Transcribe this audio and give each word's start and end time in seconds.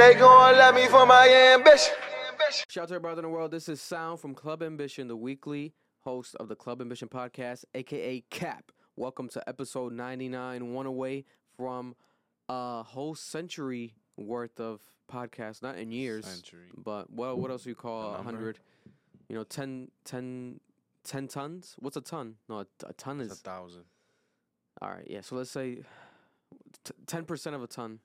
They 0.00 0.14
gon' 0.14 0.56
love 0.56 0.74
me 0.74 0.86
for 0.86 1.04
my 1.04 1.28
ambition. 1.28 1.92
Shout 2.70 2.84
out 2.84 2.88
to 2.88 2.94
everybody 2.94 3.18
in 3.18 3.22
the 3.24 3.28
world. 3.28 3.50
This 3.50 3.68
is 3.68 3.82
Sound 3.82 4.18
from 4.18 4.34
Club 4.34 4.62
Ambition, 4.62 5.08
the 5.08 5.16
weekly 5.16 5.74
host 6.00 6.34
of 6.36 6.48
the 6.48 6.56
Club 6.56 6.80
Ambition 6.80 7.06
podcast, 7.06 7.66
aka 7.74 8.22
CAP. 8.30 8.72
Welcome 8.96 9.28
to 9.28 9.46
episode 9.46 9.92
99, 9.92 10.72
one 10.72 10.86
away 10.86 11.26
from 11.54 11.94
a 12.48 12.82
whole 12.82 13.14
century 13.14 13.92
worth 14.16 14.58
of 14.58 14.80
podcasts, 15.12 15.60
not 15.62 15.76
in 15.76 15.92
years, 15.92 16.24
Century. 16.24 16.68
but 16.82 17.12
well, 17.12 17.36
what 17.36 17.50
else 17.50 17.64
do 17.64 17.68
you 17.68 17.76
call 17.76 18.00
A 18.00 18.14
a 18.14 18.16
number? 18.16 18.30
100? 18.32 18.58
You 19.28 19.36
know, 19.36 19.44
10, 19.44 19.90
10, 20.06 20.60
10 21.04 21.28
tons? 21.28 21.76
What's 21.78 21.98
a 21.98 22.00
ton? 22.00 22.36
No, 22.48 22.60
a, 22.60 22.66
a 22.86 22.94
ton 22.94 23.20
It's 23.20 23.30
a 23.30 23.34
is. 23.34 23.40
thousand. 23.40 23.84
All 24.80 24.88
right, 24.88 25.06
yeah, 25.10 25.20
so 25.20 25.36
let's 25.36 25.50
say 25.50 25.82
t- 26.84 26.94
10% 27.06 27.54
of 27.54 27.62
a 27.62 27.66
ton. 27.66 27.98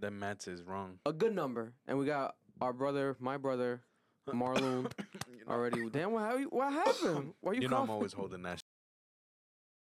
The 0.00 0.10
Mets 0.10 0.46
is 0.46 0.62
wrong. 0.62 0.98
A 1.06 1.12
good 1.12 1.34
number. 1.34 1.72
And 1.86 1.98
we 1.98 2.06
got 2.06 2.36
our 2.60 2.72
brother, 2.72 3.16
my 3.18 3.36
brother, 3.36 3.82
know, 4.32 4.86
Already, 5.48 5.88
damn, 5.90 6.12
what, 6.12 6.22
how 6.22 6.36
you, 6.36 6.46
what 6.48 6.72
happened? 6.72 7.32
Why 7.40 7.52
you, 7.54 7.62
you 7.62 7.68
know 7.68 7.76
I'm 7.78 7.82
coughing? 7.82 7.94
always 7.94 8.12
holding 8.12 8.42
that. 8.42 8.62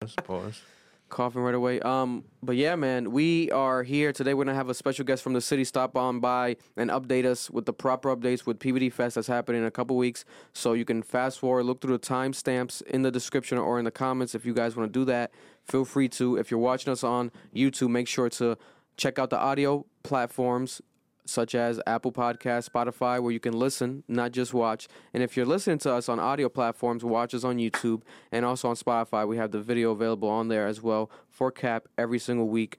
Pause, 0.00 0.14
Pause. 0.24 0.60
coughing 1.08 1.42
right 1.42 1.54
away. 1.54 1.80
Um, 1.80 2.24
but 2.42 2.54
yeah, 2.56 2.76
man, 2.76 3.10
we 3.10 3.50
are 3.50 3.82
here 3.82 4.12
today. 4.12 4.34
We're 4.34 4.44
gonna 4.44 4.54
have 4.56 4.68
a 4.68 4.74
special 4.74 5.04
guest 5.04 5.22
from 5.24 5.32
the 5.32 5.40
city 5.40 5.64
stop 5.64 5.96
on 5.96 6.20
by 6.20 6.56
and 6.76 6.90
update 6.90 7.24
us 7.24 7.50
with 7.50 7.66
the 7.66 7.72
proper 7.72 8.14
updates 8.14 8.46
with 8.46 8.58
PVD 8.60 8.92
Fest 8.92 9.16
that's 9.16 9.26
happening 9.26 9.62
in 9.62 9.66
a 9.66 9.70
couple 9.72 9.96
weeks. 9.96 10.24
So 10.52 10.74
you 10.74 10.84
can 10.84 11.02
fast 11.02 11.40
forward, 11.40 11.64
look 11.64 11.80
through 11.80 11.98
the 11.98 12.06
timestamps 12.06 12.82
in 12.82 13.02
the 13.02 13.10
description 13.10 13.58
or 13.58 13.78
in 13.80 13.84
the 13.84 13.90
comments 13.90 14.34
if 14.34 14.46
you 14.46 14.54
guys 14.54 14.76
want 14.76 14.92
to 14.92 14.98
do 14.98 15.04
that. 15.06 15.32
Feel 15.64 15.84
free 15.84 16.08
to. 16.10 16.36
If 16.36 16.50
you're 16.52 16.60
watching 16.60 16.92
us 16.92 17.02
on 17.02 17.32
YouTube, 17.54 17.88
make 17.90 18.06
sure 18.06 18.28
to 18.30 18.56
check 18.96 19.18
out 19.18 19.30
the 19.30 19.38
audio 19.38 19.84
platforms 20.06 20.80
such 21.28 21.54
as 21.54 21.80
Apple 21.86 22.12
Podcasts, 22.12 22.70
Spotify, 22.70 23.20
where 23.20 23.32
you 23.32 23.40
can 23.40 23.52
listen, 23.52 24.04
not 24.08 24.32
just 24.32 24.54
watch. 24.54 24.88
And 25.12 25.22
if 25.22 25.36
you're 25.36 25.46
listening 25.46 25.78
to 25.78 25.92
us 25.92 26.08
on 26.08 26.18
audio 26.18 26.48
platforms, 26.48 27.04
watch 27.04 27.34
us 27.34 27.44
on 27.44 27.56
YouTube 27.56 28.02
and 28.32 28.44
also 28.44 28.68
on 28.68 28.76
Spotify. 28.76 29.26
We 29.26 29.36
have 29.36 29.50
the 29.50 29.60
video 29.60 29.90
available 29.90 30.28
on 30.28 30.48
there 30.48 30.66
as 30.66 30.80
well 30.80 31.10
for 31.28 31.50
Cap 31.50 31.88
every 31.98 32.18
single 32.18 32.48
week. 32.48 32.78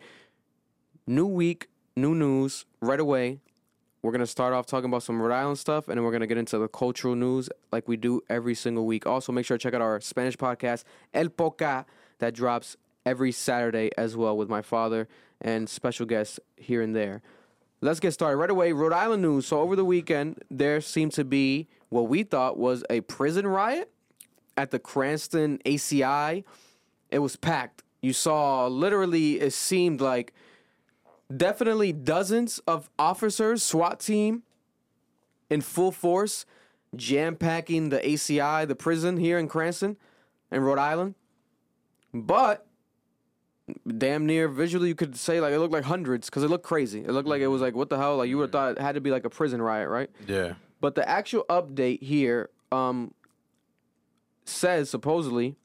New 1.06 1.28
week, 1.28 1.68
new 1.96 2.16
news 2.16 2.66
right 2.82 3.00
away. 3.00 3.40
We're 4.02 4.12
going 4.12 4.20
to 4.20 4.28
start 4.28 4.54
off 4.54 4.66
talking 4.66 4.90
about 4.90 5.04
some 5.04 5.22
Rhode 5.22 5.34
Island 5.34 5.60
stuff 5.60 5.88
and 5.88 5.98
then 5.98 6.06
we're 6.06 6.12
going 6.12 6.22
to 6.22 6.28
get 6.28 6.38
into 6.38 6.58
the 6.58 6.68
cultural 6.68 7.16
news 7.16 7.50
like 7.72 7.88
we 7.88 7.98
do 7.98 8.22
every 8.30 8.56
single 8.56 8.86
week. 8.86 9.06
Also, 9.06 9.32
make 9.32 9.46
sure 9.46 9.58
to 9.58 9.62
check 9.62 9.74
out 9.74 9.82
our 9.82 10.00
Spanish 10.00 10.38
podcast, 10.38 10.84
El 11.14 11.30
Poca, 11.30 11.86
that 12.20 12.34
drops 12.34 12.78
every 13.08 13.32
Saturday 13.32 13.90
as 13.98 14.18
well 14.18 14.36
with 14.36 14.50
my 14.50 14.62
father 14.62 15.08
and 15.40 15.70
special 15.70 16.06
guests 16.06 16.42
here 16.58 16.82
and 16.82 16.94
there. 16.94 17.22
Let's 17.80 18.02
get 18.02 18.12
started 18.12 18.36
right 18.36 18.50
away. 18.50 18.74
Rhode 18.74 18.92
Island 18.92 19.22
news. 19.22 19.48
So 19.48 19.62
over 19.62 19.78
the 19.78 19.86
weekend, 19.86 20.44
there 20.52 20.82
seemed 20.82 21.14
to 21.14 21.24
be 21.24 21.70
what 21.88 22.10
we 22.10 22.24
thought 22.24 22.58
was 22.58 22.84
a 22.90 23.02
prison 23.02 23.48
riot 23.48 23.90
at 24.58 24.72
the 24.72 24.80
Cranston 24.80 25.60
ACI. 25.66 26.44
It 27.10 27.20
was 27.20 27.38
packed. 27.38 27.84
You 28.02 28.12
saw 28.12 28.68
literally, 28.68 29.40
it 29.40 29.54
seemed 29.54 30.02
like 30.02 30.34
definitely 31.36 31.94
dozens 31.94 32.60
of 32.68 32.90
officers, 33.00 33.64
SWAT 33.64 34.02
team 34.02 34.44
in 35.50 35.62
full 35.62 35.94
force, 35.94 36.46
jam 36.94 37.38
packing 37.38 37.88
the 37.88 38.00
ACI, 38.00 38.68
the 38.68 38.76
prison 38.76 39.16
here 39.16 39.40
in 39.40 39.48
Cranston 39.48 39.96
and 40.52 40.66
Rhode 40.66 40.80
Island. 40.80 41.16
But 42.14 42.67
damn 43.98 44.26
near 44.26 44.48
visually 44.48 44.88
you 44.88 44.96
could 44.96 45.16
say 45.16 45.42
like 45.42 45.54
it 45.54 45.60
looked 45.60 45.74
like 45.74 45.84
hundreds 45.84 46.30
because 46.30 46.44
it 46.44 46.50
looked 46.50 46.66
crazy. 46.66 47.02
It 47.02 47.12
looked 47.12 47.28
like 47.28 47.42
it 47.42 47.48
was 47.48 47.62
like 47.62 47.76
what 47.76 47.90
the 47.90 47.98
hell? 47.98 48.18
Like 48.18 48.30
you 48.30 48.38
would 48.38 48.44
have 48.46 48.52
thought 48.52 48.72
it 48.72 48.82
had 48.82 48.96
to 48.96 49.02
be 49.02 49.12
like 49.12 49.26
a 49.26 49.30
prison 49.30 49.62
riot, 49.62 49.90
right? 49.90 50.10
Yeah. 50.28 50.54
But 50.80 50.96
the 50.96 51.08
actual 51.08 51.44
update 51.50 52.02
here 52.02 52.50
um, 52.72 53.14
says 54.46 54.90
supposedly 54.90 55.56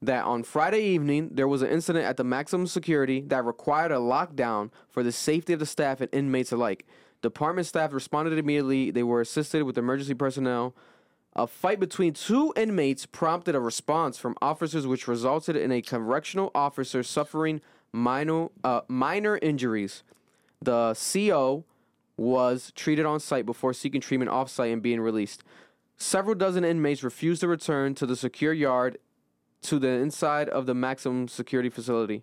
that 0.00 0.24
on 0.24 0.42
Friday 0.42 0.82
evening 0.82 1.30
there 1.32 1.48
was 1.48 1.62
an 1.62 1.68
incident 1.68 2.04
at 2.04 2.16
the 2.16 2.24
maximum 2.24 2.66
security 2.66 3.20
that 3.22 3.44
required 3.44 3.92
a 3.92 3.96
lockdown 3.96 4.70
for 4.88 5.02
the 5.02 5.12
safety 5.12 5.52
of 5.52 5.60
the 5.60 5.66
staff 5.66 6.00
and 6.00 6.08
inmates 6.12 6.52
alike. 6.52 6.86
Department 7.22 7.66
staff 7.66 7.92
responded 7.92 8.36
immediately. 8.36 8.90
They 8.90 9.04
were 9.04 9.20
assisted 9.20 9.62
with 9.62 9.78
emergency 9.78 10.14
personnel. 10.14 10.74
A 11.34 11.46
fight 11.46 11.80
between 11.80 12.12
two 12.12 12.52
inmates 12.56 13.06
prompted 13.06 13.54
a 13.54 13.60
response 13.60 14.18
from 14.18 14.36
officers, 14.42 14.86
which 14.86 15.08
resulted 15.08 15.56
in 15.56 15.72
a 15.72 15.80
correctional 15.80 16.50
officer 16.54 17.02
suffering 17.02 17.62
minor 17.92 18.48
uh, 18.62 18.82
minor 18.88 19.38
injuries. 19.40 20.02
The 20.60 20.94
CO 20.94 21.64
was 22.16 22.72
treated 22.74 23.06
on 23.06 23.18
site 23.18 23.46
before 23.46 23.72
seeking 23.72 24.00
treatment 24.00 24.30
off 24.30 24.50
site 24.50 24.72
and 24.72 24.82
being 24.82 25.00
released. 25.00 25.42
Several 25.96 26.34
dozen 26.34 26.64
inmates 26.64 27.02
refused 27.02 27.40
to 27.40 27.48
return 27.48 27.94
to 27.94 28.06
the 28.06 28.16
secure 28.16 28.52
yard 28.52 28.98
to 29.62 29.78
the 29.78 29.88
inside 29.88 30.48
of 30.48 30.66
the 30.66 30.74
maximum 30.74 31.28
security 31.28 31.70
facility. 31.70 32.22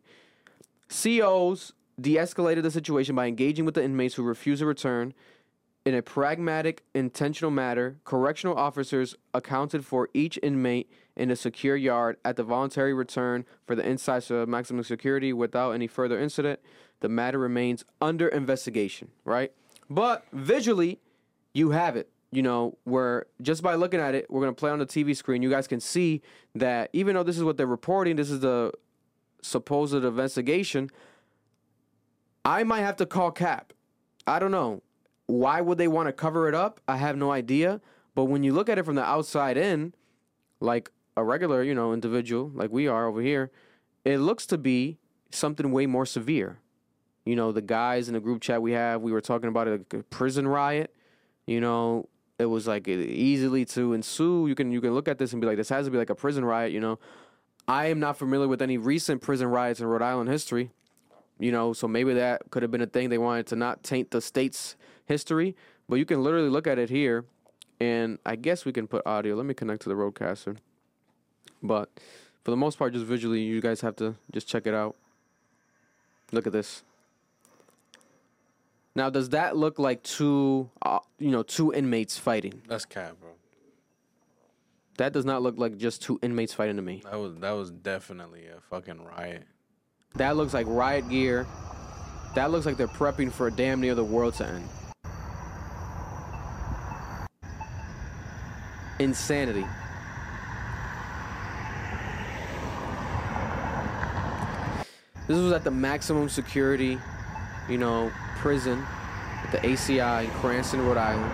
COs 0.90 1.74
de 2.00 2.16
escalated 2.16 2.64
the 2.64 2.72
situation 2.72 3.16
by 3.16 3.28
engaging 3.28 3.66
with 3.66 3.76
the 3.76 3.84
inmates 3.84 4.16
who 4.16 4.24
refused 4.24 4.60
to 4.60 4.66
return. 4.66 5.14
In 5.90 5.96
a 5.96 6.04
pragmatic, 6.04 6.84
intentional 6.94 7.50
manner, 7.50 7.96
correctional 8.04 8.56
officers 8.56 9.16
accounted 9.34 9.84
for 9.84 10.08
each 10.14 10.38
inmate 10.44 10.88
in 11.16 11.32
a 11.32 11.36
secure 11.36 11.76
yard 11.76 12.18
at 12.24 12.36
the 12.36 12.44
voluntary 12.44 12.94
return 12.94 13.44
for 13.66 13.74
the 13.74 13.84
inside 13.84 14.22
to 14.26 14.46
maximum 14.46 14.84
security 14.84 15.34
without 15.34 15.72
any 15.72 15.88
further 15.88 16.20
incident. 16.20 16.60
The 17.00 17.10
matter 17.10 17.40
remains 17.40 17.86
under 18.00 18.28
investigation, 18.28 19.10
right? 19.26 19.52
But 19.90 20.28
visually, 20.32 21.00
you 21.56 21.72
have 21.72 21.96
it. 21.96 22.12
You 22.32 22.44
know, 22.44 22.78
where 22.84 23.26
just 23.42 23.64
by 23.64 23.74
looking 23.74 24.00
at 24.00 24.14
it, 24.14 24.30
we're 24.30 24.42
gonna 24.42 24.54
play 24.54 24.70
on 24.70 24.78
the 24.78 24.86
TV 24.86 25.18
screen. 25.18 25.42
You 25.42 25.50
guys 25.50 25.68
can 25.68 25.80
see 25.80 26.22
that 26.54 26.92
even 26.94 27.16
though 27.16 27.24
this 27.24 27.36
is 27.36 27.44
what 27.44 27.58
they're 27.58 27.66
reporting, 27.66 28.16
this 28.16 28.30
is 28.30 28.42
the 28.42 28.74
supposed 29.42 29.96
investigation. 29.96 30.92
I 32.46 32.64
might 32.64 32.82
have 32.82 32.98
to 32.98 33.08
call 33.08 33.32
Cap. 33.32 33.74
I 34.28 34.38
don't 34.38 34.52
know. 34.52 34.84
Why 35.30 35.62
would 35.62 35.78
they 35.78 35.88
want 35.88 36.08
to 36.08 36.12
cover 36.12 36.50
it 36.50 36.56
up? 36.56 36.82
I 36.88 36.98
have 36.98 37.16
no 37.16 37.32
idea. 37.32 37.82
But 38.16 38.26
when 38.26 38.42
you 38.42 38.52
look 38.52 38.68
at 38.68 38.80
it 38.80 38.84
from 38.84 38.96
the 38.96 39.04
outside 39.04 39.58
in, 39.58 39.94
like 40.60 40.90
a 41.16 41.24
regular, 41.24 41.62
you 41.62 41.76
know, 41.76 41.94
individual, 41.94 42.50
like 42.56 42.72
we 42.72 42.88
are 42.88 43.06
over 43.06 43.22
here, 43.22 43.52
it 44.04 44.18
looks 44.18 44.48
to 44.48 44.58
be 44.58 44.98
something 45.30 45.72
way 45.72 45.86
more 45.86 46.08
severe. 46.08 46.58
You 47.26 47.36
know, 47.36 47.52
the 47.52 47.62
guys 47.62 48.08
in 48.08 48.16
the 48.16 48.20
group 48.20 48.42
chat 48.42 48.60
we 48.60 48.72
have, 48.72 49.04
we 49.04 49.12
were 49.12 49.22
talking 49.22 49.50
about 49.50 49.68
a, 49.68 49.78
prison 50.10 50.48
riot. 50.48 50.96
You 51.46 51.62
know, 51.62 52.10
it 52.40 52.46
was 52.46 52.66
like 52.66 52.88
easily 52.88 53.66
to 53.66 53.94
ensue. 53.94 54.48
You 54.48 54.56
can 54.56 54.72
you 54.72 54.82
can 54.82 54.96
look 54.96 55.08
at 55.08 55.20
this 55.20 55.32
and 55.32 55.40
be 55.40 55.46
like, 55.46 55.58
this 55.58 55.70
has 55.70 55.86
to 55.86 55.92
be 55.92 56.00
like 56.00 56.10
a 56.10 56.16
prison 56.16 56.44
riot. 56.44 56.72
You 56.72 56.80
know, 56.80 56.98
I 57.68 57.86
am 57.86 58.00
not 58.00 58.18
familiar 58.18 58.48
with 58.48 58.64
any 58.64 58.80
recent 58.80 59.22
prison 59.22 59.46
riots 59.46 59.80
in 59.80 59.86
Rhode 59.86 60.02
Island 60.02 60.32
history. 60.32 60.72
You 61.40 61.52
know, 61.52 61.74
so 61.74 61.88
maybe 61.88 62.14
that 62.14 62.44
could 62.52 62.64
have 62.64 62.72
been 62.72 62.82
a 62.82 62.86
thing 62.86 63.10
they 63.10 63.18
wanted 63.18 63.48
to 63.48 63.56
not 63.56 63.82
taint 63.82 64.12
the 64.12 64.22
state's 64.22 64.76
history. 65.06 65.56
But 65.88 65.96
you 65.96 66.06
can 66.06 66.22
literally 66.22 66.50
look 66.50 66.68
at 66.68 66.78
it 66.78 66.90
here, 66.90 67.26
and 67.80 68.20
I 68.26 68.36
guess 68.36 68.66
we 68.66 68.72
can 68.72 68.88
put 68.88 69.02
audio. 69.08 69.36
Let 69.36 69.46
me 69.46 69.54
connect 69.54 69.82
to 69.84 69.90
the 69.90 69.96
roadcaster. 69.96 70.58
But 71.64 71.90
for 72.44 72.52
the 72.52 72.58
most 72.58 72.78
part, 72.78 72.94
just 72.94 73.06
visually, 73.06 73.42
you 73.42 73.62
guys 73.62 73.82
have 73.82 73.96
to 73.98 74.16
just 74.32 74.48
check 74.48 74.68
it 74.68 74.74
out. 74.74 74.96
Look 76.32 76.46
at 76.46 76.54
this. 76.54 76.84
Now, 78.96 79.10
does 79.10 79.30
that 79.30 79.56
look 79.56 79.80
like 79.80 80.04
two, 80.04 80.70
uh, 80.82 81.00
you 81.18 81.32
know, 81.32 81.44
two 81.44 81.74
inmates 81.74 82.18
fighting? 82.18 82.62
That's 82.68 82.86
cat, 82.86 83.20
bro. 83.20 83.30
That 84.98 85.14
does 85.14 85.26
not 85.26 85.42
look 85.42 85.58
like 85.58 85.78
just 85.78 86.02
two 86.02 86.20
inmates 86.22 86.54
fighting 86.54 86.76
to 86.76 86.82
me. 86.82 87.02
That 87.06 87.18
was 87.18 87.36
that 87.36 87.52
was 87.52 87.72
definitely 87.72 88.48
a 88.48 88.60
fucking 88.70 89.06
riot. 89.06 89.44
That 90.16 90.36
looks 90.36 90.54
like 90.54 90.66
riot 90.68 91.10
gear. 91.10 91.48
That 92.36 92.52
looks 92.52 92.66
like 92.66 92.78
they're 92.78 92.88
prepping 92.88 93.32
for 93.32 93.48
a 93.48 93.52
damn 93.52 93.82
near 93.82 93.96
the 93.96 94.04
world 94.04 94.34
to 94.36 94.48
end. 94.48 94.70
Insanity. 99.00 99.66
This 105.28 105.38
was 105.38 105.52
at 105.52 105.64
the 105.64 105.72
maximum 105.72 106.28
security, 106.28 106.98
you 107.70 107.78
know, 107.78 108.12
prison 108.38 108.84
at 109.44 109.52
the 109.52 109.60
ACI 109.60 110.26
in 110.26 110.32
Cranston, 110.32 110.86
Rhode 110.86 110.98
Island. 110.98 111.32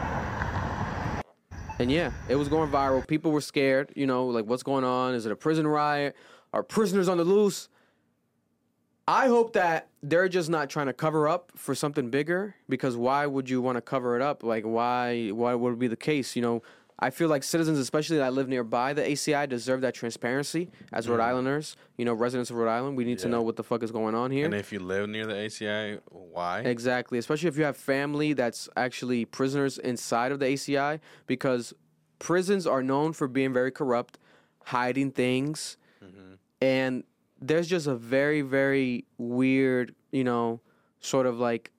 And 1.79 1.89
yeah, 1.89 2.11
it 2.29 2.35
was 2.35 2.50
going 2.50 2.69
viral. 2.69 3.07
People 3.07 3.31
were 3.31 3.41
scared, 3.41 3.91
you 3.95 4.05
know, 4.05 4.27
like 4.27 4.45
what's 4.45 4.63
going 4.63 4.83
on? 4.83 5.13
Is 5.13 5.25
it 5.25 5.31
a 5.31 5.35
prison 5.35 5.65
riot? 5.65 6.15
Are 6.53 6.61
prisoners 6.61 7.07
on 7.07 7.17
the 7.17 7.23
loose? 7.23 7.69
I 9.07 9.27
hope 9.27 9.53
that 9.53 9.87
they're 10.01 10.27
just 10.29 10.49
not 10.49 10.69
trying 10.69 10.87
to 10.87 10.93
cover 10.93 11.27
up 11.27 11.51
for 11.55 11.75
something 11.75 12.09
bigger 12.09 12.55
because 12.67 12.97
why 12.97 13.25
would 13.27 13.49
you 13.49 13.61
want 13.61 13.75
to 13.77 13.81
cover 13.81 14.15
it 14.15 14.21
up? 14.21 14.41
Like 14.43 14.63
why 14.63 15.29
why 15.29 15.53
would 15.53 15.73
it 15.73 15.79
be 15.79 15.87
the 15.87 15.95
case? 15.95 16.35
You 16.35 16.41
know, 16.41 16.63
I 16.97 17.11
feel 17.11 17.27
like 17.29 17.43
citizens, 17.43 17.77
especially 17.77 18.17
that 18.17 18.33
live 18.33 18.47
nearby 18.47 18.93
the 18.93 19.03
ACI, 19.03 19.47
deserve 19.47 19.81
that 19.81 19.93
transparency. 19.93 20.71
As 20.91 21.07
Rhode 21.07 21.19
Islanders, 21.19 21.75
you 21.97 22.05
know, 22.05 22.13
residents 22.13 22.49
of 22.49 22.55
Rhode 22.55 22.69
Island, 22.69 22.97
we 22.97 23.03
need 23.03 23.19
to 23.19 23.25
Mm-hmm. 23.25 23.31
Yeah. 23.33 23.37
know 23.37 23.41
what 23.43 23.57
the 23.57 23.63
fuck 23.63 23.83
is 23.83 23.91
going 23.91 24.15
on 24.15 24.31
here. 24.31 24.45
And 24.45 24.55
if 24.55 24.71
you 24.71 24.79
live 24.79 25.07
near 25.09 25.27
the 25.27 25.33
ACI, 25.33 25.99
why? 26.09 26.61
Exactly, 26.61 27.17
especially 27.19 27.49
if 27.49 27.57
you 27.57 27.63
have 27.65 27.77
family 27.77 28.33
that's 28.33 28.69
actually 28.75 29.25
prisoners 29.25 29.77
inside 29.77 30.31
of 30.31 30.39
the 30.39 30.45
ACI, 30.45 30.99
because 31.27 31.73
prisons 32.17 32.65
are 32.65 32.81
known 32.81 33.13
for 33.13 33.27
being 33.27 33.51
very 33.53 33.71
corrupt, 33.71 34.17
hiding 34.63 35.11
things, 35.11 35.77
and 36.61 37.03
there's 37.41 37.67
just 37.67 37.87
a 37.87 37.95
very, 37.95 38.41
very 38.41 39.05
weird, 39.17 39.93
you 40.11 40.23
know, 40.23 40.61
sort 40.99 41.25
of 41.25 41.39
like 41.39 41.71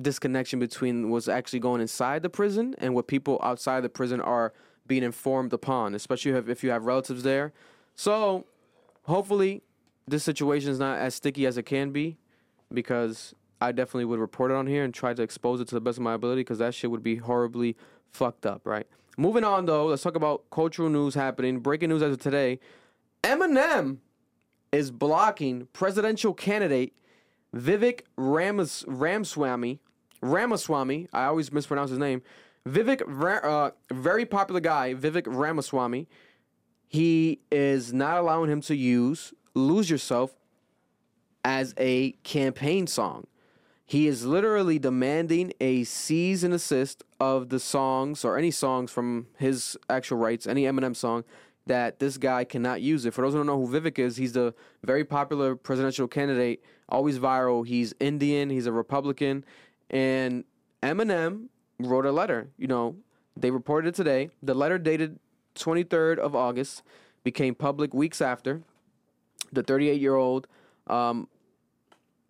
disconnection 0.00 0.58
between 0.58 1.10
what's 1.10 1.28
actually 1.28 1.58
going 1.58 1.80
inside 1.80 2.22
the 2.22 2.30
prison 2.30 2.74
and 2.78 2.94
what 2.94 3.06
people 3.06 3.38
outside 3.42 3.82
the 3.82 3.88
prison 3.88 4.20
are 4.20 4.52
being 4.86 5.02
informed 5.02 5.52
upon, 5.52 5.94
especially 5.94 6.32
if, 6.32 6.48
if 6.48 6.64
you 6.64 6.70
have 6.70 6.84
relatives 6.84 7.22
there. 7.22 7.52
So, 7.94 8.46
hopefully, 9.04 9.62
this 10.08 10.24
situation 10.24 10.70
is 10.70 10.78
not 10.78 10.98
as 10.98 11.14
sticky 11.14 11.46
as 11.46 11.58
it 11.58 11.64
can 11.64 11.90
be 11.90 12.16
because 12.72 13.34
I 13.60 13.72
definitely 13.72 14.06
would 14.06 14.20
report 14.20 14.50
it 14.50 14.54
on 14.54 14.66
here 14.66 14.84
and 14.84 14.94
try 14.94 15.12
to 15.12 15.22
expose 15.22 15.60
it 15.60 15.68
to 15.68 15.74
the 15.74 15.80
best 15.80 15.98
of 15.98 16.02
my 16.02 16.14
ability 16.14 16.40
because 16.40 16.58
that 16.58 16.74
shit 16.74 16.90
would 16.90 17.02
be 17.02 17.16
horribly 17.16 17.76
fucked 18.10 18.46
up, 18.46 18.62
right? 18.64 18.86
Moving 19.16 19.44
on 19.44 19.66
though, 19.66 19.86
let's 19.86 20.02
talk 20.02 20.16
about 20.16 20.48
cultural 20.50 20.88
news 20.88 21.14
happening. 21.14 21.60
Breaking 21.60 21.90
news 21.90 22.02
as 22.02 22.12
of 22.12 22.18
today 22.18 22.58
Eminem 23.22 23.98
is 24.72 24.90
blocking 24.90 25.66
presidential 25.72 26.34
candidate 26.34 26.94
Vivek 27.54 28.02
Ramas. 28.16 28.84
Ramaswamy, 30.22 31.08
I 31.12 31.24
always 31.24 31.52
mispronounce 31.52 31.90
his 31.90 31.98
name. 31.98 32.22
Vivek, 32.68 33.02
uh, 33.42 33.70
very 33.90 34.26
popular 34.26 34.60
guy, 34.60 34.94
Vivek 34.94 35.24
Ramaswamy. 35.26 36.06
He 36.86 37.40
is 37.50 37.92
not 37.92 38.18
allowing 38.18 38.50
him 38.50 38.60
to 38.62 38.76
use 38.76 39.32
Lose 39.54 39.88
Yourself 39.88 40.34
as 41.44 41.74
a 41.78 42.12
campaign 42.22 42.86
song. 42.86 43.26
He 43.86 44.06
is 44.06 44.24
literally 44.24 44.78
demanding 44.78 45.52
a 45.60 45.84
cease 45.84 46.44
and 46.44 46.54
assist 46.54 47.02
of 47.18 47.48
the 47.48 47.58
songs 47.58 48.24
or 48.24 48.38
any 48.38 48.50
songs 48.50 48.92
from 48.92 49.26
his 49.36 49.76
actual 49.88 50.18
rights, 50.18 50.46
any 50.46 50.62
Eminem 50.64 50.94
song, 50.94 51.24
that 51.66 51.98
this 51.98 52.18
guy 52.18 52.44
cannot 52.44 52.80
use 52.80 53.04
it. 53.04 53.14
For 53.14 53.22
those 53.22 53.32
who 53.32 53.38
don't 53.38 53.46
know 53.46 53.64
who 53.64 53.80
Vivek 53.80 53.98
is, 53.98 54.16
he's 54.16 54.32
the 54.32 54.54
very 54.84 55.04
popular 55.04 55.54
presidential 55.54 56.08
candidate, 56.08 56.62
always 56.88 57.18
viral. 57.18 57.66
He's 57.66 57.94
Indian, 58.00 58.50
he's 58.50 58.66
a 58.66 58.72
Republican, 58.72 59.44
and 59.90 60.44
Eminem 60.82 61.46
wrote 61.78 62.06
a 62.06 62.12
letter. 62.12 62.48
You 62.58 62.66
know, 62.66 62.96
they 63.36 63.50
reported 63.50 63.88
it 63.88 63.94
today. 63.94 64.30
The 64.42 64.54
letter 64.54 64.78
dated 64.78 65.18
23rd 65.54 66.18
of 66.18 66.34
August 66.34 66.82
became 67.24 67.54
public 67.54 67.92
weeks 67.94 68.20
after. 68.20 68.62
The 69.52 69.62
38 69.62 70.00
year 70.00 70.14
old 70.14 70.46
um, 70.86 71.28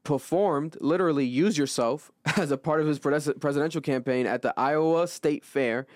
performed 0.04 0.76
literally 0.80 1.26
use 1.26 1.58
yourself 1.58 2.10
as 2.36 2.50
a 2.50 2.56
part 2.56 2.80
of 2.80 2.86
his 2.86 2.98
pres- 2.98 3.32
presidential 3.40 3.80
campaign 3.80 4.26
at 4.26 4.42
the 4.42 4.52
Iowa 4.56 5.06
State 5.08 5.44
Fair. 5.44 5.86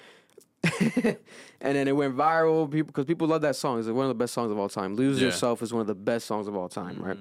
and 1.61 1.77
then 1.77 1.89
it 1.89 1.97
went 1.97 2.17
viral 2.17 2.71
people 2.71 2.87
because 2.87 3.05
people 3.05 3.27
love 3.29 3.43
that 3.43 3.57
song. 3.57 3.79
It's 3.79 3.89
one 3.89 4.05
of 4.05 4.09
the 4.09 4.15
best 4.15 4.33
songs 4.35 4.51
of 4.51 4.59
all 4.59 4.69
time. 4.69 4.95
Lose 4.97 5.21
Yeah. 5.21 5.27
Yourself 5.27 5.63
is 5.63 5.73
one 5.73 5.81
of 5.81 5.87
the 5.87 5.95
best 5.95 6.27
songs 6.27 6.47
of 6.49 6.57
all 6.57 6.69
time, 6.69 6.99
right? 7.01 7.19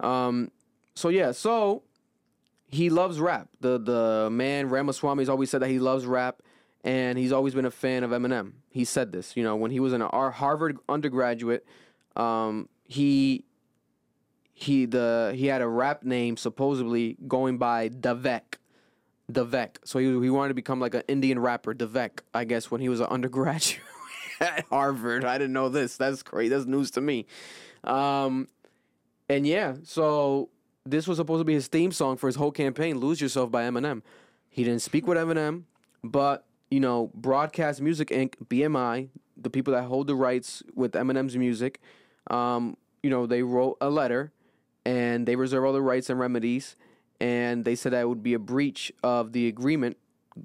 Um, 0.00 0.50
so 0.94 1.08
yeah, 1.08 1.32
so 1.32 1.82
he 2.68 2.90
loves 2.90 3.20
rap. 3.20 3.48
The 3.60 3.78
the 3.78 4.28
man 4.30 4.68
Ramaswamy's 4.68 5.28
always 5.28 5.50
said 5.50 5.62
that 5.62 5.68
he 5.70 5.78
loves 5.78 6.04
rap, 6.06 6.42
and 6.84 7.18
he's 7.18 7.32
always 7.32 7.54
been 7.54 7.66
a 7.66 7.70
fan 7.70 8.02
of 8.04 8.10
Eminem. 8.10 8.52
He 8.70 8.84
said 8.84 9.12
this, 9.12 9.36
you 9.36 9.42
know, 9.42 9.56
when 9.56 9.70
he 9.70 9.80
was 9.80 9.92
an 9.92 10.02
Ar- 10.02 10.30
Harvard 10.30 10.78
undergraduate, 10.88 11.64
um, 12.16 12.68
he 12.84 13.44
he 14.52 14.86
the 14.86 15.32
he 15.36 15.46
had 15.46 15.60
a 15.62 15.68
rap 15.68 16.02
name 16.02 16.36
supposedly 16.36 17.16
going 17.28 17.58
by 17.58 17.88
Davek. 17.88 18.56
Davek. 19.32 19.76
So 19.84 19.98
he 19.98 20.06
he 20.06 20.30
wanted 20.30 20.48
to 20.48 20.54
become 20.54 20.80
like 20.80 20.94
an 20.94 21.02
Indian 21.08 21.38
rapper, 21.38 21.74
Davek, 21.74 22.20
I 22.32 22.44
guess, 22.44 22.70
when 22.70 22.80
he 22.80 22.88
was 22.88 23.00
an 23.00 23.06
undergraduate 23.06 23.82
at 24.40 24.64
Harvard. 24.70 25.24
I 25.24 25.38
didn't 25.38 25.52
know 25.52 25.68
this. 25.68 25.96
That's 25.96 26.22
crazy. 26.22 26.50
That's 26.50 26.66
news 26.66 26.90
to 26.92 27.00
me. 27.00 27.26
Um, 27.84 28.48
and 29.28 29.46
yeah, 29.46 29.74
so 29.82 30.50
this 30.84 31.08
was 31.08 31.18
supposed 31.18 31.40
to 31.40 31.44
be 31.44 31.54
his 31.54 31.66
theme 31.66 31.92
song 31.92 32.16
for 32.16 32.26
his 32.28 32.36
whole 32.36 32.52
campaign, 32.52 32.98
"Lose 32.98 33.20
Yourself" 33.20 33.50
by 33.50 33.64
Eminem. 33.64 34.02
He 34.48 34.64
didn't 34.64 34.82
speak 34.82 35.06
with 35.06 35.18
Eminem, 35.18 35.64
but 36.04 36.44
you 36.70 36.80
know, 36.80 37.10
Broadcast 37.14 37.80
Music 37.80 38.08
Inc. 38.08 38.34
(BMI), 38.46 39.08
the 39.36 39.50
people 39.50 39.72
that 39.74 39.84
hold 39.84 40.06
the 40.06 40.14
rights 40.14 40.62
with 40.74 40.92
Eminem's 40.92 41.36
music, 41.36 41.80
um, 42.30 42.76
you 43.02 43.10
know, 43.10 43.26
they 43.26 43.42
wrote 43.42 43.76
a 43.80 43.90
letter, 43.90 44.32
and 44.84 45.26
they 45.26 45.34
reserve 45.34 45.64
all 45.64 45.72
the 45.72 45.82
rights 45.82 46.08
and 46.08 46.18
remedies, 46.20 46.76
and 47.20 47.64
they 47.64 47.74
said 47.74 47.92
that 47.92 48.08
would 48.08 48.22
be 48.22 48.34
a 48.34 48.38
breach 48.38 48.92
of 49.02 49.32
the 49.32 49.48
agreement 49.48 49.96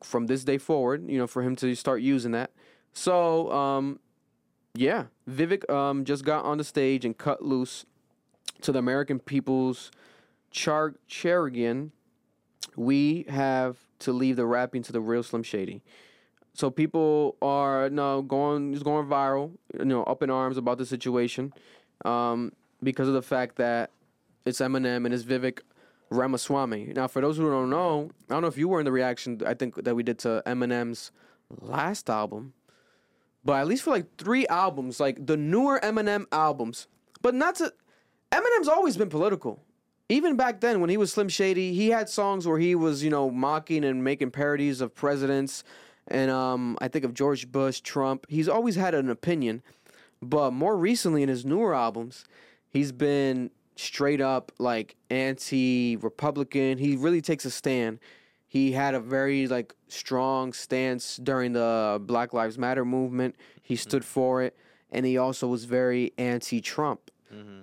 from 0.03 0.27
this 0.27 0.43
day 0.43 0.57
forward. 0.57 1.09
You 1.09 1.17
know, 1.17 1.27
for 1.27 1.41
him 1.41 1.55
to 1.57 1.75
start 1.75 2.01
using 2.01 2.31
that. 2.31 2.51
So, 2.93 3.51
um, 3.51 3.99
yeah, 4.73 5.05
Vivek 5.29 5.69
um, 5.69 6.05
just 6.05 6.23
got 6.25 6.45
on 6.45 6.57
the 6.57 6.63
stage 6.63 7.05
and 7.05 7.17
cut 7.17 7.43
loose 7.43 7.85
to 8.61 8.71
the 8.71 8.79
American 8.79 9.19
people's 9.19 9.91
char- 10.51 10.95
Charigan, 11.09 11.91
we 12.75 13.25
have 13.27 13.77
to 13.99 14.13
leave 14.13 14.35
the 14.35 14.45
rapping 14.45 14.83
to 14.83 14.91
the 14.91 15.01
real 15.01 15.23
Slim 15.23 15.43
Shady. 15.43 15.81
So 16.53 16.69
people 16.69 17.37
are 17.41 17.89
no 17.89 18.21
going 18.21 18.73
is 18.73 18.83
going 18.83 19.07
viral, 19.07 19.51
you 19.77 19.85
know, 19.85 20.03
up 20.03 20.21
in 20.21 20.29
arms 20.29 20.57
about 20.57 20.77
the 20.77 20.85
situation, 20.85 21.53
um, 22.03 22.51
because 22.83 23.07
of 23.07 23.13
the 23.13 23.21
fact 23.21 23.55
that 23.55 23.89
it's 24.45 24.59
Eminem 24.59 25.05
and 25.05 25.13
it's 25.13 25.23
Vivek 25.23 25.59
Ramaswamy. 26.11 26.91
Now, 26.93 27.07
for 27.07 27.21
those 27.21 27.37
who 27.37 27.49
don't 27.49 27.69
know, 27.69 28.11
I 28.29 28.33
don't 28.33 28.41
know 28.41 28.47
if 28.47 28.57
you 28.57 28.67
were 28.67 28.79
in 28.79 28.85
the 28.85 28.91
reaction 28.91 29.41
I 29.45 29.53
think 29.53 29.83
that 29.83 29.95
we 29.95 30.03
did 30.03 30.19
to 30.19 30.43
Eminem's 30.45 31.11
last 31.61 32.09
album, 32.09 32.53
but 33.43 33.53
at 33.53 33.67
least 33.67 33.83
for 33.83 33.91
like 33.91 34.17
three 34.17 34.45
albums, 34.47 34.99
like 34.99 35.25
the 35.25 35.37
newer 35.37 35.79
Eminem 35.79 36.25
albums, 36.31 36.87
but 37.21 37.33
not 37.33 37.55
to 37.55 37.73
Eminem's 38.31 38.67
always 38.67 38.97
been 38.97 39.09
political. 39.09 39.63
Even 40.09 40.35
back 40.35 40.59
then, 40.59 40.81
when 40.81 40.89
he 40.89 40.97
was 40.97 41.13
Slim 41.13 41.29
Shady, 41.29 41.73
he 41.73 41.89
had 41.89 42.09
songs 42.09 42.45
where 42.45 42.59
he 42.59 42.75
was, 42.75 43.01
you 43.01 43.09
know, 43.09 43.31
mocking 43.31 43.85
and 43.85 44.03
making 44.03 44.31
parodies 44.31 44.81
of 44.81 44.93
presidents, 44.93 45.63
and 46.09 46.29
um, 46.29 46.77
I 46.81 46.89
think 46.89 47.05
of 47.05 47.13
George 47.13 47.49
Bush, 47.49 47.79
Trump. 47.79 48.25
He's 48.27 48.49
always 48.49 48.75
had 48.75 48.93
an 48.93 49.09
opinion, 49.09 49.63
but 50.21 50.51
more 50.51 50.75
recently 50.75 51.23
in 51.23 51.29
his 51.29 51.45
newer 51.45 51.73
albums, 51.73 52.25
he's 52.69 52.91
been 52.91 53.51
straight 53.81 54.21
up 54.21 54.51
like 54.59 54.95
anti-Republican. 55.09 56.77
He 56.77 56.95
really 56.95 57.21
takes 57.21 57.45
a 57.45 57.51
stand. 57.51 57.99
He 58.47 58.73
had 58.73 58.93
a 58.95 58.99
very 58.99 59.47
like 59.47 59.73
strong 59.87 60.53
stance 60.53 61.17
during 61.17 61.53
the 61.53 62.01
Black 62.05 62.33
Lives 62.33 62.57
Matter 62.57 62.85
movement. 62.85 63.35
He 63.61 63.75
stood 63.75 64.05
for 64.05 64.41
it, 64.43 64.55
and 64.91 65.05
he 65.05 65.17
also 65.17 65.47
was 65.47 65.65
very 65.65 66.13
anti-Trump. 66.17 67.11
Mm-hmm. 67.33 67.61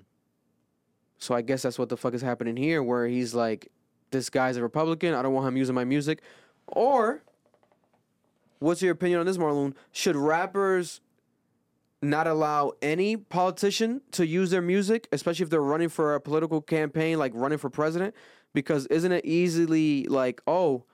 So 1.19 1.35
I 1.35 1.43
guess 1.43 1.63
that's 1.63 1.79
what 1.79 1.89
the 1.89 1.97
fuck 1.97 2.15
is 2.15 2.23
happening 2.23 2.57
here, 2.57 2.83
where 2.83 3.07
he's 3.07 3.35
like, 3.35 3.71
this 4.11 4.31
guy's 4.31 4.57
a 4.57 4.63
Republican. 4.63 5.15
I 5.15 5.23
don't 5.23 5.35
want 5.35 5.47
him 5.49 5.57
using 5.57 5.75
my 5.75 5.85
music. 5.85 6.23
Or, 6.69 7.23
what's 8.59 8.81
your 8.81 8.93
opinion 8.93 9.21
on 9.21 9.27
this, 9.27 9.37
Marlon? 9.37 9.75
Should 9.93 10.17
rappers 10.17 11.01
not 12.01 12.27
allow 12.27 12.73
any 12.81 13.17
politician 13.17 14.01
to 14.13 14.27
use 14.27 14.51
their 14.51 14.63
music, 14.63 15.09
especially 15.13 15.45
if 15.45 15.51
they're 15.51 15.61
running 15.61 15.89
for 15.89 16.15
a 16.15 16.21
political 16.21 16.61
campaign, 16.61 17.19
like 17.19 17.33
running 17.35 17.59
for 17.59 17.71
president? 17.71 18.15
Because 18.55 18.87
isn't 18.87 19.13
it 19.13 19.25
easily 19.25 20.05
like, 20.05 20.41
oh, 20.47 20.85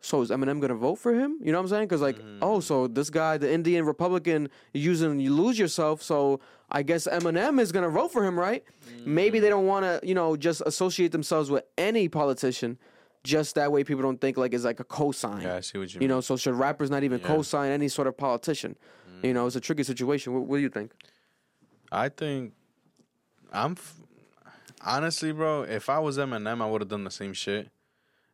so 0.00 0.22
is 0.22 0.30
Eminem 0.30 0.60
gonna 0.60 0.74
vote 0.74 0.96
for 0.96 1.12
him? 1.12 1.38
You 1.42 1.50
know 1.50 1.58
what 1.58 1.62
I'm 1.64 1.68
saying? 1.68 1.88
Because 1.88 2.00
like, 2.00 2.18
mm-hmm. 2.18 2.38
oh, 2.42 2.60
so 2.60 2.86
this 2.86 3.10
guy, 3.10 3.36
the 3.36 3.52
Indian 3.52 3.84
Republican, 3.84 4.48
using 4.72 5.18
"You 5.18 5.34
Lose 5.34 5.58
Yourself," 5.58 6.02
so 6.02 6.38
I 6.70 6.82
guess 6.82 7.08
Eminem 7.08 7.60
is 7.60 7.72
gonna 7.72 7.88
vote 7.88 8.12
for 8.12 8.24
him, 8.24 8.38
right? 8.38 8.62
Maybe 9.04 9.40
they 9.40 9.48
mm-hmm. 9.48 9.56
don't 9.56 9.66
want 9.66 9.84
to, 9.84 10.06
you 10.06 10.14
know, 10.14 10.36
just 10.36 10.62
associate 10.66 11.10
themselves 11.10 11.50
with 11.50 11.64
any 11.76 12.08
politician, 12.08 12.78
just 13.24 13.56
that 13.56 13.72
way 13.72 13.82
people 13.82 14.02
don't 14.02 14.20
think 14.20 14.36
like 14.36 14.54
it's 14.54 14.64
like 14.64 14.78
a 14.78 14.84
cosign. 14.84 15.42
Yeah, 15.42 15.56
I 15.56 15.60
see 15.60 15.78
what 15.78 15.92
you, 15.92 15.96
You 15.96 16.00
mean. 16.00 16.10
know, 16.10 16.20
so 16.20 16.36
should 16.36 16.54
rappers 16.54 16.90
not 16.90 17.02
even 17.02 17.18
Yeah. 17.18 17.26
co-sign 17.26 17.72
any 17.72 17.88
sort 17.88 18.06
of 18.06 18.16
politician? 18.16 18.76
You 19.22 19.30
mm. 19.30 19.34
know, 19.34 19.46
it's 19.46 19.56
a 19.56 19.60
tricky 19.60 19.82
situation. 19.82 20.32
What, 20.34 20.44
what 20.44 20.56
do 20.56 20.62
you 20.62 20.68
think? 20.68 20.92
I 21.90 22.08
think 22.08 22.52
I'm 23.52 23.72
f- 23.72 24.00
honestly, 24.84 25.32
bro. 25.32 25.62
If 25.62 25.88
I 25.88 25.98
was 25.98 26.18
Eminem, 26.18 26.62
I 26.62 26.66
would 26.66 26.82
have 26.82 26.88
done 26.88 27.04
the 27.04 27.10
same 27.10 27.32
shit. 27.32 27.70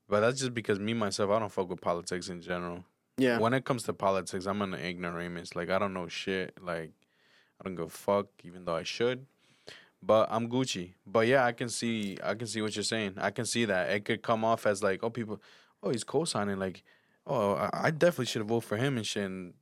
But 0.09 0.21
that's 0.21 0.41
just 0.41 0.55
because 0.55 0.79
me 0.79 0.93
myself, 0.93 1.31
I 1.31 1.39
don't 1.39 1.51
fuck 1.51 1.71
with 1.71 1.81
politics 1.81 2.29
in 2.29 2.43
general. 2.43 2.85
Yeah, 3.17 3.39
When 3.39 3.55
it 3.55 3.65
comes 3.65 3.85
to 3.85 3.93
politics, 3.93 4.45
I'm 4.47 4.61
an 4.61 4.75
ignoramus. 4.75 5.55
Like 5.55 5.71
I 5.71 5.79
don't 5.79 5.95
know 5.95 6.09
shit. 6.09 6.55
Like 6.63 6.91
I 7.61 7.65
don't 7.65 7.77
give 7.77 7.87
a 7.87 7.91
fuck, 7.91 8.27
even 8.43 8.65
though 8.65 8.75
I 8.75 8.83
should. 8.83 9.25
But 10.03 10.29
I'm 10.31 10.49
Gucci. 10.49 10.93
But 11.07 11.29
yeah, 11.29 11.47
I 11.47 11.53
can 11.53 11.69
see, 11.69 12.19
I 12.23 12.35
can 12.35 12.47
see 12.47 12.61
what 12.61 12.77
you're 12.77 12.83
saying. 12.83 13.15
I 13.17 13.31
can 13.31 13.47
see 13.47 13.65
that 13.65 13.91
it 13.91 14.05
could 14.05 14.23
come 14.23 14.45
off 14.45 14.67
as 14.67 14.83
like, 14.83 15.03
oh, 15.03 15.11
people, 15.11 15.41
oh, 15.83 15.91
he's 15.91 16.05
co-signing. 16.05 16.59
Like, 16.59 16.83
oh, 17.27 17.55
I, 17.55 17.71
I 17.73 17.91
definitely 17.91 18.27
should 18.27 18.41
have 18.41 18.49
voted 18.49 18.69
for 18.69 18.77
him 18.77 18.97
and 18.99 19.07
shit. 19.07 19.25
And 19.25 19.55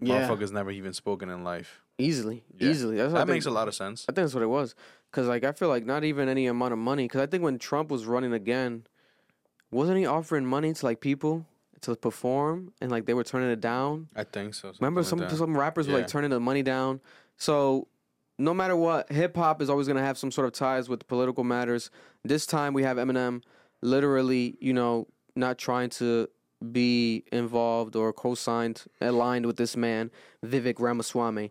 Yeah. 0.00 0.28
motherfuckers 0.28 0.52
never 0.52 0.70
even 0.70 0.92
spoken 0.92 1.30
in 1.30 1.42
life. 1.44 1.80
Easily, 1.98 2.44
Yeah. 2.58 2.68
easily. 2.68 2.96
That's 2.96 3.12
That 3.12 3.20
think- 3.20 3.30
makes 3.30 3.46
a 3.46 3.50
lot 3.50 3.68
of 3.68 3.74
sense. 3.74 4.04
I 4.04 4.12
think 4.12 4.24
that's 4.24 4.34
what 4.34 4.42
it 4.42 4.48
was. 4.48 4.74
Cause 5.12 5.26
like 5.26 5.44
I 5.44 5.52
feel 5.52 5.68
like 5.68 5.86
not 5.86 6.04
even 6.04 6.28
any 6.28 6.46
amount 6.46 6.72
of 6.72 6.78
money. 6.78 7.08
Cause 7.08 7.22
I 7.22 7.26
think 7.26 7.42
when 7.42 7.58
Trump 7.58 7.90
was 7.90 8.04
running 8.04 8.32
again, 8.34 8.86
wasn't 9.70 9.98
he 9.98 10.06
offering 10.06 10.44
money 10.44 10.72
to 10.74 10.84
like 10.84 11.00
people 11.00 11.46
to 11.82 11.94
perform 11.96 12.72
and 12.80 12.90
like 12.90 13.06
they 13.06 13.14
were 13.14 13.24
turning 13.24 13.50
it 13.50 13.60
down? 13.60 14.08
I 14.14 14.24
think 14.24 14.54
so. 14.54 14.72
Remember 14.80 15.02
some 15.02 15.20
like 15.20 15.30
some 15.30 15.56
rappers 15.56 15.88
were 15.88 15.94
like 15.98 16.08
turning 16.08 16.30
the 16.30 16.40
money 16.40 16.62
down. 16.62 17.00
So 17.38 17.88
no 18.38 18.52
matter 18.52 18.76
what, 18.76 19.10
hip 19.10 19.34
hop 19.36 19.62
is 19.62 19.70
always 19.70 19.88
gonna 19.88 20.02
have 20.02 20.18
some 20.18 20.30
sort 20.30 20.46
of 20.46 20.52
ties 20.52 20.88
with 20.90 21.06
political 21.08 21.44
matters. 21.44 21.90
This 22.24 22.44
time 22.44 22.74
we 22.74 22.82
have 22.82 22.98
Eminem, 22.98 23.42
literally, 23.80 24.56
you 24.60 24.72
know, 24.74 25.06
not 25.34 25.56
trying 25.58 25.88
to 25.90 26.28
be 26.72 27.24
involved 27.32 27.96
or 27.96 28.12
co-signed, 28.12 28.84
aligned 29.00 29.46
with 29.46 29.56
this 29.56 29.76
man, 29.76 30.10
Vivek 30.44 30.78
Ramaswamy. 30.78 31.50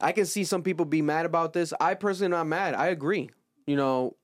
I 0.00 0.12
can 0.12 0.26
see 0.26 0.44
some 0.44 0.62
people 0.62 0.84
be 0.84 1.02
mad 1.02 1.26
about 1.26 1.52
this. 1.52 1.72
I 1.80 1.94
personally 1.94 2.26
am 2.26 2.38
not 2.38 2.46
mad. 2.46 2.74
I 2.74 2.88
agree. 2.88 3.30
You 3.66 3.76
know, 3.76 4.16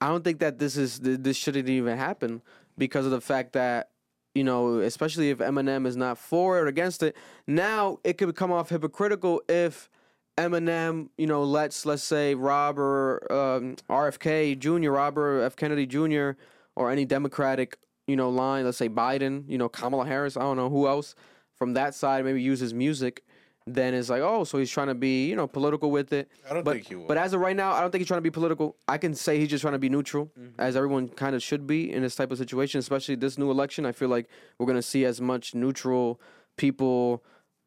I 0.00 0.08
don't 0.08 0.24
think 0.24 0.40
that 0.40 0.58
this 0.58 0.76
is 0.76 1.00
this 1.00 1.36
shouldn't 1.36 1.68
even 1.68 1.96
happen 1.96 2.42
because 2.76 3.04
of 3.04 3.12
the 3.12 3.20
fact 3.20 3.52
that 3.52 3.90
you 4.34 4.44
know, 4.44 4.80
especially 4.80 5.30
if 5.30 5.38
Eminem 5.38 5.86
is 5.86 5.96
not 5.96 6.18
for 6.18 6.58
or 6.58 6.66
against 6.66 7.02
it. 7.02 7.16
Now 7.46 7.98
it 8.04 8.18
could 8.18 8.36
come 8.36 8.52
off 8.52 8.68
hypocritical 8.68 9.40
if 9.48 9.88
Eminem, 10.36 11.08
you 11.16 11.26
know, 11.26 11.42
let's 11.42 11.86
let's 11.86 12.02
say 12.02 12.34
Robert 12.34 13.26
um, 13.30 13.76
RFK 13.88 14.58
Jr., 14.58 14.90
Robert 14.90 15.42
F. 15.42 15.56
Kennedy 15.56 15.86
Jr., 15.86 16.32
or 16.74 16.90
any 16.90 17.06
Democratic, 17.06 17.78
you 18.06 18.16
know, 18.16 18.28
line, 18.30 18.64
let's 18.64 18.78
say 18.78 18.88
Biden, 18.88 19.44
you 19.48 19.58
know, 19.58 19.68
Kamala 19.68 20.06
Harris, 20.06 20.36
I 20.36 20.40
don't 20.40 20.56
know 20.56 20.70
who 20.70 20.86
else 20.86 21.14
from 21.54 21.74
that 21.74 21.94
side 21.94 22.24
maybe 22.24 22.42
uses 22.42 22.72
music. 22.74 23.22
Then 23.68 23.94
it's 23.94 24.08
like, 24.08 24.22
oh, 24.22 24.44
so 24.44 24.58
he's 24.58 24.70
trying 24.70 24.86
to 24.86 24.94
be, 24.94 25.26
you 25.28 25.34
know, 25.34 25.48
political 25.48 25.90
with 25.90 26.12
it. 26.12 26.30
I 26.48 26.54
don't 26.54 26.62
but, 26.62 26.74
think 26.74 26.86
he 26.86 26.94
will. 26.94 27.06
But 27.08 27.16
as 27.18 27.32
of 27.32 27.40
right 27.40 27.56
now, 27.56 27.72
I 27.72 27.80
don't 27.80 27.90
think 27.90 28.00
he's 28.00 28.06
trying 28.06 28.18
to 28.18 28.22
be 28.22 28.30
political. 28.30 28.76
I 28.86 28.96
can 28.96 29.12
say 29.12 29.40
he's 29.40 29.48
just 29.48 29.62
trying 29.62 29.72
to 29.72 29.80
be 29.80 29.88
neutral, 29.88 30.26
Mm-hmm. 30.38 30.60
as 30.60 30.76
everyone 30.76 31.08
kind 31.08 31.34
of 31.34 31.42
should 31.42 31.66
be 31.66 31.92
in 31.92 32.02
this 32.02 32.14
type 32.14 32.30
of 32.30 32.38
situation, 32.38 32.78
especially 32.78 33.16
this 33.16 33.38
new 33.38 33.50
election. 33.50 33.84
I 33.84 33.90
feel 33.90 34.08
like 34.08 34.28
we're 34.58 34.66
gonna 34.66 34.82
see 34.82 35.04
as 35.04 35.20
much 35.20 35.52
neutral 35.56 36.20
people 36.56 37.24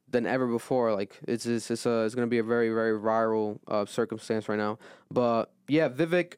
than 0.10 0.25
ever 0.25 0.48
before. 0.48 0.93
Like 0.93 1.19
it's 1.27 1.46
it's 1.46 1.69
it's, 1.69 1.86
uh, 1.86 2.03
it's 2.05 2.15
gonna 2.15 2.27
be 2.27 2.38
a 2.38 2.43
very 2.43 2.69
very 2.69 2.98
viral 2.98 3.60
uh, 3.67 3.86
circumstance 3.86 4.48
right 4.48 4.58
now. 4.58 4.79
But 5.12 5.51
yeah, 5.67 5.89
Vivek, 5.89 6.36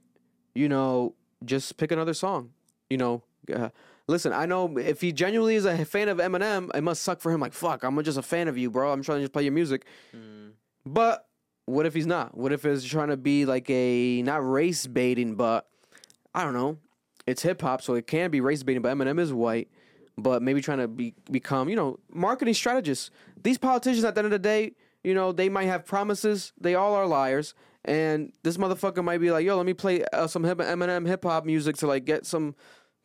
you 0.55 0.69
know, 0.69 1.13
just 1.45 1.77
pick 1.77 1.91
another 1.91 2.15
song. 2.15 2.49
You 2.89 2.97
know, 2.97 3.23
uh, 3.53 3.69
listen. 4.11 4.33
I 4.33 4.45
know 4.45 4.77
if 4.77 5.01
he 5.01 5.11
genuinely 5.11 5.55
is 5.55 5.65
a 5.65 5.83
fan 5.85 6.09
of 6.09 6.19
Eminem, 6.19 6.69
it 6.75 6.81
must 6.81 7.01
suck 7.01 7.21
for 7.21 7.31
him. 7.31 7.39
Like 7.39 7.53
fuck, 7.53 7.83
I'm 7.83 8.01
just 8.03 8.17
a 8.17 8.21
fan 8.21 8.47
of 8.47 8.57
you, 8.57 8.69
bro. 8.69 8.91
I'm 8.91 9.01
trying 9.01 9.19
to 9.19 9.23
just 9.23 9.33
play 9.33 9.43
your 9.43 9.53
music. 9.53 9.85
But 10.85 11.25
what 11.65 11.85
if 11.85 11.93
he's 11.93 12.05
not? 12.05 12.37
What 12.37 12.51
if 12.51 12.65
it's 12.65 12.83
trying 12.83 13.09
to 13.09 13.17
be 13.17 13.45
like 13.45 13.69
a 13.69 14.21
not 14.21 14.47
race 14.47 14.85
baiting, 14.85 15.35
but 15.35 15.67
I 16.35 16.43
don't 16.43 16.53
know. 16.53 16.77
It's 17.25 17.41
hip 17.41 17.61
hop, 17.61 17.81
so 17.81 17.93
it 17.95 18.07
can 18.07 18.29
be 18.31 18.41
race 18.41 18.61
baiting. 18.63 18.81
But 18.81 18.95
Eminem 18.95 19.19
is 19.19 19.31
white, 19.31 19.69
but 20.17 20.41
maybe 20.41 20.61
trying 20.61 20.79
to 20.79 20.87
be 20.87 21.13
become 21.31 21.69
you 21.69 21.75
know 21.75 21.99
marketing 22.11 22.53
strategists. 22.53 23.09
These 23.41 23.57
politicians 23.57 24.03
at 24.03 24.15
the 24.15 24.19
end 24.19 24.25
of 24.27 24.31
the 24.31 24.39
day, 24.39 24.73
you 25.03 25.13
know, 25.13 25.31
they 25.31 25.49
might 25.49 25.65
have 25.65 25.85
promises. 25.85 26.53
They 26.59 26.75
all 26.75 26.93
are 26.93 27.07
liars. 27.07 27.53
And 27.83 28.31
this 28.43 28.57
motherfucker 28.57 29.03
might 29.03 29.19
be 29.19 29.31
like, 29.31 29.43
"Yo, 29.43 29.57
let 29.57 29.65
me 29.65 29.73
play 29.73 30.03
uh, 30.13 30.27
some 30.27 30.43
hip- 30.43 30.59
Eminem 30.59 31.07
hip 31.07 31.23
hop 31.23 31.45
music 31.45 31.77
to 31.77 31.87
like 31.87 32.05
get 32.05 32.25
some 32.27 32.55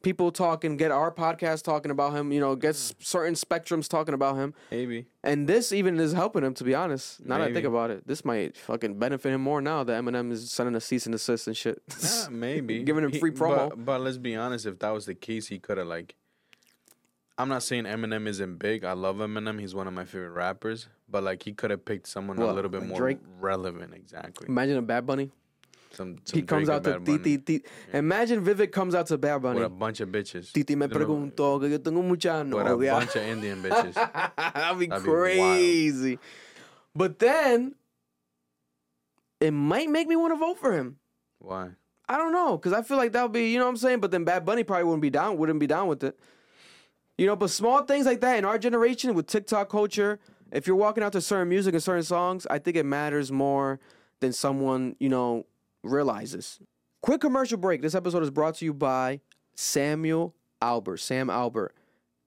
people 0.02 0.30
talking, 0.30 0.76
get 0.76 0.90
our 0.90 1.10
podcast 1.10 1.62
talking 1.62 1.90
about 1.90 2.12
him. 2.14 2.32
You 2.32 2.40
know, 2.40 2.54
get 2.56 2.70
s- 2.70 2.92
mm. 2.92 3.04
certain 3.04 3.34
spectrums 3.34 3.88
talking 3.88 4.14
about 4.14 4.36
him." 4.36 4.54
Maybe. 4.70 5.06
And 5.24 5.48
this 5.48 5.72
even 5.72 5.98
is 5.98 6.12
helping 6.12 6.44
him, 6.44 6.54
to 6.54 6.64
be 6.64 6.74
honest. 6.74 7.24
Now 7.24 7.38
that 7.38 7.48
I 7.48 7.52
think 7.52 7.66
about 7.66 7.90
it, 7.90 8.06
this 8.06 8.24
might 8.24 8.56
fucking 8.56 8.98
benefit 8.98 9.32
him 9.32 9.40
more 9.40 9.60
now 9.60 9.82
that 9.84 10.02
Eminem 10.04 10.30
is 10.32 10.50
sending 10.50 10.74
a 10.76 10.80
cease 10.80 11.06
and 11.06 11.12
desist 11.12 11.46
and 11.46 11.56
shit. 11.56 11.82
Yeah, 12.02 12.26
maybe 12.30 12.82
Giving 12.82 13.04
him 13.04 13.12
He- 13.12 13.18
free 13.18 13.32
promo. 13.32 13.70
But, 13.70 13.84
but 13.84 14.00
let's 14.00 14.18
be 14.18 14.36
honest, 14.36 14.66
if 14.66 14.78
that 14.80 14.90
was 14.90 15.06
the 15.06 15.14
case, 15.14 15.48
he 15.48 15.58
could 15.58 15.78
have 15.78 15.86
like. 15.88 16.14
I'm 17.38 17.50
not 17.50 17.62
saying 17.62 17.84
Eminem 17.84 18.26
isn't 18.28 18.56
big. 18.56 18.82
I 18.82 18.92
love 18.94 19.16
Eminem. 19.16 19.60
He's 19.60 19.74
one 19.74 19.86
of 19.86 19.92
my 19.92 20.06
favorite 20.06 20.30
rappers. 20.30 20.88
But 21.06 21.22
like, 21.22 21.42
he 21.42 21.52
could 21.52 21.70
have 21.70 21.84
picked 21.84 22.06
someone 22.08 22.38
a 22.38 22.46
What, 22.46 22.54
little 22.54 22.70
bit 22.70 22.80
like 22.80 22.88
more 22.88 22.98
Drake? 22.98 23.18
relevant. 23.38 23.92
Exactly. 23.92 24.46
Imagine 24.48 24.78
a 24.78 24.82
Bad 24.82 25.06
Bunny. 25.06 25.30
Some, 25.96 26.16
some 26.24 26.38
He 26.40 26.42
comes 26.44 26.68
out 26.68 26.84
to 26.84 27.00
Titi. 27.00 27.38
Titi. 27.38 27.64
Imagine 27.92 28.44
Vivek 28.44 28.70
comes 28.70 28.94
out 28.94 29.06
to 29.06 29.16
Bad 29.18 29.40
Bunny. 29.42 29.60
with 29.60 29.66
a 29.66 29.70
bunch 29.70 30.00
of 30.00 30.10
bitches. 30.10 30.52
Titi 30.52 30.76
me 30.76 30.86
preguntó 30.88 31.58
que 31.60 31.68
yo 31.70 31.78
tengo 31.78 32.02
mucha 32.02 32.44
With 32.44 32.66
a 32.66 32.68
novia. 32.68 32.92
bunch 32.92 33.16
of 33.16 33.22
Indian 33.22 33.62
bitches. 33.62 33.94
That'd 34.54 34.78
be 34.78 34.86
That'd 34.86 35.04
be 35.04 35.10
crazy. 35.10 36.18
but 36.94 37.18
then 37.18 37.74
it 39.40 39.50
might 39.52 39.88
make 39.88 40.08
me 40.08 40.16
want 40.16 40.32
to 40.34 40.38
vote 40.38 40.58
for 40.58 40.72
him. 40.72 40.98
Why? 41.38 41.70
I 42.08 42.16
don't 42.18 42.32
know, 42.32 42.56
cause 42.58 42.72
I 42.72 42.82
feel 42.82 42.96
like 42.98 43.12
that 43.12 43.22
would 43.22 43.32
be, 43.32 43.50
you 43.50 43.58
know 43.58 43.64
what 43.64 43.70
I'm 43.70 43.76
saying. 43.76 44.00
But 44.00 44.10
then 44.10 44.24
Bad 44.24 44.44
Bunny 44.44 44.62
probably 44.64 44.84
wouldn't 44.84 45.02
be 45.02 45.10
down, 45.10 45.36
wouldn't 45.38 45.58
be 45.58 45.66
down 45.66 45.88
with 45.88 46.04
it. 46.04 46.18
You 47.18 47.26
know, 47.26 47.34
but 47.36 47.50
small 47.50 47.82
things 47.82 48.06
like 48.06 48.20
that 48.20 48.38
in 48.38 48.44
our 48.44 48.58
generation 48.58 49.14
with 49.14 49.26
TikTok 49.26 49.68
culture, 49.70 50.20
if 50.52 50.66
you're 50.66 50.76
walking 50.76 51.02
out 51.02 51.12
to 51.12 51.20
certain 51.20 51.48
music 51.48 51.74
and 51.74 51.82
certain 51.82 52.02
songs, 52.04 52.46
I 52.48 52.58
think 52.58 52.76
it 52.76 52.84
matters 52.86 53.32
more 53.32 53.80
than 54.20 54.32
someone 54.32 54.94
you 55.00 55.08
know 55.08 55.46
realizes. 55.86 56.60
Quick 57.02 57.20
commercial 57.20 57.58
break. 57.58 57.82
This 57.82 57.94
episode 57.94 58.22
is 58.22 58.30
brought 58.30 58.56
to 58.56 58.64
you 58.64 58.74
by 58.74 59.20
Samuel 59.54 60.34
Albert, 60.60 60.98
Sam 60.98 61.30
Albert, 61.30 61.74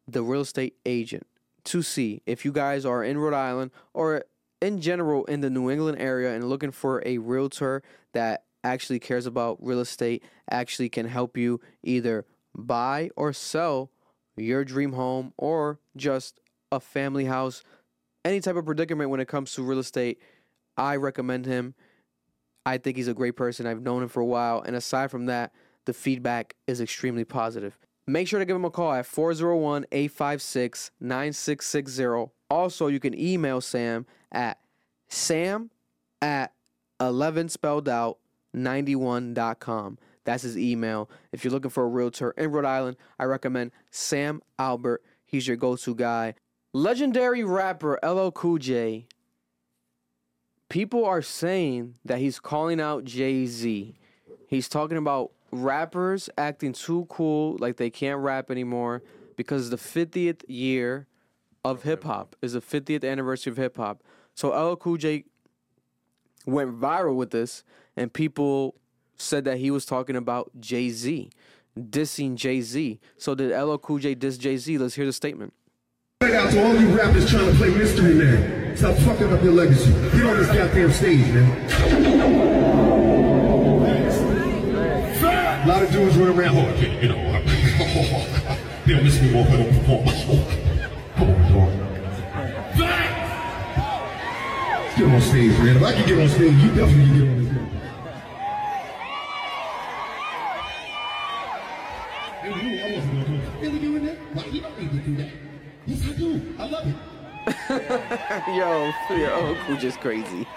the 0.07 0.23
real 0.23 0.41
estate 0.41 0.75
agent. 0.85 1.25
To 1.65 1.81
see 1.81 2.21
if 2.25 2.45
you 2.45 2.51
guys 2.51 2.85
are 2.85 3.03
in 3.03 3.17
Rhode 3.17 3.33
Island 3.33 3.71
or 3.93 4.23
in 4.61 4.81
general 4.81 5.25
in 5.25 5.41
the 5.41 5.49
New 5.49 5.69
England 5.69 5.99
area 5.99 6.33
and 6.33 6.49
looking 6.49 6.71
for 6.71 7.03
a 7.05 7.17
realtor 7.17 7.83
that 8.13 8.45
actually 8.63 8.99
cares 8.99 9.25
about 9.25 9.57
real 9.61 9.79
estate, 9.79 10.23
actually 10.49 10.89
can 10.89 11.07
help 11.07 11.37
you 11.37 11.59
either 11.83 12.25
buy 12.55 13.09
or 13.15 13.33
sell 13.33 13.91
your 14.37 14.63
dream 14.63 14.93
home 14.93 15.33
or 15.37 15.79
just 15.95 16.39
a 16.71 16.79
family 16.79 17.25
house, 17.25 17.63
any 18.23 18.39
type 18.39 18.55
of 18.55 18.65
predicament 18.65 19.09
when 19.09 19.19
it 19.19 19.27
comes 19.27 19.53
to 19.53 19.63
real 19.63 19.79
estate, 19.79 20.19
I 20.77 20.95
recommend 20.95 21.45
him. 21.45 21.75
I 22.65 22.77
think 22.77 22.97
he's 22.97 23.07
a 23.07 23.13
great 23.13 23.35
person. 23.35 23.65
I've 23.65 23.81
known 23.81 24.03
him 24.03 24.09
for 24.09 24.21
a 24.21 24.25
while. 24.25 24.61
And 24.61 24.75
aside 24.75 25.11
from 25.11 25.25
that, 25.27 25.53
the 25.85 25.93
feedback 25.93 26.55
is 26.67 26.81
extremely 26.81 27.25
positive. 27.25 27.77
Make 28.05 28.27
sure 28.27 28.39
to 28.39 28.45
give 28.45 28.55
him 28.55 28.65
a 28.65 28.71
call 28.71 28.93
at 28.93 29.05
401 29.05 29.85
856 29.91 30.91
9660. 30.99 32.31
Also, 32.49 32.87
you 32.87 32.99
can 32.99 33.17
email 33.19 33.61
Sam 33.61 34.05
at 34.31 34.59
sam 35.07 35.69
at 36.21 36.53
11 36.99 37.49
spelled 37.49 37.87
out 37.87 38.17
91.com. 38.55 39.97
That's 40.25 40.43
his 40.43 40.57
email. 40.57 41.09
If 41.31 41.43
you're 41.43 41.53
looking 41.53 41.71
for 41.71 41.83
a 41.83 41.87
realtor 41.87 42.31
in 42.31 42.51
Rhode 42.51 42.65
Island, 42.65 42.97
I 43.17 43.23
recommend 43.25 43.71
Sam 43.91 44.41
Albert. 44.57 45.03
He's 45.25 45.47
your 45.47 45.57
go 45.57 45.75
to 45.75 45.95
guy. 45.95 46.35
Legendary 46.73 47.43
rapper 47.43 47.99
LL 48.03 48.29
Cool 48.29 48.57
J. 48.57 49.07
People 50.69 51.03
are 51.03 51.23
saying 51.23 51.95
that 52.05 52.19
he's 52.19 52.39
calling 52.39 52.79
out 52.79 53.03
Jay 53.03 53.47
Z. 53.47 53.95
He's 54.47 54.69
talking 54.69 54.97
about 54.97 55.31
rappers 55.51 56.29
acting 56.38 56.73
too 56.73 57.07
cool, 57.09 57.57
like 57.59 57.77
they 57.77 57.89
can't 57.89 58.19
rap 58.19 58.51
anymore, 58.51 59.01
because 59.35 59.71
the 59.71 59.77
50th 59.77 60.43
year 60.47 61.07
of 61.65 61.83
hip 61.83 62.03
hop 62.03 62.35
is 62.41 62.53
the 62.53 62.61
50th 62.61 63.03
anniversary 63.03 63.51
of 63.51 63.57
hip 63.57 63.77
hop. 63.77 64.03
So 64.35 64.49
LL 64.49 64.75
Cool 64.75 64.97
J 64.97 65.25
went 66.45 66.79
viral 66.79 67.15
with 67.15 67.31
this, 67.31 67.63
and 67.97 68.13
people 68.13 68.75
said 69.15 69.45
that 69.45 69.57
he 69.57 69.71
was 69.71 69.85
talking 69.85 70.15
about 70.15 70.51
Jay 70.59 70.89
Z, 70.89 71.31
dissing 71.77 72.35
Jay 72.35 72.61
Z. 72.61 72.99
So 73.17 73.33
did 73.33 73.59
LL 73.59 73.77
Cool 73.77 73.97
J 73.99 74.13
diss 74.13 74.38
Jay 74.38 74.57
Z? 74.57 74.77
Let's 74.77 74.93
hear 74.93 75.05
the 75.05 75.13
statement. 75.13 75.53
Shout 76.21 76.33
out 76.33 76.51
to 76.51 76.63
all 76.63 76.75
you 76.75 76.89
rappers 76.95 77.29
trying 77.29 77.49
to 77.49 77.57
play 77.57 77.69
mystery 77.69 78.13
man. 78.13 78.58
Stop 78.75 78.95
fucking 78.97 79.33
up 79.33 79.43
your 79.43 79.53
legacy. 79.53 79.91
Get 79.91 80.25
on 80.25 80.38
this 80.38 80.47
goddamn 80.47 80.91
stage, 80.91 81.27
man. 81.33 81.49
A 85.61 85.67
lot 85.67 85.83
of 85.83 85.91
dudes 85.91 86.17
run 86.17 86.29
around, 86.29 86.55
oh, 86.57 86.73
you 87.01 87.09
know, 87.09 87.15
they'll 88.85 89.03
miss 89.03 89.21
me 89.21 89.31
more 89.31 89.45
if 89.45 89.49
I 89.49 89.57
don't 89.57 89.73
perform. 89.73 90.05
Come 91.15 91.29
on, 91.29 91.41
dog. 91.51 91.71
Let's 94.79 94.97
get 94.97 95.07
on 95.09 95.21
stage, 95.21 95.57
man. 95.59 95.75
If 95.75 95.83
I 95.83 95.91
can 95.93 96.07
get 96.07 96.19
on 96.19 96.29
stage, 96.29 96.53
you 96.53 96.69
definitely 96.69 97.05
can 97.05 97.13
get 97.19 97.27
on 97.27 97.38
this. 97.43 97.49
Hey, 102.41 102.81
I 102.81 102.95
wasn't 102.95 103.13
gonna 103.13 103.25
do 103.27 103.33
it. 103.35 103.41
Really 103.61 103.79
doing 103.79 104.05
that? 104.05 104.17
Why 104.33 104.45
you 104.45 104.61
don't 104.61 104.79
need 104.79 104.91
to 104.91 104.97
do 104.97 105.15
that? 105.17 105.31
Yes, 105.85 106.01
I 106.07 106.13
do. 106.13 106.55
I 106.57 106.67
love 106.69 106.88
it. 106.88 106.95
yo, 108.47 108.91
yo, 109.11 109.29
oh, 109.31 109.57
Cool 109.67 109.77
just 109.77 109.99
crazy. 109.99 110.47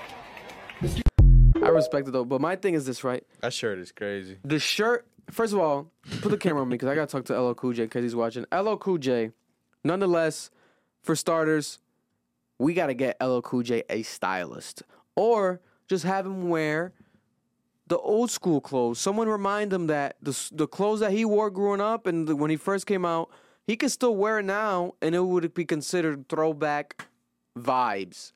I 1.63 1.69
respect 1.69 2.09
it 2.09 2.13
though, 2.13 2.25
but 2.25 2.41
my 2.41 2.57
thing 2.57 2.73
is 2.73 2.87
this, 2.87 3.05
right? 3.05 3.23
That 3.41 3.53
shirt 3.53 3.79
is 3.79 3.93
crazy. 3.93 4.39
The 4.45 4.59
shirt. 4.59 5.07
First 5.31 5.53
of 5.53 5.59
all, 5.59 5.93
put 6.23 6.31
the 6.31 6.39
camera 6.39 6.63
on 6.63 6.69
me 6.69 6.75
because 6.75 6.89
I 6.89 6.95
gotta 6.95 7.07
talk 7.07 7.27
to 7.27 7.39
LL 7.39 7.53
Cool 7.53 7.75
J 7.75 7.85
because 7.85 8.03
he's 8.03 8.17
watching. 8.17 8.47
LL 8.51 8.77
Cool 8.77 8.97
J, 8.97 9.31
nonetheless, 9.85 10.51
for 11.03 11.15
starters, 11.15 11.81
we 12.59 12.73
got 12.73 12.87
to 12.87 12.95
get 12.95 13.21
LL 13.23 13.41
Cool 13.41 13.63
J 13.63 13.83
a 13.91 14.03
stylist, 14.03 14.83
or 15.15 15.61
just 15.89 16.05
have 16.05 16.25
him 16.25 16.49
wear 16.49 16.95
the 17.89 17.99
old 17.99 18.31
school 18.31 18.63
clothes. 18.63 18.99
Someone 18.99 19.29
remind 19.29 19.71
him 19.71 19.87
that 19.89 20.17
the 20.23 20.51
the 20.53 20.67
clothes 20.67 21.01
that 21.01 21.13
he 21.13 21.27
wore 21.27 21.51
growing 21.51 21.83
up 21.83 22.07
and 22.07 22.27
the, 22.27 22.35
when 22.35 22.51
he 22.51 22.57
first 22.57 22.87
came 22.87 23.05
out, 23.05 23.29
he 23.67 23.77
could 23.77 23.91
still 23.91 24.17
wear 24.17 24.39
it 24.41 24.45
now, 24.45 24.95
and 25.01 25.15
it 25.15 25.25
would 25.25 25.55
be 25.55 25.65
considered 25.65 26.29
throwback 26.29 27.09
vibes. 27.59 28.33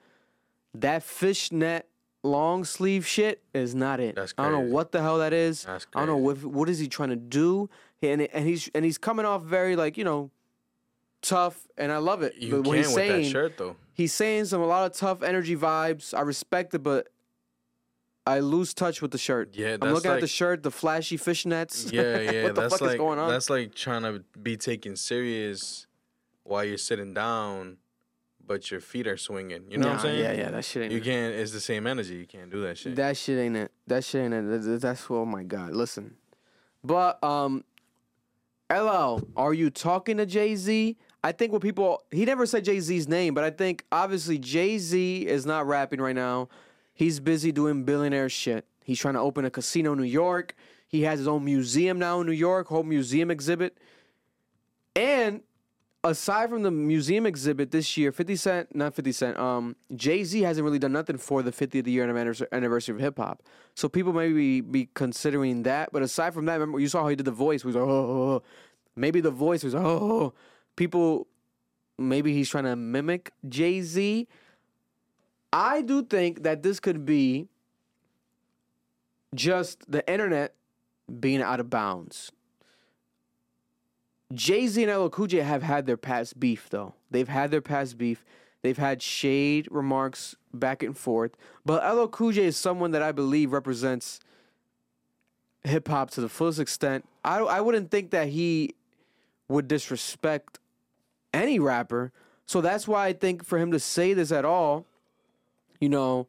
That 0.74 1.02
fishnet 1.02 1.88
long 2.22 2.64
sleeve 2.64 3.06
shit 3.06 3.42
is 3.54 3.74
not 3.74 4.00
it. 4.00 4.14
That's 4.16 4.34
I 4.36 4.44
don't 4.44 4.52
know 4.52 4.72
what 4.74 4.92
the 4.92 5.00
hell 5.02 5.18
that 5.18 5.32
is. 5.32 5.66
I 5.66 5.78
don't 5.94 6.06
know 6.06 6.16
what 6.16 6.42
what 6.44 6.68
is 6.68 6.78
he 6.78 6.88
trying 6.88 7.10
to 7.10 7.16
do, 7.16 7.70
and 8.02 8.22
and 8.22 8.46
he's 8.46 8.68
and 8.74 8.84
he's 8.84 8.98
coming 8.98 9.24
off 9.24 9.42
very 9.42 9.76
like 9.76 9.96
you 9.96 10.04
know 10.04 10.30
tough, 11.22 11.66
and 11.76 11.90
I 11.90 11.96
love 11.98 12.22
it. 12.22 12.34
You 12.36 12.56
But 12.62 12.64
can 12.64 12.74
he's 12.74 12.86
with 12.86 12.94
saying, 12.94 13.22
that 13.24 13.30
shirt 13.30 13.56
though. 13.58 13.76
he's 13.94 14.12
saying 14.12 14.44
some 14.46 14.60
a 14.60 14.66
lot 14.66 14.90
of 14.90 14.96
tough 14.96 15.22
energy 15.22 15.56
vibes. 15.56 16.12
I 16.16 16.20
respect 16.20 16.74
it, 16.74 16.80
but 16.82 17.08
I 18.26 18.40
lose 18.40 18.74
touch 18.74 19.00
with 19.00 19.12
the 19.12 19.18
shirt. 19.18 19.54
Yeah, 19.54 19.76
I'm 19.80 19.92
looking 19.92 20.10
at 20.10 20.20
the 20.20 20.26
shirt, 20.26 20.62
the 20.62 20.70
flashy 20.70 21.16
fishnets. 21.16 21.92
Yeah, 21.92 22.18
yeah. 22.30 22.42
what 22.44 22.54
the 22.56 22.60
that's 22.62 22.74
fuck 22.74 22.80
like 22.80 22.90
is 22.92 22.96
going 22.96 23.18
on? 23.18 23.28
that's 23.30 23.48
like 23.48 23.74
trying 23.74 24.02
to 24.02 24.24
be 24.42 24.56
taken 24.56 24.96
serious 24.96 25.86
while 26.42 26.64
you're 26.64 26.76
sitting 26.76 27.14
down, 27.14 27.76
but 28.44 28.70
your 28.70 28.80
feet 28.80 29.06
are 29.06 29.16
swinging. 29.16 29.70
You 29.70 29.78
know 29.78 29.86
what 29.88 29.94
I'm 29.96 30.00
saying? 30.00 30.20
Yeah, 30.20 30.32
yeah, 30.32 30.50
that 30.50 30.64
shit 30.64 30.84
ain't. 30.84 30.92
You 30.92 30.98
it. 30.98 31.04
can't. 31.04 31.34
It's 31.34 31.52
the 31.52 31.60
same 31.60 31.86
energy. 31.86 32.16
You 32.16 32.26
can't 32.26 32.50
do 32.50 32.62
that 32.62 32.78
shit. 32.78 32.96
That 32.96 33.16
shit 33.16 33.38
ain't 33.38 33.56
it. 33.56 33.72
That 33.86 34.02
shit 34.02 34.24
ain't 34.24 34.34
it. 34.34 34.62
That- 34.62 34.80
That's 34.80 35.06
oh 35.08 35.24
my 35.24 35.44
god. 35.44 35.72
Listen, 35.72 36.16
but 36.82 37.22
um, 37.22 37.64
LL, 38.70 39.20
are 39.36 39.54
you 39.54 39.70
talking 39.70 40.16
to 40.16 40.26
Jay 40.26 40.56
Z? 40.56 40.96
I 41.22 41.32
think 41.32 41.52
what 41.52 41.62
people 41.62 42.02
he 42.10 42.24
never 42.24 42.46
said 42.46 42.64
Jay 42.64 42.80
Z's 42.80 43.06
name, 43.06 43.34
but 43.34 43.44
I 43.44 43.50
think 43.50 43.84
obviously 43.92 44.38
Jay 44.38 44.78
Z 44.78 45.26
is 45.26 45.46
not 45.46 45.66
rapping 45.66 46.00
right 46.00 46.14
now. 46.14 46.48
He's 46.96 47.20
busy 47.20 47.52
doing 47.52 47.84
billionaire 47.84 48.30
shit. 48.30 48.64
He's 48.82 48.98
trying 48.98 49.14
to 49.14 49.20
open 49.20 49.44
a 49.44 49.50
casino 49.50 49.92
in 49.92 49.98
New 49.98 50.04
York. 50.04 50.54
He 50.88 51.02
has 51.02 51.18
his 51.18 51.28
own 51.28 51.44
museum 51.44 51.98
now 51.98 52.20
in 52.20 52.26
New 52.26 52.32
York, 52.32 52.68
whole 52.68 52.84
museum 52.84 53.30
exhibit. 53.30 53.76
And 54.94 55.42
aside 56.02 56.48
from 56.48 56.62
the 56.62 56.70
museum 56.70 57.26
exhibit 57.26 57.70
this 57.70 57.98
year, 57.98 58.12
50 58.12 58.36
Cent, 58.36 58.74
not 58.74 58.94
50 58.94 59.12
Cent, 59.12 59.38
um, 59.38 59.76
Jay 59.94 60.24
Z 60.24 60.40
hasn't 60.40 60.64
really 60.64 60.78
done 60.78 60.92
nothing 60.92 61.18
for 61.18 61.42
the 61.42 61.52
50th 61.52 61.86
year 61.86 62.08
anniversary, 62.50 62.94
of 62.94 63.00
hip 63.00 63.18
hop. 63.18 63.42
So 63.74 63.90
people 63.90 64.14
may 64.14 64.32
be, 64.62 64.88
considering 64.94 65.64
that. 65.64 65.92
But 65.92 66.02
aside 66.02 66.32
from 66.32 66.46
that, 66.46 66.54
remember, 66.54 66.80
you 66.80 66.88
saw 66.88 67.02
how 67.02 67.08
he 67.08 67.16
did 67.16 67.26
the 67.26 67.30
voice. 67.30 67.60
He 67.60 67.66
was 67.66 67.76
like, 67.76 67.84
oh, 67.84 67.90
oh, 67.90 68.32
oh. 68.36 68.42
maybe 68.94 69.20
the 69.20 69.30
voice 69.30 69.62
was, 69.62 69.74
oh, 69.74 69.80
oh. 69.80 70.34
people, 70.76 71.26
maybe 71.98 72.32
he's 72.32 72.48
trying 72.48 72.64
to 72.64 72.74
mimic 72.74 73.32
Jay 73.46 73.82
Z. 73.82 74.26
I 75.52 75.82
do 75.82 76.02
think 76.02 76.42
that 76.42 76.62
this 76.62 76.80
could 76.80 77.04
be 77.04 77.48
just 79.34 79.90
the 79.90 80.08
internet 80.10 80.54
being 81.20 81.42
out 81.42 81.60
of 81.60 81.70
bounds. 81.70 82.32
Jay 84.34 84.66
Z 84.66 84.82
and 84.82 84.92
LL 84.92 85.10
have 85.42 85.62
had 85.62 85.86
their 85.86 85.96
past 85.96 86.38
beef, 86.40 86.68
though. 86.68 86.94
They've 87.10 87.28
had 87.28 87.50
their 87.50 87.60
past 87.60 87.96
beef. 87.96 88.24
They've 88.62 88.76
had 88.76 89.00
shade 89.00 89.68
remarks 89.70 90.34
back 90.52 90.82
and 90.82 90.96
forth. 90.96 91.36
But 91.64 91.84
LL 91.84 92.10
is 92.30 92.56
someone 92.56 92.90
that 92.90 93.02
I 93.02 93.12
believe 93.12 93.52
represents 93.52 94.18
hip 95.62 95.88
hop 95.88 96.10
to 96.10 96.20
the 96.20 96.28
fullest 96.28 96.58
extent. 96.58 97.04
I, 97.24 97.38
I 97.38 97.60
wouldn't 97.60 97.90
think 97.90 98.10
that 98.10 98.28
he 98.28 98.74
would 99.48 99.68
disrespect 99.68 100.58
any 101.32 101.58
rapper. 101.58 102.12
So 102.46 102.60
that's 102.60 102.88
why 102.88 103.06
I 103.06 103.12
think 103.12 103.44
for 103.44 103.58
him 103.58 103.70
to 103.72 103.78
say 103.78 104.12
this 104.12 104.32
at 104.32 104.44
all, 104.44 104.86
you 105.80 105.88
know, 105.88 106.28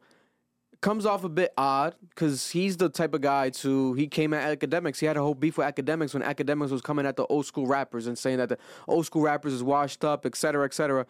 comes 0.80 1.04
off 1.04 1.24
a 1.24 1.28
bit 1.28 1.52
odd 1.58 1.94
because 2.10 2.50
he's 2.50 2.76
the 2.76 2.88
type 2.88 3.14
of 3.14 3.20
guy 3.20 3.50
to 3.50 3.94
he 3.94 4.06
came 4.06 4.32
at 4.32 4.58
Akademiks. 4.58 4.98
He 5.00 5.06
had 5.06 5.16
a 5.16 5.20
whole 5.20 5.34
beef 5.34 5.58
with 5.58 5.74
Akademiks 5.74 6.14
when 6.14 6.22
Akademiks 6.22 6.70
was 6.70 6.82
coming 6.82 7.06
at 7.06 7.16
the 7.16 7.26
old 7.26 7.46
school 7.46 7.66
rappers 7.66 8.06
and 8.06 8.16
saying 8.16 8.38
that 8.38 8.48
the 8.48 8.58
old 8.86 9.06
school 9.06 9.22
rappers 9.22 9.52
is 9.52 9.62
washed 9.62 10.04
up, 10.04 10.24
et 10.24 10.36
cetera, 10.36 10.64
et 10.64 10.74
cetera. 10.74 11.06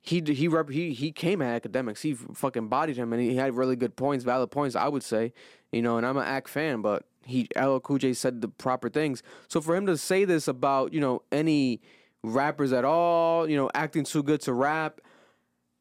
He 0.00 0.20
he 0.20 0.48
rep, 0.48 0.70
he 0.70 0.92
he 0.92 1.12
came 1.12 1.42
at 1.42 1.62
Akademiks. 1.62 2.00
He 2.00 2.14
fucking 2.14 2.68
bodied 2.68 2.96
him 2.96 3.12
and 3.12 3.20
he 3.20 3.36
had 3.36 3.54
really 3.54 3.76
good 3.76 3.96
points, 3.96 4.24
valid 4.24 4.50
points. 4.50 4.76
I 4.76 4.88
would 4.88 5.02
say, 5.02 5.32
you 5.72 5.82
know. 5.82 5.96
And 5.96 6.06
I'm 6.06 6.16
an 6.16 6.24
Act 6.24 6.48
fan, 6.48 6.80
but 6.80 7.04
he 7.24 7.48
LL 7.60 7.78
Cool 7.78 7.98
J 7.98 8.14
said 8.14 8.40
the 8.40 8.48
proper 8.48 8.88
things. 8.88 9.22
So 9.48 9.60
for 9.60 9.74
him 9.74 9.86
to 9.86 9.98
say 9.98 10.24
this 10.24 10.48
about 10.48 10.94
you 10.94 11.00
know 11.00 11.22
any 11.32 11.80
rappers 12.22 12.72
at 12.72 12.84
all, 12.84 13.48
you 13.48 13.56
know, 13.56 13.70
acting 13.74 14.04
too 14.04 14.22
good 14.22 14.40
to 14.42 14.52
rap. 14.52 15.00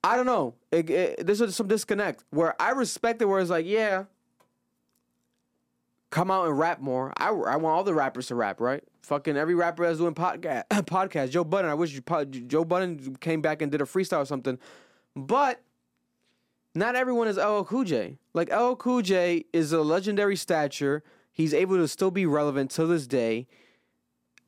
I 0.03 0.15
don't 0.15 0.25
know. 0.27 0.53
It, 0.75 0.89
it, 0.89 1.25
there's 1.25 1.55
some 1.55 1.67
disconnect 1.69 2.25
where 2.31 2.59
I 2.61 2.71
respect 2.71 3.21
it, 3.21 3.25
where 3.25 3.39
it's 3.39 3.49
like, 3.49 3.65
yeah, 3.65 4.05
come 6.09 6.29
out 6.29 6.47
and 6.47 6.59
rap 6.59 6.81
more. 6.81 7.13
I, 7.15 7.29
I 7.29 7.55
want 7.55 7.77
all 7.77 7.83
the 7.85 7.93
rappers 7.93 8.27
to 8.27 8.35
rap, 8.35 8.59
right? 8.59 8.83
Fucking 9.03 9.37
every 9.37 9.55
rapper 9.55 9.85
that's 9.85 9.99
doing 9.99 10.13
podcast, 10.13 10.67
podcast. 10.69 11.29
Joe 11.29 11.45
Budden. 11.45 11.71
I 11.71 11.75
wish 11.75 11.93
you, 11.93 12.01
Joe 12.25 12.65
Budden 12.65 13.15
came 13.21 13.41
back 13.41 13.61
and 13.61 13.71
did 13.71 13.79
a 13.79 13.85
freestyle 13.85 14.23
or 14.23 14.25
something. 14.25 14.59
But 15.15 15.61
not 16.73 16.97
everyone 16.97 17.29
is 17.29 17.37
LL 17.37 17.61
Cool 17.61 17.85
J. 17.85 18.17
Like 18.33 18.53
LL 18.53 18.73
Cool 18.73 19.01
J 19.01 19.45
is 19.53 19.71
a 19.71 19.81
legendary 19.81 20.35
stature. 20.35 21.03
He's 21.31 21.53
able 21.53 21.77
to 21.77 21.87
still 21.87 22.11
be 22.11 22.25
relevant 22.25 22.69
to 22.71 22.85
this 22.85 23.07
day. 23.07 23.47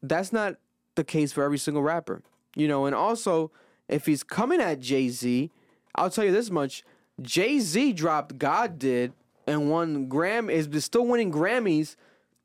That's 0.03 0.33
not 0.33 0.55
the 0.95 1.05
case 1.05 1.31
for 1.31 1.43
every 1.43 1.57
single 1.57 1.83
rapper, 1.83 2.21
you 2.53 2.67
know. 2.67 2.85
And 2.85 2.93
also, 2.93 3.51
if 3.87 4.05
he's 4.05 4.23
coming 4.23 4.59
at 4.59 4.81
Jay 4.81 5.07
Z, 5.07 5.51
I'll 5.97 6.09
tell 6.09 6.25
you 6.25 6.31
this 6.31 6.49
much: 6.49 6.83
Jay 7.21 7.59
Z 7.59 7.93
dropped 7.93 8.37
"God 8.37 8.79
Did" 8.79 9.13
and 9.47 9.69
won 9.69 10.07
Gram 10.07 10.49
is 10.49 10.67
still 10.83 11.05
winning 11.05 11.31
Grammys. 11.31 11.95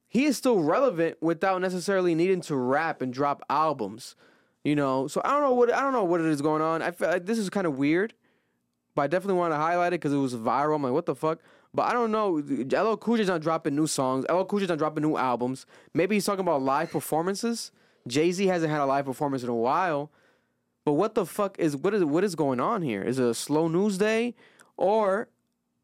He 0.08 0.24
is 0.24 0.36
still 0.36 0.60
relevant 0.60 1.16
without 1.20 1.60
necessarily 1.60 2.14
needing 2.14 2.40
to 2.42 2.56
rap 2.56 3.00
and 3.02 3.12
drop 3.12 3.42
albums, 3.48 4.14
you 4.62 4.76
know. 4.76 5.08
So 5.08 5.20
I 5.24 5.30
don't 5.30 5.42
know 5.42 5.54
what 5.54 5.72
I 5.72 5.80
don't 5.80 5.92
know 5.92 6.04
what 6.04 6.20
it 6.20 6.26
is 6.26 6.42
going 6.42 6.62
on. 6.62 6.82
I 6.82 6.90
feel 6.90 7.08
like 7.08 7.26
this 7.26 7.38
is 7.38 7.50
kind 7.50 7.66
of 7.66 7.76
weird, 7.76 8.14
but 8.94 9.02
I 9.02 9.06
definitely 9.06 9.38
want 9.38 9.52
to 9.52 9.56
highlight 9.56 9.88
it 9.88 10.00
because 10.00 10.12
it 10.12 10.18
was 10.18 10.34
viral. 10.34 10.76
I'm 10.76 10.82
like, 10.82 10.92
what 10.92 11.06
the 11.06 11.14
fuck? 11.14 11.38
But 11.74 11.84
I 11.84 11.92
don't 11.92 12.12
know. 12.12 12.34
LL 12.34 12.96
Cool 12.96 13.16
J's 13.16 13.28
not 13.28 13.40
dropping 13.40 13.74
new 13.74 13.86
songs. 13.86 14.26
LL 14.28 14.44
Cool 14.44 14.60
J's 14.60 14.68
not 14.68 14.78
dropping 14.78 15.02
new 15.02 15.16
albums. 15.16 15.64
Maybe 15.94 16.16
he's 16.16 16.26
talking 16.26 16.40
about 16.40 16.62
live 16.62 16.90
performances. 16.90 17.72
Jay 18.06 18.30
Z 18.32 18.46
hasn't 18.46 18.70
had 18.70 18.80
a 18.80 18.86
live 18.86 19.06
performance 19.06 19.42
in 19.42 19.48
a 19.48 19.54
while. 19.54 20.10
But 20.84 20.92
what 20.94 21.14
the 21.14 21.24
fuck 21.24 21.58
is 21.58 21.76
what 21.76 21.94
is 21.94 22.04
what 22.04 22.24
is 22.24 22.34
going 22.34 22.60
on 22.60 22.82
here? 22.82 23.02
Is 23.02 23.18
it 23.18 23.26
a 23.26 23.34
slow 23.34 23.68
news 23.68 23.98
day, 23.98 24.34
or 24.76 25.28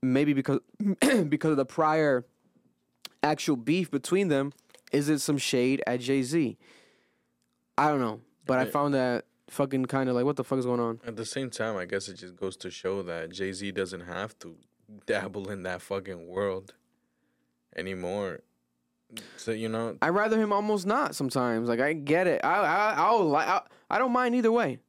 maybe 0.02 0.32
because 0.32 0.60
because 1.00 1.52
of 1.52 1.56
the 1.56 1.66
prior 1.66 2.26
actual 3.22 3.56
beef 3.56 3.90
between 3.90 4.28
them, 4.28 4.52
is 4.92 5.08
it 5.08 5.20
some 5.20 5.38
shade 5.38 5.82
at 5.86 6.00
Jay 6.00 6.22
Z? 6.22 6.56
I 7.76 7.88
don't 7.88 8.00
know, 8.00 8.20
but 8.44 8.58
I 8.58 8.64
found 8.64 8.94
that 8.94 9.24
fucking 9.50 9.86
kind 9.86 10.08
of 10.08 10.16
like 10.16 10.24
what 10.24 10.36
the 10.36 10.44
fuck 10.44 10.58
is 10.58 10.66
going 10.66 10.80
on? 10.80 11.00
At 11.06 11.16
the 11.16 11.24
same 11.24 11.50
time, 11.50 11.76
I 11.76 11.84
guess 11.84 12.08
it 12.08 12.14
just 12.14 12.36
goes 12.36 12.56
to 12.58 12.70
show 12.70 13.02
that 13.02 13.30
Jay 13.30 13.52
Z 13.52 13.70
doesn't 13.72 14.02
have 14.02 14.38
to 14.40 14.56
dabble 15.06 15.50
in 15.50 15.62
that 15.62 15.80
fucking 15.82 16.26
world 16.26 16.74
anymore. 17.76 18.40
So 19.36 19.52
you 19.52 19.68
know, 19.68 19.96
I'd 20.02 20.10
rather 20.10 20.38
him 20.38 20.52
almost 20.52 20.86
not 20.86 21.14
sometimes. 21.14 21.68
Like 21.68 21.80
I 21.80 21.92
get 21.92 22.26
it. 22.26 22.44
I 22.44 22.60
I 22.60 22.94
I'll 22.96 23.36
I, 23.36 23.62
I 23.88 23.98
don't 23.98 24.12
mind 24.12 24.34
either 24.34 24.52
way. 24.52 24.80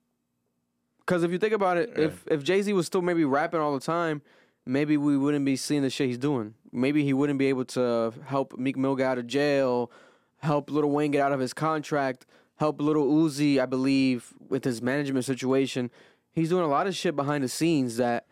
Cause 1.09 1.23
if 1.23 1.31
you 1.31 1.39
think 1.39 1.53
about 1.53 1.77
it, 1.77 1.91
if 1.97 2.23
if 2.27 2.43
Jay 2.43 2.61
Z 2.61 2.71
was 2.73 2.85
still 2.85 3.01
maybe 3.01 3.25
rapping 3.25 3.59
all 3.59 3.73
the 3.73 3.79
time, 3.79 4.21
maybe 4.63 4.95
we 4.95 5.17
wouldn't 5.17 5.43
be 5.43 5.55
seeing 5.55 5.81
the 5.81 5.89
shit 5.89 6.05
he's 6.05 6.19
doing. 6.19 6.53
Maybe 6.71 7.03
he 7.03 7.13
wouldn't 7.13 7.39
be 7.39 7.47
able 7.47 7.65
to 7.65 8.13
help 8.25 8.59
Meek 8.59 8.77
Mill 8.77 8.95
get 8.95 9.07
out 9.07 9.17
of 9.17 9.25
jail, 9.25 9.91
help 10.37 10.69
Lil 10.69 10.85
Wayne 10.85 11.09
get 11.09 11.23
out 11.23 11.31
of 11.31 11.39
his 11.39 11.51
contract, 11.51 12.27
help 12.57 12.79
Little 12.79 13.07
Uzi, 13.07 13.59
I 13.59 13.65
believe, 13.65 14.35
with 14.49 14.63
his 14.63 14.83
management 14.83 15.25
situation. 15.25 15.89
He's 16.31 16.49
doing 16.49 16.63
a 16.63 16.67
lot 16.67 16.85
of 16.85 16.95
shit 16.95 17.15
behind 17.15 17.43
the 17.43 17.49
scenes 17.49 17.97
that 17.97 18.27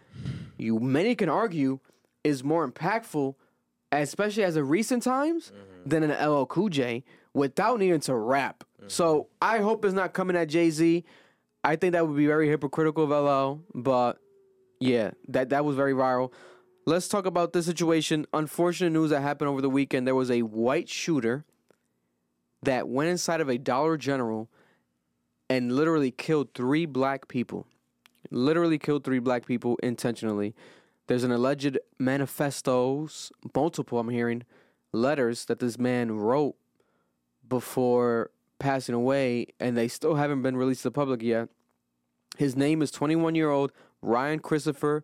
you 0.58 0.80
many 0.80 1.16
can 1.16 1.30
argue 1.30 1.80
is 2.24 2.44
more 2.44 2.70
impactful, 2.70 3.34
especially 3.92 4.44
as 4.44 4.56
of 4.56 4.70
recent 4.70 5.02
times, 5.02 5.52
mm-hmm. 5.52 5.90
than 5.90 6.04
an 6.04 6.30
LL 6.30 6.46
Cool 6.46 6.70
J 6.70 7.04
without 7.34 7.80
needing 7.80 8.02
to 8.02 8.16
rap. 8.16 8.63
Mm-hmm. 8.78 8.90
So 8.90 9.30
I 9.42 9.60
hope 9.60 9.84
it's 9.84 9.96
not 9.96 10.13
coming 10.13 10.36
at 10.36 10.48
Jay 10.48 10.70
Z. 10.70 11.04
I 11.67 11.75
think 11.75 11.91
that 11.91 12.08
would 12.08 12.15
be 12.15 12.27
very 12.27 12.47
hypocritical 12.47 13.03
of 13.03 13.10
LL, 13.10 13.62
but 13.75 14.19
yeah, 14.80 15.12
that 15.27 15.49
that 15.49 15.65
was 15.65 15.75
very 15.75 15.91
viral. 15.91 16.32
Let's 16.86 17.10
talk 17.10 17.25
about 17.25 17.51
this 17.51 17.65
situation. 17.65 18.25
Unfortunate 18.32 18.91
news 18.91 19.10
that 19.10 19.19
happened 19.19 19.49
over 19.49 19.62
the 19.62 19.69
weekend. 19.69 20.08
There 20.08 20.15
was 20.15 20.32
a 20.32 20.43
white 20.43 20.88
shooter 20.88 21.43
that 22.63 22.88
went 22.88 23.10
inside 23.10 23.41
of 23.41 23.49
a 23.49 23.58
Dollar 23.58 23.97
General 23.97 24.49
and 25.49 25.73
literally 25.73 26.10
killed 26.10 26.53
three 26.53 26.86
black 26.86 27.27
people. 27.27 27.67
Literally 28.32 28.80
killed 28.80 29.03
three 29.03 29.19
black 29.19 29.45
people 29.45 29.77
intentionally. 29.84 30.56
There's 31.08 31.25
an 31.25 31.34
alleged 31.34 31.77
manifestos, 31.99 33.30
multiple 33.53 33.99
I'm 33.99 34.08
hearing, 34.08 34.43
letters 34.93 35.43
that 35.45 35.60
this 35.60 35.77
man 35.77 36.13
wrote 36.13 36.56
before 37.45 38.32
passing 38.58 38.95
away, 38.95 39.47
and 39.60 39.75
they 39.75 39.89
still 39.89 40.15
haven't 40.15 40.43
been 40.43 40.56
released 40.56 40.84
to 40.84 40.88
the 40.88 40.91
public 40.91 41.21
yet. 41.21 41.49
His 42.38 42.56
name 42.56 42.84
is 42.84 42.91
21 42.91 43.34
year 43.34 43.50
old 43.50 43.71
Ryan 44.00 44.38
Christopher 44.38 45.04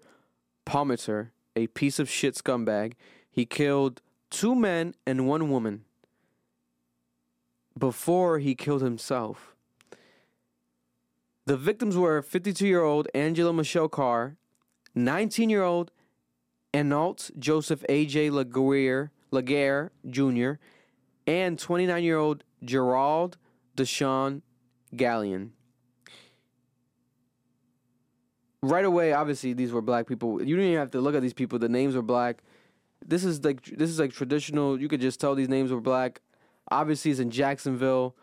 Palmeter, 0.68 1.32
a 1.56 1.66
piece 1.66 1.98
of 1.98 2.08
shit 2.08 2.36
scumbag. 2.36 2.94
He 3.30 3.48
killed 3.48 4.04
two 4.30 4.54
men 4.54 4.94
and 5.08 5.28
one 5.28 5.50
woman 5.50 5.84
before 7.78 8.38
he 8.38 8.54
killed 8.54 8.84
himself. 8.84 9.56
The 11.48 11.58
victims 11.58 11.98
were 11.98 12.22
52 12.22 12.68
year 12.68 12.84
old 12.84 13.08
Angela 13.16 13.52
Michelle 13.52 13.90
Carr, 13.90 14.38
19 14.94 15.50
year 15.50 15.64
old 15.64 15.90
Anolt 16.72 17.32
Joseph 17.40 17.84
A.J. 17.90 18.30
Laguerre, 18.30 19.12
Laguerre 19.32 19.92
Jr., 20.08 20.54
and 21.26 21.58
29 21.58 22.04
year 22.04 22.18
old 22.20 22.44
Jerrald 22.64 23.38
De'Shaun 23.76 24.44
Gallion. 24.96 25.50
Right 28.64 28.86
away, 28.86 29.12
obviously, 29.12 29.52
these 29.52 29.74
were 29.74 29.82
black 29.82 30.08
people. 30.08 30.40
You 30.40 30.56
didn't 30.56 30.72
even 30.72 30.80
have 30.80 30.92
to 30.92 31.02
look 31.02 31.16
at 31.16 31.22
these 31.22 31.34
people. 31.34 31.60
The 31.60 31.68
names 31.68 31.96
were 31.96 32.02
black. 32.02 32.38
This 33.06 33.26
is 33.26 33.44
like 33.44 33.62
this 33.66 33.90
is 33.90 34.00
like 34.00 34.14
traditional. 34.14 34.80
You 34.80 34.88
could 34.88 35.02
just 35.02 35.20
tell 35.20 35.36
these 35.36 35.50
names 35.50 35.70
were 35.70 35.82
black. 35.82 36.22
Obviously, 36.72 37.12
it's 37.12 37.20
in 37.20 37.30
Jacksonville, 37.30 38.16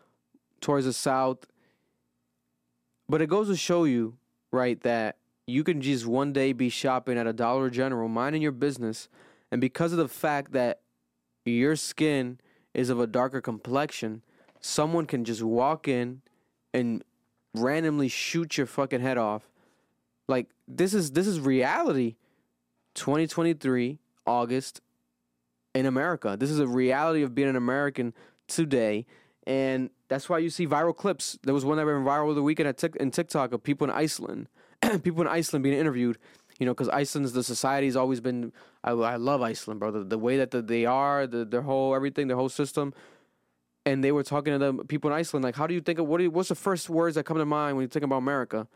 towards 0.63 0.87
the 0.87 0.95
south. 0.95 1.47
But 3.07 3.21
it 3.21 3.29
goes 3.29 3.49
to 3.49 3.57
show 3.57 3.85
you, 3.85 4.17
right, 4.51 4.81
that 4.81 5.19
you 5.47 5.63
can 5.63 5.83
just 5.83 6.07
one 6.07 6.33
day 6.33 6.55
be 6.55 6.71
shopping 6.71 7.19
at 7.19 7.27
a 7.27 7.35
Dollar 7.35 7.69
General, 7.69 8.09
minding 8.09 8.41
your 8.41 8.53
business, 8.53 9.11
and 9.51 9.61
because 9.61 9.93
of 9.93 9.99
the 9.99 10.09
fact 10.09 10.53
that 10.53 10.81
your 11.45 11.77
skin 11.77 12.39
is 12.73 12.89
of 12.89 12.99
a 12.99 13.07
darker 13.07 13.43
complexion, 13.43 14.23
someone 14.61 15.05
can 15.05 15.23
just 15.25 15.43
walk 15.43 15.87
in 15.87 16.23
and 16.73 17.05
randomly 17.55 18.09
shoot 18.09 18.57
your 18.57 18.67
fucking 18.67 19.03
head 19.03 19.19
off. 19.19 19.50
Like 20.31 20.47
this 20.67 20.95
is 20.95 21.11
this 21.11 21.27
is 21.27 21.41
reality. 21.41 22.15
2023 22.95 23.99
August 24.27 24.81
in 25.75 25.87
America. 25.87 26.37
This 26.39 26.51
is 26.51 26.59
a 26.59 26.67
reality 26.67 27.23
of 27.23 27.35
being 27.35 27.49
an 27.49 27.57
American 27.57 28.15
today. 28.47 29.07
And 29.47 29.91
that's 30.09 30.29
why 30.29 30.39
you 30.39 30.51
see 30.51 30.67
viral 30.67 30.97
clips. 30.97 31.39
There 31.43 31.55
was 31.55 31.65
one 31.65 31.77
that 31.77 31.87
went 31.87 31.99
viral 31.99 32.35
the 32.35 32.43
weekend 32.43 32.69
at 32.69 32.79
Tik 32.79 32.97
in 32.97 33.11
TikTok 33.11 33.53
of 33.53 33.63
people 33.63 33.85
in 33.85 33.91
Iceland, 33.91 34.49
people 35.03 35.23
in 35.23 35.29
Iceland 35.29 35.63
being 35.63 35.79
interviewed. 35.79 36.19
You 36.59 36.67
know, 36.67 36.75
because 36.75 36.91
Iceland's 36.91 37.33
the 37.33 37.43
society's 37.43 37.97
always 37.97 38.21
been. 38.21 38.53
I, 38.85 38.91
I 38.91 39.17
love 39.17 39.41
Iceland, 39.43 39.81
brother. 39.81 40.05
The, 40.05 40.19
way 40.19 40.37
that 40.37 40.51
the, 40.51 40.61
they 40.61 40.85
are, 40.85 41.27
the, 41.27 41.45
their 41.45 41.63
whole 41.63 41.95
everything, 41.95 42.29
their 42.29 42.37
whole 42.37 42.51
system. 42.51 42.93
And 43.87 44.05
they 44.05 44.13
were 44.13 44.23
talking 44.23 44.53
to 44.53 44.59
the 44.59 44.85
people 44.85 45.11
in 45.11 45.17
Iceland, 45.17 45.43
like, 45.43 45.57
how 45.57 45.67
do 45.67 45.73
you 45.73 45.81
think 45.81 45.99
of 45.99 46.07
what? 46.07 46.21
You, 46.21 46.31
what's 46.31 46.51
the 46.51 46.55
first 46.55 46.91
words 46.91 47.15
that 47.15 47.25
come 47.25 47.39
to 47.39 47.47
mind 47.47 47.77
when 47.77 47.85
you 47.85 47.89
think 47.89 48.05
about 48.05 48.19
America? 48.19 48.69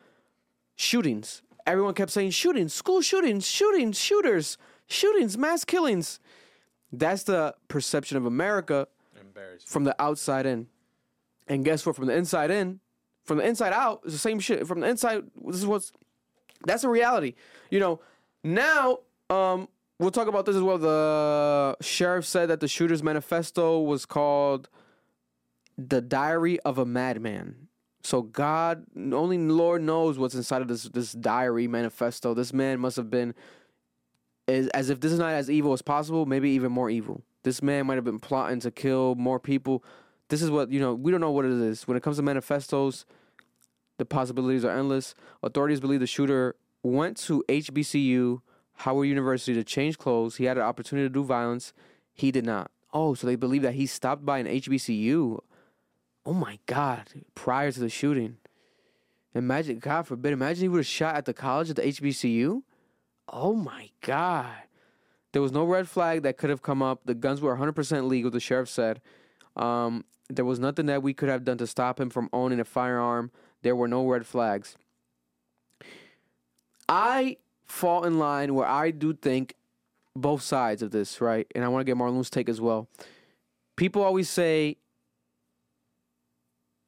Shootings. 0.77 1.43
Everyone 1.67 1.95
kept 1.95 2.11
saying 2.11 2.31
shootings, 2.31 2.75
school 2.75 3.01
shootings, 3.01 3.47
shootings, 3.47 3.99
shooters, 3.99 4.59
shootings, 4.87 5.39
mass 5.39 5.65
killings. 5.65 6.21
That's 6.93 7.23
the 7.23 7.55
perception 7.69 8.17
of 8.17 8.27
America 8.27 8.89
from 9.65 9.85
the 9.85 10.01
outside 10.01 10.47
in. 10.47 10.69
And 11.49 11.65
guess 11.65 11.85
what? 11.85 11.97
From 11.97 12.07
the 12.07 12.15
inside 12.15 12.51
in, 12.51 12.81
from 13.25 13.39
the 13.39 13.47
inside 13.47 13.73
out, 13.73 14.01
it's 14.05 14.13
the 14.13 14.19
same 14.19 14.39
shit. 14.39 14.67
From 14.67 14.81
the 14.81 14.89
inside, 14.89 15.25
this 15.47 15.57
is 15.57 15.67
what's 15.67 15.93
that's 16.67 16.85
a 16.85 16.89
reality. 16.89 17.35
You 17.71 17.81
know, 17.81 18.01
now 18.43 18.99
um 19.31 19.69
we'll 19.99 20.11
talk 20.11 20.29
about 20.29 20.47
this 20.47 20.57
as 20.57 20.63
well. 20.63 20.79
The 20.79 21.77
sheriff 21.81 22.27
said 22.27 22.51
that 22.51 22.61
the 22.61 22.69
shooter's 22.69 23.03
manifesto 23.03 23.81
was 23.81 24.07
called 24.07 24.69
The 25.79 26.01
Diary 26.01 26.61
of 26.61 26.79
a 26.79 26.85
Madman. 26.85 27.69
So 28.05 28.21
God, 28.21 28.85
only 28.97 29.38
Lord 29.38 29.83
knows 29.83 30.19
what's 30.19 30.35
inside 30.35 30.61
of 30.62 30.69
this 30.69 30.85
this 30.85 31.12
diary 31.12 31.67
manifesto. 31.67 32.35
This 32.35 32.53
man 32.53 32.79
must 32.79 32.97
have 32.97 33.11
been 33.11 33.35
as, 34.47 34.69
as 34.69 34.90
if 34.90 35.01
this 35.01 35.11
is 35.11 35.19
not 35.19 35.33
as 35.33 35.51
evil 35.51 35.73
as 35.73 35.83
possible, 35.83 36.27
maybe 36.27 36.51
even 36.51 36.71
more 36.71 36.90
evil. 36.90 37.23
This 37.45 37.62
man 37.62 37.87
might 37.87 37.97
have 37.97 38.05
been 38.05 38.19
plotting 38.19 38.61
to 38.61 38.71
kill 38.71 39.14
more 39.14 39.40
people. 39.40 39.83
This 40.29 40.43
is 40.43 40.51
what, 40.51 40.71
you 40.71 40.81
know, 40.81 40.95
we 40.95 41.11
don't 41.11 41.21
know 41.21 41.31
what 41.31 41.45
it 41.45 41.53
is. 41.53 41.87
When 41.87 41.97
it 41.97 42.03
comes 42.03 42.17
to 42.17 42.23
manifestos, 42.23 43.05
the 43.99 44.05
possibilities 44.05 44.64
are 44.64 44.77
endless. 44.77 45.14
Authorities 45.43 45.81
believe 45.81 46.01
the 46.01 46.07
shooter 46.07 46.57
went 46.83 47.17
to 47.19 47.45
HBCU, 47.49 48.40
Howard 48.75 49.09
University, 49.09 49.55
to 49.55 49.64
change 49.64 49.99
clothes. 49.99 50.37
He 50.37 50.45
had 50.45 50.57
an 50.57 50.64
opportunity 50.64 51.07
to 51.09 51.12
do 51.12 51.25
violence. 51.25 51.73
He 52.12 52.31
did 52.31 52.45
not. 52.45 52.71
Oh, 52.93 53.14
so 53.14 53.27
they 53.27 53.37
believe 53.37 53.62
that 53.62 53.75
he 53.75 53.87
stopped 53.87 54.25
by 54.25 54.38
an 54.38 54.47
HBCU. 54.47 55.40
Oh 56.27 56.33
my 56.33 56.59
God, 56.67 57.09
prior 57.35 57.71
to 57.71 57.81
the 57.81 57.89
shooting. 57.89 58.39
Imagine, 59.35 59.79
God 59.79 60.07
forbid, 60.07 60.33
imagine 60.33 60.63
he 60.63 60.69
would 60.69 60.79
have 60.79 60.87
shot 60.87 61.17
at 61.17 61.25
the 61.25 61.35
college 61.35 61.69
at 61.71 61.77
the 61.77 61.83
HBCU. 61.83 62.63
Oh 63.29 63.55
my 63.55 63.91
God. 64.01 64.55
There 65.33 65.43
was 65.43 65.53
no 65.53 65.65
red 65.65 65.89
flag 65.89 66.23
that 66.23 66.37
could 66.37 66.51
have 66.51 66.63
come 66.63 66.83
up. 66.83 67.01
The 67.05 67.15
guns 67.15 67.41
were 67.41 67.57
100% 67.57 68.07
legal, 68.09 68.31
the 68.31 68.39
sheriff 68.39 68.69
said. 68.69 69.01
Um, 69.57 70.05
there 70.31 70.45
was 70.45 70.59
nothing 70.59 70.87
that 70.87 71.03
we 71.03 71.13
could 71.13 71.29
have 71.29 71.45
done 71.45 71.59
to 71.59 71.67
stop 71.67 72.01
him 72.01 72.09
from 72.09 72.29
owning 72.33 72.61
a 72.61 72.65
firearm. 72.65 73.31
There 73.63 73.75
were 73.75 73.89
no 73.89 74.07
red 74.07 74.27
flags. 74.27 74.77
I 76.89 77.39
fall 77.67 78.05
in 78.05 78.19
line 78.19 78.55
where 78.55 78.67
I 78.67 78.91
do 78.91 79.15
think 79.15 79.55
both 80.15 80.43
sides 80.43 80.83
of 80.83 80.93
this, 80.93 81.21
right? 81.21 81.47
And 81.55 81.65
I 81.65 81.69
want 81.69 81.81
to 81.81 81.85
get 81.85 81.97
Marlon's 81.97 82.31
take 82.31 82.49
as 82.49 82.61
well. 82.61 82.89
People 83.77 84.03
always 84.03 84.31
say 84.31 84.77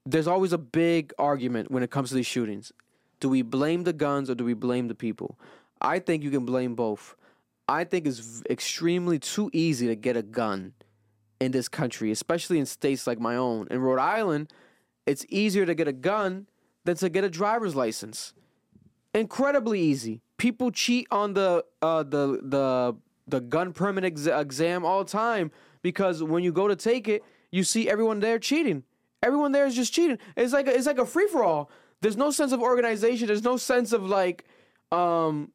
there's 0.06 0.28
always 0.28 0.52
a 0.52 0.58
big 0.58 1.12
argument 1.18 1.70
when 1.70 1.82
it 1.82 1.90
comes 1.90 2.10
to 2.10 2.14
these 2.14 2.26
shootings. 2.26 2.72
Do 3.18 3.28
we 3.28 3.42
blame 3.42 3.82
the 3.82 3.92
guns 3.92 4.30
or 4.30 4.34
do 4.34 4.44
we 4.44 4.54
blame 4.54 4.88
the 4.88 4.94
people? 4.94 5.38
I 5.80 5.98
think 5.98 6.22
you 6.22 6.30
can 6.30 6.44
blame 6.44 6.74
both. 6.74 7.16
I 7.68 7.84
think 7.84 8.06
it's 8.06 8.42
extremely 8.48 9.18
too 9.18 9.50
easy 9.52 9.88
to 9.88 9.96
get 9.96 10.16
a 10.16 10.22
gun 10.22 10.74
in 11.40 11.50
this 11.50 11.68
country, 11.68 12.10
especially 12.12 12.58
in 12.58 12.66
states 12.66 13.06
like 13.06 13.18
my 13.18 13.36
own. 13.36 13.66
In 13.70 13.80
Rhode 13.80 13.98
Island, 13.98 14.52
it's 15.06 15.26
easier 15.28 15.66
to 15.66 15.74
get 15.74 15.88
a 15.88 15.92
gun 15.92 16.46
than 16.84 16.96
to 16.96 17.08
get 17.08 17.24
a 17.24 17.28
driver's 17.28 17.74
license. 17.74 18.32
Incredibly 19.12 19.80
easy. 19.80 20.22
People 20.36 20.70
cheat 20.70 21.08
on 21.10 21.34
the 21.34 21.64
uh, 21.82 22.04
the 22.04 22.40
the 22.42 22.96
the 23.26 23.40
gun 23.40 23.72
permit 23.72 24.04
ex- 24.04 24.26
exam 24.26 24.84
all 24.84 25.02
the 25.02 25.10
time 25.10 25.50
because 25.82 26.22
when 26.22 26.44
you 26.44 26.52
go 26.52 26.68
to 26.68 26.76
take 26.76 27.08
it, 27.08 27.24
you 27.50 27.64
see 27.64 27.88
everyone 27.88 28.20
there 28.20 28.38
cheating. 28.38 28.84
Everyone 29.22 29.52
there 29.52 29.66
is 29.66 29.74
just 29.74 29.92
cheating. 29.92 30.18
It's 30.36 30.52
like 30.52 30.66
a, 30.66 30.74
it's 30.74 30.86
like 30.86 30.98
a 30.98 31.06
free 31.06 31.26
for 31.26 31.42
all. 31.42 31.70
There's 32.00 32.16
no 32.16 32.30
sense 32.30 32.52
of 32.52 32.60
organization. 32.60 33.26
There's 33.26 33.42
no 33.42 33.56
sense 33.56 33.92
of 33.92 34.04
like, 34.04 34.44
um, 34.92 35.52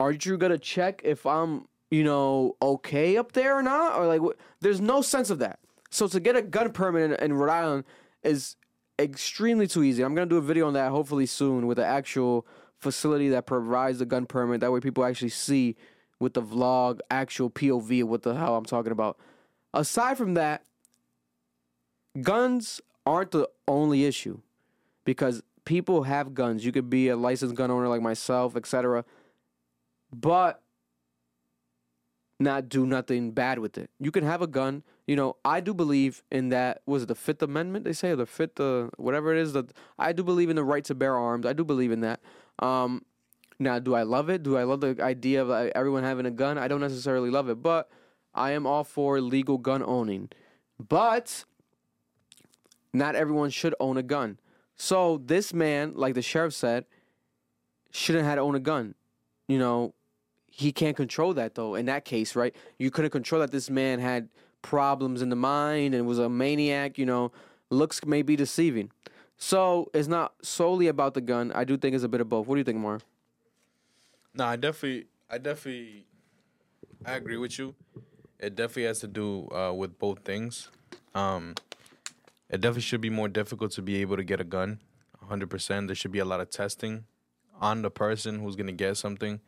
are 0.00 0.12
you 0.12 0.36
gonna 0.36 0.58
check 0.58 1.02
if 1.04 1.26
I'm 1.26 1.66
you 1.90 2.02
know 2.02 2.56
okay 2.60 3.16
up 3.16 3.32
there 3.32 3.56
or 3.56 3.62
not 3.62 3.96
or 3.96 4.06
like 4.06 4.20
wh- 4.20 4.38
there's 4.60 4.80
no 4.80 5.02
sense 5.02 5.30
of 5.30 5.38
that. 5.38 5.58
So 5.90 6.08
to 6.08 6.18
get 6.18 6.34
a 6.34 6.42
gun 6.42 6.72
permit 6.72 7.12
in, 7.12 7.12
in 7.24 7.32
Rhode 7.34 7.52
Island 7.52 7.84
is 8.22 8.56
extremely 8.98 9.66
too 9.66 9.82
easy. 9.82 10.02
I'm 10.02 10.14
gonna 10.14 10.26
do 10.26 10.38
a 10.38 10.42
video 10.42 10.66
on 10.66 10.72
that 10.74 10.90
hopefully 10.90 11.26
soon 11.26 11.66
with 11.66 11.76
the 11.76 11.86
actual 11.86 12.46
facility 12.78 13.28
that 13.30 13.46
provides 13.46 13.98
the 13.98 14.06
gun 14.06 14.26
permit. 14.26 14.60
That 14.60 14.72
way 14.72 14.80
people 14.80 15.04
actually 15.04 15.28
see 15.28 15.76
with 16.18 16.34
the 16.34 16.42
vlog 16.42 17.00
actual 17.10 17.50
POV 17.50 18.04
what 18.04 18.22
the 18.22 18.34
hell 18.34 18.56
I'm 18.56 18.64
talking 18.64 18.92
about. 18.92 19.18
Aside 19.72 20.16
from 20.16 20.34
that, 20.34 20.64
guns 22.20 22.80
aren't 23.06 23.30
the 23.30 23.48
only 23.68 24.04
issue 24.04 24.40
because 25.04 25.42
people 25.64 26.04
have 26.04 26.34
guns. 26.34 26.64
You 26.64 26.72
could 26.72 26.90
be 26.90 27.08
a 27.08 27.16
licensed 27.16 27.54
gun 27.54 27.70
owner 27.70 27.88
like 27.88 28.02
myself, 28.02 28.56
etc. 28.56 29.04
But 30.12 30.60
not 32.40 32.68
do 32.68 32.86
nothing 32.86 33.32
bad 33.32 33.58
with 33.58 33.78
it. 33.78 33.90
You 34.00 34.10
can 34.10 34.24
have 34.24 34.42
a 34.42 34.46
gun. 34.46 34.82
You 35.06 35.16
know, 35.16 35.36
I 35.44 35.60
do 35.60 35.74
believe 35.74 36.22
in 36.30 36.48
that. 36.48 36.82
Was 36.86 37.04
it 37.04 37.06
the 37.06 37.14
Fifth 37.14 37.42
Amendment? 37.42 37.84
They 37.84 37.92
say 37.92 38.10
or 38.10 38.16
the 38.16 38.26
Fifth, 38.26 38.58
uh, 38.58 38.88
whatever 38.96 39.34
it 39.34 39.40
is. 39.40 39.52
That 39.52 39.72
I 39.98 40.12
do 40.12 40.22
believe 40.22 40.50
in 40.50 40.56
the 40.56 40.64
right 40.64 40.84
to 40.84 40.94
bear 40.94 41.16
arms. 41.16 41.46
I 41.46 41.52
do 41.52 41.64
believe 41.64 41.92
in 41.92 42.00
that. 42.00 42.20
Um, 42.58 43.04
now, 43.58 43.78
do 43.78 43.94
I 43.94 44.02
love 44.02 44.30
it? 44.30 44.42
Do 44.42 44.56
I 44.56 44.64
love 44.64 44.80
the 44.80 44.96
idea 45.00 45.44
of 45.44 45.50
everyone 45.74 46.02
having 46.02 46.26
a 46.26 46.30
gun? 46.30 46.58
I 46.58 46.68
don't 46.68 46.80
necessarily 46.80 47.30
love 47.30 47.48
it, 47.48 47.62
but 47.62 47.88
I 48.34 48.50
am 48.52 48.66
all 48.66 48.84
for 48.84 49.20
legal 49.20 49.58
gun 49.58 49.82
owning. 49.82 50.30
But 50.88 51.44
not 52.94 53.14
everyone 53.16 53.50
should 53.50 53.74
own 53.80 53.98
a 53.98 54.02
gun. 54.02 54.38
So 54.76 55.20
this 55.24 55.52
man, 55.52 55.92
like 55.94 56.14
the 56.14 56.22
sheriff 56.22 56.54
said, 56.54 56.86
shouldn't 57.90 58.24
have 58.24 58.36
to 58.36 58.40
own 58.40 58.54
a 58.54 58.60
gun. 58.60 58.94
You 59.48 59.58
know, 59.58 59.94
he 60.46 60.72
can't 60.72 60.96
control 60.96 61.34
that 61.34 61.54
though. 61.54 61.74
In 61.74 61.86
that 61.86 62.04
case, 62.04 62.34
right? 62.34 62.54
You 62.78 62.90
couldn't 62.90 63.10
control 63.10 63.40
that 63.40 63.50
this 63.50 63.68
man 63.68 63.98
had 63.98 64.28
problems 64.62 65.20
in 65.20 65.28
the 65.28 65.36
mind 65.36 65.94
and 65.94 66.06
was 66.06 66.18
a 66.18 66.28
maniac. 66.28 66.96
You 66.96 67.06
know, 67.06 67.32
looks 67.70 68.04
may 68.06 68.22
be 68.22 68.36
deceiving. 68.36 68.90
So 69.36 69.90
it's 69.92 70.08
not 70.08 70.34
solely 70.42 70.86
about 70.86 71.14
the 71.14 71.20
gun. 71.20 71.52
I 71.52 71.64
do 71.64 71.76
think 71.76 71.94
it's 71.94 72.04
a 72.04 72.08
bit 72.08 72.20
of 72.20 72.28
both. 72.28 72.46
What 72.46 72.54
do 72.54 72.60
you 72.60 72.64
think, 72.64 72.78
Mar? 72.78 73.00
No, 74.32 74.44
I 74.44 74.56
definitely, 74.56 75.06
I 75.28 75.38
definitely, 75.38 76.06
I 77.04 77.14
agree 77.14 77.36
with 77.36 77.58
you. 77.58 77.74
It 78.38 78.54
definitely 78.54 78.84
has 78.84 79.00
to 79.00 79.08
do 79.08 79.48
uh, 79.50 79.72
with 79.72 79.98
both 79.98 80.20
things. 80.20 80.70
Um, 81.14 81.54
it 82.54 82.60
definitely 82.60 82.82
should 82.82 83.00
be 83.00 83.10
more 83.10 83.28
difficult 83.28 83.72
to 83.72 83.82
be 83.82 83.96
able 83.96 84.16
to 84.16 84.22
get 84.22 84.40
a 84.40 84.44
gun. 84.44 84.80
100%. 85.28 85.86
There 85.88 85.96
should 85.96 86.12
be 86.12 86.20
a 86.20 86.24
lot 86.24 86.40
of 86.40 86.50
testing 86.50 87.04
on 87.60 87.82
the 87.82 87.90
person 87.90 88.38
who's 88.38 88.54
gonna 88.54 88.72
get 88.72 88.96
something 88.96 89.40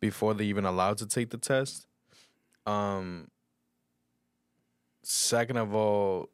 before 0.00 0.34
they 0.34 0.44
even 0.46 0.64
allowed 0.64 0.98
to 0.98 1.06
take 1.06 1.30
the 1.30 1.38
test. 1.38 1.86
Um. 2.66 3.30
Second 5.02 5.56
of 5.56 5.74
all, 5.74 6.28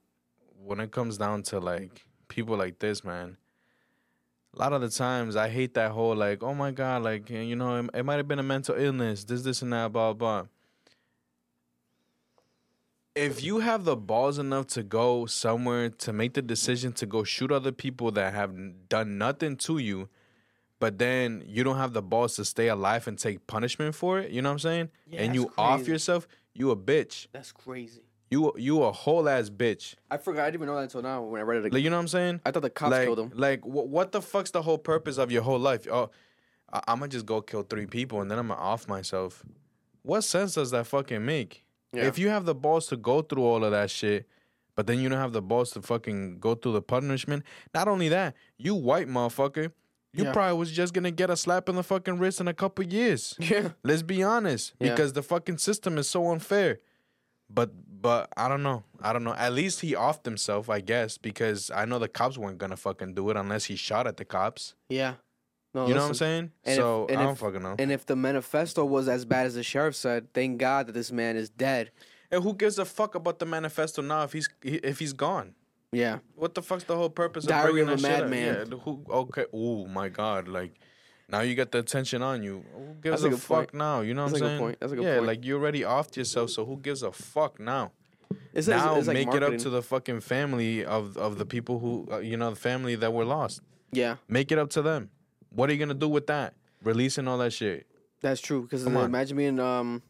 when 0.64 0.81
it 0.81 0.90
comes 0.90 1.18
down 1.18 1.42
to 1.44 1.61
like 1.61 2.05
people 2.29 2.57
like 2.57 2.79
this, 2.79 3.05
man, 3.05 3.37
a 4.55 4.59
lot 4.59 4.72
of 4.72 4.81
the 4.81 4.88
times 4.88 5.37
I 5.37 5.48
hate 5.48 5.74
that 5.74 5.92
whole 5.92 6.16
like, 6.16 6.42
oh 6.42 6.55
my 6.55 6.70
god, 6.70 7.02
like 7.02 7.29
you 7.31 7.57
know, 7.57 7.76
it, 7.76 7.90
it 7.94 8.05
might 8.05 8.16
have 8.16 8.26
been 8.26 8.38
a 8.38 8.42
mental 8.42 8.74
illness, 8.74 9.22
this, 9.24 9.42
this, 9.42 9.62
and 9.62 9.72
that, 9.72 9.92
blah 9.92 10.14
blah. 10.14 10.46
If 13.16 13.42
you 13.42 13.61
have 13.61 13.85
the 13.85 13.96
balls 13.96 14.38
enough 14.38 14.66
to 14.68 14.83
go 14.83 15.24
somewhere 15.26 15.88
to 15.88 16.12
make 16.12 16.35
the 16.35 16.42
decision 16.42 16.92
to 16.94 17.07
go 17.07 17.24
shoot 17.24 17.50
other 17.50 17.72
people 17.72 18.11
that 18.12 18.35
have 18.35 18.55
done 18.90 19.16
nothing 19.16 19.57
to 19.57 19.79
you, 19.79 20.09
but 20.79 20.98
then 20.98 21.42
you 21.46 21.64
don't 21.64 21.79
have 21.79 21.94
the 21.94 22.02
balls 22.02 22.37
to 22.37 22.44
stay 22.44 22.68
alive 22.68 23.09
and 23.09 23.18
take 23.18 23.46
punishment 23.46 23.94
for 23.94 24.18
it, 24.18 24.31
you 24.31 24.42
know 24.42 24.50
what 24.50 24.55
I'm 24.55 24.59
saying? 24.59 24.90
Yeah, 25.09 25.22
and 25.22 25.35
you 25.35 25.50
off 25.57 25.88
yourself, 25.88 26.29
you 26.52 26.70
a 26.70 26.76
bitch. 26.76 27.26
That's 27.33 27.52
crazy. 27.52 28.02
You 28.31 28.52
you 28.57 28.83
a 28.83 28.90
whole 28.92 29.29
ass 29.29 29.48
bitch. 29.50 29.94
I 30.11 30.16
forgot. 30.18 30.42
I 30.42 30.44
didn't 30.46 30.57
even 30.57 30.66
know 30.66 30.74
that 30.74 30.83
until 30.83 31.00
now 31.00 31.22
when 31.22 31.40
I 31.40 31.44
read 31.44 31.59
it. 31.59 31.66
Again. 31.66 31.72
Like 31.74 31.85
you 31.85 31.90
know 31.90 31.96
what 31.96 32.00
I'm 32.02 32.09
saying? 32.09 32.40
I 32.44 32.50
thought 32.50 32.62
the 32.62 32.70
cops 32.70 32.90
like, 32.90 33.05
killed 33.07 33.18
him. 33.20 33.33
Like, 33.35 33.61
wh- 33.62 33.88
what 33.88 34.11
the 34.12 34.20
fuck's 34.20 34.50
the 34.50 34.62
whole 34.62 34.79
purpose 34.79 35.16
of 35.16 35.31
your 35.31 35.42
whole 35.42 35.61
life? 35.61 35.87
Oh, 35.90 36.11
I- 36.72 36.83
I'm 36.88 36.98
gonna 36.98 37.09
just 37.09 37.24
go 37.24 37.40
kill 37.40 37.62
three 37.62 37.87
people 37.87 38.20
and 38.20 38.31
then 38.31 38.38
I'm 38.38 38.48
gonna 38.48 38.61
off 38.61 38.88
myself. 38.88 39.44
What 40.02 40.22
sense 40.22 40.55
does 40.55 40.72
that 40.72 40.87
fucking 40.88 41.24
make? 41.24 41.64
Yeah. 41.96 42.04
If 42.06 42.18
you 42.18 42.28
have 42.28 42.44
the 42.44 42.54
balls 42.54 42.87
to 42.88 42.96
go 42.96 43.22
through 43.22 43.44
all 43.44 43.64
of 43.64 43.70
that 43.72 43.90
shit, 43.90 44.26
but 44.74 44.87
then 44.87 45.00
you 45.00 45.09
don't 45.09 45.18
have 45.18 45.32
the 45.32 45.42
balls 45.42 45.70
to 45.72 45.82
fucking 45.82 46.38
go 46.38 46.54
through 46.54 46.72
the 46.72 46.82
punishment, 46.82 47.44
not 47.74 47.88
only 47.88 48.09
that, 48.11 48.35
you 48.59 48.74
white 48.74 49.09
motherfucker, 49.09 49.72
you 50.12 50.24
Yeah. 50.24 50.32
probably 50.32 50.56
was 50.59 50.72
just 50.72 50.92
gonna 50.94 51.11
get 51.11 51.30
a 51.30 51.37
slap 51.37 51.68
in 51.68 51.76
the 51.76 51.82
fucking 51.82 52.18
wrist 52.18 52.40
in 52.40 52.48
a 52.48 52.54
couple 52.54 52.85
years. 52.85 53.35
Yeah. 53.40 53.70
Let's 53.82 54.02
be 54.02 54.22
honest, 54.22 54.74
Yeah. 54.78 54.90
because 54.90 55.12
the 55.14 55.22
fucking 55.22 55.59
system 55.59 55.98
is 55.98 56.09
so 56.09 56.30
unfair. 56.30 56.78
But 57.48 57.70
but 58.02 58.28
I 58.37 58.48
don't 58.48 58.62
know. 58.62 58.85
I 59.00 59.12
don't 59.12 59.24
know. 59.24 59.35
At 59.35 59.52
least 59.52 59.80
he 59.80 59.92
offed 59.94 60.24
himself, 60.24 60.68
I 60.68 60.80
guess, 60.80 61.16
because 61.18 61.70
I 61.70 61.85
know 61.85 61.98
the 61.98 62.09
cops 62.09 62.37
weren't 62.37 62.59
gonna 62.59 62.76
fucking 62.76 63.14
do 63.14 63.30
it 63.30 63.37
unless 63.37 63.64
he 63.66 63.76
shot 63.76 64.06
at 64.06 64.16
the 64.16 64.24
cops. 64.24 64.74
Yeah. 64.88 65.14
No, 65.76 65.86
you 65.86 65.94
know 65.94 66.00
what 66.00 66.08
I'm 66.08 66.14
saying? 66.14 66.50
And 66.64 66.72
if- 66.72 66.76
so 66.76 67.06
and 67.08 67.18
I 67.18 67.22
don't 67.24 67.32
if- 67.34 67.38
fucking 67.38 67.62
know. 67.62 67.76
And 67.78 67.92
if 67.92 68.06
the 68.06 68.16
manifesto 68.16 68.84
was 68.84 69.08
as 69.08 69.24
bad 69.26 69.44
as 69.46 69.54
the 69.56 69.62
sheriff 69.62 69.94
said, 69.94 70.32
thank 70.32 70.56
God 70.58 70.86
that 70.86 70.92
this 70.92 71.12
man 71.12 71.36
is 71.36 71.50
dead. 71.50 71.90
And 72.30 72.42
who 72.42 72.54
gives 72.54 72.78
a 72.78 72.84
fuck 72.86 73.14
about 73.14 73.38
the 73.38 73.46
manifesto 73.46 74.00
now 74.02 74.22
if 74.24 74.32
he's 74.32 74.48
he- 74.62 74.76
if 74.82 74.98
he's 74.98 75.12
gone? 75.12 75.54
Yeah. 75.92 76.18
What 76.34 76.54
the 76.54 76.62
fuck's 76.62 76.84
the 76.84 76.96
whole 76.96 77.10
purpose 77.10 77.44
of 77.44 77.50
Diary 77.50 77.82
of 77.82 77.88
a 77.88 77.90
that 77.92 78.00
shit 78.00 78.10
up? 78.10 78.20
Madman. 78.30 78.68
Yeah, 78.70 78.78
who? 78.78 79.04
Okay. 79.08 79.44
Oh 79.52 79.86
my 79.86 80.08
god! 80.08 80.48
Like 80.48 80.72
now 81.28 81.40
you 81.42 81.54
got 81.54 81.70
the 81.72 81.78
attention 81.78 82.22
on 82.22 82.42
you. 82.42 82.64
Who 82.74 82.94
gives 83.02 83.22
That's 83.22 83.34
a 83.34 83.36
a, 83.36 83.38
fuck 83.38 83.58
point. 83.58 83.74
now? 83.74 84.00
You 84.00 84.14
know 84.14 84.24
what 84.24 84.32
I'm 84.32 84.38
saying? 84.38 84.42
That's 84.42 84.52
a 84.52 84.56
good 84.56 84.64
point. 84.64 84.80
That's 84.80 84.92
a 84.92 84.96
good 84.96 85.04
yeah, 85.04 85.14
point. 85.16 85.26
like 85.26 85.44
you're 85.44 85.60
already 85.60 85.82
offed 85.82 86.16
yourself, 86.16 86.50
so 86.50 86.64
who 86.64 86.78
gives 86.78 87.02
a 87.02 87.12
fuck 87.12 87.60
now? 87.60 87.92
It's, 88.54 88.66
now 88.66 88.92
it's, 88.92 89.00
it's 89.00 89.08
like 89.08 89.26
make 89.26 89.34
it 89.34 89.42
up 89.42 89.56
to 89.58 89.70
the 89.70 89.82
fucking 89.82 90.20
family 90.20 90.84
of 90.84 91.16
of 91.18 91.36
the 91.38 91.44
people 91.46 91.78
who 91.78 92.08
uh, 92.10 92.18
you 92.18 92.36
know 92.38 92.50
the 92.50 92.56
family 92.56 92.94
that 92.96 93.12
were 93.12 93.24
lost. 93.26 93.60
Yeah, 93.92 94.16
Make 94.28 94.50
it 94.50 94.58
up 94.58 94.70
to 94.70 94.82
them. 94.82 95.10
What 95.57 95.71
are 95.71 95.73
you 95.73 95.79
gonna 95.79 95.95
do 95.95 96.09
with 96.09 96.27
that? 96.29 96.55
Releasing 96.83 97.27
all 97.27 97.38
that 97.38 97.53
shit. 97.53 97.87
that's 98.21 98.40
true. 98.40 98.62
Because 98.62 98.87
imagine 98.87 99.37
being 99.37 99.59
um, 99.59 100.03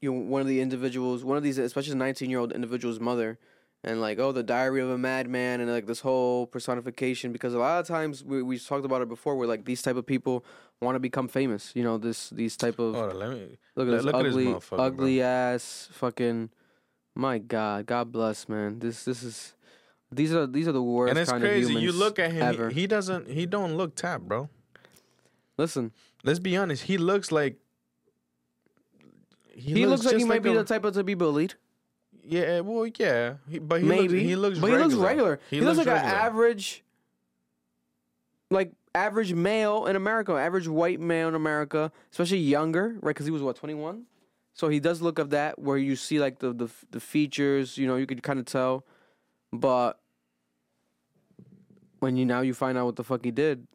you 0.00 0.12
know, 0.12 0.18
one 0.18 0.40
of 0.40 0.46
the 0.46 0.60
individuals, 0.60 1.22
one 1.22 1.36
of 1.36 1.42
these, 1.42 1.58
especially 1.58 1.90
the 1.90 1.98
nineteen 1.98 2.30
year 2.30 2.38
old 2.38 2.52
individual's 2.52 2.98
mother, 2.98 3.38
and 3.84 4.00
like, 4.00 4.18
oh, 4.18 4.32
the 4.32 4.42
diary 4.42 4.80
of 4.80 4.90
a 4.90 4.98
madman, 4.98 5.60
and 5.60 5.70
like 5.70 5.86
this 5.86 6.00
whole 6.00 6.46
personification. 6.46 7.32
Because 7.32 7.54
a 7.54 7.58
lot 7.58 7.78
of 7.78 7.86
times 7.86 8.24
we 8.24 8.42
we 8.42 8.58
talked 8.58 8.84
about 8.84 9.02
it 9.02 9.08
before, 9.08 9.36
where 9.36 9.46
like 9.46 9.66
these 9.66 9.82
type 9.82 9.96
of 9.96 10.06
people 10.06 10.44
want 10.80 10.96
to 10.96 11.00
become 11.00 11.28
famous. 11.28 11.72
You 11.74 11.84
know, 11.84 11.98
this 11.98 12.30
these 12.30 12.56
type 12.56 12.78
of 12.78 12.94
Hold 12.94 13.12
on, 13.12 13.18
let 13.18 13.30
me 13.30 13.58
look 13.76 13.88
at 13.88 13.90
this 13.90 14.04
look 14.04 14.14
at 14.14 14.22
this 14.22 14.32
ugly, 14.32 14.44
bro. 14.70 14.78
ugly 14.78 15.22
ass 15.22 15.88
fucking. 15.92 16.50
My 17.14 17.38
God, 17.38 17.86
God 17.86 18.12
bless, 18.12 18.48
man. 18.48 18.78
This 18.78 19.04
this 19.04 19.22
is. 19.22 19.52
These 20.12 20.32
are 20.32 20.46
these 20.46 20.68
are 20.68 20.72
the 20.72 20.82
worst 20.82 21.10
and 21.10 21.18
it's 21.18 21.32
crazy. 21.32 21.74
You 21.74 21.90
look 21.90 22.18
at 22.20 22.30
him. 22.30 22.70
He, 22.70 22.82
he 22.82 22.86
doesn't. 22.86 23.28
He 23.28 23.44
don't 23.44 23.76
look 23.76 23.96
tapped, 23.96 24.28
bro. 24.28 24.48
Listen, 25.58 25.92
Let's 26.24 26.38
be 26.38 26.56
honest. 26.56 26.82
He 26.84 26.98
looks 26.98 27.30
like. 27.32 27.56
he, 29.54 29.86
looks, 29.86 30.04
like 30.04 30.16
he 30.16 30.24
might 30.24 30.42
be 30.42 30.50
a- 30.50 30.54
the 30.54 30.64
type 30.64 30.84
of 30.84 30.94
to 30.94 31.04
be 31.04 31.14
bullied. 31.14 31.54
Yeah, 32.28 32.60
well, 32.60 32.86
yeah, 32.98 33.34
he, 33.48 33.60
but 33.60 33.80
he 33.80 33.86
Maybe 33.86 34.08
looks, 34.08 34.22
he 34.22 34.36
looks, 34.36 34.58
but 34.58 34.70
regular. 34.72 34.88
he 34.88 34.94
looks 34.96 35.06
regular. 35.08 35.40
He, 35.48 35.60
looks, 35.60 35.78
like 35.78 35.86
regular. 35.86 36.08
an 36.08 36.14
average, 36.16 36.84
like 38.50 38.72
average 38.96 39.32
male 39.32 39.86
in 39.86 39.94
America, 39.94 40.32
average 40.32 40.66
white 40.66 40.98
male 40.98 41.28
in 41.28 41.36
America, 41.36 41.92
especially 42.10 42.38
younger, 42.38 42.96
right? 43.00 43.10
Because 43.14 43.26
he 43.26 43.30
was 43.32 43.42
what 43.42 43.54
twenty 43.54 43.74
one, 43.74 44.06
so 44.54 44.68
he 44.68 44.80
does 44.80 45.00
look 45.00 45.20
of 45.20 45.30
that 45.30 45.60
where 45.60 45.76
you 45.78 45.94
see 45.94 46.18
like 46.18 46.40
the 46.40 46.52
the, 46.52 46.68
the 46.90 46.98
features, 47.00 47.78
you 47.78 47.86
know, 47.86 47.94
you 47.94 48.06
could 48.06 48.24
kind 48.24 48.40
of 48.40 48.44
tell, 48.46 48.84
but 49.52 50.00
when 52.00 52.16
you 52.16 52.26
now 52.26 52.40
you 52.40 52.54
find 52.54 52.76
out 52.76 52.86
what 52.86 52.96
the 52.96 53.04
fuck 53.04 53.24
he 53.24 53.30
did. 53.30 53.68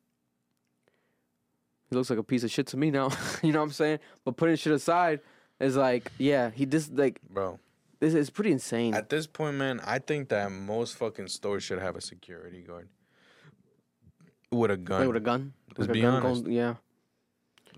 He 1.92 1.98
looks 1.98 2.10
like 2.10 2.20
a 2.20 2.24
piece 2.24 2.44
of 2.46 2.50
shit 2.50 2.68
to 2.68 2.78
me 2.78 2.90
now. 2.90 3.10
you 3.44 3.52
know 3.52 3.60
what 3.60 3.66
I'm 3.66 3.72
saying? 3.72 4.00
But 4.24 4.38
putting 4.38 4.56
shit 4.56 4.72
aside 4.72 5.20
is 5.60 5.76
like, 5.76 6.10
yeah, 6.18 6.50
he 6.50 6.66
just 6.66 6.94
like 6.96 7.20
bro. 7.30 7.60
this 8.00 8.14
is 8.14 8.30
pretty 8.30 8.54
insane. 8.54 8.94
At 8.94 9.10
this 9.10 9.28
point, 9.28 9.58
man, 9.58 9.82
I 9.86 10.00
think 10.00 10.30
that 10.30 10.54
most 10.54 10.96
fucking 10.96 11.28
stores 11.28 11.64
should 11.64 11.80
have 11.80 11.98
a 11.98 12.02
security 12.02 12.62
guard 12.62 12.88
with 14.52 14.72
a 14.72 14.78
gun. 14.78 15.00
Play 15.00 15.08
with 15.08 15.18
a 15.18 15.20
gun. 15.20 15.54
Let's 15.78 15.90
a 15.90 15.94
be 15.94 16.02
gun 16.02 16.26
honest. 16.26 16.48
yeah. 16.48 16.76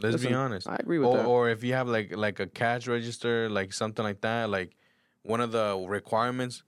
Let's 0.02 0.23
be 0.23 0.34
honest. 0.34 0.67
I 0.67 0.76
agree 0.76 0.99
with 0.99 1.10
or, 1.10 1.17
that. 1.17 1.26
Or 1.26 1.49
if 1.49 1.63
you 1.63 1.73
have 1.73 1.88
like 1.88 2.15
like 2.15 2.39
a 2.39 2.45
cash 2.45 2.88
register, 2.88 3.49
like 3.49 3.73
something 3.73 4.04
like 4.04 4.21
that, 4.21 4.47
like 4.47 4.76
one 5.23 5.41
of 5.41 5.52
the 5.52 5.84
requirements 5.88 6.62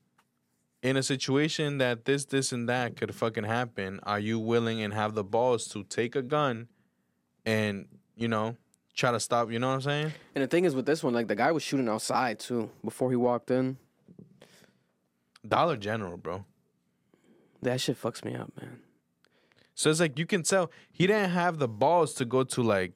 in 0.81 0.97
a 0.97 1.03
situation 1.03 1.77
that 1.77 2.05
this, 2.05 2.25
this, 2.25 2.51
and 2.51 2.67
that 2.69 2.95
could 2.95 3.13
fucking 3.13 3.43
happen, 3.43 3.99
are 4.01 4.19
you 4.19 4.39
willing 4.39 4.81
and 4.81 4.95
have 4.95 5.13
the 5.13 5.23
balls 5.23 5.67
to 5.67 5.83
take 5.83 6.15
a 6.15 6.23
gun 6.23 6.69
and 7.45 7.87
you 8.15 8.27
know 8.27 8.57
try 8.93 9.11
to 9.11 9.19
stop? 9.19 9.51
You 9.51 9.59
know 9.59 9.67
what 9.67 9.75
I'm 9.75 9.81
saying? 9.81 10.13
And 10.35 10.43
the 10.43 10.47
thing 10.47 10.65
is 10.65 10.75
with 10.75 10.85
this 10.85 11.03
one, 11.03 11.13
like 11.13 11.27
the 11.27 11.35
guy 11.35 11.51
was 11.51 11.63
shooting 11.63 11.89
outside 11.89 12.39
too 12.39 12.69
before 12.83 13.09
he 13.09 13.15
walked 13.15 13.51
in. 13.51 13.77
Dollar 15.47 15.77
General, 15.77 16.17
bro. 16.17 16.45
That 17.61 17.81
shit 17.81 18.01
fucks 18.01 18.23
me 18.23 18.35
up, 18.35 18.51
man. 18.59 18.79
So 19.73 19.89
it's 19.89 19.99
like 19.99 20.17
you 20.17 20.25
can 20.25 20.43
tell 20.43 20.71
he 20.91 21.05
didn't 21.07 21.31
have 21.31 21.57
the 21.59 21.67
balls 21.67 22.13
to 22.15 22.25
go 22.25 22.43
to 22.43 22.63
like 22.63 22.93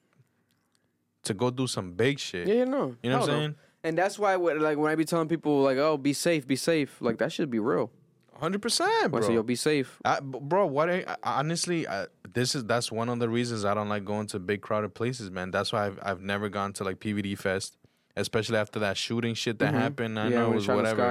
to 1.23 1.33
go 1.33 1.49
do 1.51 1.67
some 1.67 1.93
big 1.93 2.19
shit. 2.19 2.47
Yeah, 2.47 2.55
you 2.55 2.65
know. 2.65 2.95
You 3.03 3.09
know 3.09 3.19
what 3.19 3.29
I'm 3.29 3.35
saying? 3.35 3.55
And 3.83 3.97
that's 3.97 4.19
why, 4.19 4.35
like, 4.35 4.77
when 4.77 4.91
I 4.91 4.95
be 4.95 5.05
telling 5.05 5.29
people, 5.29 5.62
like, 5.62 5.77
"Oh, 5.77 5.97
be 5.97 6.12
safe, 6.12 6.45
be 6.45 6.57
safe," 6.57 7.01
like 7.01 7.17
that 7.19 7.31
should 7.31 7.49
be 7.49 7.59
real. 7.59 7.91
Hundred 8.39 8.62
percent, 8.62 9.12
bro. 9.12 9.21
say, 9.21 9.34
"Yo, 9.34 9.43
be 9.43 9.56
safe," 9.56 9.99
I, 10.06 10.19
bro, 10.21 10.65
what? 10.65 10.89
I, 10.89 11.04
I- 11.23 11.39
honestly, 11.39 11.88
I, 11.88 12.08
this 12.34 12.56
is 12.56 12.63
that's 12.65 12.91
one 12.91 13.10
of 13.10 13.19
the 13.19 13.28
reasons 13.30 13.65
I 13.65 13.73
don't 13.73 13.89
like 13.89 14.06
going 14.06 14.28
to 14.28 14.39
big 14.39 14.62
crowded 14.62 14.93
places, 14.93 15.30
man. 15.30 15.52
That's 15.52 15.73
why 15.73 15.86
I've 15.88 15.99
I've 16.02 16.21
never 16.21 16.47
gone 16.49 16.73
to 16.73 16.84
like 16.84 16.99
PVD 16.99 17.38
Fest, 17.38 17.75
especially 18.15 18.58
after 18.58 18.80
that 18.80 18.97
shooting 18.97 19.34
shit 19.34 19.60
that 19.60 19.73
happened. 19.73 20.17
I 20.19 20.23
Mm-hmm. 20.23 20.34
Yeah, 20.34 20.39
know 20.39 20.52
it 20.52 20.56
was 20.56 20.67
whatever. 20.78 21.02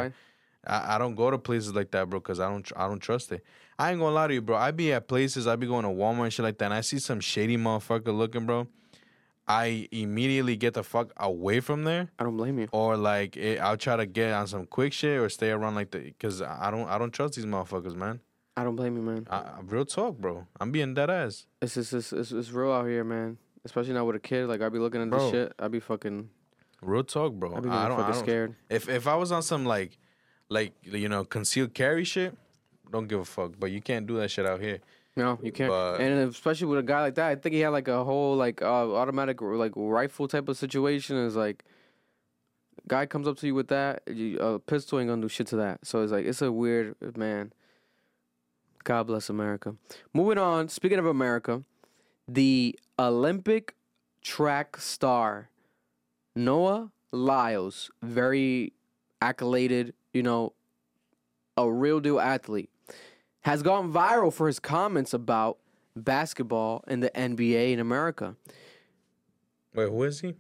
I, 0.66 0.96
I 0.96 0.98
don't 0.98 1.14
go 1.14 1.30
to 1.30 1.38
places 1.38 1.74
like 1.74 1.90
that, 1.92 2.08
bro, 2.10 2.20
because 2.20 2.40
I 2.40 2.48
don't 2.50 2.62
tr- 2.64 2.74
I 2.76 2.88
don't 2.88 3.00
trust 3.00 3.30
it. 3.32 3.44
I 3.78 3.90
ain't 3.92 4.00
gonna 4.00 4.14
lie 4.14 4.26
to 4.26 4.34
you, 4.34 4.42
bro. 4.42 4.56
I 4.56 4.70
be 4.72 4.92
at 4.92 5.06
places, 5.06 5.46
I 5.46 5.54
be 5.56 5.66
going 5.66 5.84
to 5.84 5.90
Walmart 5.90 6.24
and 6.24 6.32
shit 6.32 6.42
like 6.44 6.58
that, 6.58 6.64
and 6.66 6.74
I 6.74 6.80
see 6.80 6.98
some 6.98 7.20
shady 7.20 7.56
motherfucker 7.56 8.16
looking, 8.16 8.44
bro. 8.46 8.66
I 9.48 9.88
immediately 9.90 10.56
get 10.56 10.74
the 10.74 10.82
fuck 10.82 11.10
away 11.16 11.60
from 11.60 11.84
there 11.84 12.08
I 12.18 12.24
don't 12.24 12.36
blame 12.36 12.58
you. 12.58 12.68
or 12.70 12.96
like 12.96 13.36
it, 13.36 13.58
I'll 13.60 13.78
try 13.78 13.96
to 13.96 14.04
get 14.06 14.32
on 14.32 14.46
some 14.46 14.66
quick 14.66 14.92
shit 14.92 15.18
or 15.18 15.28
stay 15.30 15.50
around 15.50 15.74
like 15.74 15.90
the 15.90 16.00
because 16.00 16.42
I 16.42 16.70
don't 16.70 16.88
I 16.88 16.98
don't 16.98 17.10
trust 17.12 17.34
these 17.34 17.46
motherfuckers, 17.46 17.94
man. 17.94 18.20
I 18.56 18.64
don't 18.64 18.76
blame 18.76 18.96
you, 18.96 19.02
man. 19.02 19.26
I, 19.30 19.44
real 19.62 19.84
talk, 19.84 20.18
bro. 20.18 20.46
I'm 20.60 20.72
being 20.72 20.92
dead 20.92 21.10
ass. 21.10 21.46
It's 21.62 21.74
just, 21.74 21.92
it's, 21.92 22.12
it's, 22.12 22.32
it's 22.32 22.50
real 22.50 22.72
out 22.72 22.86
here, 22.86 23.04
man. 23.04 23.38
Especially 23.64 23.92
now 23.92 24.04
with 24.04 24.16
a 24.16 24.20
kid, 24.20 24.48
like 24.48 24.60
I 24.60 24.68
be 24.68 24.78
looking 24.80 25.00
at 25.00 25.10
Bro. 25.10 25.18
this 25.20 25.30
shit, 25.30 25.52
I 25.60 25.68
be 25.68 25.78
fucking, 25.78 26.28
Real 26.82 27.04
talk, 27.04 27.34
bro. 27.34 27.54
I 27.54 27.60
be 27.60 27.68
I 27.68 27.88
don't, 27.88 27.98
fucking 27.98 28.04
I 28.04 28.14
don't 28.14 28.24
scared. 28.24 28.54
If 28.68 28.88
if 28.88 29.06
I 29.06 29.14
was 29.16 29.30
on 29.32 29.42
some 29.42 29.64
like 29.64 29.96
like 30.48 30.72
you 30.82 31.08
know 31.08 31.24
concealed 31.24 31.72
carry 31.74 32.04
shit, 32.04 32.36
don't 32.90 33.06
give 33.08 33.20
a 33.20 33.24
fuck. 33.24 33.52
But 33.58 33.70
you 33.70 33.80
can't 33.80 34.06
do 34.06 34.16
that 34.18 34.30
shit 34.30 34.44
out 34.46 34.60
here. 34.60 34.80
No, 35.18 35.36
you 35.42 35.50
can't. 35.50 35.68
But- 35.68 36.00
and 36.00 36.30
especially 36.30 36.68
with 36.68 36.78
a 36.78 36.82
guy 36.84 37.00
like 37.02 37.16
that, 37.16 37.26
I 37.28 37.34
think 37.34 37.52
he 37.54 37.60
had 37.60 37.70
like 37.70 37.88
a 37.88 38.04
whole 38.04 38.36
like 38.36 38.62
uh, 38.62 38.94
automatic 38.94 39.42
like 39.42 39.72
rifle 39.74 40.28
type 40.28 40.48
of 40.48 40.56
situation. 40.56 41.16
Is 41.16 41.34
like, 41.34 41.64
guy 42.86 43.04
comes 43.04 43.26
up 43.26 43.36
to 43.38 43.46
you 43.48 43.54
with 43.54 43.66
that, 43.68 44.02
you, 44.06 44.38
a 44.38 44.60
pistol 44.60 45.00
ain't 45.00 45.08
gonna 45.08 45.20
do 45.20 45.28
shit 45.28 45.48
to 45.48 45.56
that. 45.56 45.80
So 45.84 46.02
it's 46.02 46.12
like 46.12 46.24
it's 46.24 46.40
a 46.40 46.52
weird 46.52 46.94
man. 47.16 47.52
God 48.84 49.08
bless 49.08 49.28
America. 49.28 49.74
Moving 50.14 50.38
on. 50.38 50.68
Speaking 50.68 51.00
of 51.00 51.04
America, 51.06 51.64
the 52.28 52.78
Olympic 52.96 53.74
track 54.22 54.76
star 54.76 55.50
Noah 56.36 56.92
Lyles, 57.10 57.90
very 58.02 58.72
accoladed, 59.20 59.94
you 60.12 60.22
know, 60.22 60.52
a 61.56 61.68
real 61.68 61.98
deal 61.98 62.20
athlete 62.20 62.70
has 63.42 63.62
gone 63.62 63.92
viral 63.92 64.32
for 64.32 64.46
his 64.46 64.58
comments 64.60 65.14
about 65.14 65.58
basketball 65.96 66.84
in 66.88 67.00
the 67.00 67.10
NBA 67.10 67.72
in 67.72 67.80
America. 67.80 68.36
Wait, 69.74 69.88
who 69.88 70.02
is 70.02 70.20
he? 70.20 70.34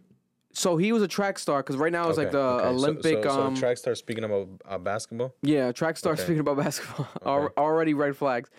So 0.52 0.76
he 0.76 0.92
was 0.92 1.02
a 1.02 1.08
track 1.08 1.38
star 1.38 1.62
because 1.62 1.76
right 1.76 1.92
now 1.92 2.08
it's 2.08 2.18
like 2.18 2.32
the 2.32 2.38
okay. 2.38 2.66
Olympic. 2.68 3.22
So, 3.24 3.30
so, 3.30 3.42
um, 3.42 3.54
track 3.54 3.76
star 3.76 3.94
speaking 3.94 4.24
about 4.24 4.48
uh, 4.64 4.78
basketball. 4.78 5.34
Yeah, 5.42 5.70
track 5.72 5.96
star 5.96 6.14
Okay. 6.14 6.22
speaking 6.22 6.40
about 6.40 6.56
basketball. 6.56 7.06
Okay. 7.22 7.46
Mm. 7.54 7.58
Already 7.58 7.94
red 7.94 8.16
flags. 8.16 8.50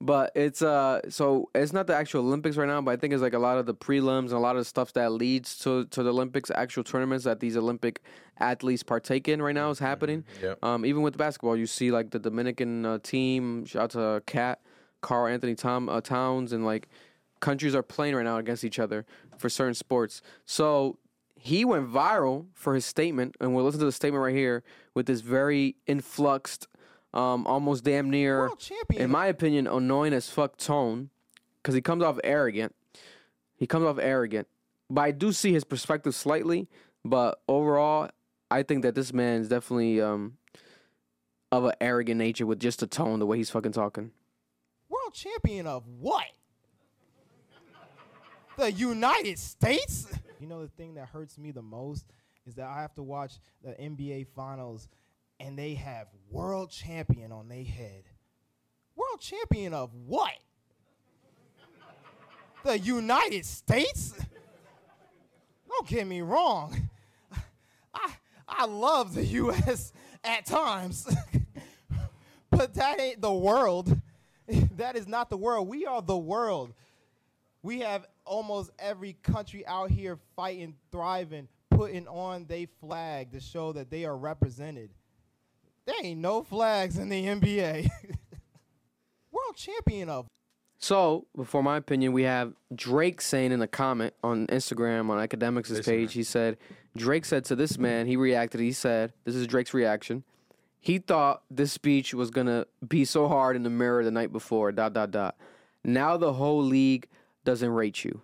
But 0.00 0.32
it's 0.34 0.60
uh 0.60 1.00
so 1.08 1.48
it's 1.54 1.72
not 1.72 1.86
the 1.86 1.94
actual 1.94 2.22
Olympics 2.22 2.56
right 2.56 2.68
now, 2.68 2.80
but 2.82 2.90
I 2.90 2.96
think 2.96 3.14
it's 3.14 3.22
like 3.22 3.32
a 3.32 3.38
lot 3.38 3.58
of 3.58 3.66
the 3.66 3.74
prelims 3.74 4.24
and 4.24 4.32
a 4.32 4.38
lot 4.38 4.56
of 4.56 4.60
the 4.60 4.64
stuff 4.64 4.92
that 4.94 5.12
leads 5.12 5.58
to 5.60 5.86
to 5.86 6.02
the 6.02 6.10
Olympics, 6.10 6.50
actual 6.54 6.84
tournaments 6.84 7.24
that 7.24 7.40
these 7.40 7.56
Olympic 7.56 8.02
athletes 8.38 8.82
partake 8.82 9.28
in 9.28 9.40
right 9.40 9.54
now 9.54 9.70
is 9.70 9.78
happening. 9.78 10.24
Yeah. 10.42 10.54
Um, 10.62 10.84
even 10.84 11.02
with 11.02 11.16
basketball, 11.16 11.56
you 11.56 11.66
see 11.66 11.90
like 11.90 12.10
the 12.10 12.18
Dominican 12.18 12.84
uh, 12.84 12.98
team. 13.02 13.64
Shout 13.64 13.82
out 13.82 13.90
to 13.92 14.22
KAT, 14.26 14.60
Carl 15.00 15.26
Anthony 15.28 15.54
Tom 15.54 15.88
uh, 15.88 16.00
Towns, 16.00 16.52
and 16.52 16.66
like 16.66 16.88
countries 17.40 17.74
are 17.74 17.82
playing 17.82 18.14
right 18.14 18.24
now 18.24 18.38
against 18.38 18.64
each 18.64 18.78
other 18.78 19.06
for 19.38 19.48
certain 19.48 19.74
sports. 19.74 20.22
So 20.44 20.98
he 21.36 21.64
went 21.64 21.86
viral 21.90 22.46
for 22.54 22.74
his 22.74 22.86
statement, 22.86 23.36
and 23.38 23.54
we'll 23.54 23.64
listen 23.64 23.80
to 23.80 23.86
the 23.86 23.92
statement 23.92 24.22
right 24.24 24.34
here 24.34 24.64
with 24.94 25.06
this 25.06 25.20
very 25.20 25.76
influxed, 25.86 26.66
um, 27.14 27.46
almost 27.46 27.84
damn 27.84 28.10
near, 28.10 28.40
World 28.40 28.58
champion. 28.58 29.02
in 29.02 29.10
my 29.10 29.26
opinion, 29.26 29.66
annoying 29.66 30.12
as 30.12 30.28
fuck 30.28 30.56
tone, 30.58 31.10
because 31.62 31.74
he 31.74 31.80
comes 31.80 32.02
off 32.02 32.18
arrogant. 32.24 32.74
He 33.56 33.66
comes 33.66 33.84
off 33.84 33.98
arrogant, 33.98 34.48
but 34.90 35.02
I 35.02 35.10
do 35.12 35.32
see 35.32 35.52
his 35.52 35.64
perspective 35.64 36.14
slightly. 36.14 36.68
But 37.04 37.40
overall, 37.48 38.10
I 38.50 38.62
think 38.62 38.82
that 38.82 38.94
this 38.94 39.12
man 39.12 39.42
is 39.42 39.48
definitely 39.48 40.00
um, 40.00 40.38
of 41.52 41.64
an 41.64 41.74
arrogant 41.80 42.18
nature 42.18 42.46
with 42.46 42.58
just 42.58 42.80
the 42.80 42.86
tone, 42.86 43.20
the 43.20 43.26
way 43.26 43.36
he's 43.36 43.50
fucking 43.50 43.72
talking. 43.72 44.10
World 44.88 45.14
champion 45.14 45.66
of 45.66 45.86
what? 45.86 46.24
The 48.56 48.72
United 48.72 49.38
States? 49.38 50.06
You 50.40 50.46
know 50.46 50.62
the 50.62 50.68
thing 50.68 50.94
that 50.94 51.08
hurts 51.08 51.38
me 51.38 51.50
the 51.52 51.62
most 51.62 52.06
is 52.46 52.54
that 52.56 52.66
I 52.66 52.82
have 52.82 52.94
to 52.94 53.02
watch 53.02 53.34
the 53.62 53.72
NBA 53.72 54.26
finals 54.34 54.88
and 55.40 55.58
they 55.58 55.74
have 55.74 56.08
world 56.30 56.70
champion 56.70 57.32
on 57.32 57.48
their 57.48 57.64
head. 57.64 58.04
World 58.96 59.20
champion 59.20 59.74
of 59.74 59.92
what? 59.94 60.32
The 62.64 62.78
United 62.78 63.44
States? 63.44 64.14
Don't 65.68 65.88
get 65.88 66.06
me 66.06 66.22
wrong. 66.22 66.88
I 67.92 68.14
I 68.48 68.66
love 68.66 69.14
the 69.14 69.24
US 69.24 69.92
at 70.22 70.46
times. 70.46 71.06
but 72.50 72.74
that 72.74 73.00
ain't 73.00 73.20
the 73.20 73.32
world. 73.32 74.00
that 74.76 74.96
is 74.96 75.08
not 75.08 75.30
the 75.30 75.36
world. 75.36 75.68
We 75.68 75.86
are 75.86 76.00
the 76.00 76.16
world. 76.16 76.72
We 77.62 77.80
have 77.80 78.06
almost 78.24 78.70
every 78.78 79.14
country 79.22 79.66
out 79.66 79.90
here 79.90 80.18
fighting, 80.36 80.74
thriving, 80.92 81.48
putting 81.70 82.06
on 82.06 82.44
their 82.46 82.66
flag 82.80 83.32
to 83.32 83.40
show 83.40 83.72
that 83.72 83.90
they 83.90 84.04
are 84.04 84.16
represented. 84.16 84.90
There 85.86 85.96
ain't 86.02 86.20
no 86.20 86.42
flags 86.42 86.98
in 86.98 87.08
the 87.08 87.24
NBA. 87.24 87.88
World 89.32 89.56
champion 89.56 90.08
of 90.08 90.26
So, 90.78 91.26
before 91.36 91.62
my 91.62 91.76
opinion, 91.76 92.12
we 92.12 92.22
have 92.22 92.54
Drake 92.74 93.20
saying 93.20 93.52
in 93.52 93.60
a 93.60 93.66
comment 93.66 94.14
on 94.22 94.46
Instagram 94.46 95.10
on 95.10 95.26
Akademiks' 95.26 95.84
page, 95.84 96.14
he 96.14 96.22
said, 96.22 96.56
Drake 96.96 97.24
said 97.24 97.44
to 97.46 97.56
this 97.56 97.76
man, 97.78 98.06
he 98.06 98.16
reacted, 98.16 98.60
he 98.60 98.72
said, 98.72 99.12
this 99.24 99.34
is 99.34 99.46
Drake's 99.46 99.74
reaction. 99.74 100.24
He 100.80 100.98
thought 100.98 101.42
this 101.50 101.72
speech 101.72 102.14
was 102.14 102.30
gonna 102.30 102.66
be 102.86 103.04
so 103.04 103.26
hard 103.26 103.56
in 103.56 103.62
the 103.62 103.70
mirror 103.70 104.04
the 104.04 104.10
night 104.10 104.32
before, 104.32 104.70
dot, 104.70 104.92
dot, 104.92 105.10
dot. 105.10 105.36
Now 105.82 106.16
the 106.16 106.34
whole 106.34 106.62
league 106.62 107.08
doesn't 107.44 107.70
rate 107.70 108.04
you. 108.04 108.22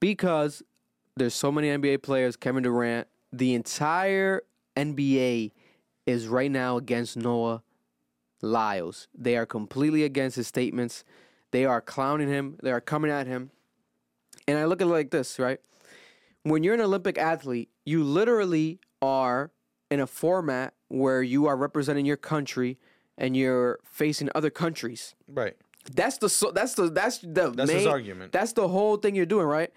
Because 0.00 0.62
there's 1.16 1.34
so 1.34 1.50
many 1.50 1.68
NBA 1.68 2.02
players, 2.02 2.36
Kevin 2.36 2.62
Durant, 2.62 3.08
the 3.32 3.54
entire 3.54 4.42
NBA 4.76 5.52
is 6.06 6.28
right 6.28 6.50
now 6.50 6.76
against 6.76 7.16
Noah 7.16 7.62
Lyles. 8.42 9.08
They 9.14 9.36
are 9.36 9.46
completely 9.46 10.04
against 10.04 10.36
his 10.36 10.46
statements. 10.46 11.04
They 11.50 11.64
are 11.64 11.80
clowning 11.80 12.28
him. 12.28 12.58
They 12.62 12.72
are 12.72 12.80
coming 12.80 13.10
at 13.10 13.26
him. 13.26 13.50
And 14.46 14.58
I 14.58 14.64
look 14.64 14.82
at 14.82 14.88
it 14.88 14.90
like 14.90 15.10
this, 15.10 15.38
right? 15.38 15.60
When 16.42 16.62
you're 16.62 16.74
an 16.74 16.80
Olympic 16.80 17.16
athlete, 17.16 17.70
you 17.84 18.04
literally 18.04 18.80
are 19.00 19.50
in 19.90 20.00
a 20.00 20.06
format 20.06 20.74
where 20.88 21.22
you 21.22 21.46
are 21.46 21.56
representing 21.56 22.04
your 22.04 22.16
country 22.16 22.78
and 23.16 23.36
you're 23.36 23.78
facing 23.84 24.28
other 24.34 24.50
countries. 24.50 25.14
Right. 25.28 25.54
That's 25.94 26.18
the 26.18 26.28
so 26.28 26.50
that's 26.50 26.74
the 26.74 26.88
that's 26.88 27.18
the 27.18 27.50
That's 27.50 27.68
main, 27.68 27.78
his 27.78 27.86
argument. 27.86 28.32
That's 28.32 28.52
the 28.52 28.68
whole 28.68 28.96
thing 28.96 29.14
you're 29.14 29.26
doing, 29.26 29.46
right? 29.46 29.70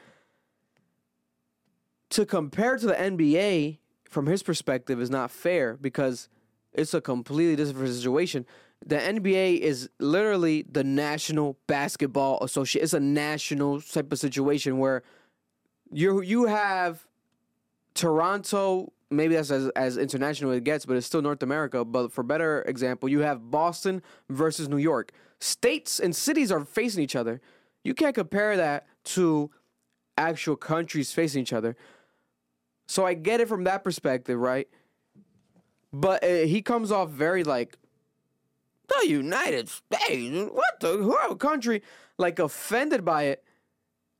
To 2.12 2.26
compare 2.26 2.78
to 2.78 2.86
the 2.86 2.94
NBA 2.94 3.80
from 4.10 4.26
his 4.28 4.43
perspective 4.43 5.02
is 5.02 5.10
not 5.10 5.32
fair 5.32 5.78
because 5.80 6.30
it's 6.74 6.93
a 6.93 7.02
completely 7.02 7.56
different 7.56 7.93
situation. 7.93 8.46
The 8.86 8.98
NBA 8.98 9.60
is 9.60 9.89
literally 10.00 10.63
the 10.70 10.84
National 10.84 11.58
Basketball 11.67 12.43
Association. 12.43 12.84
It's 12.84 12.93
a 12.93 13.00
national 13.00 13.82
type 13.82 14.12
of 14.12 14.20
situation 14.20 14.78
where 14.78 15.04
you 15.91 16.22
you 16.22 16.46
have 16.46 17.08
Toronto, 17.96 18.93
maybe 19.10 19.36
that's 19.36 19.50
as, 19.50 19.70
as 19.70 19.98
international 19.98 20.52
as 20.52 20.58
it 20.58 20.63
gets, 20.63 20.86
but 20.86 20.96
it's 20.96 21.08
still 21.08 21.22
North 21.22 21.41
America. 21.41 21.84
But 21.84 22.12
for 22.12 22.24
better 22.24 22.62
example, 22.63 23.10
you 23.10 23.22
have 23.22 23.50
Boston 23.50 24.04
versus 24.30 24.70
New 24.70 24.78
York. 24.78 25.12
States 25.39 26.00
and 26.00 26.15
cities 26.15 26.52
are 26.52 26.63
facing 26.63 27.04
each 27.04 27.15
other. 27.15 27.41
You 27.84 27.93
can't 27.93 28.13
compare 28.13 28.58
that 28.58 28.86
to 29.06 29.50
actual 30.17 30.56
countries 30.56 31.12
facing 31.12 31.41
each 31.41 31.54
other. 31.54 31.76
So 32.88 33.06
I 33.06 33.13
get 33.13 33.41
it 33.41 33.47
from 33.47 33.65
that 33.65 33.84
perspective, 33.84 34.39
right? 34.39 34.67
But 35.93 36.23
uh, 36.23 36.28
he 36.45 36.62
comes 36.62 36.91
off 36.91 37.10
very 37.10 37.43
like 37.43 37.78
the 38.88 39.08
United 39.08 39.69
States. 39.69 40.50
What 40.52 40.80
the 40.80 40.97
what 41.04 41.39
country? 41.39 41.84
Like 42.17 42.39
offended 42.39 43.06
by 43.06 43.23
it. 43.23 43.43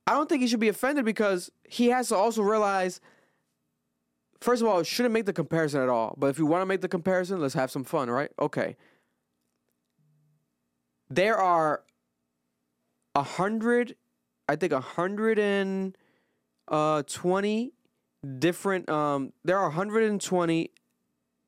I 0.06 0.12
don't 0.12 0.30
think 0.30 0.42
he 0.42 0.48
should 0.48 0.60
be 0.60 0.70
offended 0.70 1.06
because 1.06 1.50
he 1.68 1.88
has 1.88 2.10
to 2.10 2.16
also 2.16 2.42
realize. 2.42 3.00
First 4.40 4.62
of 4.62 4.68
all, 4.68 4.84
shouldn't 4.84 5.14
make 5.14 5.26
the 5.26 5.34
comparison 5.34 5.82
at 5.82 5.90
all. 5.90 6.14
But 6.18 6.28
if 6.28 6.38
you 6.38 6.46
want 6.46 6.62
to 6.62 6.68
make 6.68 6.82
the 6.82 6.88
comparison, 6.88 7.42
let's 7.42 7.56
have 7.56 7.72
some 7.72 7.84
fun, 7.84 8.10
right? 8.10 8.32
Okay. 8.40 8.78
There 11.10 11.38
are 11.38 11.84
a 13.16 13.24
hundred, 13.24 13.96
I 14.48 14.56
think 14.56 14.74
a 14.74 14.80
hundred 14.80 15.40
and 15.40 15.98
uh, 16.68 17.04
twenty 17.08 17.74
different. 18.40 18.90
Um, 18.90 19.34
there 19.44 19.58
are 19.58 19.70
120 19.70 20.72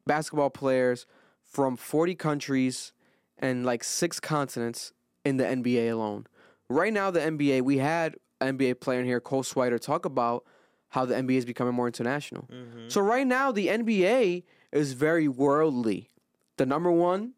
basketball 0.06 0.50
players 0.50 1.06
from 1.44 1.76
40 1.78 2.16
countries 2.16 2.94
and 3.38 3.66
like 3.66 3.84
six 3.84 4.20
continents 4.20 4.94
in 5.26 5.38
the 5.38 5.44
NBA 5.46 5.92
alone. 5.92 6.28
Right 6.70 6.94
now, 6.94 7.10
the 7.12 7.20
NBA, 7.20 7.62
we 7.64 7.78
had 7.78 8.16
an 8.42 8.58
NBA 8.58 8.80
player 8.80 9.00
in 9.00 9.06
here, 9.06 9.20
Cole 9.20 9.44
Swider, 9.44 9.80
talk 9.80 10.06
about 10.06 10.46
how 10.90 11.06
the 11.06 11.16
NBA 11.16 11.38
is 11.38 11.46
becoming 11.46 11.74
more 11.74 11.88
international. 11.88 12.48
So 12.90 13.02
right 13.02 13.26
now, 13.26 13.52
the 13.52 13.68
NBA 13.68 14.44
is 14.72 14.94
very 14.94 15.28
worldly. 15.28 16.10
The 16.58 16.66
number 16.66 16.92
one 16.92 17.34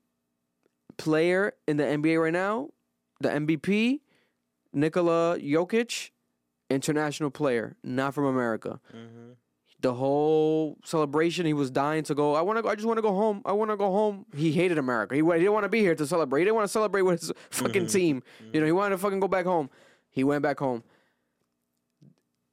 player 0.97 1.53
in 1.67 1.77
the 1.77 1.83
NBA 1.83 2.21
right 2.21 2.33
now, 2.33 2.69
the 3.19 3.29
MVP, 3.29 3.99
Nikola 4.73 5.37
Jokic, 5.39 6.11
international 6.71 7.29
player, 7.29 7.75
not 7.83 8.13
from 8.13 8.25
America. 8.25 8.79
Mm-hmm. 8.95 9.31
The 9.81 9.93
whole 9.95 10.77
celebration, 10.83 11.45
he 11.45 11.53
was 11.53 11.71
dying 11.71 12.03
to 12.03 12.13
go. 12.13 12.35
I 12.35 12.41
want 12.41 12.63
to. 12.63 12.69
I 12.69 12.75
just 12.75 12.85
want 12.85 12.97
to 12.97 13.01
go 13.01 13.13
home. 13.13 13.41
I 13.45 13.51
want 13.53 13.71
to 13.71 13.77
go 13.77 13.91
home. 13.91 14.27
He 14.35 14.51
hated 14.51 14.77
America. 14.77 15.15
He, 15.15 15.21
he 15.21 15.31
didn't 15.31 15.53
want 15.53 15.63
to 15.63 15.69
be 15.69 15.79
here 15.79 15.95
to 15.95 16.05
celebrate. 16.05 16.41
He 16.41 16.45
didn't 16.45 16.55
want 16.55 16.65
to 16.65 16.71
celebrate 16.71 17.01
with 17.01 17.21
his 17.21 17.31
fucking 17.49 17.83
mm-hmm. 17.83 17.91
team. 17.91 18.23
You 18.53 18.59
know, 18.59 18.65
he 18.67 18.71
wanted 18.71 18.95
to 18.95 18.97
fucking 18.99 19.19
go 19.19 19.27
back 19.27 19.45
home. 19.45 19.71
He 20.11 20.23
went 20.23 20.43
back 20.43 20.59
home. 20.59 20.83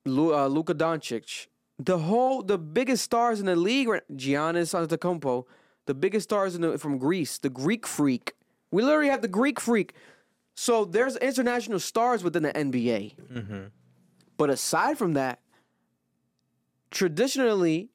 Lu, 0.07 0.35
uh, 0.35 0.47
Luka 0.47 0.75
Doncic, 0.75 1.49
the 1.79 1.99
whole, 1.99 2.43
the 2.43 2.59
biggest 2.59 3.05
stars 3.05 3.41
in 3.41 3.47
the 3.47 3.57
league, 3.57 3.89
Giannis 4.13 4.75
Antetokounmpo, 4.75 5.45
the 5.87 5.95
biggest 5.95 6.25
stars 6.25 6.55
in 6.55 6.63
the, 6.63 6.79
from 6.79 6.99
Greece, 6.99 7.39
the 7.39 7.51
Greek 7.51 7.87
Freak. 7.87 8.33
We 8.71 8.83
literally 8.83 9.11
have 9.11 9.23
the 9.23 9.29
Greek 9.29 9.61
Freak. 9.61 9.95
So 10.55 10.85
there's 10.85 11.17
international 11.17 11.79
stars 11.79 12.25
within 12.25 12.43
the 12.43 12.53
NBA. 12.53 13.15
Mm-hmm. 13.33 13.65
But 14.39 14.49
aside 14.49 14.97
from 14.97 15.13
that, 15.13 15.41
traditionally, 16.91 17.91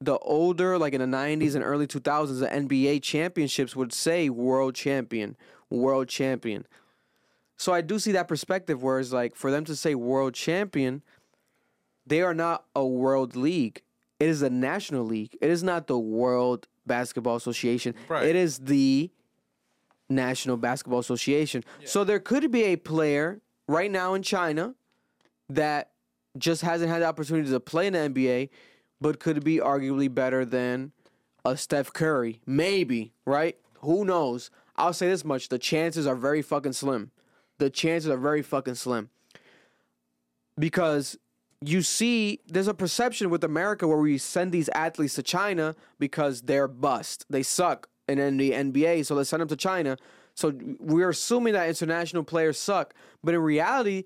the 0.00 0.16
older, 0.18 0.78
like 0.78 0.94
in 0.94 1.00
the 1.00 1.16
90s 1.16 1.54
and 1.54 1.62
early 1.62 1.86
2000s, 1.86 2.40
the 2.40 2.46
NBA 2.46 3.02
championships 3.02 3.76
would 3.76 3.92
say 3.92 4.30
world 4.30 4.74
champion, 4.74 5.36
world 5.68 6.08
champion. 6.08 6.66
So 7.58 7.74
I 7.74 7.82
do 7.82 7.98
see 7.98 8.12
that 8.12 8.26
perspective 8.26 8.82
where 8.82 8.98
it's 8.98 9.12
like 9.12 9.36
for 9.36 9.50
them 9.50 9.66
to 9.66 9.76
say 9.76 9.94
world 9.94 10.32
champion, 10.32 11.02
they 12.06 12.22
are 12.22 12.32
not 12.32 12.64
a 12.74 12.86
world 12.86 13.36
league. 13.36 13.82
It 14.18 14.28
is 14.28 14.40
a 14.42 14.48
national 14.48 15.04
league. 15.04 15.36
It 15.40 15.50
is 15.50 15.62
not 15.62 15.86
the 15.86 15.98
World 15.98 16.66
Basketball 16.86 17.36
Association. 17.36 17.94
Right. 18.08 18.26
It 18.26 18.36
is 18.36 18.58
the 18.58 19.10
National 20.08 20.56
Basketball 20.56 20.98
Association. 20.98 21.64
So 21.84 22.04
there 22.04 22.20
could 22.20 22.50
be 22.50 22.64
a 22.64 22.76
player 22.76 23.40
right 23.66 23.90
now 23.90 24.14
in 24.14 24.22
China 24.22 24.74
that 25.50 25.90
just 26.38 26.62
hasn't 26.62 26.90
had 26.90 27.02
the 27.02 27.06
opportunity 27.06 27.50
to 27.50 27.60
play 27.60 27.86
in 27.86 27.92
the 27.92 27.98
NBA, 27.98 28.50
but 29.00 29.20
could 29.20 29.42
be 29.44 29.58
arguably 29.58 30.12
better 30.12 30.44
than 30.44 30.92
a 31.44 31.56
Steph 31.56 31.92
Curry. 31.92 32.40
Maybe, 32.46 33.12
right? 33.24 33.56
Who 33.80 34.04
knows? 34.04 34.50
I'll 34.76 34.92
say 34.92 35.08
this 35.08 35.24
much: 35.24 35.48
the 35.48 35.58
chances 35.58 36.06
are 36.06 36.16
very 36.16 36.42
fucking 36.42 36.74
slim. 36.74 37.10
The 37.58 37.70
chances 37.70 38.10
are 38.10 38.16
very 38.16 38.42
fucking 38.42 38.76
slim 38.76 39.10
because 40.58 41.18
you 41.62 41.82
see 41.82 42.40
there's 42.46 42.68
a 42.68 42.74
perception 42.74 43.30
with 43.30 43.44
America 43.44 43.86
where 43.88 43.98
we 43.98 44.18
send 44.18 44.52
these 44.52 44.68
athletes 44.70 45.14
to 45.14 45.22
China 45.22 45.74
because 45.98 46.42
they're 46.42 46.68
bust. 46.68 47.26
They 47.28 47.42
suck 47.42 47.88
in 48.08 48.36
the 48.36 48.52
NBA, 48.52 49.06
so 49.06 49.14
let's 49.14 49.30
send 49.30 49.40
them 49.40 49.48
to 49.48 49.56
China. 49.56 49.96
So 50.34 50.52
we're 50.78 51.10
assuming 51.10 51.52
that 51.54 51.68
international 51.68 52.24
players 52.24 52.58
suck, 52.58 52.94
but 53.22 53.34
in 53.34 53.40
reality, 53.40 54.04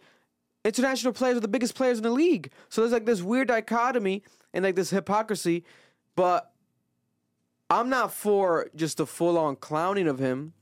international 0.65 1.12
players 1.12 1.37
are 1.37 1.41
the 1.41 1.49
biggest 1.49 1.75
players 1.75 1.99
in 1.99 2.03
the 2.05 2.11
league. 2.11 2.51
So 2.69 2.81
there's 2.81 2.93
like 2.93 3.07
this 3.07 3.23
weird 3.23 3.49
dichotomy 3.49 4.23
and 4.53 4.65
like 4.65 4.75
this 4.77 4.91
hypocrisy, 4.91 5.65
but 6.17 6.51
I'm 7.71 7.89
not 7.89 8.12
for 8.12 8.71
just 8.75 8.99
the 8.99 9.07
full 9.07 9.37
on 9.39 9.57
clowning 9.57 10.09
of 10.09 10.19
him, 10.19 10.53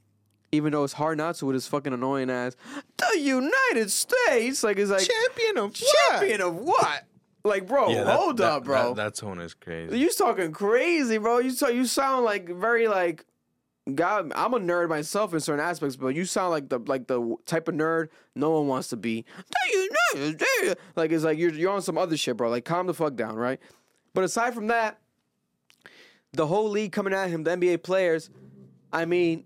even 0.50 0.72
though 0.72 0.84
it's 0.84 0.94
hard 0.94 1.18
not 1.18 1.34
to 1.36 1.46
with 1.46 1.54
his 1.54 1.66
fucking 1.66 1.92
annoying 1.92 2.30
ass. 2.30 2.56
The 2.98 3.18
United 3.20 3.90
States, 3.90 4.62
like 4.62 4.78
is 4.78 4.90
like 4.90 5.06
Champion 5.08 5.58
of 5.58 5.74
champion 5.74 6.40
of 6.40 6.56
what? 6.56 7.04
Like, 7.44 7.66
bro, 7.66 7.88
Yeah, 7.90 8.04
that- 8.04 8.16
hold 8.18 8.36
that- 8.38 8.52
up, 8.52 8.64
bro. 8.64 8.94
That, 8.94 9.14
that 9.14 9.14
tone 9.16 9.40
is 9.40 9.52
crazy. 9.54 9.98
you 9.98 10.10
talking 10.12 10.52
crazy, 10.52 11.18
bro. 11.18 11.38
You 11.38 11.54
talk, 11.54 11.72
you 11.74 11.84
sound 11.86 12.24
like 12.24 12.48
very 12.48 12.86
like 12.86 13.24
God. 13.92 14.32
I'm 14.34 14.54
a 14.54 14.60
nerd 14.60 14.88
myself 14.88 15.34
in 15.34 15.40
certain 15.40 15.64
aspects, 15.64 15.96
but 15.96 16.14
you 16.14 16.24
sound 16.24 16.50
like 16.50 16.68
the 16.68 16.78
like 16.78 17.08
the 17.08 17.36
type 17.46 17.68
of 17.68 17.74
nerd 17.74 18.08
no 18.34 18.50
one 18.50 18.68
wants 18.68 18.88
to 18.88 18.96
be. 18.96 19.24
Like 20.94 21.10
it's 21.10 21.24
like 21.24 21.38
you're 21.38 21.52
you're 21.52 21.72
on 21.72 21.82
some 21.82 21.98
other 21.98 22.16
shit, 22.16 22.36
bro. 22.36 22.48
Like 22.48 22.64
calm 22.64 22.86
the 22.86 22.94
fuck 22.94 23.16
down, 23.16 23.34
right? 23.34 23.58
But 24.14 24.24
aside 24.24 24.54
from 24.54 24.68
that, 24.68 24.98
the 26.32 26.46
whole 26.46 26.68
league 26.70 26.92
coming 26.92 27.12
at 27.12 27.30
him, 27.30 27.44
the 27.44 27.50
NBA 27.52 27.82
players, 27.82 28.30
I 28.92 29.04
mean, 29.04 29.44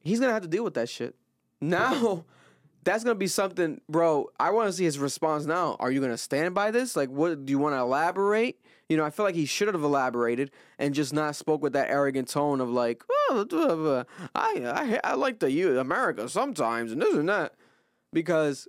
he's 0.00 0.20
gonna 0.20 0.32
have 0.32 0.42
to 0.42 0.48
deal 0.48 0.64
with 0.64 0.74
that 0.74 0.88
shit. 0.88 1.16
Now, 1.60 2.24
that's 2.84 3.02
gonna 3.02 3.16
be 3.16 3.26
something, 3.26 3.80
bro. 3.88 4.30
I 4.38 4.50
want 4.50 4.68
to 4.68 4.72
see 4.72 4.84
his 4.84 4.98
response 4.98 5.44
now. 5.44 5.76
Are 5.80 5.90
you 5.90 6.00
gonna 6.00 6.18
stand 6.18 6.54
by 6.54 6.70
this? 6.70 6.94
Like, 6.94 7.08
what 7.08 7.44
do 7.44 7.50
you 7.50 7.58
want 7.58 7.74
to 7.74 7.80
elaborate? 7.80 8.60
You 8.90 8.96
know, 8.96 9.04
I 9.04 9.10
feel 9.10 9.24
like 9.24 9.36
he 9.36 9.46
should 9.46 9.68
have 9.68 9.82
elaborated 9.84 10.50
and 10.76 10.92
just 10.92 11.12
not 11.12 11.36
spoke 11.36 11.62
with 11.62 11.74
that 11.74 11.88
arrogant 11.88 12.26
tone 12.26 12.60
of 12.60 12.68
like, 12.68 13.04
oh. 13.30 14.04
I, 14.34 14.98
I 15.04 15.12
I 15.12 15.14
like 15.14 15.38
the 15.38 15.50
U 15.52 15.78
America 15.78 16.28
sometimes 16.28 16.90
and 16.90 17.00
this 17.00 17.14
and 17.14 17.28
that, 17.28 17.54
because 18.12 18.66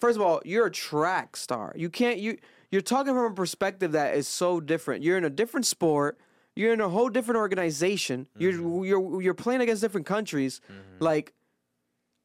first 0.00 0.16
of 0.16 0.22
all, 0.22 0.40
you're 0.46 0.66
a 0.66 0.70
track 0.70 1.36
star. 1.36 1.74
You 1.76 1.90
can't 1.90 2.18
you 2.18 2.38
you're 2.70 2.80
talking 2.80 3.12
from 3.12 3.30
a 3.30 3.34
perspective 3.34 3.92
that 3.92 4.14
is 4.14 4.26
so 4.26 4.58
different. 4.58 5.04
You're 5.04 5.18
in 5.18 5.24
a 5.24 5.30
different 5.30 5.66
sport. 5.66 6.18
You're 6.56 6.72
in 6.72 6.80
a 6.80 6.88
whole 6.88 7.10
different 7.10 7.36
organization. 7.36 8.26
You're 8.38 8.54
mm-hmm. 8.54 8.84
you're 8.84 9.22
you're 9.22 9.34
playing 9.34 9.60
against 9.60 9.82
different 9.82 10.06
countries. 10.06 10.62
Mm-hmm. 10.64 11.04
Like 11.04 11.34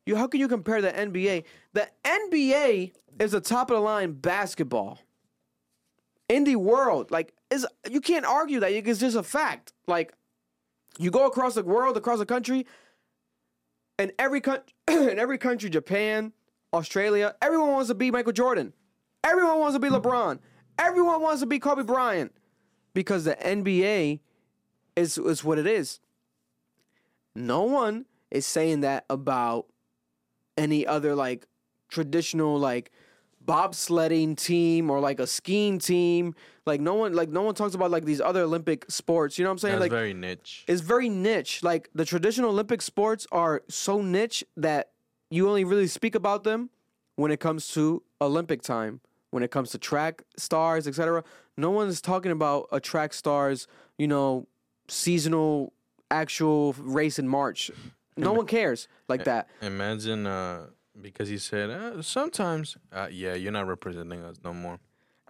you 0.06 0.16
how 0.16 0.28
can 0.28 0.40
you 0.40 0.48
compare 0.48 0.82
the 0.82 0.94
NBA? 0.94 1.44
The 1.74 1.90
NBA 2.06 2.94
is 3.20 3.32
the 3.32 3.42
top 3.42 3.70
of 3.70 3.76
the 3.76 3.82
line 3.82 4.14
basketball 4.14 5.00
in 6.30 6.44
the 6.44 6.56
world. 6.56 7.12
Like 7.12 7.34
is 7.50 7.66
you 7.90 8.02
can't 8.02 8.26
argue 8.26 8.60
that. 8.60 8.72
It's 8.72 9.00
just 9.00 9.16
a 9.16 9.24
fact. 9.24 9.74
Like 9.88 10.14
you 10.98 11.12
go 11.12 11.26
across 11.26 11.56
the 11.56 11.64
world, 11.64 11.98
across 11.98 12.20
the 12.20 12.26
country, 12.26 12.66
and 13.98 14.12
every 14.20 14.42
country, 14.42 14.74
in 14.88 15.20
every 15.20 15.38
country, 15.38 15.70
Japan, 15.70 16.34
Australia, 16.74 17.36
everyone 17.42 17.72
wants 17.72 17.90
to 17.90 17.96
be 17.96 18.12
Michael 18.12 18.34
Jordan. 18.34 18.74
Everyone 19.24 19.60
wants 19.60 19.76
to 19.76 19.80
be 19.80 19.90
LeBron. 19.90 20.40
Everyone 20.78 21.22
wants 21.22 21.42
to 21.42 21.46
be 21.46 21.60
Kobe 21.60 21.84
Bryant 21.84 22.34
because 22.94 23.24
the 23.24 23.36
NBA 23.36 24.20
is 24.96 25.18
is 25.18 25.44
what 25.44 25.58
it 25.58 25.68
is. 25.68 26.00
No 27.36 27.64
one 27.64 28.06
is 28.32 28.46
saying 28.46 28.82
that 28.82 29.06
about 29.10 29.68
any 30.58 30.86
other 30.86 31.16
like 31.16 31.48
traditional 31.90 32.60
like 32.60 32.92
bobsledding 33.46 34.38
team 34.38 34.90
or 34.90 35.00
like 35.00 35.20
a 35.20 35.28
skiing 35.28 35.80
team. 35.80 36.36
Like 36.66 36.80
no 36.80 36.94
one 36.94 37.14
like 37.14 37.30
no 37.30 37.42
one 37.42 37.56
talks 37.56 37.76
about 37.76 37.92
like 37.92 38.06
these 38.06 38.22
other 38.22 38.42
Olympic 38.42 38.86
sports. 38.90 39.38
You 39.38 39.44
know 39.44 39.50
what 39.50 39.54
I'm 39.54 39.58
saying? 39.60 39.74
That's 39.76 39.82
like 39.82 39.92
very 39.92 40.14
niche. 40.14 40.64
it's 40.68 40.82
very 40.82 41.10
niche. 41.10 41.62
Like 41.64 41.90
the 41.94 42.06
traditional 42.06 42.52
Olympic 42.52 42.82
sports 42.82 43.28
are 43.32 43.64
so 43.68 44.02
niche 44.02 44.44
that 44.56 44.92
you 45.30 45.48
only 45.50 45.64
really 45.64 45.88
speak 45.88 46.16
about 46.16 46.44
them 46.44 46.70
when 47.16 47.32
it 47.32 47.40
comes 47.40 47.68
to 47.74 48.04
Olympic 48.22 48.62
time. 48.62 49.02
When 49.32 49.42
it 49.42 49.50
comes 49.50 49.72
to 49.72 49.80
track 49.80 50.22
stars, 50.38 50.88
etc. 50.88 51.24
No 51.58 51.72
one's 51.72 52.02
talking 52.02 52.32
about 52.32 52.68
a 52.72 52.80
track 52.80 53.14
stars, 53.14 53.68
you 53.98 54.08
know, 54.08 54.48
seasonal 54.88 55.74
actual 56.12 56.74
race 56.78 57.18
in 57.18 57.28
March. 57.28 57.72
No 58.16 58.32
one 58.34 58.46
cares 58.46 58.88
like 59.08 59.24
that. 59.24 59.50
Imagine, 59.64 60.28
uh, 60.28 60.68
because 61.02 61.30
he 61.30 61.38
said 61.38 61.70
uh, 61.70 62.02
sometimes, 62.02 62.78
uh, 62.92 63.08
yeah, 63.12 63.34
you're 63.34 63.52
not 63.52 63.68
representing 63.68 64.24
us 64.24 64.38
no 64.44 64.54
more. 64.54 64.80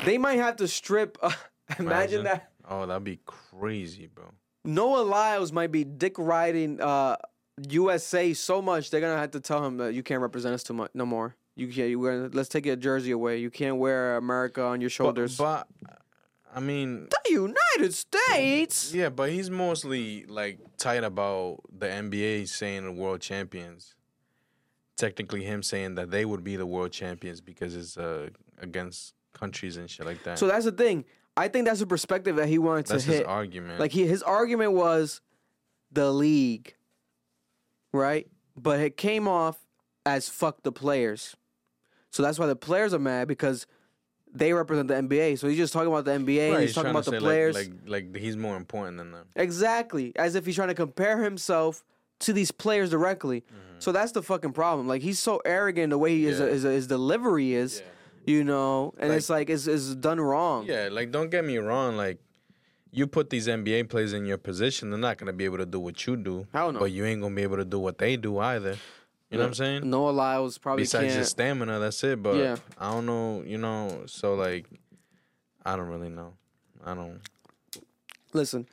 They 0.05 0.18
might 0.18 0.39
have 0.39 0.57
to 0.57 0.68
strip. 0.68 1.18
Uh, 1.22 1.32
imagine 1.80 2.24
that 2.24 2.53
Oh, 2.70 2.86
that'd 2.86 3.03
be 3.03 3.20
crazy, 3.26 4.07
bro. 4.07 4.26
Noah 4.64 5.03
Lyles 5.03 5.51
might 5.51 5.72
be 5.72 5.84
dick 5.84 6.18
riding 6.18 6.80
uh, 6.80 7.18
USA 7.70 8.34
so 8.34 8.61
much 8.61 8.89
they're 8.89 9.01
gonna 9.01 9.18
have 9.18 9.32
to 9.32 9.39
tell 9.39 9.66
him 9.66 9.78
that 9.78 9.93
you 9.93 10.03
can't 10.03 10.22
represent 10.22 10.53
us 10.53 10.64
too 10.64 10.74
much 10.74 10.91
no 10.93 11.05
more. 11.05 11.36
You 11.55 11.68
can't. 11.68 11.89
You 11.89 11.99
wear, 11.99 12.30
let's 12.30 12.49
take 12.49 12.66
your 12.66 12.76
jersey 12.76 13.11
away. 13.11 13.38
You 13.38 13.51
can't 13.51 13.78
wear 13.78 14.18
America 14.18 14.64
on 14.64 14.82
your 14.82 14.89
shoulders. 14.89 15.38
But, 15.38 15.68
but 15.82 15.99
I 16.55 16.59
mean, 16.59 17.09
the 17.09 17.32
United 17.32 17.93
States. 17.93 18.93
yeah, 18.93 19.09
but 19.09 19.30
he's 19.30 19.49
mostly 19.49 20.26
like 20.26 20.59
tight 20.78 21.03
about 21.03 21.59
the 21.78 21.88
NBA 21.88 22.47
saying 22.47 22.86
the 22.86 22.91
world 22.91 23.22
champions. 23.22 23.93
Technically, 24.96 25.44
him 25.44 25.64
saying 25.64 25.96
that 25.96 26.12
they 26.12 26.24
would 26.24 26.44
be 26.44 26.56
the 26.56 26.66
world 26.66 26.91
champions 26.91 27.41
because 27.41 27.76
it's 27.76 27.98
uh, 27.98 28.30
against 28.60 29.16
countries 29.34 29.78
and 29.78 29.89
shit 29.89 30.06
like 30.06 30.24
that. 30.24 30.38
So 30.38 30.48
that's 30.48 30.66
the 30.66 30.72
thing. 30.72 31.06
I 31.36 31.48
think 31.48 31.66
that's 31.66 31.82
a 31.82 31.88
perspective 31.88 32.36
that 32.36 32.48
he 32.48 32.60
wanted 32.60 32.86
to 32.88 32.94
that's 32.94 33.06
to 33.06 33.10
his 33.10 33.20
hit. 33.20 33.28
argument. 33.28 33.80
Like 33.80 33.91
he, 33.91 34.06
his 34.06 34.22
argument 34.22 34.74
was 34.74 35.22
the 35.91 36.12
league, 36.12 36.76
right? 37.91 38.28
But 38.56 38.80
it 38.80 38.98
came 38.98 39.28
off 39.28 39.58
as 40.06 40.30
fuck 40.30 40.62
the 40.64 40.72
players. 40.72 41.36
So 42.12 42.22
that's 42.22 42.38
why 42.38 42.46
the 42.46 42.56
players 42.56 42.94
are 42.94 43.00
mad 43.00 43.28
because 43.28 43.66
they 44.32 44.54
represent 44.54 44.88
the 44.88 44.96
NBA. 44.96 45.39
So 45.39 45.48
he's 45.48 45.58
just 45.58 45.74
talking 45.74 45.88
about 45.88 46.06
the 46.06 46.12
NBA. 46.12 46.54
Right, 46.54 46.62
he's, 46.62 46.76
talking 46.76 46.91
about 46.91 47.06
the 47.06 47.20
players. 47.20 47.56
Like, 47.56 47.72
like, 47.88 48.06
like 48.14 48.16
he's 48.16 48.38
more 48.38 48.56
important 48.56 48.98
than 48.98 49.12
them. 49.12 49.28
Exactly. 49.36 50.12
As 50.16 50.36
if 50.36 50.46
he's 50.46 50.56
trying 50.56 50.68
to 50.70 50.76
compare 50.76 51.24
himself 51.24 51.84
to 52.24 52.34
these 52.34 52.51
players 52.51 52.89
directly. 52.89 53.43
So 53.80 53.91
that's 53.91 54.11
the 54.13 54.21
fucking 54.24 54.53
problem. 54.53 54.88
Like 54.88 55.01
he's 55.01 55.19
so 55.19 55.41
arrogant 55.45 55.89
the 55.91 55.97
way 55.97 56.11
he 56.17 56.26
is, 56.26 56.36
Mm-hmm. 56.39 56.45
Yeah. 56.47 56.53
his, 56.53 56.63
his 56.63 56.88
delivery 56.88 57.53
is, 57.53 57.82
you 58.26 58.43
know, 58.43 58.93
and 58.97 59.09
Like- 59.09 59.17
it's 59.17 59.30
like 59.30 59.49
it's, 59.49 59.67
it's 59.67 59.93
done 59.95 60.19
wrong. 60.21 60.65
Yeah, 60.65 60.89
like 60.91 61.11
don't 61.11 61.30
get 61.30 61.43
me 61.45 61.57
wrong. 61.57 61.97
Like 61.97 62.19
you 62.91 63.07
put 63.07 63.30
these 63.30 63.47
NBA 63.47 63.89
players 63.89 64.13
in 64.13 64.26
your 64.26 64.38
position, 64.38 64.89
they're 64.89 64.99
not 64.99 65.17
gonna 65.17 65.34
be 65.34 65.45
able 65.45 65.57
to 65.57 65.65
do 65.65 65.80
what 65.80 66.05
you 66.07 66.15
do. 66.15 66.47
Hell 66.53 66.71
no. 66.71 66.80
But 66.80 66.91
you 66.91 67.03
ain't 67.05 67.21
gonna 67.21 67.36
be 67.36 67.41
able 67.43 67.57
to 67.57 67.65
do 67.65 67.80
what 67.80 67.97
they 67.97 68.15
do 68.15 68.38
either. 68.39 68.78
You 69.30 69.39
know 69.39 69.45
what 69.45 69.47
I'm 69.47 69.53
saying? 69.55 69.89
Noah 69.89 70.11
Lyles 70.11 70.59
probably 70.59 70.84
Besides 70.84 71.05
can't. 71.07 71.19
just 71.19 71.32
stamina, 71.32 71.80
that's 71.80 72.03
it. 72.03 72.21
But 72.21 72.36
Yeah. 72.38 72.55
I 72.78 72.91
don't 72.91 73.05
know. 73.07 73.41
You 73.45 73.57
know, 73.57 74.03
so 74.05 74.36
like, 74.36 74.67
I 75.65 75.76
don't 75.76 75.88
really 75.89 76.09
know. 76.09 76.34
I 76.86 76.93
don't. 76.93 77.19
Listen, 78.32 78.67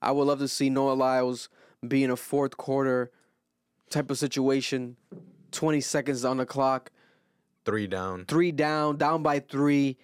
I 0.00 0.12
would 0.12 0.24
love 0.24 0.38
to 0.38 0.48
see 0.48 0.70
Noah 0.70 0.92
Lyles 0.94 1.48
be 1.86 2.04
in 2.04 2.10
a 2.10 2.16
fourth 2.16 2.56
quarter 2.56 3.10
type 3.90 4.10
of 4.10 4.18
situation, 4.18 4.96
20 5.52 5.80
seconds 5.80 6.24
on 6.24 6.36
the 6.38 6.46
clock, 6.46 6.90
Three 7.64 7.86
down. 7.86 8.24
three 8.26 8.50
down, 8.50 8.96
down 8.96 9.22
by 9.22 9.40
three, 9.40 9.98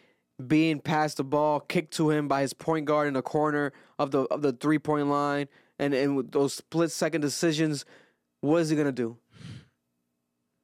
being 0.47 0.81
passed 0.81 1.17
the 1.17 1.25
ball, 1.25 1.61
kicked 1.61 1.95
to 1.95 2.11
him 2.11 2.29
by 2.29 2.43
his 2.43 2.53
point 2.53 2.85
guard 2.85 3.09
in 3.09 3.15
the 3.15 3.23
corner 3.23 3.73
of 3.99 4.11
the 4.11 4.21
of 4.25 4.43
the 4.43 4.53
three 4.53 4.79
point 4.79 5.09
line, 5.09 5.49
and 5.79 5.95
and 5.95 6.17
with 6.17 6.31
those 6.33 6.53
split 6.53 6.91
second 6.91 7.23
decisions, 7.23 7.85
what 8.41 8.59
is 8.59 8.69
he 8.69 8.77
gonna 8.77 8.93
do? 8.93 9.17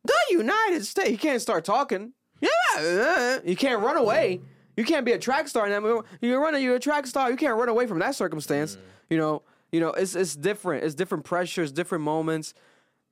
The 0.05 0.15
United 0.31 0.85
States. 0.85 1.09
He 1.09 1.17
can't 1.17 1.41
start 1.41 1.65
talking. 1.65 2.13
Yeah, 2.41 3.39
you 3.45 3.57
can't 3.57 3.81
run 3.83 3.97
away. 3.97 4.41
You 4.77 4.85
can't 4.85 5.05
be 5.05 5.13
a 5.13 5.19
track 5.19 5.49
star. 5.49 5.69
Now 5.69 6.03
you're 6.21 6.41
running. 6.41 6.63
You're 6.63 6.77
a 6.77 6.81
track 6.81 7.07
star. 7.07 7.31
You 7.31 7.37
can't 7.37 7.57
run 7.57 7.69
away 7.69 7.87
from 7.87 7.99
that 8.01 8.15
circumstance. 8.15 8.77
Mm. 8.77 8.81
You 9.11 9.19
know. 9.19 9.43
You 9.73 9.81
know. 9.81 9.91
It's 9.91 10.15
it's 10.15 10.37
different. 10.37 10.85
It's 10.85 10.95
different 10.95 11.25
pressures, 11.25 11.73
different 11.73 12.05
moments. 12.05 12.55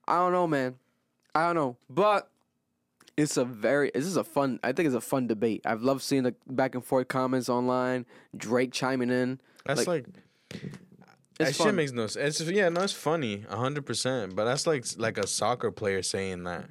I 0.07 0.17
don't 0.17 0.33
know, 0.33 0.47
man. 0.47 0.77
I 1.35 1.47
don't 1.47 1.55
know, 1.57 1.77
but 1.89 2.31
it's 3.17 3.37
a 3.37 3.45
very 3.45 3.91
this 3.95 4.07
is 4.07 4.17
a 4.17 4.25
fun 4.25 4.59
I 4.63 4.73
think 4.73 4.87
it's 4.87 4.95
a 4.95 5.01
fun 5.01 5.27
debate. 5.27 5.63
I've 5.65 5.83
loved 5.83 6.03
seeing 6.03 6.23
the 6.23 6.35
back 6.47 6.75
and 6.75 6.85
forth 6.85 7.09
comments 7.09 7.49
online, 7.49 8.07
Drake 8.37 8.73
chiming 8.73 9.11
in. 9.11 9.41
That's 9.65 9.87
like, 9.87 10.07
that 10.51 11.49
It's 11.49 11.57
shit 11.57 11.67
fun. 11.67 11.77
makes 11.77 11.93
no 11.93 12.07
sense. 12.07 12.41
It's, 12.41 12.51
yeah, 12.51 12.69
no, 12.71 12.81
it's 12.81 12.93
funny, 12.93 13.43
hundred 13.49 13.87
percent. 13.87 14.35
But 14.35 14.45
that's 14.47 14.67
like 14.67 14.85
like 14.97 15.19
a 15.19 15.27
soccer 15.27 15.71
player 15.71 16.03
saying 16.03 16.45
that. 16.45 16.69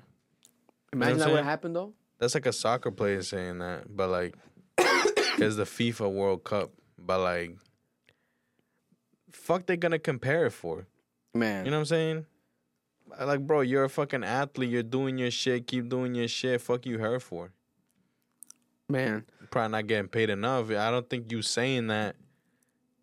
Imagine 0.94 1.14
I'm 1.14 1.20
that 1.20 1.32
would 1.32 1.44
happen 1.44 1.74
though. 1.74 1.94
That's 2.20 2.34
like 2.34 2.46
a 2.46 2.54
soccer 2.54 2.92
player 2.92 3.22
saying 3.22 3.60
that. 3.60 3.96
But 3.96 4.10
like, 4.10 4.36
because 4.78 5.56
the 5.56 5.66
FIFA 5.66 6.12
World 6.12 6.44
Cup. 6.44 6.72
But 6.98 7.20
like, 7.20 7.56
fuck, 9.38 9.66
they 9.66 9.78
gonna 9.78 10.00
compare 10.00 10.46
it 10.48 10.52
for? 10.52 10.88
Man, 11.34 11.66
You 11.66 11.72
know 11.72 11.78
what 11.78 11.82
I'm 11.82 11.86
saying? 11.86 12.26
Like, 13.22 13.46
bro, 13.46 13.62
you're 13.62 13.84
a 13.86 13.90
fucking 13.90 14.24
athlete. 14.24 14.70
You're 14.70 14.84
doing 14.84 15.18
your 15.18 15.32
shit. 15.32 15.68
Keep 15.68 15.90
doing 15.90 16.16
your 16.16 16.28
shit. 16.28 16.60
Fuck 16.62 16.86
you, 16.86 16.98
her 17.00 17.20
for. 17.20 17.52
man. 18.90 19.26
Probably 19.50 19.72
not 19.72 19.88
getting 19.88 20.10
paid 20.10 20.30
enough. 20.30 20.72
I 20.72 20.92
don't 20.92 21.10
think 21.10 21.32
you 21.32 21.42
saying 21.42 21.88
that 21.88 22.18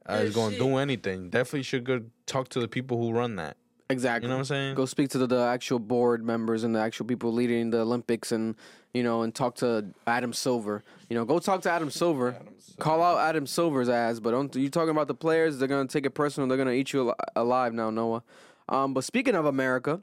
uh, 0.06 0.14
is 0.14 0.34
going 0.34 0.52
to 0.52 0.58
do 0.58 0.76
anything. 0.76 1.30
Definitely 1.30 1.62
should 1.62 1.84
go 1.84 2.02
talk 2.26 2.48
to 2.50 2.60
the 2.60 2.68
people 2.68 2.98
who 2.98 3.12
run 3.12 3.36
that. 3.36 3.56
Exactly. 3.90 4.26
You 4.26 4.30
know 4.30 4.36
what 4.36 4.40
I'm 4.40 4.44
saying? 4.46 4.74
Go 4.76 4.86
speak 4.86 5.10
to 5.10 5.18
the, 5.18 5.26
the 5.26 5.40
actual 5.40 5.78
board 5.78 6.24
members 6.24 6.64
and 6.64 6.74
the 6.74 6.80
actual 6.80 7.04
people 7.06 7.32
leading 7.32 7.70
the 7.70 7.80
Olympics, 7.80 8.32
and 8.32 8.54
you 8.94 9.02
know, 9.02 9.22
and 9.22 9.34
talk 9.34 9.56
to 9.56 9.86
Adam 10.06 10.32
Silver. 10.32 10.82
You 11.10 11.16
know, 11.16 11.24
go 11.24 11.38
talk 11.38 11.60
to 11.62 11.70
Adam 11.70 11.90
Silver. 11.90 12.36
Call 12.78 13.02
out 13.02 13.18
Adam 13.18 13.46
Silver's 13.46 13.88
ass, 13.88 14.20
but 14.20 14.30
don't 14.30 14.54
you 14.56 14.70
talking 14.70 14.90
about 14.90 15.06
the 15.06 15.14
players? 15.14 15.58
They're 15.58 15.68
gonna 15.68 15.86
take 15.86 16.06
it 16.06 16.10
personal. 16.10 16.48
They're 16.48 16.58
gonna 16.58 16.72
eat 16.72 16.92
you 16.92 17.10
al- 17.10 17.16
alive 17.36 17.74
now, 17.74 17.90
Noah. 17.90 18.22
Um, 18.68 18.94
but 18.94 19.04
speaking 19.04 19.34
of 19.34 19.44
America, 19.44 20.00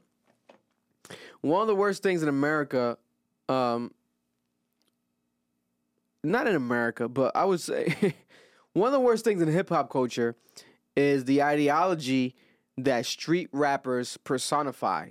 one 1.40 1.62
of 1.62 1.66
the 1.66 1.74
worst 1.74 2.04
things 2.04 2.22
in 2.22 2.28
America, 2.28 2.96
um, 3.48 3.92
not 6.22 6.46
in 6.46 6.54
America, 6.54 7.08
but 7.08 7.34
I 7.34 7.44
would 7.44 7.60
say 7.60 8.14
one 8.74 8.86
of 8.86 8.92
the 8.92 9.00
worst 9.00 9.24
things 9.24 9.42
in 9.42 9.48
hip 9.48 9.68
hop 9.68 9.90
culture 9.90 10.36
is 10.94 11.24
the 11.24 11.42
ideology 11.42 12.36
that 12.78 13.06
street 13.06 13.48
rappers 13.52 14.16
personify 14.18 15.10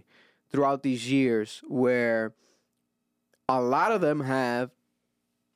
throughout 0.52 0.84
these 0.84 1.12
years, 1.12 1.62
where 1.68 2.34
a 3.48 3.62
lot 3.62 3.92
of 3.92 4.02
them 4.02 4.22
have 4.22 4.72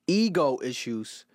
ego 0.07 0.59
issues, 0.63 1.25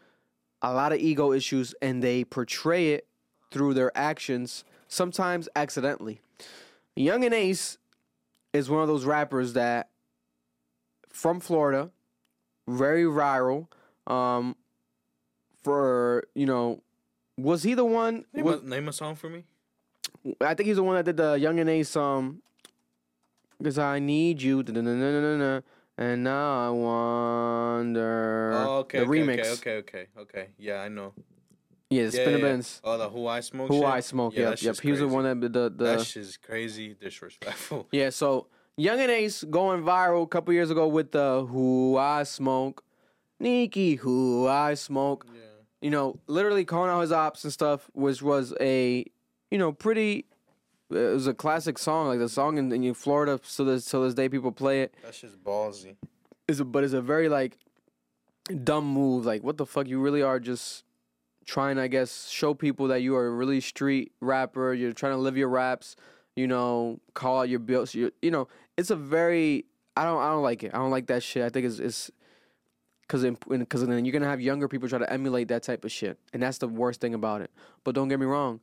a 0.63 0.73
lot 0.73 0.93
of 0.93 0.99
ego 0.99 1.33
issues, 1.33 1.75
and 1.83 2.03
they 2.03 2.25
portray 2.25 2.93
it 2.93 3.07
through 3.51 3.75
their 3.75 3.97
actions, 3.97 4.65
sometimes 4.89 5.49
accidentally. 5.57 6.21
Yungeen 6.97 7.33
Ace 7.33 7.79
is 8.53 8.71
one 8.71 8.83
of 8.83 8.89
those 8.89 9.05
rappers 9.05 9.55
that 9.55 9.89
from 11.09 11.41
Florida, 11.41 11.91
very 12.69 13.05
viral. 13.05 13.67
Um, 14.07 14.57
for 15.63 16.25
you 16.35 16.47
know, 16.47 16.83
was 17.37 17.63
he 17.63 17.75
the 17.75 17.85
one? 17.85 18.25
Name, 18.33 18.45
was- 18.45 18.63
a, 18.63 18.67
name 18.67 18.89
a 18.89 18.93
song 18.93 19.15
for 19.15 19.29
me. 19.29 19.45
I 20.41 20.55
think 20.55 20.67
he's 20.67 20.77
the 20.77 20.83
one 20.83 20.97
that 20.97 21.05
did 21.05 21.17
the 21.17 21.37
Yungeen 21.37 21.69
Ace 21.69 21.97
um 21.97 22.43
because 23.59 23.79
I 23.79 23.99
need 23.99 24.41
you 24.43 24.61
and 25.99 26.25
now 26.25 26.67
I 26.67 26.71
wonder 26.71 28.53
Oh, 28.55 28.79
okay. 28.79 28.99
the 28.99 29.05
okay, 29.05 29.21
remix. 29.21 29.39
Okay, 29.39 29.77
okay, 29.77 29.77
okay, 29.77 30.07
okay. 30.19 30.47
Yeah, 30.59 30.81
I 30.81 30.89
know. 30.89 31.13
Yeah, 31.91 32.07
the 32.07 32.17
Yeah, 32.17 32.23
Spinner 32.23 32.39
yeah. 32.39 32.45
Benz. 32.45 32.81
Oh, 32.85 32.97
the 32.97 33.09
Who 33.09 33.27
I 33.27 33.41
Smoke. 33.41 33.69
Who 33.69 33.79
shit? 33.79 33.85
I 33.85 34.01
smoke. 34.01 34.35
Yeah, 34.37 34.51
yep, 34.51 34.63
yep. 34.63 34.81
He 34.81 34.91
was 34.91 35.01
the 35.01 35.09
one 35.09 35.25
that 35.25 35.41
the 35.41 35.49
the 35.49 35.85
That 35.85 36.07
shit's 36.07 36.37
crazy 36.37 36.95
disrespectful. 36.95 37.89
Yeah, 37.93 38.11
so 38.11 38.47
Yungeen 38.79 39.09
Ace 39.09 39.45
going 39.45 39.83
viral 39.83 40.23
a 40.23 40.27
couple 40.27 40.55
years 40.55 40.71
ago 40.71 40.87
with 40.89 41.13
the 41.13 41.45
Who 41.47 41.97
I 41.99 42.23
Smoke. 42.23 42.83
Nikki, 43.39 43.97
Who 43.97 44.47
I 44.49 44.75
Smoke. 44.75 45.27
Yeah. 45.33 45.41
You 45.83 45.91
know, 45.91 46.19
literally 46.27 46.65
calling 46.65 46.91
out 46.91 47.01
his 47.01 47.13
ops 47.13 47.43
and 47.45 47.53
stuff, 47.53 47.91
which 47.95 48.23
was 48.23 48.55
a, 48.61 49.05
you 49.51 49.59
know, 49.59 49.73
pretty. 49.73 50.27
Uh, 50.93 50.99
it 50.99 51.15
was 51.15 51.27
a 51.27 51.35
classic 51.35 51.79
song, 51.79 52.09
like 52.09 52.19
the 52.19 52.29
song 52.29 52.59
in, 52.59 52.73
in 52.73 52.95
Florida. 52.95 53.41
So 53.43 53.65
this 53.65 53.85
till 53.85 54.03
this 54.03 54.15
day, 54.15 54.29
people 54.29 54.53
play 54.53 54.83
it. 54.83 54.95
That's 55.03 55.21
just 55.21 55.43
ballsy. 55.43 55.97
Is 56.49 56.61
a, 56.61 56.65
but 56.65 56.83
it's 56.83 56.95
a 56.95 57.03
very 57.03 57.29
like 57.29 57.59
dumb 58.65 58.87
move. 58.87 59.25
Like, 59.25 59.43
what 59.43 59.57
the 59.57 59.67
fuck? 59.67 59.87
You 59.87 60.01
really 60.01 60.23
are 60.23 60.41
just 60.41 60.85
trying, 61.45 61.79
I 61.79 61.89
guess, 61.89 62.29
show 62.29 62.55
people 62.55 62.89
that 62.89 63.03
you 63.03 63.17
are 63.17 63.27
a 63.27 63.31
really 63.31 63.61
street 63.61 64.13
rapper. 64.21 64.75
You're 64.75 64.93
trying 64.93 65.13
to 65.13 65.19
live 65.19 65.37
your 65.37 65.49
raps. 65.49 65.97
You 66.37 66.47
know, 66.47 67.01
call 67.15 67.41
out 67.41 67.49
your 67.49 67.59
bills. 67.59 67.95
You, 67.95 68.13
you 68.23 68.31
know, 68.31 68.49
it's 68.77 68.91
a 68.91 68.97
very. 68.97 69.67
I 69.97 70.05
don't. 70.05 70.21
I 70.21 70.31
don't 70.31 70.43
like 70.43 70.63
it. 70.63 70.73
I 70.75 70.79
don't 70.79 70.91
like 70.91 71.07
that 71.09 71.23
shit. 71.23 71.45
I 71.45 71.51
think 71.51 71.67
it's 71.67 71.79
it's 71.79 72.11
because 73.03 73.25
because 73.49 73.87
then 73.87 74.05
you're 74.05 74.13
gonna 74.13 74.31
have 74.31 74.41
younger 74.41 74.69
people 74.69 74.89
try 74.89 74.99
to 74.99 75.13
emulate 75.13 75.49
that 75.49 75.63
type 75.63 75.85
of 75.85 75.91
shit, 75.91 76.19
and 76.33 76.43
that's 76.43 76.59
the 76.59 76.69
worst 76.69 77.01
thing 77.01 77.15
about 77.15 77.43
it. 77.43 77.51
But 77.85 77.95
don't 77.95 78.09
get 78.09 78.21
me 78.21 78.27
wrong. 78.27 78.61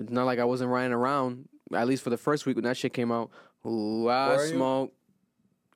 It's 0.00 0.10
not 0.10 0.24
like 0.26 0.38
I 0.38 0.44
wasn't 0.44 0.70
riding 0.70 0.92
around. 0.92 1.48
At 1.74 1.86
least 1.86 2.02
for 2.02 2.10
the 2.10 2.16
first 2.18 2.46
week 2.46 2.56
when 2.56 2.64
that 2.64 2.76
shit 2.76 2.92
came 2.92 3.10
out. 3.10 3.30
Ooh, 3.66 4.08
I 4.08 4.36
Were 4.36 4.44
you? 4.46 4.52
smoke. 4.54 4.92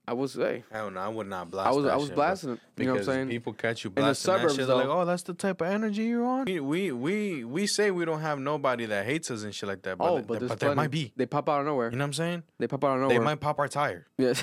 I 0.06 0.14
was 0.14 0.32
hey. 0.34 0.64
I 0.72 0.78
don't 0.78 0.94
know. 0.94 1.00
I 1.00 1.08
would 1.08 1.26
not 1.26 1.50
blast. 1.50 1.68
I 1.68 1.72
was 1.72 1.84
that 1.84 1.92
I 1.92 1.96
was 1.96 2.06
shit, 2.06 2.14
bro. 2.14 2.24
blasting 2.24 2.50
it. 2.52 2.60
You 2.78 2.84
know 2.86 2.92
what 2.92 2.96
I'm 3.00 3.00
Because 3.00 3.14
saying? 3.14 3.28
people 3.28 3.52
catch 3.52 3.84
you 3.84 3.90
the 3.90 3.94
blasting 4.00 4.24
suburbs, 4.32 4.54
that 4.56 4.60
shit. 4.62 4.66
They're 4.66 4.76
like, 4.76 4.86
though. 4.86 5.00
oh, 5.02 5.04
that's 5.04 5.22
the 5.22 5.34
type 5.34 5.60
of 5.60 5.66
energy 5.66 6.04
you're 6.04 6.24
on. 6.24 6.46
We 6.46 6.60
we 6.60 6.92
we, 6.92 7.44
we 7.44 7.66
say 7.66 7.90
we 7.90 8.06
don't 8.06 8.20
have 8.22 8.38
nobody 8.38 8.86
that 8.86 9.04
hates 9.04 9.30
us 9.30 9.42
and 9.42 9.54
shit 9.54 9.68
like 9.68 9.82
that. 9.82 9.98
But, 9.98 10.04
oh, 10.10 10.14
th- 10.16 10.26
but, 10.26 10.38
there's 10.38 10.48
but 10.48 10.60
there 10.60 10.74
might 10.74 10.90
be. 10.90 11.12
They 11.14 11.26
pop 11.26 11.46
out 11.50 11.60
of 11.60 11.66
nowhere. 11.66 11.90
You 11.90 11.96
know 11.98 12.04
what 12.04 12.08
I'm 12.08 12.12
saying? 12.14 12.42
they 12.58 12.66
pop 12.66 12.84
out 12.84 12.94
of 13.02 13.08
They 13.10 13.16
nowhere. 13.16 13.24
might 13.24 13.40
pop 13.40 13.58
our 13.58 13.68
tire. 13.68 14.06
Yes. 14.16 14.42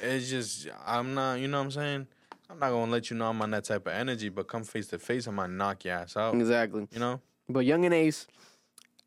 It's 0.00 0.30
just 0.30 0.68
I'm 0.86 1.14
not. 1.14 1.40
You 1.40 1.48
know 1.48 1.58
what 1.58 1.64
I'm 1.64 1.70
saying? 1.72 2.06
I'm 2.48 2.58
not 2.60 2.70
gonna 2.70 2.90
let 2.92 3.10
you 3.10 3.16
know 3.16 3.30
I'm 3.30 3.42
on 3.42 3.50
that 3.50 3.64
type 3.64 3.88
of 3.88 3.92
energy. 3.92 4.28
But 4.28 4.46
come 4.46 4.62
face 4.62 4.86
to 4.88 5.00
face, 5.00 5.26
I'm 5.26 5.34
gonna 5.36 5.52
knock 5.52 5.84
your 5.84 5.94
ass 5.94 6.16
out. 6.16 6.34
exactly. 6.36 6.86
You 6.92 7.00
know? 7.00 7.20
But 7.48 7.66
Yungeen 7.66 7.92
Ace, 7.92 8.28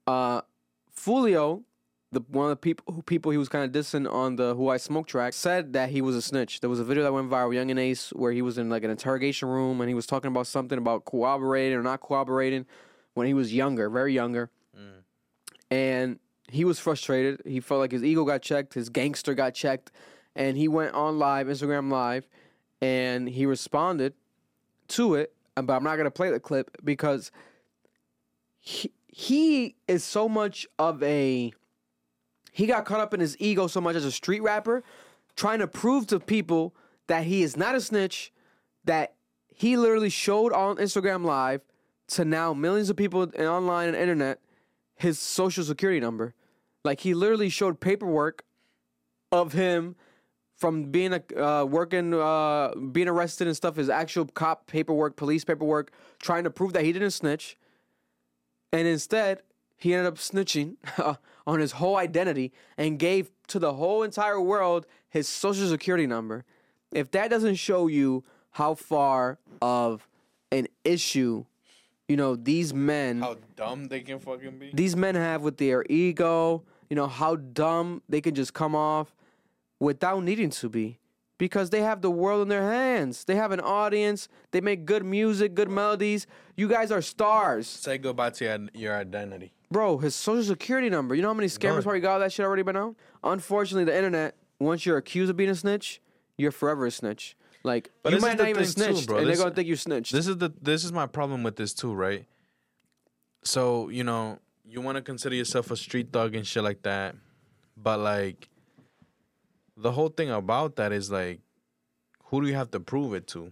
uh, 0.07 0.41
Foolio, 0.95 1.63
the 2.11 2.21
one 2.29 2.45
of 2.45 2.49
the 2.51 2.55
people 2.57 2.93
who 2.93 3.01
people 3.01 3.31
he 3.31 3.37
was 3.37 3.49
kind 3.49 3.63
of 3.63 3.71
dissing 3.71 4.11
on 4.11 4.35
the 4.35 4.55
Who 4.55 4.69
I 4.69 4.77
Smoke 4.77 5.07
track, 5.07 5.33
said 5.33 5.73
that 5.73 5.89
he 5.89 6.01
was 6.01 6.15
a 6.15 6.21
snitch. 6.21 6.59
There 6.59 6.69
was 6.69 6.79
a 6.79 6.83
video 6.83 7.03
that 7.03 7.13
went 7.13 7.29
viral, 7.29 7.53
Yungeen 7.53 7.79
Ace, 7.79 8.09
where 8.11 8.31
he 8.31 8.41
was 8.41 8.57
in 8.57 8.69
like 8.69 8.83
an 8.83 8.91
interrogation 8.91 9.49
room 9.49 9.81
and 9.81 9.89
he 9.89 9.95
was 9.95 10.05
talking 10.05 10.29
about 10.29 10.47
something 10.47 10.77
about 10.77 11.05
cooperating 11.05 11.77
or 11.77 11.81
not 11.81 12.01
cooperating 12.01 12.65
when 13.15 13.27
he 13.27 13.33
was 13.33 13.53
younger, 13.53 13.89
very 13.89 14.13
younger, 14.13 14.49
and 15.71 16.19
he 16.49 16.65
was 16.65 16.79
frustrated. 16.79 17.41
He 17.45 17.59
felt 17.59 17.79
like 17.79 17.91
his 17.91 18.03
ego 18.03 18.25
got 18.25 18.41
checked, 18.41 18.73
his 18.75 18.89
gangster 18.89 19.33
got 19.33 19.53
checked, 19.55 19.91
and 20.35 20.57
he 20.57 20.67
went 20.67 20.93
on 20.93 21.17
live, 21.17 21.47
Instagram 21.47 21.91
live, 21.91 22.27
and 22.81 23.27
he 23.27 23.45
responded 23.45 24.13
to 24.89 25.15
it. 25.15 25.33
But 25.55 25.73
I'm 25.73 25.83
not 25.83 25.95
gonna 25.95 26.11
play 26.11 26.29
the 26.29 26.39
clip 26.39 26.75
because 26.83 27.31
he, 28.59 28.91
he 29.15 29.75
is 29.87 30.03
so 30.03 30.27
much 30.27 30.65
of 30.79 31.03
a 31.03 31.53
he 32.51 32.65
got 32.65 32.83
caught 32.83 32.99
up 32.99 33.13
in 33.13 33.19
his 33.19 33.37
ego 33.39 33.67
so 33.67 33.79
much 33.79 33.95
as 33.95 34.05
a 34.05 34.11
street 34.11 34.41
rapper 34.41 34.83
trying 35.35 35.59
to 35.59 35.67
prove 35.67 36.07
to 36.07 36.19
people 36.19 36.75
that 37.05 37.23
he 37.23 37.43
is 37.43 37.55
not 37.55 37.75
a 37.75 37.81
snitch 37.81 38.33
that 38.85 39.13
he 39.53 39.77
literally 39.77 40.09
showed 40.09 40.51
on 40.51 40.77
Instagram 40.77 41.23
live 41.23 41.61
to 42.07 42.25
now 42.25 42.55
millions 42.55 42.89
of 42.89 42.97
people 42.97 43.21
in 43.21 43.45
online 43.45 43.89
and 43.89 43.97
internet 43.97 44.39
his 44.95 45.19
social 45.19 45.63
security 45.63 45.99
number. 45.99 46.33
Like 46.83 47.01
he 47.01 47.13
literally 47.13 47.49
showed 47.49 47.79
paperwork 47.79 48.43
of 49.31 49.53
him 49.53 49.95
from 50.55 50.85
being 50.85 51.13
a 51.13 51.39
uh, 51.39 51.65
working 51.65 52.15
uh, 52.15 52.73
being 52.91 53.07
arrested 53.07 53.45
and 53.45 53.55
stuff 53.55 53.75
his 53.75 53.89
actual 53.89 54.25
cop 54.25 54.65
paperwork 54.65 55.17
police 55.17 55.45
paperwork 55.45 55.91
trying 56.19 56.45
to 56.45 56.49
prove 56.49 56.73
that 56.73 56.83
he 56.83 56.91
didn't 56.91 57.11
snitch 57.11 57.57
and 58.73 58.87
instead, 58.87 59.43
he 59.77 59.93
ended 59.93 60.07
up 60.07 60.15
snitching 60.15 60.75
on 61.47 61.59
his 61.59 61.73
whole 61.73 61.95
identity 61.95 62.51
and 62.77 62.97
gave 62.97 63.31
to 63.47 63.59
the 63.59 63.73
whole 63.73 64.01
entire 64.03 64.41
world 64.41 64.85
his 65.09 65.27
social 65.27 65.67
security 65.69 66.07
number. 66.07 66.43
If 66.91 67.11
that 67.11 67.29
doesn't 67.29 67.55
show 67.55 67.87
you 67.87 68.23
how 68.51 68.73
far 68.73 69.37
of 69.61 70.07
an 70.51 70.67
issue, 70.83 71.45
you 72.07 72.17
know, 72.17 72.35
these 72.35 72.73
men 72.73 73.21
How 73.21 73.37
dumb 73.55 73.85
they 73.85 74.01
can 74.01 74.19
fucking 74.19 74.57
be. 74.57 74.71
these 74.73 74.95
men 74.95 75.15
have 75.15 75.43
with 75.43 75.57
their 75.57 75.85
ego, 75.89 76.63
you 76.89 76.95
know, 76.95 77.07
how 77.07 77.35
dumb 77.35 78.01
they 78.09 78.21
can 78.21 78.35
just 78.35 78.53
come 78.53 78.75
off 78.75 79.15
without 79.79 80.23
needing 80.23 80.49
to 80.49 80.69
be. 80.69 80.97
Because 81.37 81.71
they 81.71 81.81
have 81.81 82.01
the 82.01 82.11
world 82.11 82.43
in 82.43 82.47
their 82.47 82.61
hands. 82.71 83.25
They 83.25 83.35
have 83.35 83.51
an 83.51 83.59
audience. 83.59 84.27
They 84.51 84.61
make 84.61 84.85
good 84.85 85.03
music, 85.03 85.55
good 85.55 85.69
melodies. 85.69 86.27
You 86.55 86.67
guys 86.69 86.91
are 86.91 87.01
stars. 87.01 87.67
Say 87.67 87.97
goodbye 87.97 88.29
to 88.31 88.45
your, 88.45 88.59
your 88.73 88.95
identity. 88.95 89.51
Bro, 89.71 89.97
his 89.97 90.13
social 90.15 90.43
security 90.43 90.89
number. 90.89 91.15
You 91.15 91.23
know 91.23 91.29
how 91.29 91.33
many 91.33 91.47
scammers 91.47 91.59
Done. 91.75 91.83
probably 91.83 91.99
got 92.01 92.19
that 92.19 92.31
shit 92.31 92.45
already 92.45 92.61
by 92.61 92.73
now? 92.73 92.95
Unfortunately, 93.23 93.83
the 93.85 93.95
internet, 93.95 94.35
once 94.59 94.85
you're 94.85 94.97
accused 94.97 95.31
of 95.31 95.35
being 95.37 95.49
a 95.49 95.55
snitch, 95.55 95.99
you're 96.37 96.51
forever 96.51 96.85
a 96.85 96.91
snitch. 96.91 97.35
Like, 97.63 97.89
But 98.03 98.13
you 98.13 98.19
might 98.19 98.37
not 98.37 98.49
even 98.49 98.63
too, 98.63 98.69
snitch, 98.69 99.07
bro. 99.07 99.17
and 99.17 99.27
This- 99.27 99.37
they're 99.37 99.43
going 99.45 99.51
to 99.51 99.55
think 99.55 99.67
you 99.67 99.75
snitched. 99.75 100.11
This 100.11 100.27
is 100.27 100.37
the 100.37 100.53
this 100.61 100.83
is 100.83 100.91
my 100.91 101.07
problem 101.07 101.41
with 101.43 101.55
this 101.55 101.73
too, 101.73 101.93
right? 101.93 102.25
So 103.43 103.89
you 103.89 104.03
know 104.03 104.39
you 104.65 104.81
want 104.81 104.97
to 104.97 105.01
consider 105.01 105.35
yourself 105.35 105.71
a 105.71 105.75
street 105.77 106.11
thug 106.13 106.35
and 106.35 106.45
shit 106.45 106.63
like 106.63 106.83
that, 106.83 107.15
but 107.75 107.99
like 107.99 108.49
the 109.77 109.91
whole 109.91 110.09
thing 110.09 110.29
about 110.29 110.75
that 110.77 110.91
is 110.91 111.11
like, 111.11 111.39
who 112.25 112.41
do 112.41 112.47
you 112.47 112.55
have 112.55 112.71
to 112.71 112.79
prove 112.79 113.13
it 113.13 113.27
to? 113.27 113.51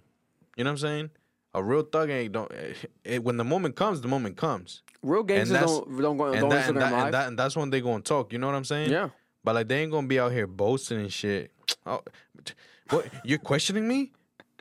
You 0.55 0.63
know 0.63 0.69
what 0.69 0.71
I'm 0.71 0.77
saying? 0.77 1.09
A 1.53 1.63
real 1.63 1.83
thug 1.83 2.09
ain't 2.09 2.31
don't. 2.31 2.51
It, 3.03 3.23
when 3.23 3.37
the 3.37 3.43
moment 3.43 3.75
comes, 3.75 4.01
the 4.01 4.07
moment 4.07 4.37
comes. 4.37 4.83
Real 5.01 5.23
gangsters 5.23 5.59
don't 5.59 5.97
don't 6.01 6.17
go 6.17 6.25
and, 6.31 6.41
don't 6.41 6.49
that, 6.49 6.69
and, 6.69 6.77
that, 6.77 6.93
and, 6.93 7.13
that, 7.13 7.27
and 7.27 7.39
that's 7.39 7.55
when 7.55 7.71
they 7.71 7.81
gonna 7.81 8.01
talk. 8.01 8.31
You 8.31 8.39
know 8.39 8.47
what 8.47 8.55
I'm 8.55 8.65
saying? 8.65 8.91
yeah. 8.91 9.09
But 9.43 9.55
like 9.55 9.67
they 9.67 9.81
ain't 9.81 9.91
gonna 9.91 10.07
be 10.07 10.19
out 10.19 10.31
here 10.31 10.47
boasting 10.47 10.99
and 10.99 11.11
shit. 11.11 11.51
Oh, 11.85 12.01
what? 12.91 13.07
You're 13.23 13.39
questioning 13.39 13.87
me? 13.87 14.11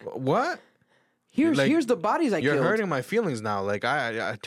What? 0.04 0.58
Here's 1.28 1.58
like, 1.58 1.68
here's 1.68 1.84
the 1.86 1.96
bodies 1.96 2.32
I 2.32 2.38
You're 2.38 2.54
killed. 2.54 2.66
hurting 2.66 2.88
my 2.88 3.02
feelings 3.02 3.42
now. 3.42 3.62
Like 3.62 3.84
I, 3.84 4.18
I, 4.18 4.30
I 4.30 4.38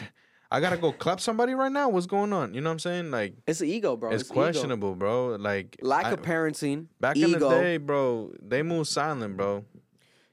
gotta 0.60 0.78
go 0.78 0.92
clap 0.92 1.20
somebody 1.20 1.54
right 1.54 1.72
now. 1.72 1.90
What's 1.90 2.06
going 2.06 2.32
on? 2.34 2.54
You 2.54 2.62
know 2.62 2.70
what 2.70 2.74
I'm 2.74 2.80
saying? 2.80 3.12
Like 3.12 3.36
It's 3.48 3.60
the 3.60 3.66
ego, 3.66 3.96
bro. 3.98 4.12
it's 4.12 4.26
ego. 4.26 4.34
questionable, 4.34 4.96
bro. 4.96 5.36
Like 5.40 5.78
Lack 5.82 6.06
I- 6.06 6.12
of 6.12 6.22
parenting. 6.22 6.88
Back 7.00 7.18
ego. 7.18 7.26
in 7.34 7.40
the 7.40 7.50
day, 7.50 7.78
bro, 7.78 8.32
they 8.42 8.62
move 8.64 8.88
silent, 8.88 9.38
bro. 9.38 9.66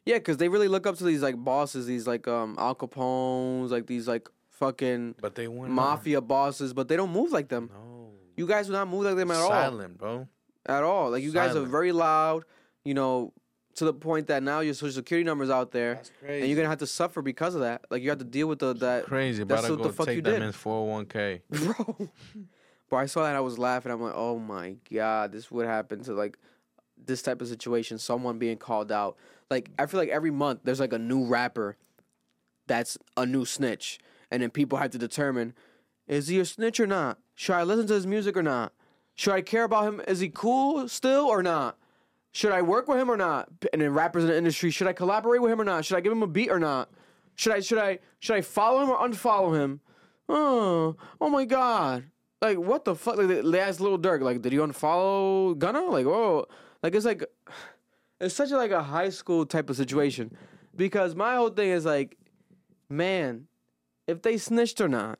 Yeah, 0.06 0.16
because 0.18 0.38
they 0.38 0.48
really 0.48 0.68
look 0.68 0.86
up 0.86 0.96
to 0.96 1.04
these 1.04 1.22
like 1.22 1.36
bosses, 1.36 1.86
these 1.86 2.06
like 2.06 2.26
um 2.28 2.56
Al 2.58 2.74
Capones, 2.74 3.70
like 3.70 3.86
these 3.86 4.08
like 4.08 4.28
fucking 4.48 5.14
But 5.20 5.34
they 5.34 5.48
went 5.48 5.72
mafia 5.72 6.20
bosses, 6.20 6.72
but 6.72 6.88
they 6.88 6.96
don't 6.96 7.12
move 7.12 7.32
like 7.32 7.48
them. 7.48 7.70
No, 7.72 8.10
You 8.36 8.46
guys 8.46 8.66
do 8.66 8.72
not 8.72 8.88
move 8.88 9.04
like 9.04 9.16
them 9.16 9.30
at 9.30 9.36
all. 9.38 9.48
silent, 9.48 9.98
bro. 9.98 10.28
At 10.66 10.82
all. 10.82 11.10
Like 11.10 11.22
you 11.22 11.32
guys 11.32 11.56
are 11.56 11.64
very 11.64 11.92
loud. 11.92 12.44
You 12.84 12.94
know, 12.94 13.32
to 13.76 13.84
the 13.84 13.92
point 13.92 14.26
that 14.26 14.42
now 14.42 14.60
your 14.60 14.74
social 14.74 14.92
security 14.94 15.24
number's 15.24 15.50
out 15.50 15.70
there, 15.72 15.94
That's 15.94 16.10
and 16.26 16.46
you're 16.46 16.56
gonna 16.56 16.68
have 16.68 16.78
to 16.78 16.86
suffer 16.86 17.22
because 17.22 17.54
of 17.54 17.60
that. 17.62 17.84
Like 17.90 18.02
you 18.02 18.10
have 18.10 18.18
to 18.18 18.24
deal 18.24 18.46
with 18.46 18.58
the 18.58 18.74
that. 18.74 19.04
Crazy. 19.06 19.44
That's 19.44 19.60
About 19.62 19.66
to 19.68 19.72
what 19.74 19.82
go 19.82 19.88
the 19.88 19.94
fuck 19.94 20.06
take 20.06 20.16
you 20.16 20.22
them 20.22 20.34
did. 20.34 20.42
in 20.42 20.52
401k. 20.52 21.40
bro. 21.50 22.08
But 22.90 22.96
I 22.96 23.06
saw 23.06 23.22
that 23.22 23.36
I 23.36 23.40
was 23.40 23.58
laughing. 23.58 23.92
I'm 23.92 24.02
like, 24.02 24.14
oh 24.16 24.38
my 24.38 24.76
god, 24.92 25.32
this 25.32 25.50
would 25.50 25.66
happen 25.66 26.02
to 26.04 26.12
like 26.12 26.38
this 27.02 27.22
type 27.22 27.40
of 27.40 27.48
situation. 27.48 27.98
Someone 27.98 28.38
being 28.38 28.56
called 28.56 28.90
out. 28.90 29.16
Like 29.50 29.70
I 29.78 29.86
feel 29.86 29.98
like 30.00 30.08
every 30.10 30.30
month 30.32 30.60
there's 30.64 30.80
like 30.80 30.92
a 30.92 30.98
new 30.98 31.24
rapper 31.24 31.76
that's 32.66 32.98
a 33.16 33.26
new 33.26 33.44
snitch, 33.44 33.98
and 34.30 34.42
then 34.42 34.50
people 34.50 34.78
have 34.78 34.90
to 34.90 34.98
determine 34.98 35.54
is 36.08 36.26
he 36.26 36.40
a 36.40 36.44
snitch 36.44 36.80
or 36.80 36.86
not? 36.88 37.18
Should 37.36 37.54
I 37.54 37.62
listen 37.62 37.86
to 37.86 37.94
his 37.94 38.06
music 38.06 38.36
or 38.36 38.42
not? 38.42 38.72
Should 39.14 39.32
I 39.32 39.42
care 39.42 39.62
about 39.64 39.86
him? 39.86 40.02
Is 40.08 40.18
he 40.18 40.28
cool 40.28 40.88
still 40.88 41.26
or 41.26 41.42
not? 41.42 41.76
Should 42.32 42.52
I 42.52 42.62
work 42.62 42.86
with 42.88 42.98
him 42.98 43.10
or 43.10 43.16
not? 43.16 43.48
And 43.72 43.82
then 43.82 43.92
rappers 43.92 44.22
in 44.22 44.30
the 44.30 44.36
industry, 44.36 44.70
should 44.70 44.86
I 44.86 44.92
collaborate 44.92 45.42
with 45.42 45.50
him 45.50 45.60
or 45.60 45.64
not? 45.64 45.84
Should 45.84 45.96
I 45.96 46.00
give 46.00 46.12
him 46.12 46.22
a 46.22 46.28
beat 46.28 46.50
or 46.50 46.60
not? 46.60 46.90
Should 47.34 47.52
I 47.52 47.60
should 47.60 47.78
I 47.78 47.98
should 48.18 48.36
I 48.36 48.40
follow 48.42 48.82
him 48.82 48.90
or 48.90 48.98
unfollow 48.98 49.58
him? 49.58 49.80
Oh, 50.28 50.96
oh 51.20 51.28
my 51.28 51.44
god! 51.44 52.04
Like 52.40 52.58
what 52.58 52.84
the 52.84 52.94
fuck? 52.94 53.16
Like 53.16 53.28
they, 53.28 53.60
asked 53.60 53.80
Lil 53.80 53.98
Durk, 53.98 54.20
like, 54.20 54.42
did 54.42 54.52
you 54.52 54.60
unfollow 54.60 55.58
Gunna? 55.58 55.82
Like, 55.86 56.06
oh, 56.06 56.46
like 56.82 56.94
it's 56.94 57.06
like 57.06 57.24
it's 58.20 58.34
such 58.34 58.50
a, 58.50 58.56
like 58.56 58.70
a 58.70 58.82
high 58.82 59.08
school 59.08 59.44
type 59.46 59.70
of 59.70 59.76
situation 59.76 60.36
because 60.76 61.14
my 61.14 61.34
whole 61.34 61.50
thing 61.50 61.70
is 61.70 61.84
like, 61.84 62.16
man, 62.88 63.46
if 64.06 64.22
they 64.22 64.36
snitched 64.36 64.80
or 64.80 64.88
not, 64.88 65.18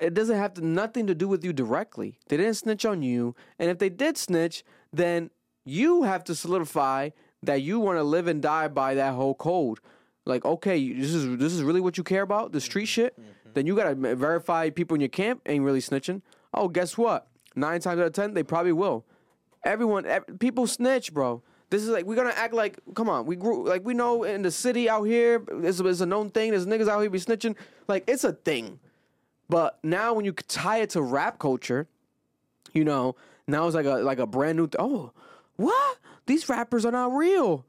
it 0.00 0.14
doesn't 0.14 0.36
have 0.36 0.54
to 0.54 0.64
nothing 0.64 1.06
to 1.06 1.14
do 1.14 1.28
with 1.28 1.44
you 1.44 1.52
directly. 1.52 2.18
They 2.28 2.36
didn't 2.36 2.54
snitch 2.54 2.84
on 2.84 3.02
you, 3.02 3.34
and 3.58 3.70
if 3.70 3.78
they 3.78 3.88
did 3.88 4.16
snitch, 4.16 4.64
then 4.92 5.30
you 5.64 6.02
have 6.02 6.24
to 6.24 6.34
solidify 6.34 7.10
that 7.42 7.62
you 7.62 7.78
want 7.80 7.98
to 7.98 8.02
live 8.02 8.26
and 8.26 8.40
die 8.40 8.68
by 8.68 8.94
that 8.94 9.14
whole 9.14 9.34
code. 9.34 9.78
Like, 10.26 10.44
okay, 10.44 10.92
this 10.92 11.12
is 11.12 11.36
this 11.38 11.52
is 11.52 11.62
really 11.62 11.80
what 11.80 11.98
you 11.98 12.04
care 12.04 12.22
about, 12.22 12.52
the 12.52 12.60
street 12.60 12.84
mm-hmm, 12.84 13.02
shit. 13.02 13.20
Mm-hmm. 13.20 13.50
Then 13.54 13.66
you 13.66 13.76
gotta 13.76 13.94
verify 13.94 14.70
people 14.70 14.94
in 14.94 15.00
your 15.00 15.08
camp 15.08 15.42
ain't 15.46 15.64
really 15.64 15.80
snitching. 15.80 16.22
Oh, 16.52 16.68
guess 16.68 16.96
what? 16.96 17.28
Nine 17.54 17.80
times 17.80 18.00
out 18.00 18.06
of 18.06 18.12
ten, 18.12 18.34
they 18.34 18.42
probably 18.42 18.72
will. 18.72 19.04
Everyone, 19.64 20.06
ev- 20.06 20.38
people 20.38 20.66
snitch, 20.66 21.12
bro. 21.12 21.42
This 21.70 21.82
is 21.82 21.88
like 21.88 22.04
we're 22.04 22.16
gonna 22.16 22.30
act 22.36 22.54
like, 22.54 22.78
come 22.94 23.08
on, 23.08 23.26
we 23.26 23.36
grew 23.36 23.66
like 23.66 23.84
we 23.84 23.94
know 23.94 24.24
in 24.24 24.42
the 24.42 24.50
city 24.50 24.88
out 24.88 25.04
here, 25.04 25.42
it's, 25.62 25.80
it's 25.80 26.00
a 26.00 26.06
known 26.06 26.30
thing. 26.30 26.50
There's 26.50 26.66
niggas 26.66 26.88
out 26.88 27.00
here 27.00 27.10
be 27.10 27.18
snitching, 27.18 27.56
like 27.88 28.04
it's 28.06 28.24
a 28.24 28.32
thing. 28.32 28.78
But 29.48 29.78
now 29.82 30.14
when 30.14 30.24
you 30.24 30.32
tie 30.32 30.78
it 30.78 30.90
to 30.90 31.02
rap 31.02 31.38
culture, 31.38 31.86
you 32.72 32.84
know, 32.84 33.16
now 33.46 33.66
it's 33.66 33.74
like 33.74 33.86
a 33.86 33.96
like 33.96 34.18
a 34.18 34.26
brand 34.26 34.56
new. 34.56 34.66
Th- 34.66 34.76
oh, 34.78 35.12
what? 35.56 35.98
These 36.26 36.48
rappers 36.48 36.84
are 36.84 36.92
not 36.92 37.12
real. 37.12 37.66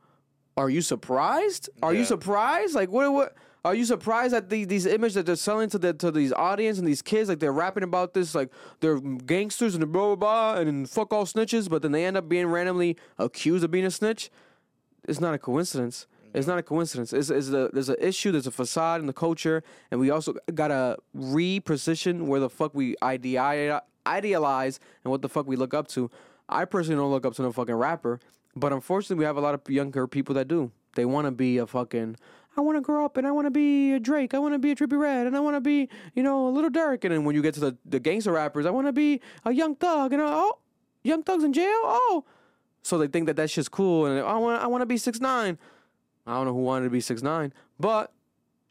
Are 0.57 0.69
you 0.69 0.81
surprised? 0.81 1.69
Are 1.83 1.93
you 1.93 2.05
surprised? 2.05 2.75
Like 2.75 2.89
what? 2.89 3.11
What? 3.11 3.35
Are 3.65 3.73
you 3.73 3.83
surprised 3.83 4.35
at 4.35 4.51
the, 4.51 4.63
these 4.63 4.85
images 4.85 5.15
that 5.15 5.25
they're 5.25 5.35
selling 5.35 5.71
to 5.71 5.79
the 5.79 5.91
to 5.93 6.11
these 6.11 6.31
audience 6.31 6.77
and 6.77 6.87
these 6.87 7.01
kids? 7.01 7.29
Like 7.29 7.39
they're 7.39 7.51
rapping 7.51 7.83
about 7.83 8.13
this, 8.13 8.35
like 8.35 8.51
they're 8.79 8.99
gangsters 8.99 9.73
and 9.73 9.91
blah 9.91 10.15
blah 10.15 10.15
blah, 10.15 10.61
and 10.61 10.87
fuck 10.89 11.11
all 11.11 11.25
snitches, 11.25 11.67
but 11.67 11.81
then 11.81 11.91
they 11.91 12.05
end 12.05 12.15
up 12.15 12.29
being 12.29 12.45
randomly 12.45 12.95
accused 13.17 13.63
of 13.63 13.71
being 13.71 13.85
a 13.85 13.91
snitch. 13.91 14.29
It's 15.07 15.19
not 15.19 15.33
a 15.33 15.39
coincidence. 15.39 16.05
It's 16.35 16.47
not 16.47 16.57
a 16.57 16.63
coincidence. 16.63 17.13
It's, 17.13 17.29
it's 17.29 17.47
a, 17.47 17.69
there's 17.71 17.89
an 17.89 17.95
issue. 17.99 18.31
There's 18.31 18.45
a 18.45 18.51
facade 18.51 18.99
in 18.99 19.07
the 19.07 19.13
culture, 19.13 19.63
and 19.89 19.99
we 19.99 20.09
also 20.09 20.35
gotta 20.53 20.97
reposition 21.15 22.27
where 22.27 22.41
the 22.41 22.49
fuck 22.49 22.75
we 22.75 22.95
idealize 23.01 24.79
and 25.03 25.11
what 25.11 25.21
the 25.21 25.29
fuck 25.29 25.47
we 25.47 25.55
look 25.55 25.73
up 25.73 25.87
to. 25.89 26.11
I 26.49 26.65
personally 26.65 27.01
don't 27.01 27.09
look 27.09 27.25
up 27.25 27.35
to 27.35 27.41
no 27.41 27.51
fucking 27.53 27.73
rapper, 27.73 28.19
but 28.55 28.73
unfortunately, 28.73 29.15
we 29.15 29.25
have 29.25 29.37
a 29.37 29.41
lot 29.41 29.55
of 29.55 29.61
younger 29.69 30.07
people 30.07 30.35
that 30.35 30.47
do. 30.47 30.71
They 30.95 31.05
want 31.05 31.25
to 31.25 31.31
be 31.31 31.57
a 31.57 31.65
fucking. 31.65 32.17
I 32.57 32.61
want 32.61 32.77
to 32.77 32.81
grow 32.81 33.03
up 33.03 33.17
and 33.17 33.27
I 33.27 33.31
want 33.31 33.47
to 33.47 33.51
be 33.51 33.93
a 33.93 33.99
Drake. 33.99 34.33
I 34.33 34.39
want 34.39 34.53
to 34.53 34.59
be 34.59 34.71
a 34.71 34.75
Trippie 34.75 34.97
Redd 34.97 35.27
and 35.27 35.35
I 35.35 35.41
want 35.41 35.57
to 35.57 35.61
be, 35.61 35.89
you 36.13 36.23
know, 36.23 36.47
a 36.47 36.49
Lil 36.49 36.69
Durk. 36.69 37.03
And 37.03 37.13
then 37.13 37.25
when 37.25 37.35
you 37.35 37.41
get 37.41 37.53
to 37.55 37.59
the, 37.59 37.77
the 37.85 37.99
gangster 37.99 38.31
rappers, 38.31 38.65
I 38.65 38.69
want 38.69 38.87
to 38.87 38.93
be 38.93 39.19
a 39.43 39.51
Young 39.51 39.75
Thug. 39.75 40.13
And 40.13 40.21
I, 40.21 40.27
oh, 40.29 40.59
Young 41.03 41.21
Thug's 41.21 41.43
in 41.43 41.51
jail. 41.51 41.65
Oh, 41.83 42.23
so 42.81 42.97
they 42.97 43.07
think 43.07 43.25
that 43.25 43.35
that 43.35 43.49
shit's 43.49 43.67
cool. 43.67 44.05
And 44.05 44.25
I 44.25 44.37
want 44.37 44.63
I 44.63 44.67
want 44.67 44.83
to 44.83 44.85
be 44.85 44.97
six 44.97 45.19
nine. 45.19 45.57
I 46.25 46.33
don't 46.33 46.45
know 46.45 46.53
who 46.53 46.61
wanted 46.61 46.85
to 46.85 46.91
be 46.91 47.01
six 47.01 47.21
nine, 47.21 47.53
but 47.79 48.11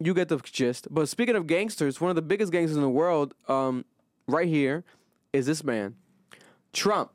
you 0.01 0.13
get 0.15 0.29
the 0.29 0.39
gist. 0.39 0.89
But 0.91 1.09
speaking 1.09 1.37
of 1.37 1.47
gangsters, 1.47 2.01
one 2.01 2.11
of 2.11 2.17
the 2.17 2.23
biggest 2.23 2.53
gangsters 2.53 2.77
in 2.77 2.83
the 2.83 2.91
world, 2.91 3.35
um, 3.49 3.85
right 4.27 4.49
here, 4.49 4.85
is 5.33 5.47
this 5.47 5.63
man, 5.63 5.95
Trump. 6.73 7.11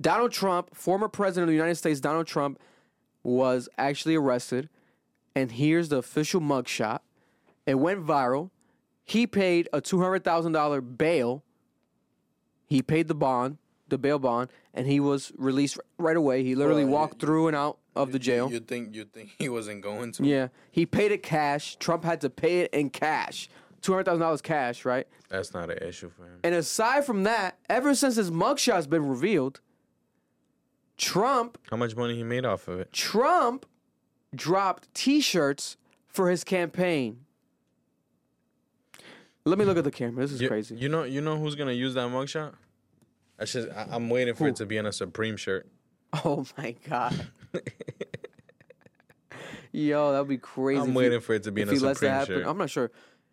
Donald 0.00 0.30
Trump, 0.30 0.74
former 0.74 1.08
president 1.08 1.44
of 1.44 1.48
the 1.48 1.56
United 1.56 1.74
States, 1.74 1.98
Donald 1.98 2.26
Trump, 2.26 2.60
was 3.24 3.68
actually 3.78 4.14
arrested. 4.14 4.68
And 5.34 5.52
here's 5.52 5.88
the 5.88 5.96
official 5.96 6.40
mugshot. 6.40 7.00
It 7.66 7.74
went 7.74 8.06
viral. 8.06 8.50
He 9.04 9.26
paid 9.26 9.68
a 9.72 9.80
two 9.80 10.00
hundred 10.00 10.24
thousand 10.24 10.52
dollar 10.52 10.80
bail. 10.80 11.42
He 12.66 12.82
paid 12.82 13.08
the 13.08 13.14
bond, 13.14 13.58
the 13.88 13.98
bail 13.98 14.18
bond, 14.18 14.50
and 14.74 14.86
he 14.86 15.00
was 15.00 15.32
released 15.36 15.78
right 15.98 16.16
away. 16.16 16.44
He 16.44 16.54
literally 16.54 16.84
walked 16.84 17.20
through 17.20 17.48
and 17.48 17.56
out 17.56 17.78
of 17.98 18.12
the 18.12 18.18
jail. 18.18 18.50
You 18.50 18.60
think 18.60 18.94
you 18.94 19.04
think 19.04 19.30
he 19.38 19.48
wasn't 19.48 19.82
going 19.82 20.12
to? 20.12 20.24
Yeah, 20.24 20.48
he 20.70 20.86
paid 20.86 21.12
it 21.12 21.22
cash. 21.22 21.76
Trump 21.76 22.04
had 22.04 22.20
to 22.22 22.30
pay 22.30 22.60
it 22.60 22.72
in 22.72 22.90
cash, 22.90 23.48
two 23.82 23.92
hundred 23.92 24.04
thousand 24.04 24.20
dollars 24.20 24.40
cash, 24.40 24.84
right? 24.84 25.06
That's 25.28 25.52
not 25.52 25.70
an 25.70 25.78
issue 25.86 26.08
for 26.08 26.24
him. 26.24 26.40
And 26.42 26.54
aside 26.54 27.04
from 27.04 27.24
that, 27.24 27.58
ever 27.68 27.94
since 27.94 28.16
his 28.16 28.30
mugshot's 28.30 28.86
been 28.86 29.06
revealed, 29.06 29.60
Trump 30.96 31.58
How 31.70 31.76
much 31.76 31.94
money 31.96 32.16
he 32.16 32.24
made 32.24 32.44
off 32.44 32.68
of 32.68 32.80
it? 32.80 32.92
Trump 32.92 33.66
dropped 34.34 34.92
T-shirts 34.94 35.76
for 36.06 36.30
his 36.30 36.44
campaign. 36.44 37.20
Let 39.44 39.58
me 39.58 39.64
look 39.64 39.78
at 39.78 39.84
the 39.84 39.90
camera. 39.90 40.22
This 40.22 40.32
is 40.32 40.40
You, 40.42 40.48
crazy. 40.48 40.76
You 40.76 40.88
know, 40.88 41.04
you 41.04 41.20
know 41.20 41.38
who's 41.38 41.54
gonna 41.54 41.72
use 41.72 41.94
that 41.94 42.08
mugshot? 42.10 42.52
I 43.38 43.44
should. 43.44 43.70
I, 43.70 43.86
I'm 43.92 44.10
waiting 44.10 44.34
for 44.34 44.48
it 44.48 44.56
to 44.56 44.66
be 44.66 44.78
on 44.78 44.86
a 44.86 44.92
Supreme 44.92 45.36
shirt. 45.36 45.66
oh 46.24 46.44
my 46.56 46.74
god. 46.88 47.28
Yo, 49.72 50.12
that'd 50.12 50.28
be 50.28 50.38
crazy. 50.38 50.80
I'm 50.80 50.94
waiting 50.94 51.20
he, 51.20 51.24
for 51.24 51.34
it 51.34 51.42
to 51.44 51.52
be 51.52 51.62
in 51.62 51.68
a 51.68 51.72
he 51.72 51.78
lets 51.78 52.00
that 52.00 52.22
Supreme 52.22 52.38
happen. 52.40 52.50
I'm 52.50 52.58
not 52.58 52.70
sure. 52.70 52.90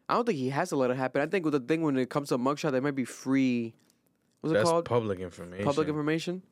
I 0.08 0.16
don't 0.16 0.26
think 0.26 0.38
he 0.38 0.50
has 0.50 0.70
to 0.70 0.76
let 0.76 0.92
it 0.92 0.98
happen. 0.98 1.22
I 1.22 1.28
think 1.28 1.46
with 1.46 1.54
the 1.54 1.60
thing 1.60 1.82
when 1.82 1.98
it 1.98 2.10
comes 2.10 2.30
to 2.30 2.38
mugshot, 2.38 2.72
they 2.72 2.80
might 2.80 2.96
be 2.96 3.06
free. 3.06 3.74
What's 4.42 4.56
it 4.56 4.64
called? 4.64 4.86
public 4.86 5.20
information. 5.20 5.66
public 5.66 5.88
information. 5.88 6.44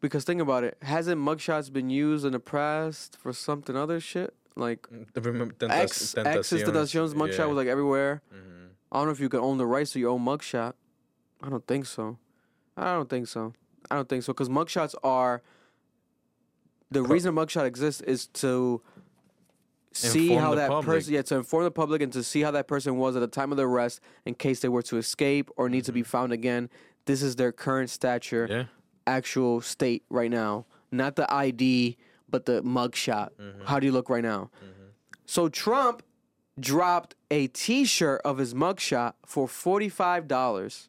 Because 0.00 0.24
think 0.24 0.40
about 0.40 0.64
it, 0.64 0.76
hasn't 0.82 1.20
mugshots 1.20 1.72
been 1.72 1.90
used 1.90 2.24
in 2.24 2.32
the 2.32 2.40
past 2.40 3.16
for 3.18 3.32
something 3.32 3.76
other 3.76 3.98
shit? 4.00 4.34
Like 4.54 4.86
The 5.12 5.20
remem- 5.20 5.52
Tenta- 5.52 5.70
X, 5.70 6.14
X 6.16 6.52
is 6.52 6.62
Tentacion's 6.62 7.14
mugshot 7.14 7.38
yeah. 7.38 7.44
was 7.46 7.56
like 7.56 7.66
everywhere. 7.68 8.22
Mhm. 8.34 8.68
I 8.90 8.98
don't 8.98 9.06
know 9.06 9.12
if 9.12 9.20
you 9.20 9.28
can 9.28 9.40
own 9.40 9.58
the 9.58 9.66
rights 9.66 9.92
to 9.92 9.98
your 9.98 10.10
own 10.10 10.24
mugshot. 10.24 10.74
I 11.42 11.50
don't 11.50 11.66
think 11.66 11.86
so. 11.86 12.18
I 12.76 12.94
don't 12.94 13.08
think 13.08 13.26
so. 13.26 13.52
I 13.90 13.96
don't 13.96 14.08
think 14.08 14.22
so 14.22 14.32
because 14.32 14.48
mugshots 14.48 14.94
are. 15.02 15.42
The 17.02 17.08
reason 17.08 17.36
a 17.36 17.40
mugshot 17.40 17.64
exists 17.66 18.00
is 18.02 18.26
to 18.28 18.80
see 19.92 20.24
Inform 20.32 20.42
how 20.42 20.50
the 20.50 20.56
that 20.56 20.68
public. 20.68 20.86
person, 20.86 21.14
yeah, 21.14 21.22
to 21.22 21.36
inform 21.36 21.64
the 21.64 21.70
public 21.70 22.02
and 22.02 22.12
to 22.12 22.22
see 22.22 22.42
how 22.42 22.50
that 22.50 22.68
person 22.68 22.96
was 22.96 23.16
at 23.16 23.20
the 23.20 23.26
time 23.26 23.50
of 23.50 23.56
the 23.56 23.66
arrest 23.66 24.00
in 24.26 24.34
case 24.34 24.60
they 24.60 24.68
were 24.68 24.82
to 24.82 24.98
escape 24.98 25.50
or 25.56 25.68
need 25.68 25.84
to 25.84 25.92
be 25.92 26.02
found 26.02 26.32
again. 26.32 26.68
This 27.06 27.22
is 27.22 27.36
their 27.36 27.52
current 27.52 27.88
stature, 27.90 28.46
Mm-hmm. 28.46 28.52
Yeah. 28.52 28.64
actual 29.06 29.60
state 29.60 30.02
right 30.10 30.30
now, 30.30 30.66
not 30.90 31.16
the 31.16 31.32
ID, 31.32 31.96
but 32.28 32.44
the 32.46 32.62
mugshot. 32.62 33.30
Mm-hmm. 33.40 33.64
How 33.64 33.78
do 33.80 33.86
you 33.86 33.92
look 33.92 34.10
right 34.10 34.22
now? 34.24 34.50
So 35.24 35.48
Trump 35.48 36.02
dropped 36.58 37.14
a 37.30 37.46
T-shirt 37.48 38.20
of 38.24 38.38
his 38.38 38.54
mugshot 38.54 39.14
for 39.24 39.46
forty-five 39.48 40.28
dollars. 40.28 40.88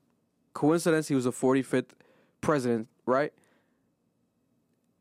Coincidence, 0.54 1.08
he 1.08 1.16
was 1.16 1.24
the 1.26 1.32
forty-fifth 1.32 1.96
president, 2.42 2.88
right? 3.06 3.32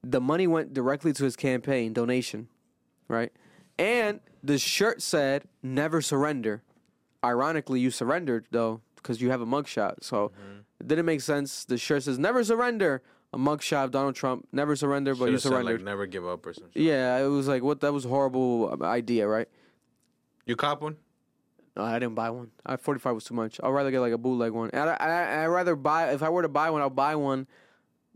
The 0.08 0.20
money 0.20 0.46
went 0.46 0.72
directly 0.74 1.12
to 1.14 1.24
his 1.24 1.34
campaign 1.36 1.92
donation, 1.92 2.48
right? 3.08 3.32
And 3.78 4.20
the 4.42 4.58
shirt 4.58 5.02
said 5.02 5.44
"Never 5.62 6.00
surrender." 6.00 6.62
ironically, 7.24 7.80
you 7.80 7.90
surrendered 7.90 8.46
though 8.52 8.80
because 8.96 9.20
you 9.20 9.30
have 9.30 9.40
a 9.40 9.46
mugshot. 9.46 10.02
So 10.02 10.28
Mm-hmm. 10.28 10.58
it 10.80 10.86
didn't 10.88 11.06
make 11.06 11.20
sense. 11.20 11.64
The 11.64 11.76
shirt 11.78 12.04
says 12.04 12.18
"Never 12.18 12.44
surrender." 12.44 13.02
A 13.32 13.38
mugshot 13.38 13.84
of 13.84 13.90
Donald 13.90 14.14
Trump. 14.14 14.46
Never 14.52 14.76
surrender, 14.76 15.14
but 15.14 15.24
you 15.26 15.30
Should've 15.32 15.42
said, 15.42 15.48
surrendered. 15.50 15.80
like 15.80 15.84
never 15.84 16.06
give 16.06 16.26
up 16.26 16.46
or 16.46 16.54
some 16.54 16.70
shit. 16.72 16.82
yeah, 16.84 17.18
it 17.18 17.26
was 17.26 17.48
like 17.48 17.62
what? 17.62 17.80
That 17.80 17.92
was 17.92 18.04
a 18.04 18.08
horrible 18.08 18.78
uh, 18.80 18.84
idea, 18.84 19.26
right? 19.26 19.48
You 20.46 20.54
cop 20.56 20.80
one? 20.80 20.96
No, 21.76 21.82
I 21.82 21.98
didn't 21.98 22.14
buy 22.14 22.30
one. 22.30 22.52
I 22.64 22.76
45 22.76 23.14
was 23.16 23.24
too 23.24 23.34
much. 23.34 23.60
I'd 23.62 23.68
rather 23.68 23.90
get 23.90 24.00
like 24.00 24.12
a 24.12 24.18
bootleg 24.18 24.52
one. 24.52 24.70
And 24.72 24.88
I, 24.88 24.94
I, 24.94 25.42
I'd 25.42 25.46
rather 25.48 25.74
buy, 25.76 26.12
if 26.12 26.22
I 26.22 26.30
were 26.30 26.40
to 26.42 26.48
buy 26.48 26.70
one, 26.70 26.80
I'll 26.80 26.88
buy 26.88 27.16
one 27.16 27.46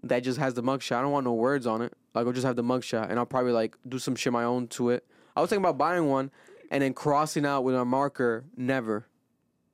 that 0.03 0.21
just 0.21 0.39
has 0.39 0.55
the 0.55 0.63
mugshot. 0.63 0.97
I 0.97 1.03
don't 1.03 1.13
want 1.13 1.25
no 1.25 1.35
words 1.35 1.67
on 1.67 1.83
it. 1.83 1.93
Like, 2.15 2.27
I'll 2.27 2.33
just 2.33 2.47
have 2.47 2.57
the 2.57 2.65
mugshot 2.65 3.11
and 3.11 3.19
I'll 3.19 3.27
probably 3.27 3.53
like 3.53 3.77
do 3.89 3.99
some 3.99 4.17
shit 4.17 4.33
my 4.33 4.45
own 4.45 4.67
to 4.69 4.91
it. 4.91 5.05
I 5.37 5.41
was 5.41 5.51
thinking 5.51 5.65
about 5.65 5.79
buying 5.79 6.09
one 6.09 6.31
and 6.71 6.83
then 6.83 6.95
crossing 6.95 7.47
out 7.47 7.65
with 7.65 7.75
a 7.75 7.85
marker, 7.85 8.45
never, 8.57 9.07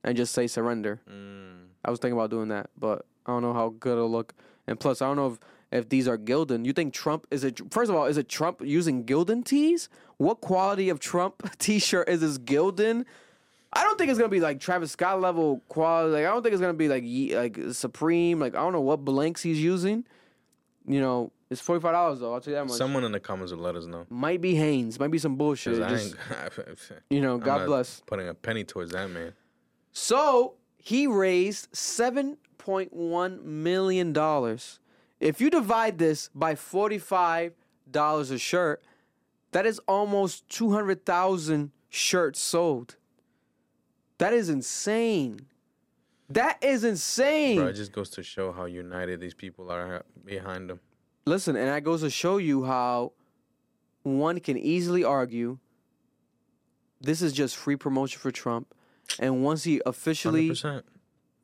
and 0.02 0.16
just 0.16 0.32
say 0.32 0.46
surrender. 0.46 1.00
Mm. 1.10 1.66
I 1.84 1.90
was 1.90 1.98
thinking 1.98 2.18
about 2.18 2.30
doing 2.30 2.48
that, 2.48 2.70
but 2.78 3.06
I 3.26 3.32
don't 3.32 3.42
know 3.42 3.52
how 3.52 3.74
good 3.78 3.92
it'll 3.92 4.10
look. 4.10 4.34
And 4.66 4.78
plus, 4.78 5.00
I 5.00 5.06
don't 5.06 5.16
know 5.16 5.32
if, 5.32 5.38
if 5.70 5.88
these 5.88 6.08
are 6.08 6.18
Gildan. 6.18 6.64
You 6.64 6.72
think 6.72 6.92
Trump 6.92 7.26
is 7.30 7.44
it? 7.44 7.60
First 7.72 7.90
of 7.90 7.96
all, 7.96 8.06
is 8.06 8.16
it 8.16 8.28
Trump 8.28 8.60
using 8.64 9.04
Gildan 9.04 9.44
tees? 9.44 9.88
What 10.16 10.40
quality 10.40 10.88
of 10.88 10.98
Trump 11.00 11.48
T-shirt 11.58 12.08
is 12.08 12.20
this 12.20 12.38
Gildan? 12.38 13.04
I 13.72 13.82
don't 13.82 13.98
think 13.98 14.10
it's 14.10 14.18
gonna 14.18 14.30
be 14.30 14.40
like 14.40 14.58
Travis 14.58 14.92
Scott 14.92 15.20
level 15.20 15.62
quality. 15.68 16.12
Like 16.12 16.24
I 16.24 16.30
don't 16.30 16.42
think 16.42 16.54
it's 16.54 16.60
gonna 16.60 16.72
be 16.72 16.88
like 16.88 17.04
like 17.36 17.74
Supreme. 17.74 18.40
Like 18.40 18.54
I 18.54 18.58
don't 18.58 18.72
know 18.72 18.80
what 18.80 19.04
blanks 19.04 19.42
he's 19.42 19.60
using. 19.60 20.06
You 20.86 21.00
know, 21.00 21.32
it's 21.50 21.60
forty 21.60 21.80
five 21.80 21.92
dollars 21.92 22.20
though. 22.20 22.32
I'll 22.32 22.40
tell 22.40 22.52
you 22.52 22.58
that 22.58 22.66
much. 22.66 22.76
Someone 22.76 23.04
in 23.04 23.12
the 23.12 23.20
comments 23.20 23.52
will 23.52 23.60
let 23.60 23.76
us 23.76 23.86
know. 23.86 24.06
might 24.08 24.40
be 24.40 24.54
Hanes. 24.54 24.98
Might 24.98 25.10
be 25.10 25.18
some 25.18 25.36
bullshit. 25.36 25.76
Just, 25.76 26.14
you 27.10 27.20
know, 27.20 27.38
God 27.38 27.66
bless. 27.66 28.02
Putting 28.06 28.28
a 28.28 28.34
penny 28.34 28.64
towards 28.64 28.92
that 28.92 29.10
man. 29.10 29.32
So 29.92 30.54
he 30.76 31.06
raised 31.06 31.74
seven 31.74 32.36
point 32.58 32.92
one 32.92 33.62
million 33.62 34.12
dollars. 34.12 34.78
If 35.18 35.40
you 35.40 35.50
divide 35.50 35.98
this 35.98 36.30
by 36.34 36.54
forty 36.54 36.98
five 36.98 37.52
dollars 37.90 38.30
a 38.30 38.38
shirt, 38.38 38.82
that 39.52 39.66
is 39.66 39.80
almost 39.88 40.48
two 40.48 40.72
hundred 40.72 41.04
thousand 41.06 41.72
shirts 41.88 42.40
sold. 42.40 42.96
That 44.18 44.32
is 44.32 44.48
insane. 44.48 45.46
That 46.28 46.62
is 46.62 46.84
insane. 46.84 47.56
Bro, 47.56 47.68
it 47.68 47.74
just 47.74 47.92
goes 47.92 48.10
to 48.10 48.22
show 48.22 48.52
how 48.52 48.64
united 48.64 49.20
these 49.20 49.34
people 49.34 49.70
are 49.70 50.04
behind 50.24 50.68
them. 50.68 50.80
Listen, 51.24 51.56
and 51.56 51.68
that 51.68 51.84
goes 51.84 52.00
to 52.00 52.10
show 52.10 52.38
you 52.38 52.64
how 52.64 53.12
one 54.02 54.40
can 54.40 54.56
easily 54.56 55.04
argue 55.04 55.58
this 57.00 57.22
is 57.22 57.32
just 57.32 57.56
free 57.56 57.76
promotion 57.76 58.18
for 58.18 58.30
Trump. 58.30 58.74
And 59.18 59.44
once 59.44 59.64
he 59.64 59.80
officially 59.86 60.50
100%. 60.50 60.82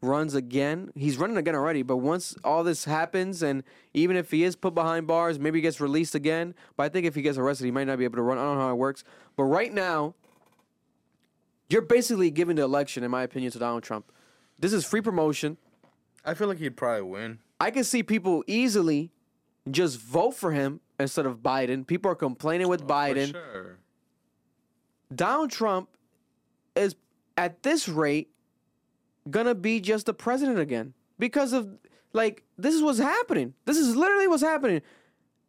runs 0.00 0.34
again. 0.34 0.90
He's 0.94 1.16
running 1.16 1.36
again 1.36 1.54
already, 1.54 1.82
but 1.82 1.98
once 1.98 2.34
all 2.42 2.64
this 2.64 2.84
happens, 2.84 3.42
and 3.42 3.62
even 3.94 4.16
if 4.16 4.30
he 4.30 4.42
is 4.42 4.56
put 4.56 4.74
behind 4.74 5.06
bars, 5.06 5.38
maybe 5.38 5.58
he 5.58 5.62
gets 5.62 5.80
released 5.80 6.14
again. 6.14 6.54
But 6.76 6.84
I 6.84 6.88
think 6.88 7.06
if 7.06 7.14
he 7.14 7.22
gets 7.22 7.38
arrested, 7.38 7.64
he 7.66 7.70
might 7.70 7.86
not 7.86 7.98
be 7.98 8.04
able 8.04 8.16
to 8.16 8.22
run. 8.22 8.38
I 8.38 8.42
don't 8.42 8.56
know 8.56 8.62
how 8.62 8.72
it 8.72 8.78
works. 8.78 9.04
But 9.36 9.44
right 9.44 9.72
now, 9.72 10.14
you're 11.68 11.82
basically 11.82 12.30
giving 12.30 12.56
the 12.56 12.62
election, 12.62 13.04
in 13.04 13.10
my 13.10 13.22
opinion, 13.22 13.52
to 13.52 13.58
Donald 13.58 13.84
Trump. 13.84 14.10
This 14.62 14.72
is 14.72 14.86
free 14.86 15.00
promotion. 15.00 15.56
I 16.24 16.34
feel 16.34 16.46
like 16.46 16.58
he'd 16.58 16.76
probably 16.76 17.02
win. 17.02 17.40
I 17.60 17.72
can 17.72 17.82
see 17.82 18.04
people 18.04 18.44
easily 18.46 19.10
just 19.68 20.00
vote 20.00 20.32
for 20.32 20.52
him 20.52 20.80
instead 21.00 21.26
of 21.26 21.38
Biden. 21.38 21.84
People 21.84 22.12
are 22.12 22.14
complaining 22.16 22.68
with 22.68 22.82
oh, 22.82 22.86
Biden. 22.86 23.32
For 23.32 23.38
sure. 23.52 23.78
Donald 25.12 25.50
Trump 25.50 25.88
is 26.76 26.94
at 27.36 27.64
this 27.64 27.88
rate 27.88 28.30
gonna 29.28 29.54
be 29.56 29.80
just 29.80 30.06
the 30.06 30.14
president 30.14 30.60
again 30.60 30.94
because 31.18 31.52
of 31.52 31.68
like 32.12 32.44
this 32.56 32.72
is 32.72 32.82
what's 32.82 33.00
happening. 33.00 33.54
This 33.64 33.78
is 33.78 33.96
literally 33.96 34.28
what's 34.28 34.42
happening. 34.44 34.80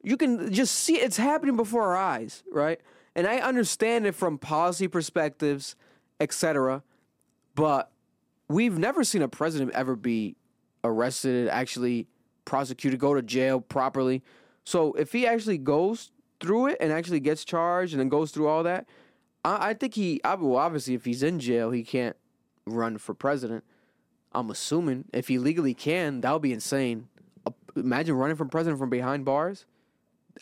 You 0.01 0.17
can 0.17 0.51
just 0.51 0.73
see 0.73 0.95
it's 0.95 1.17
happening 1.17 1.55
before 1.55 1.83
our 1.83 1.97
eyes, 1.97 2.41
right? 2.51 2.81
And 3.15 3.27
I 3.27 3.37
understand 3.37 4.07
it 4.07 4.15
from 4.15 4.39
policy 4.39 4.87
perspectives, 4.87 5.75
etc. 6.19 6.81
But 7.53 7.92
we've 8.49 8.77
never 8.77 9.03
seen 9.03 9.21
a 9.21 9.27
president 9.27 9.71
ever 9.71 9.95
be 9.95 10.35
arrested, 10.83 11.47
actually 11.47 12.07
prosecuted, 12.45 12.99
go 12.99 13.13
to 13.13 13.21
jail 13.21 13.61
properly. 13.61 14.23
So 14.63 14.93
if 14.93 15.11
he 15.11 15.25
actually 15.27 15.57
goes 15.57 16.11
through 16.39 16.67
it 16.67 16.77
and 16.79 16.91
actually 16.91 17.19
gets 17.19 17.45
charged 17.45 17.93
and 17.93 17.99
then 17.99 18.09
goes 18.09 18.31
through 18.31 18.47
all 18.47 18.63
that, 18.63 18.85
I, 19.43 19.69
I 19.69 19.73
think 19.73 19.95
he. 19.95 20.21
Well, 20.23 20.57
obviously, 20.57 20.93
if 20.93 21.05
he's 21.05 21.23
in 21.23 21.39
jail, 21.39 21.71
he 21.71 21.83
can't 21.83 22.15
run 22.65 22.97
for 22.97 23.13
president. 23.13 23.63
I'm 24.31 24.49
assuming 24.49 25.05
if 25.13 25.27
he 25.27 25.37
legally 25.37 25.73
can, 25.73 26.21
that 26.21 26.31
would 26.33 26.41
be 26.41 26.53
insane. 26.53 27.07
Imagine 27.75 28.15
running 28.15 28.35
from 28.35 28.49
president 28.49 28.79
from 28.79 28.89
behind 28.89 29.25
bars. 29.25 29.65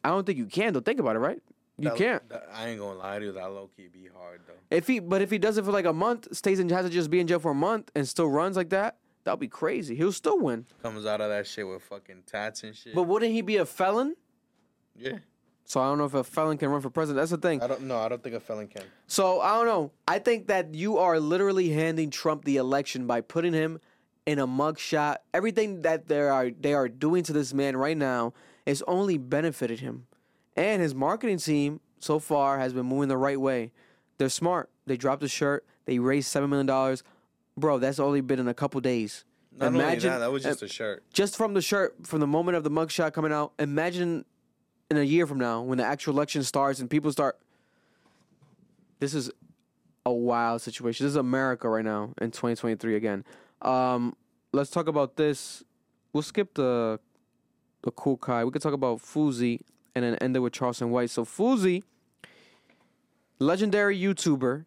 I 0.03 0.09
don't 0.09 0.25
think 0.25 0.37
you 0.37 0.45
can. 0.45 0.73
Though, 0.73 0.79
think 0.79 0.99
about 0.99 1.15
it, 1.15 1.19
right? 1.19 1.41
You 1.81 1.89
That- 1.89 1.97
can't. 1.97 2.29
that- 2.29 2.47
I 2.53 2.69
ain't 2.69 2.79
gonna 2.79 2.99
lie 2.99 3.19
to 3.19 3.25
you. 3.25 3.31
That 3.31 3.51
low 3.51 3.69
key 3.75 3.87
be 3.87 4.07
hard 4.15 4.41
though. 4.47 4.53
If 4.69 4.87
he, 4.87 4.99
but 4.99 5.21
if 5.21 5.31
he 5.31 5.37
does 5.37 5.57
it 5.57 5.65
for 5.65 5.71
like 5.71 5.85
a 5.85 5.93
month, 5.93 6.27
stays 6.35 6.59
in, 6.59 6.69
has 6.69 6.85
to 6.85 6.91
just 6.91 7.09
be 7.09 7.19
in 7.19 7.27
jail 7.27 7.39
for 7.39 7.51
a 7.51 7.55
month, 7.55 7.91
and 7.95 8.07
still 8.07 8.29
runs 8.29 8.55
like 8.55 8.69
that, 8.69 8.97
that'll 9.23 9.37
be 9.37 9.47
crazy. 9.47 9.95
He'll 9.95 10.11
still 10.11 10.39
win. 10.39 10.65
Comes 10.83 11.05
out 11.05 11.21
of 11.21 11.29
that 11.29 11.47
shit 11.47 11.67
with 11.67 11.81
fucking 11.83 12.23
tats 12.27 12.63
and 12.63 12.75
shit. 12.75 12.93
But 12.95 13.03
wouldn't 13.03 13.31
he 13.31 13.41
be 13.41 13.57
a 13.57 13.65
felon? 13.65 14.15
yeah, 14.95 15.17
So 15.63 15.79
I 15.79 15.87
don't 15.87 15.97
know 15.97 16.05
if 16.05 16.13
a 16.13 16.23
felon 16.23 16.57
can 16.57 16.69
run 16.69 16.81
for 16.81 16.89
president. 16.89 17.21
That's 17.21 17.31
the 17.31 17.37
thing. 17.37 17.61
I 17.63 17.67
don't 17.67 17.83
know. 17.83 17.97
I 17.97 18.09
don't 18.09 18.21
think 18.21 18.35
a 18.35 18.39
felon 18.39 18.67
can. 18.67 18.83
So 19.07 19.39
I 19.39 19.55
don't 19.55 19.65
know. 19.65 19.91
I 20.07 20.19
think 20.19 20.47
that 20.47 20.75
you 20.75 20.97
are 20.97 21.19
literally 21.19 21.69
handing 21.69 22.09
Trump 22.09 22.43
the 22.45 22.57
election 22.57 23.07
by 23.07 23.21
putting 23.21 23.53
him 23.53 23.79
in 24.25 24.37
a 24.37 24.45
mugshot. 24.47 25.17
Everything 25.33 25.81
that 25.83 26.07
they 26.07 26.19
are 26.21 26.49
they 26.51 26.73
are 26.73 26.87
doing 26.89 27.23
to 27.23 27.33
this 27.33 27.53
man 27.53 27.75
right 27.77 27.97
now 27.97 28.33
is 28.65 28.83
only 28.87 29.17
benefited 29.17 29.79
him, 29.79 30.05
and 30.55 30.81
his 30.81 30.93
marketing 30.93 31.37
team 31.37 31.79
so 31.99 32.19
far 32.19 32.59
has 32.59 32.73
been 32.73 32.85
moving 32.85 33.09
the 33.09 33.17
right 33.17 33.39
way. 33.39 33.71
They're 34.17 34.29
smart. 34.29 34.69
They 34.85 34.97
dropped 34.97 35.21
the 35.21 35.27
shirt. 35.27 35.65
They 35.85 35.99
raised 35.99 36.27
seven 36.27 36.49
million 36.49 36.65
dollars, 36.65 37.03
bro. 37.57 37.79
That's 37.79 37.99
only 37.99 38.21
been 38.21 38.39
in 38.39 38.47
a 38.47 38.53
couple 38.53 38.81
days. 38.81 39.25
Not 39.57 39.67
only 39.67 39.95
that, 39.99 40.19
that 40.19 40.31
was 40.31 40.43
just 40.43 40.61
a 40.61 40.67
shirt. 40.67 41.03
just 41.11 41.35
from 41.35 41.53
the 41.53 41.61
shirt, 41.61 41.95
from 42.07 42.19
the 42.19 42.27
moment 42.27 42.55
of 42.55 42.63
the 42.63 42.71
mugshot 42.71 43.13
coming 43.13 43.33
out. 43.33 43.53
Imagine 43.59 44.25
in 44.89 44.97
a 44.97 45.03
year 45.03 45.27
from 45.27 45.39
now 45.39 45.61
when 45.61 45.77
the 45.77 45.83
actual 45.85 46.13
election 46.13 46.43
starts 46.43 46.79
and 46.79 46.89
people 46.89 47.11
start. 47.11 47.37
This 48.99 49.13
is 49.13 49.31
a 50.05 50.13
wild 50.13 50.61
situation. 50.61 51.05
This 51.05 51.11
is 51.11 51.15
America 51.17 51.67
right 51.67 51.83
now 51.83 52.13
in 52.21 52.31
2023 52.31 52.95
again. 52.95 53.25
Um, 53.61 54.15
let's 54.53 54.69
talk 54.69 54.87
about 54.87 55.15
this. 55.15 55.63
We'll 56.13 56.23
skip 56.23 56.53
the 56.53 56.99
the 57.83 57.91
cool 57.91 58.17
guy. 58.17 58.43
We 58.43 58.51
could 58.51 58.61
talk 58.61 58.73
about 58.73 58.99
Fousey 58.99 59.61
and 59.95 60.03
then 60.03 60.15
ended 60.15 60.37
it 60.37 60.43
with 60.43 60.53
Charleston 60.53 60.91
White. 60.91 61.09
So 61.09 61.25
Fousey, 61.25 61.83
legendary 63.39 63.99
YouTuber, 63.99 64.65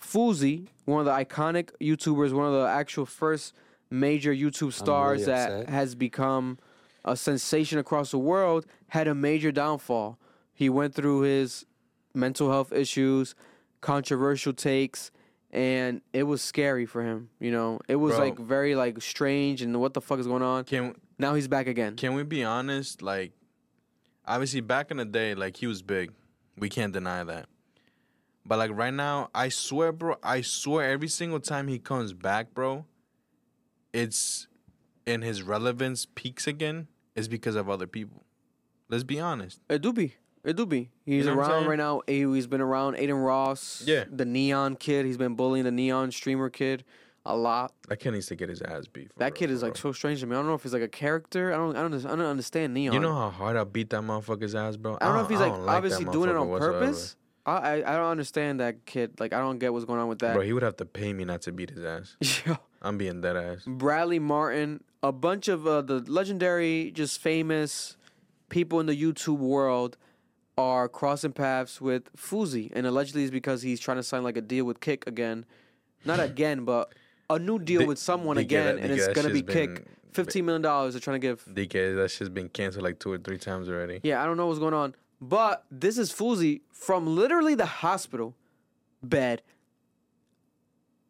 Fousey, 0.00 0.68
one 0.84 1.00
of 1.00 1.06
the 1.06 1.12
iconic 1.12 1.70
YouTubers, 1.80 2.32
one 2.32 2.46
of 2.46 2.52
the 2.52 2.66
actual 2.68 3.06
first 3.06 3.54
major 3.90 4.32
YouTube 4.32 4.72
stars 4.72 5.26
that 5.26 5.50
upset. 5.50 5.68
has 5.70 5.94
become 5.94 6.58
a 7.04 7.16
sensation 7.16 7.78
across 7.78 8.10
the 8.10 8.18
world, 8.18 8.66
had 8.88 9.08
a 9.08 9.14
major 9.14 9.50
downfall. 9.50 10.18
He 10.54 10.68
went 10.68 10.94
through 10.94 11.22
his 11.22 11.64
mental 12.14 12.50
health 12.50 12.72
issues, 12.72 13.34
controversial 13.80 14.52
takes, 14.52 15.10
and 15.50 16.02
it 16.12 16.24
was 16.24 16.42
scary 16.42 16.84
for 16.84 17.02
him. 17.02 17.30
You 17.40 17.50
know, 17.50 17.80
it 17.88 17.96
was 17.96 18.16
Bro. 18.16 18.24
like 18.24 18.38
very 18.38 18.74
like 18.74 19.00
strange 19.00 19.62
and 19.62 19.80
what 19.80 19.94
the 19.94 20.00
fuck 20.00 20.18
is 20.18 20.26
going 20.26 20.42
on. 20.42 20.64
Can 20.64 20.94
Now 21.18 21.34
he's 21.34 21.48
back 21.48 21.66
again. 21.66 21.96
Can 21.96 22.14
we 22.14 22.22
be 22.24 22.44
honest? 22.44 23.02
Like, 23.02 23.32
obviously, 24.28 24.60
back 24.60 24.90
in 24.90 24.98
the 24.98 25.04
day, 25.04 25.34
like 25.34 25.56
he 25.56 25.66
was 25.66 25.82
big. 25.82 26.12
We 26.56 26.68
can't 26.68 26.92
deny 26.92 27.24
that. 27.24 27.46
But 28.44 28.58
like 28.58 28.70
right 28.72 28.94
now, 28.94 29.30
I 29.34 29.48
swear, 29.48 29.92
bro. 29.92 30.16
I 30.22 30.42
swear, 30.42 30.90
every 30.90 31.08
single 31.08 31.40
time 31.40 31.68
he 31.68 31.78
comes 31.78 32.12
back, 32.12 32.54
bro, 32.54 32.86
it's 33.92 34.46
in 35.06 35.22
his 35.22 35.42
relevance 35.42 36.06
peaks 36.06 36.46
again. 36.46 36.88
Is 37.16 37.26
because 37.26 37.56
of 37.56 37.68
other 37.68 37.88
people. 37.88 38.22
Let's 38.88 39.02
be 39.02 39.18
honest. 39.18 39.60
It 39.68 39.82
do 39.82 39.92
be. 39.92 40.14
It 40.44 40.56
do 40.56 40.66
be. 40.66 40.90
He's 41.04 41.26
know 41.26 41.34
around 41.34 41.66
right 41.66 41.76
now. 41.76 42.02
He's 42.06 42.46
been 42.46 42.60
around 42.60 42.94
Adin 42.94 43.16
Ross. 43.16 43.82
Yeah. 43.84 44.04
The 44.08 44.24
Neon 44.24 44.76
Kid. 44.76 45.04
He's 45.04 45.16
been 45.16 45.34
bullying 45.34 45.64
the 45.64 45.72
Neon 45.72 46.12
streamer 46.12 46.48
kid 46.48 46.84
a 47.28 47.36
lot. 47.36 47.72
That 47.88 47.98
kid 47.98 48.12
needs 48.12 48.26
to 48.26 48.36
get 48.36 48.48
his 48.48 48.62
ass 48.62 48.86
beat. 48.86 49.10
That 49.18 49.26
real, 49.26 49.32
kid 49.34 49.50
is 49.50 49.60
for 49.60 49.66
like 49.66 49.76
so 49.76 49.92
strange 49.92 50.20
to 50.20 50.26
me. 50.26 50.34
I 50.34 50.38
don't 50.38 50.48
know 50.48 50.54
if 50.54 50.62
he's 50.62 50.72
like 50.72 50.82
a 50.82 50.88
character. 50.88 51.52
I 51.52 51.56
don't. 51.56 51.76
I 51.76 51.82
don't. 51.82 51.94
I 51.94 52.08
don't 52.08 52.20
understand 52.22 52.74
Neon. 52.74 52.94
You 52.94 53.00
know 53.00 53.14
how 53.14 53.30
hard 53.30 53.56
I 53.56 53.64
beat 53.64 53.90
that 53.90 54.02
motherfucker's 54.02 54.54
ass, 54.54 54.76
bro. 54.76 54.98
I 55.00 55.06
don't 55.06 55.16
know 55.16 55.22
if 55.22 55.30
he's 55.30 55.38
like 55.38 55.52
don't 55.52 55.66
that 55.66 55.72
obviously 55.72 56.04
doing 56.06 56.30
it 56.30 56.36
on 56.36 56.48
whatsoever. 56.48 56.80
purpose. 56.80 57.16
I, 57.46 57.52
I 57.52 57.74
I 57.76 57.96
don't 57.96 58.10
understand 58.10 58.60
that 58.60 58.84
kid. 58.86 59.20
Like 59.20 59.32
I 59.32 59.38
don't 59.38 59.58
get 59.58 59.72
what's 59.72 59.84
going 59.84 60.00
on 60.00 60.08
with 60.08 60.20
that. 60.20 60.34
Bro, 60.34 60.44
he 60.44 60.52
would 60.52 60.62
have 60.62 60.76
to 60.78 60.84
pay 60.84 61.12
me 61.12 61.24
not 61.24 61.42
to 61.42 61.52
beat 61.52 61.70
his 61.70 61.84
ass. 61.84 62.16
Yo. 62.46 62.56
I'm 62.80 62.98
being 62.98 63.20
dead 63.20 63.36
ass. 63.36 63.64
Bradley 63.66 64.18
Martin, 64.18 64.82
a 65.02 65.12
bunch 65.12 65.48
of 65.48 65.66
uh, 65.66 65.82
the 65.82 66.00
legendary, 66.00 66.90
just 66.92 67.20
famous 67.20 67.96
people 68.48 68.80
in 68.80 68.86
the 68.86 69.00
YouTube 69.00 69.38
world 69.38 69.96
are 70.56 70.88
crossing 70.88 71.32
paths 71.32 71.80
with 71.80 72.12
Fousey, 72.16 72.70
and 72.74 72.86
allegedly 72.86 73.22
it's 73.22 73.30
because 73.30 73.62
he's 73.62 73.80
trying 73.80 73.96
to 73.96 74.02
sign 74.02 74.22
like 74.24 74.36
a 74.36 74.40
deal 74.40 74.64
with 74.64 74.80
Kick 74.80 75.06
again, 75.06 75.44
not 76.04 76.20
again, 76.20 76.64
but 76.64 76.92
a 77.30 77.38
new 77.38 77.58
deal 77.58 77.80
They- 77.80 77.86
with 77.86 77.98
someone 77.98 78.36
they 78.36 78.44
get 78.44 78.60
again, 78.62 78.76
that- 78.76 78.90
and 78.90 78.92
it's 79.00 79.08
gonna 79.08 79.28
be 79.30 79.40
shit's 79.40 79.52
kick 79.52 79.86
fifteen 80.12 80.46
million 80.46 80.62
dollars. 80.62 80.94
They're 80.94 81.00
trying 81.00 81.20
to 81.20 81.26
give. 81.26 81.44
DK, 81.52 81.94
that 81.94 82.10
shit's 82.10 82.30
been 82.30 82.48
canceled 82.48 82.84
like 82.84 82.98
two 82.98 83.12
or 83.12 83.18
three 83.18 83.38
times 83.38 83.68
already. 83.68 84.00
Yeah, 84.02 84.22
I 84.22 84.26
don't 84.26 84.36
know 84.36 84.46
what's 84.46 84.58
going 84.58 84.74
on, 84.74 84.94
but 85.20 85.64
this 85.70 85.98
is 85.98 86.10
Fousey 86.12 86.62
from 86.72 87.06
literally 87.06 87.54
the 87.54 87.66
hospital 87.66 88.34
bed 89.02 89.42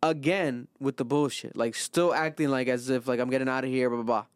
again 0.03 0.69
with 0.81 0.97
the 0.97 1.05
bullshit, 1.05 1.57
like 1.57 1.75
still 1.75 2.12
acting 2.14 2.49
like 2.49 2.69
as 2.69 2.89
if 2.91 3.07
like 3.09 3.21
I'm 3.21 3.31
getting 3.31 3.49
out 3.49 3.64
of 3.64 3.71
here, 3.71 3.89
blah 3.89 4.03
blah 4.03 4.05
blah. 4.05 4.27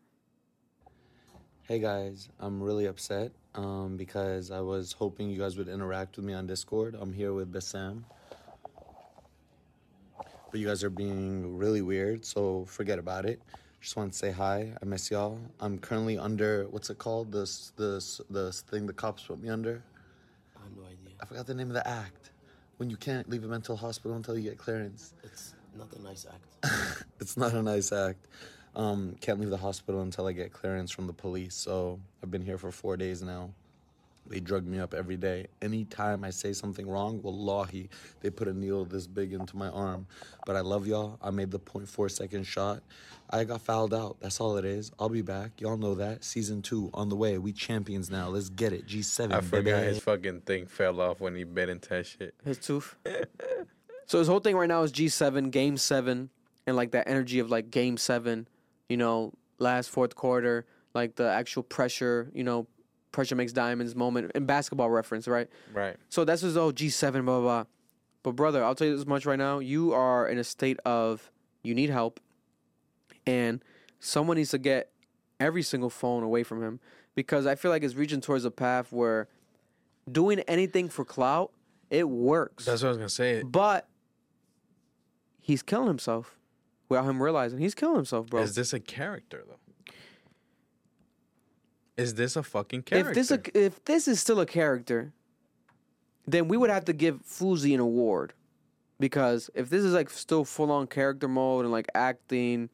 Hey 1.63 1.79
guys, 1.79 2.29
I'm 2.41 2.63
really 2.63 2.87
upset 2.87 3.33
um, 3.55 3.97
because 3.97 4.51
I 4.51 4.61
was 4.61 4.93
hoping 4.93 5.31
you 5.31 5.39
guys 5.39 5.57
would 5.57 5.69
interact 5.69 6.17
with 6.17 6.25
me 6.27 6.33
on 6.35 6.47
Discord. 6.47 6.97
I'm 6.99 7.13
here 7.13 7.33
with 7.33 7.53
Bassam. 7.53 8.05
But 10.53 10.61
you 10.61 10.67
guys 10.67 10.85
are 10.85 10.91
being 10.91 11.57
really 11.57 11.81
weird, 11.81 12.27
so 12.27 12.67
forget 12.67 12.99
about 12.99 13.25
it. 13.25 13.41
Just 13.81 13.97
want 13.97 14.13
to 14.13 14.19
say 14.19 14.31
hi. 14.31 14.75
I 14.81 14.85
miss 14.85 15.11
y'all. 15.11 15.41
I'm 15.61 15.79
currently 15.79 16.19
under 16.19 16.69
what's 16.69 16.91
it 16.91 16.99
called? 16.99 17.33
This 17.33 17.73
this 17.79 18.21
the 18.29 18.53
thing 18.53 18.87
the 18.87 18.93
cops 18.93 19.23
put 19.23 19.43
me 19.43 19.49
under. 19.49 19.83
I 20.55 20.63
have 20.63 20.77
no 20.77 20.83
idea. 20.85 21.15
I 21.23 21.25
forgot 21.25 21.47
the 21.47 21.55
name 21.55 21.69
of 21.69 21.75
the 21.75 21.89
act. 21.89 22.33
When 22.77 22.91
you 22.91 22.99
can't 22.99 23.31
leave 23.31 23.45
a 23.45 23.49
mental 23.49 23.77
hospital 23.77 24.15
until 24.15 24.37
you 24.37 24.51
get 24.51 24.59
clearance. 24.59 25.15
It's 25.25 25.55
not 25.75 25.89
a 25.95 26.03
nice 26.03 26.27
act. 26.31 27.05
It's 27.21 27.37
not 27.37 27.55
a 27.55 27.63
nice 27.63 27.91
act. 27.91 28.27
Um, 28.77 29.17
can't 29.21 29.41
leave 29.41 29.51
the 29.51 29.57
hospital 29.57 30.03
until 30.03 30.27
I 30.27 30.33
get 30.33 30.53
clearance 30.53 30.91
from 30.91 31.07
the 31.07 31.13
police. 31.15 31.55
So 31.55 31.99
I've 32.23 32.31
been 32.31 32.43
here 32.43 32.59
for 32.59 32.71
four 32.71 32.99
days 32.99 33.23
now. 33.23 33.51
They 34.27 34.41
drug 34.41 34.67
me 34.67 34.79
up 34.79 34.95
every 34.95 35.17
day. 35.17 35.47
Anytime 35.61 36.25
I 36.25 36.31
say 36.31 36.53
something 36.53 36.89
wrong, 36.89 37.21
wallahi, 37.23 37.89
they 38.21 38.31
put 38.31 38.49
a 38.49 38.53
needle 38.53 38.85
this 38.85 39.07
big 39.07 39.33
into 39.33 39.57
my 39.57 39.69
arm. 39.69 40.07
But 40.47 40.57
I 40.57 40.61
love 40.61 40.87
y'all. 40.87 41.19
I 41.21 41.31
made 41.31 41.51
the 41.51 41.59
0.4 41.59 42.11
second 42.11 42.45
shot. 42.45 42.83
I 43.35 43.45
got 43.45 43.63
fouled 43.63 43.95
out. 43.95 44.19
That's 44.21 44.41
all 44.41 44.59
it 44.59 44.65
is. 44.65 44.93
I'll 44.99 45.09
be 45.09 45.23
back. 45.23 45.61
Y'all 45.61 45.79
know 45.79 45.95
that. 45.95 46.23
Season 46.23 46.61
two 46.61 46.91
on 46.93 47.09
the 47.09 47.17
way. 47.17 47.39
We 47.39 47.53
champions 47.53 48.11
now. 48.11 48.29
Let's 48.29 48.51
get 48.51 48.73
it. 48.73 48.87
G7. 48.87 49.33
I 49.33 49.41
forgot 49.41 49.65
baby. 49.65 49.87
his 49.87 50.01
fucking 50.01 50.43
thing 50.43 50.67
fell 50.67 51.01
off 51.01 51.21
when 51.21 51.35
he 51.35 51.45
bit 51.45 51.71
into 51.71 51.89
that 51.89 52.07
shit. 52.07 52.35
His 52.45 52.59
tooth. 52.59 52.95
so 54.07 54.19
his 54.19 54.29
whole 54.29 54.41
thing 54.41 54.55
right 54.55 54.69
now 54.69 54.83
is 54.83 54.93
G 54.93 55.09
seven, 55.09 55.49
Game 55.49 55.79
seven, 55.79 56.29
and 56.67 56.77
like 56.77 56.91
that 56.93 57.09
energy 57.09 57.39
of 57.39 57.51
like 57.51 57.71
Game 57.71 57.97
seven. 57.97 58.47
You 58.91 58.99
know, 58.99 59.33
last 59.59 59.89
fourth 59.89 60.15
quarter, 60.15 60.67
like 60.95 61.17
the 61.17 61.31
actual 61.31 61.63
pressure. 61.63 62.31
You 62.35 62.45
know, 62.45 62.67
pressure 63.13 63.37
makes 63.37 63.53
diamonds 63.53 63.95
moment 63.95 64.33
in 64.35 64.47
basketball 64.47 64.91
reference, 64.91 65.29
right? 65.29 65.49
Right. 65.73 65.97
So 66.09 66.25
that's 66.25 66.43
his 66.43 66.57
old 66.57 66.73
oh, 66.73 66.73
G 66.73 66.89
seven, 66.89 67.25
blah 67.25 67.41
blah 67.41 67.43
blah. 67.43 67.65
But 68.23 68.33
brother, 68.33 68.65
I'll 68.65 68.75
tell 68.75 68.87
you 68.87 68.97
this 68.97 69.07
much 69.07 69.27
right 69.27 69.39
now: 69.39 69.59
you 69.59 69.93
are 69.93 70.27
in 70.27 70.39
a 70.39 70.45
state 70.45 70.79
of 70.85 71.31
you 71.63 71.75
need 71.75 71.91
help, 71.91 72.21
and 73.27 73.63
someone 74.01 74.37
needs 74.37 74.51
to 74.51 74.59
get 74.59 74.91
every 75.39 75.63
single 75.63 75.91
phone 75.91 76.23
away 76.23 76.43
from 76.43 76.63
him 76.63 76.81
because 77.15 77.47
I 77.47 77.55
feel 77.55 77.71
like 77.71 77.83
it's 77.83 77.95
reaching 77.95 78.21
towards 78.21 78.45
a 78.45 78.51
path 78.51 78.93
where 78.93 79.29
doing 80.11 80.41
anything 80.41 80.89
for 80.89 81.05
clout 81.05 81.53
it 81.91 82.09
works, 82.09 82.65
That's 82.65 82.83
what 82.83 82.89
I 82.89 82.91
was 82.91 82.97
gonna 82.99 83.09
say. 83.11 83.43
but 83.43 83.87
he's 85.41 85.63
killing 85.63 85.89
himself 85.89 86.39
without 86.89 87.05
him 87.05 87.23
realizing 87.23 87.59
he's 87.59 87.75
killing 87.75 87.97
himself, 87.97 88.29
bro. 88.29 88.41
Is 88.41 88.55
this 88.55 88.73
a 88.73 88.81
character 88.81 89.45
though? 89.47 89.57
Is 92.03 92.15
this 92.15 92.37
a 92.37 92.43
fucking 92.43 92.83
character? 92.83 93.11
If 93.11 93.15
this 93.17 93.31
a, 93.31 93.41
if 93.67 93.85
this 93.85 94.09
is 94.09 94.21
still 94.21 94.41
a 94.41 94.47
character, 94.47 95.13
then 96.27 96.49
we 96.49 96.57
would 96.57 96.71
have 96.71 96.85
to 96.87 96.93
give 96.93 97.23
Fousey 97.25 97.75
an 97.75 97.81
award. 97.81 98.33
Because 99.01 99.51
if 99.55 99.69
this 99.71 99.83
is 99.83 99.95
like 99.95 100.11
still 100.11 100.45
full 100.45 100.71
on 100.71 100.87
character 100.87 101.27
mode 101.29 101.65
and 101.65 101.73
like 101.73 101.89
acting, 101.95 102.69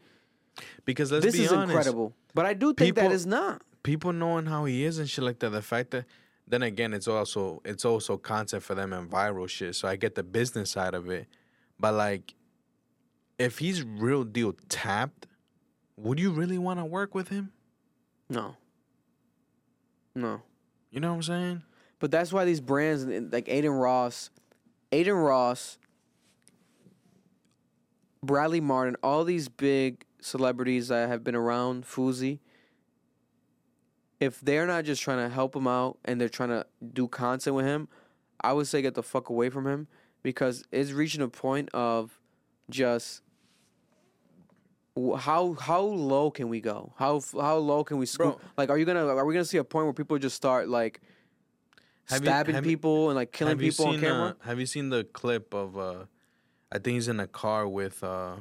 because 0.84 1.10
let's 1.12 1.24
this 1.24 1.36
be 1.36 1.44
is 1.44 1.52
honest, 1.52 1.70
incredible. 1.70 2.12
But 2.34 2.44
I 2.46 2.54
do 2.54 2.74
think 2.74 2.96
that 2.96 3.02
People- 3.02 3.14
is 3.14 3.26
not. 3.26 3.62
people 3.82 4.12
knowing 4.12 4.46
how 4.46 4.64
he 4.66 4.84
is 4.84 4.98
and 4.98 5.08
shit 5.08 5.24
like 5.24 5.38
that. 5.38 5.50
The 5.50 5.62
fact 5.62 5.90
that 5.92 6.04
then 6.46 6.62
again, 6.62 6.92
it's 6.92 7.08
also 7.08 7.62
it's 7.64 7.84
also 7.84 8.16
content 8.18 8.62
for 8.62 8.74
them 8.74 8.92
and 8.92 9.10
viral 9.10 9.48
shit. 9.48 9.74
So 9.76 9.88
I 9.88 9.96
get 9.96 10.14
the 10.14 10.22
business 10.22 10.70
side 10.70 10.94
of 10.94 11.08
it, 11.08 11.26
but 11.80 11.94
like, 11.94 12.34
if 13.38 13.58
he's 13.58 13.82
real 13.82 14.24
deal 14.24 14.54
tapped, 14.68 15.26
would 15.96 16.18
you 16.20 16.30
really 16.30 16.58
want 16.58 16.78
to 16.80 16.84
work 16.84 17.14
with 17.14 17.28
him? 17.28 17.52
No. 18.28 18.56
No. 20.18 20.42
You 20.90 21.00
know 21.00 21.10
what 21.10 21.16
I'm 21.16 21.22
saying? 21.22 21.62
But 22.00 22.10
that's 22.10 22.32
why 22.32 22.44
these 22.44 22.60
brands 22.60 23.04
like 23.32 23.48
Adin 23.48 23.70
Ross, 23.70 24.30
Adin 24.92 25.14
Ross, 25.14 25.78
Bradley 28.22 28.60
Martin, 28.60 28.96
all 29.02 29.24
these 29.24 29.48
big 29.48 30.04
celebrities 30.20 30.88
that 30.88 31.08
have 31.08 31.22
been 31.22 31.34
around 31.34 31.84
Fousey, 31.84 32.40
if 34.18 34.40
they're 34.40 34.66
not 34.66 34.84
just 34.84 35.02
trying 35.02 35.18
to 35.18 35.32
help 35.32 35.54
him 35.54 35.68
out 35.68 35.98
and 36.04 36.20
they're 36.20 36.28
trying 36.28 36.48
to 36.48 36.66
do 36.92 37.06
content 37.06 37.54
with 37.54 37.64
him, 37.66 37.88
I 38.40 38.52
would 38.52 38.66
say 38.66 38.82
get 38.82 38.94
the 38.94 39.02
fuck 39.02 39.28
away 39.28 39.50
from 39.50 39.66
him 39.66 39.86
because 40.22 40.64
it's 40.72 40.90
reaching 40.90 41.22
a 41.22 41.28
point 41.28 41.68
of 41.72 42.18
just 42.70 43.22
how 45.18 45.55
how 45.55 45.80
low 45.82 46.30
can 46.30 46.49
we 46.49 46.61
go? 46.61 46.92
How 46.96 47.20
how 47.32 47.57
low 47.57 47.84
can 47.84 47.99
we 47.99 48.07
scoop? 48.07 48.40
Like, 48.57 48.70
are 48.70 48.78
you 48.78 48.84
gonna 48.84 49.07
are 49.07 49.24
we 49.24 49.34
gonna 49.34 49.44
see 49.44 49.59
a 49.59 49.64
point 49.64 49.86
where 49.86 49.92
people 49.92 50.18
just 50.18 50.36
start 50.36 50.68
like 50.68 51.01
Have 52.09 52.20
you- 52.22 52.26
stabbing 52.26 52.55
have 52.55 52.64
you- 52.66 52.72
people 52.76 53.11
and 53.11 53.16
like 53.16 53.32
killing 53.32 53.53
have 53.53 53.59
people 53.61 53.86
on 53.86 54.01
camera? 54.01 54.28
Uh, 54.40 54.46
have 54.46 54.59
you 54.61 54.66
seen 54.66 54.88
the 54.90 55.05
clip 55.05 55.55
of? 55.55 55.76
uh 55.78 56.05
I 56.70 56.78
think 56.78 56.94
he's 56.96 57.09
in 57.09 57.18
a 57.20 57.26
car 57.26 57.66
with 57.66 58.03
uh 58.05 58.36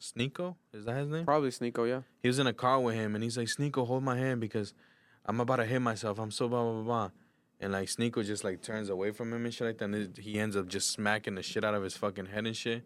Sneako. 0.00 0.56
Is 0.72 0.84
that 0.84 0.96
his 0.96 1.08
name? 1.08 1.24
Probably 1.24 1.50
Sneako, 1.50 1.88
yeah. 1.88 2.00
he 2.20 2.28
was 2.28 2.38
in 2.38 2.46
a 2.46 2.52
car 2.52 2.80
with 2.80 2.94
him 2.94 3.14
and 3.14 3.22
he's 3.22 3.36
like, 3.36 3.48
Sneako, 3.48 3.86
hold 3.86 4.02
my 4.02 4.16
hand 4.16 4.40
because 4.40 4.74
I'm 5.24 5.40
about 5.40 5.56
to 5.56 5.64
hit 5.66 5.80
myself. 5.80 6.18
I'm 6.18 6.30
so 6.30 6.48
blah 6.48 6.62
blah 6.62 6.72
blah 6.72 6.82
blah. 6.82 7.10
And 7.60 7.72
like 7.72 7.88
Sneako 7.88 8.24
just 8.24 8.42
like 8.42 8.60
turns 8.62 8.88
away 8.88 9.12
from 9.12 9.32
him 9.32 9.44
and 9.44 9.54
shit 9.54 9.66
like 9.68 9.78
that. 9.78 9.84
And 9.84 10.16
he 10.18 10.38
ends 10.40 10.56
up 10.56 10.66
just 10.66 10.90
smacking 10.90 11.36
the 11.36 11.42
shit 11.42 11.64
out 11.64 11.74
of 11.74 11.82
his 11.84 11.96
fucking 11.96 12.26
head 12.26 12.46
and 12.46 12.56
shit. 12.56 12.82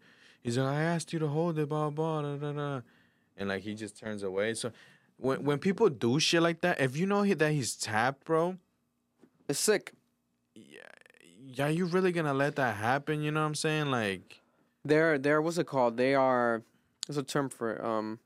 He's 0.47 0.57
like, 0.57 0.69
I 0.69 0.83
asked 0.83 1.13
you 1.13 1.19
to 1.19 1.27
hold 1.27 1.59
it, 1.59 1.69
blah 1.69 1.91
blah 1.91 2.23
da 2.23 2.37
da 2.37 2.53
da. 2.53 2.81
And 3.37 3.49
like 3.49 3.65
he 3.65 3.75
just 3.75 3.99
turns 3.99 4.23
away. 4.23 4.55
So 4.55 4.71
when 5.17 5.43
when 5.43 5.59
people 5.59 5.89
do 5.89 6.21
shit 6.21 6.41
like 6.41 6.61
that, 6.61 6.81
if 6.81 6.97
you 6.97 7.05
know 7.05 7.23
he, 7.23 7.35
that 7.35 7.51
he's 7.51 7.75
tapped, 7.75 8.25
bro, 8.25 8.57
It's 9.49 9.59
sick. 9.59 9.91
yeah, 10.55 11.67
are 11.67 11.71
you 11.71 11.87
really 11.87 12.13
gonna 12.13 12.33
let 12.33 12.55
that 12.57 12.77
happen? 12.77 13.23
You 13.23 13.33
know 13.33 13.41
what 13.41 13.47
I'm 13.49 13.55
saying? 13.57 13.91
Like, 13.91 14.41
They're 14.85 15.19
they're 15.19 15.43
what's 15.43 15.59
it 15.59 15.67
called? 15.67 15.97
They 15.97 16.15
are 16.15 16.63
there's 17.09 17.17
a 17.17 17.25
term 17.25 17.49
for 17.49 17.73
it. 17.75 17.85
Um 17.85 18.21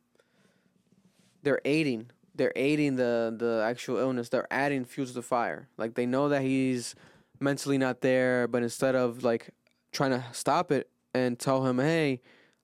they're 1.42 1.62
aiding. 1.64 2.10
They're 2.34 2.52
aiding 2.54 2.96
the 2.96 3.34
the 3.34 3.62
actual 3.64 3.96
illness. 3.96 4.28
They're 4.28 4.46
adding 4.50 4.84
fuel 4.84 5.06
to 5.06 5.14
the 5.14 5.22
fire. 5.22 5.68
Like 5.78 5.94
they 5.94 6.04
know 6.04 6.28
that 6.28 6.42
he's 6.42 6.94
mentally 7.40 7.78
not 7.78 8.02
there, 8.02 8.46
but 8.46 8.62
instead 8.62 8.94
of 8.94 9.22
like 9.24 9.48
trying 9.90 10.10
to 10.10 10.22
stop 10.32 10.70
it 10.70 10.86
and 11.14 11.38
tell 11.38 11.66
him, 11.66 11.78
"Hey, 11.78 12.20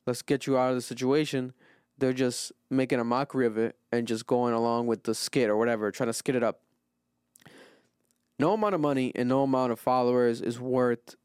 let's 0.07 0.22
get 0.22 0.47
you 0.47 0.57
out 0.59 0.70
of 0.70 0.76
the 0.76 0.82
situation," 0.82 1.53
they're 1.99 2.12
just 2.12 2.53
making 2.70 3.01
a 3.01 3.05
mockery 3.05 3.47
of 3.47 3.57
it 3.57 3.76
and 3.90 4.07
just 4.07 4.26
going 4.26 4.55
along 4.55 4.86
with 4.86 5.05
the 5.05 5.14
skit 5.14 5.49
or 5.49 5.57
whatever, 5.57 5.90
trying 5.90 6.09
to 6.09 6.12
skit 6.12 6.34
it 6.34 6.42
up. 6.42 6.61
No 8.38 8.53
amount 8.53 8.74
of 8.74 8.80
money 8.80 9.12
and 9.14 9.28
no 9.28 9.42
amount 9.42 9.72
of 9.72 9.80
followers 9.80 10.42
is 10.42 10.61
worth 10.61 11.16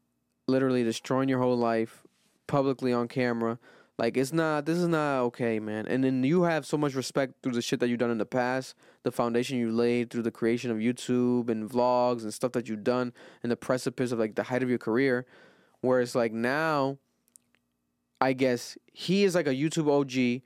literally 0.48 0.82
destroying 0.82 1.28
your 1.28 1.40
whole 1.40 1.56
life 1.56 2.04
publicly 2.46 2.92
on 2.92 3.08
camera. 3.08 3.58
Like 3.98 4.16
it's 4.16 4.32
not 4.32 4.64
this 4.64 4.78
is 4.78 4.88
not 4.88 5.20
okay, 5.24 5.60
man. 5.60 5.86
And 5.86 6.02
then 6.02 6.24
you 6.24 6.44
have 6.44 6.64
so 6.64 6.78
much 6.78 6.94
respect 6.94 7.34
through 7.42 7.52
the 7.52 7.62
shit 7.62 7.80
that 7.80 7.88
you've 7.88 7.98
done 7.98 8.10
in 8.10 8.18
the 8.18 8.24
past, 8.24 8.74
the 9.02 9.12
foundation 9.12 9.58
you 9.58 9.70
laid 9.70 10.10
through 10.10 10.22
the 10.22 10.30
creation 10.30 10.70
of 10.70 10.78
YouTube 10.78 11.50
and 11.50 11.68
vlogs 11.68 12.22
and 12.22 12.32
stuff 12.32 12.52
that 12.52 12.68
you've 12.68 12.84
done 12.84 13.12
in 13.42 13.50
the 13.50 13.56
precipice 13.56 14.10
of 14.10 14.18
like 14.18 14.34
the 14.34 14.44
height 14.44 14.62
of 14.62 14.70
your 14.70 14.78
career. 14.78 15.26
Whereas 15.82 16.14
like 16.14 16.32
now 16.32 16.98
I 18.22 18.34
guess 18.34 18.78
he 18.92 19.24
is 19.24 19.34
like 19.34 19.48
a 19.48 19.54
YouTube 19.54 19.90
OG 19.90 20.42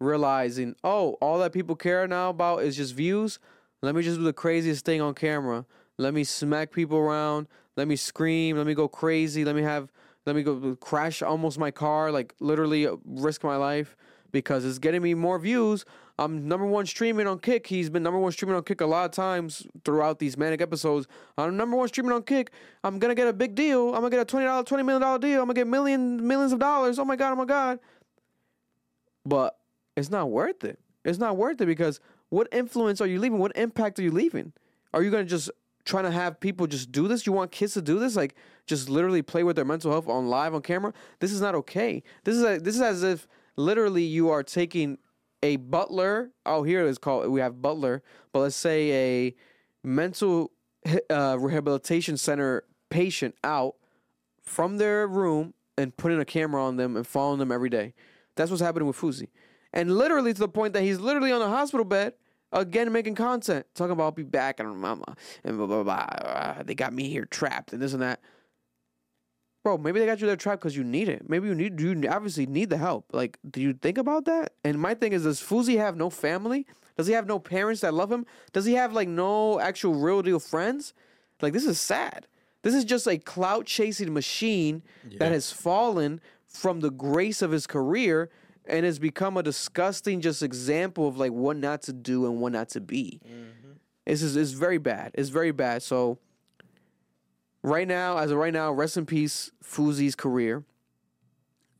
realizing, 0.00 0.76
oh, 0.84 1.12
all 1.22 1.38
that 1.38 1.50
people 1.50 1.74
care 1.74 2.06
now 2.06 2.28
about 2.28 2.62
is 2.62 2.76
just 2.76 2.94
views. 2.94 3.38
Let 3.80 3.94
me 3.94 4.02
just 4.02 4.18
do 4.18 4.24
the 4.24 4.34
craziest 4.34 4.84
thing 4.84 5.00
on 5.00 5.14
camera. 5.14 5.64
Let 5.96 6.12
me 6.12 6.24
smack 6.24 6.72
people 6.72 6.98
around. 6.98 7.48
Let 7.74 7.88
me 7.88 7.96
scream. 7.96 8.58
Let 8.58 8.66
me 8.66 8.74
go 8.74 8.86
crazy. 8.86 9.46
Let 9.46 9.56
me 9.56 9.62
have. 9.62 9.90
Let 10.26 10.36
me 10.36 10.42
go 10.42 10.76
crash 10.76 11.22
almost 11.22 11.58
my 11.58 11.70
car. 11.70 12.12
Like 12.12 12.34
literally 12.38 12.86
uh, 12.86 12.96
risk 13.06 13.42
my 13.42 13.56
life 13.56 13.96
because 14.30 14.66
it's 14.66 14.78
getting 14.78 15.00
me 15.00 15.14
more 15.14 15.38
views. 15.38 15.86
I'm 16.18 16.48
number 16.48 16.64
one 16.64 16.86
streaming 16.86 17.26
on 17.26 17.38
Kick. 17.38 17.66
He's 17.66 17.90
been 17.90 18.02
number 18.02 18.18
one 18.18 18.32
streaming 18.32 18.56
on 18.56 18.62
Kick 18.62 18.80
a 18.80 18.86
lot 18.86 19.04
of 19.04 19.10
times 19.10 19.66
throughout 19.84 20.18
these 20.18 20.38
manic 20.38 20.62
episodes. 20.62 21.06
I'm 21.36 21.56
number 21.56 21.76
one 21.76 21.88
streaming 21.88 22.12
on 22.12 22.22
Kick. 22.22 22.52
I'm 22.82 22.98
gonna 22.98 23.14
get 23.14 23.28
a 23.28 23.32
big 23.32 23.54
deal. 23.54 23.88
I'm 23.88 24.00
gonna 24.00 24.10
get 24.10 24.20
a 24.20 24.24
twenty 24.24 24.46
dollar, 24.46 24.64
twenty 24.64 24.82
million 24.82 25.02
dollar 25.02 25.18
deal. 25.18 25.40
I'm 25.40 25.46
gonna 25.46 25.54
get 25.54 25.66
million 25.66 26.26
millions 26.26 26.52
of 26.52 26.58
dollars. 26.58 26.98
Oh 26.98 27.04
my 27.04 27.16
god. 27.16 27.32
Oh 27.32 27.36
my 27.36 27.44
god. 27.44 27.80
But 29.26 29.58
it's 29.96 30.10
not 30.10 30.30
worth 30.30 30.64
it. 30.64 30.78
It's 31.04 31.18
not 31.18 31.36
worth 31.36 31.60
it 31.60 31.66
because 31.66 32.00
what 32.30 32.48
influence 32.50 33.00
are 33.00 33.06
you 33.06 33.20
leaving? 33.20 33.38
What 33.38 33.52
impact 33.56 33.98
are 33.98 34.02
you 34.02 34.10
leaving? 34.10 34.52
Are 34.94 35.02
you 35.02 35.10
gonna 35.10 35.24
just 35.24 35.50
trying 35.84 36.04
to 36.04 36.10
have 36.10 36.40
people 36.40 36.66
just 36.66 36.90
do 36.90 37.08
this? 37.08 37.26
You 37.26 37.32
want 37.32 37.52
kids 37.52 37.74
to 37.74 37.82
do 37.82 37.98
this? 37.98 38.16
Like 38.16 38.34
just 38.66 38.88
literally 38.88 39.20
play 39.22 39.44
with 39.44 39.56
their 39.56 39.66
mental 39.66 39.90
health 39.90 40.08
on 40.08 40.28
live 40.28 40.54
on 40.54 40.62
camera? 40.62 40.94
This 41.20 41.30
is 41.30 41.42
not 41.42 41.54
okay. 41.54 42.02
This 42.24 42.36
is 42.36 42.42
a, 42.42 42.58
this 42.58 42.74
is 42.74 42.80
as 42.80 43.02
if 43.02 43.28
literally 43.56 44.02
you 44.02 44.30
are 44.30 44.42
taking 44.42 44.98
a 45.42 45.56
butler. 45.56 46.30
Oh, 46.44 46.62
here 46.62 46.84
it 46.86 46.88
is 46.88 46.98
called. 46.98 47.28
We 47.28 47.40
have 47.40 47.62
butler, 47.62 48.02
but 48.32 48.40
let's 48.40 48.56
say 48.56 49.26
a 49.26 49.34
mental 49.86 50.52
uh, 51.10 51.36
rehabilitation 51.38 52.16
center 52.16 52.64
patient 52.90 53.34
out 53.44 53.76
from 54.42 54.78
their 54.78 55.06
room 55.06 55.54
and 55.76 55.96
putting 55.96 56.20
a 56.20 56.24
camera 56.24 56.62
on 56.64 56.76
them 56.76 56.96
and 56.96 57.06
following 57.06 57.38
them 57.38 57.52
every 57.52 57.68
day. 57.68 57.94
That's 58.36 58.50
what's 58.50 58.62
happening 58.62 58.86
with 58.86 58.96
Fousey. 58.96 59.28
And 59.72 59.96
literally 59.96 60.32
to 60.32 60.40
the 60.40 60.48
point 60.48 60.72
that 60.74 60.82
he's 60.82 60.98
literally 60.98 61.32
on 61.32 61.42
a 61.42 61.48
hospital 61.48 61.84
bed 61.84 62.14
again 62.52 62.92
making 62.92 63.14
content, 63.14 63.66
talking 63.74 63.92
about 63.92 64.04
I'll 64.04 64.12
be 64.12 64.22
back 64.22 64.60
and 64.60 64.76
mama 64.78 65.16
and 65.44 65.56
blah 65.56 65.66
blah 65.66 65.82
blah. 65.82 66.62
They 66.62 66.74
got 66.74 66.92
me 66.92 67.08
here 67.08 67.24
trapped 67.26 67.72
and 67.72 67.82
this 67.82 67.92
and 67.92 68.02
that. 68.02 68.20
Bro, 69.66 69.78
maybe 69.78 69.98
they 69.98 70.06
got 70.06 70.20
you 70.20 70.28
there 70.28 70.36
trapped 70.36 70.62
because 70.62 70.76
you 70.76 70.84
need 70.84 71.08
it. 71.08 71.28
Maybe 71.28 71.48
you 71.48 71.54
need 71.56 71.80
you 71.80 72.00
obviously 72.08 72.46
need 72.46 72.70
the 72.70 72.76
help. 72.76 73.06
Like, 73.12 73.36
do 73.50 73.60
you 73.60 73.72
think 73.72 73.98
about 73.98 74.24
that? 74.26 74.52
And 74.62 74.78
my 74.78 74.94
thing 74.94 75.12
is, 75.12 75.24
does 75.24 75.40
Fousey 75.40 75.76
have 75.76 75.96
no 75.96 76.08
family? 76.08 76.68
Does 76.96 77.08
he 77.08 77.14
have 77.14 77.26
no 77.26 77.40
parents 77.40 77.80
that 77.80 77.92
love 77.92 78.12
him? 78.12 78.26
Does 78.52 78.64
he 78.64 78.74
have 78.74 78.92
like 78.92 79.08
no 79.08 79.58
actual 79.58 79.96
real 79.96 80.22
deal 80.22 80.38
friends? 80.38 80.94
Like, 81.42 81.52
this 81.52 81.66
is 81.66 81.80
sad. 81.80 82.28
This 82.62 82.74
is 82.74 82.84
just 82.84 83.08
a 83.08 83.18
clout 83.18 83.66
chasing 83.66 84.14
machine 84.14 84.84
that 85.18 85.32
has 85.32 85.50
fallen 85.50 86.20
from 86.46 86.78
the 86.78 86.92
grace 86.92 87.42
of 87.42 87.50
his 87.50 87.66
career 87.66 88.30
and 88.66 88.86
has 88.86 89.00
become 89.00 89.36
a 89.36 89.42
disgusting 89.42 90.20
just 90.20 90.44
example 90.44 91.08
of 91.08 91.16
like 91.18 91.32
what 91.32 91.56
not 91.56 91.82
to 91.82 91.92
do 91.92 92.24
and 92.26 92.40
what 92.40 92.52
not 92.52 92.68
to 92.68 92.80
be. 92.80 93.20
Mm-hmm. 93.26 93.70
This 94.04 94.22
is 94.22 94.36
it's 94.36 94.52
very 94.52 94.78
bad. 94.78 95.10
It's 95.14 95.30
very 95.30 95.50
bad. 95.50 95.82
So 95.82 96.20
right 97.66 97.86
now, 97.88 98.16
as 98.16 98.30
of 98.30 98.38
right 98.38 98.52
now, 98.52 98.72
rest 98.72 98.96
in 98.96 99.04
peace, 99.04 99.50
Fousey's 99.62 100.14
career. 100.14 100.64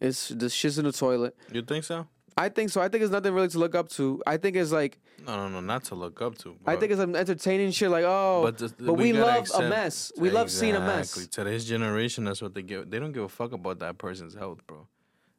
It's 0.00 0.28
the 0.28 0.50
shit's 0.50 0.78
in 0.78 0.84
the 0.84 0.92
toilet. 0.92 1.34
You 1.50 1.62
think 1.62 1.84
so? 1.84 2.06
I 2.36 2.50
think 2.50 2.68
so. 2.68 2.82
I 2.82 2.88
think 2.88 3.02
it's 3.02 3.12
nothing 3.12 3.32
really 3.32 3.48
to 3.48 3.58
look 3.58 3.74
up 3.74 3.88
to. 3.90 4.22
I 4.26 4.36
think 4.36 4.56
it's 4.56 4.72
like 4.72 4.98
No, 5.26 5.36
no, 5.36 5.48
no, 5.48 5.60
not 5.60 5.84
to 5.84 5.94
look 5.94 6.20
up 6.20 6.36
to. 6.38 6.56
I 6.66 6.76
think 6.76 6.92
it's 6.92 7.00
an 7.00 7.16
entertaining 7.16 7.70
shit. 7.70 7.90
Like 7.90 8.04
oh, 8.06 8.42
but, 8.42 8.58
just- 8.58 8.78
we, 8.78 9.12
gotta 9.12 9.40
love 9.40 9.64
a 9.64 9.68
mess. 9.70 10.12
We 10.18 10.28
love 10.28 10.50
seeing 10.50 10.76
a 10.76 10.80
mess. 10.80 11.16
Exactly. 11.16 11.44
Today's 11.44 11.64
generation, 11.64 12.24
that's 12.24 12.42
what 12.42 12.54
they 12.54 12.62
give. 12.62 12.90
They 12.90 12.98
don't 12.98 13.12
give 13.12 13.22
a 13.22 13.28
fuck 13.28 13.52
about 13.52 13.78
that 13.78 13.96
person's 13.96 14.34
health, 14.34 14.58
bro. 14.66 14.86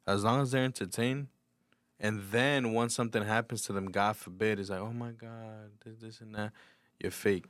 As 0.08 0.24
long 0.24 0.40
as 0.40 0.50
they're 0.50 0.64
entertained, 0.64 1.28
and 2.00 2.22
then 2.32 2.72
once 2.72 2.94
something 2.94 3.22
happens 3.22 3.62
to 3.62 3.72
them, 3.72 3.86
God 3.90 4.16
forbid, 4.16 4.58
it's 4.58 4.70
like, 4.70 4.80
oh 4.80 4.92
my 4.92 5.10
God, 5.10 5.70
this, 5.84 5.98
this 6.00 6.20
and 6.20 6.34
that. 6.34 6.52
You're 6.98 7.12
fake. 7.12 7.44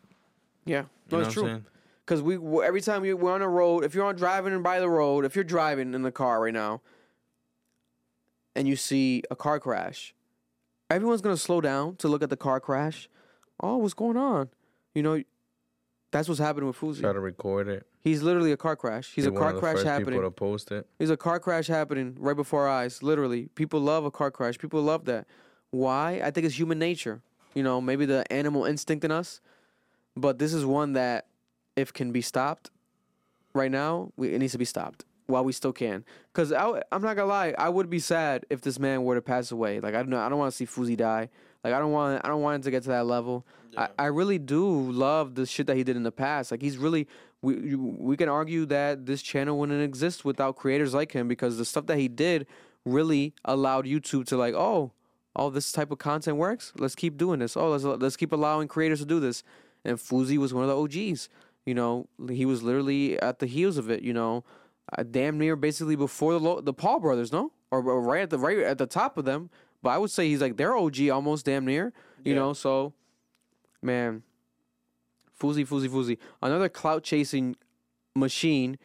Yeah, 0.67 0.81
You 0.81 0.87
no, 1.13 1.19
know 1.21 1.25
it's 1.25 1.35
true. 1.35 1.63
Because 2.09 2.23
we 2.23 2.39
every 2.65 2.81
time 2.81 3.05
you, 3.05 3.19
we're 3.19 3.35
on 3.35 3.43
a 3.43 3.49
road, 3.49 3.85
if 3.85 3.95
you're 3.95 4.07
on 4.07 4.17
driving 4.17 4.55
and 4.55 4.63
by 4.63 4.81
the 4.81 4.89
road, 4.89 5.27
if 5.27 5.35
you're 5.35 5.45
driving 5.45 5.93
in 5.93 6.01
the 6.01 6.11
car 6.11 6.41
right 6.41 6.55
now, 6.55 6.81
and 8.57 8.67
you 8.67 8.77
see 8.77 9.23
a 9.31 9.37
car 9.37 9.61
crash, 9.61 10.15
everyone's 10.89 11.21
gonna 11.21 11.37
slow 11.37 11.61
down 11.61 11.97
to 11.97 12.09
look 12.09 12.23
at 12.23 12.31
the 12.31 12.37
car 12.37 12.61
crash. 12.61 13.11
Oh, 13.61 13.77
what's 13.77 13.93
going 13.93 14.17
on? 14.17 14.49
You 14.95 15.03
know, 15.03 15.23
that's 16.11 16.29
what's 16.29 16.41
happening 16.41 16.67
with 16.67 16.79
Fousey. 16.79 17.01
Try 17.01 17.13
to 17.13 17.21
record 17.21 17.69
it. 17.69 17.87
He's 18.01 18.23
literally 18.23 18.53
a 18.53 18.57
car 18.57 18.75
crash. 18.75 19.13
He's 19.15 19.27
a 19.27 19.31
one 19.31 19.43
car 19.43 19.49
of 19.51 19.57
the 19.57 19.61
crash 19.61 19.75
first 19.75 19.87
happening. 19.87 20.15
People 20.15 20.31
to 20.31 20.35
post 20.35 20.73
it. 20.73 20.87
There's 20.97 21.11
a 21.11 21.17
car 21.19 21.39
crash 21.39 21.67
happening 21.67 22.17
right 22.19 22.37
before 22.37 22.69
our 22.69 22.75
eyes. 22.75 23.03
Literally, 23.03 23.49
people 23.55 23.81
love 23.81 24.07
a 24.07 24.11
car 24.11 24.31
crash. 24.31 24.57
People 24.57 24.81
love 24.81 25.05
that. 25.05 25.27
Why? 25.73 26.23
I 26.25 26.31
think 26.31 26.47
it's 26.47 26.59
human 26.59 26.79
nature. 26.79 27.21
You 27.53 27.63
know, 27.63 27.83
maybe 27.83 28.07
the 28.07 28.25
animal 28.33 28.65
instinct 28.65 29.05
in 29.05 29.11
us, 29.11 29.43
but 30.17 30.39
this 30.39 30.55
is 30.55 30.65
one 30.65 30.95
that, 30.95 31.27
if 31.79 31.93
can 31.93 32.13
be 32.13 32.21
stopped, 32.21 32.71
right 33.55 33.71
now, 33.71 34.13
we, 34.17 34.35
it 34.35 34.39
needs 34.39 34.53
to 34.53 34.59
be 34.59 34.65
stopped 34.65 35.05
while 35.27 35.45
we 35.45 35.53
still 35.53 35.73
can. 35.73 36.05
Cause 36.33 36.53
I, 36.53 36.83
I'm 36.91 37.03
not 37.03 37.17
gonna 37.17 37.27
lie, 37.27 37.55
I 37.59 37.69
would 37.69 37.91
be 37.91 37.99
sad 37.99 38.47
if 38.51 38.61
this 38.63 38.79
man 38.79 39.05
were 39.05 39.15
to 39.15 39.23
pass 39.23 39.51
away. 39.51 39.81
Like 39.81 39.95
I 39.95 39.99
don't 39.99 40.11
know, 40.11 40.19
I 40.19 40.29
don't 40.29 40.39
want 40.39 40.53
to 40.53 40.57
see 40.57 40.67
Fousey 40.67 40.97
die. 40.97 41.29
Like 41.63 41.75
I 41.75 41.79
don't 41.79 41.93
want, 41.93 42.25
I 42.25 42.29
don't 42.29 42.41
want 42.41 42.57
him 42.57 42.63
to 42.63 42.71
get 42.71 42.83
to 42.85 42.89
that 42.91 43.07
level. 43.07 43.47
I, 43.77 43.89
I 43.99 44.07
really 44.07 44.39
do 44.39 44.91
love 44.91 45.35
the 45.35 45.45
shit 45.47 45.67
that 45.67 45.77
he 45.77 45.85
did 45.85 45.97
in 45.97 46.03
the 46.03 46.13
past. 46.13 46.51
Like 46.51 46.63
he's 46.63 46.79
really, 46.79 47.07
we 47.43 47.75
we 47.75 48.17
can 48.17 48.29
argue 48.29 48.65
that 48.67 49.07
this 49.07 49.23
channel 49.23 49.59
wouldn't 49.59 49.83
exist 49.83 50.25
without 50.25 50.57
creators 50.57 50.95
like 50.95 51.13
him 51.13 51.29
because 51.29 51.59
the 51.59 51.65
stuff 51.65 51.87
that 51.87 51.99
he 51.99 52.09
did 52.09 52.47
really 52.85 53.35
allowed 53.45 53.85
YouTube 53.85 54.27
to 54.27 54.37
like, 54.37 54.55
oh, 54.55 54.93
all 55.37 55.51
this 55.51 55.71
type 55.71 55.91
of 55.91 55.99
content 55.99 56.37
works. 56.37 56.73
Let's 56.77 56.95
keep 56.95 57.17
doing 57.17 57.41
this. 57.41 57.57
Oh, 57.57 57.71
let's 57.71 57.85
let's 57.85 58.17
keep 58.17 58.33
allowing 58.33 58.69
creators 58.69 59.01
to 59.01 59.07
do 59.07 59.21
this. 59.21 59.43
And 59.85 59.99
Fousey 59.99 60.39
was 60.39 60.53
one 60.53 60.69
of 60.69 60.69
the 60.69 60.77
OGs. 60.77 61.29
You 61.69 61.75
know, 61.75 62.09
he 62.31 62.47
was 62.47 62.63
literally 62.63 63.21
at 63.21 63.41
the 63.41 63.47
heels 63.47 63.77
of 63.77 63.91
it. 63.91 64.03
You 64.03 64.15
know, 64.15 64.43
uh, 64.97 65.03
damn 65.03 65.37
near 65.39 65.55
basically 65.55 65.97
before 65.97 66.33
the 66.33 66.41
Lo- 66.41 66.61
the 66.63 66.73
Paul 66.73 66.99
brothers, 66.99 67.31
no, 67.31 67.53
or, 67.71 67.83
or 67.83 68.01
right 68.01 68.23
at 68.23 68.31
the 68.31 68.39
right 68.39 68.61
at 68.61 68.79
the 68.79 68.87
top 68.87 69.19
of 69.19 69.27
them. 69.27 69.51
But 69.83 69.91
I 69.91 69.99
would 69.99 70.11
say 70.11 70.29
he's 70.29 70.41
like 70.41 70.57
their 70.57 70.75
OG, 70.75 71.11
almost 71.11 71.45
damn 71.45 71.67
near. 71.67 71.93
You 72.25 72.35
know, 72.35 72.55
so 72.55 72.95
man, 73.83 74.23
Fousey, 75.39 75.69
Fousey, 75.69 75.91
Fousey, 75.91 76.17
another 76.41 76.71
clout 76.71 77.03
chasing 77.03 77.55
machine. 78.17 78.79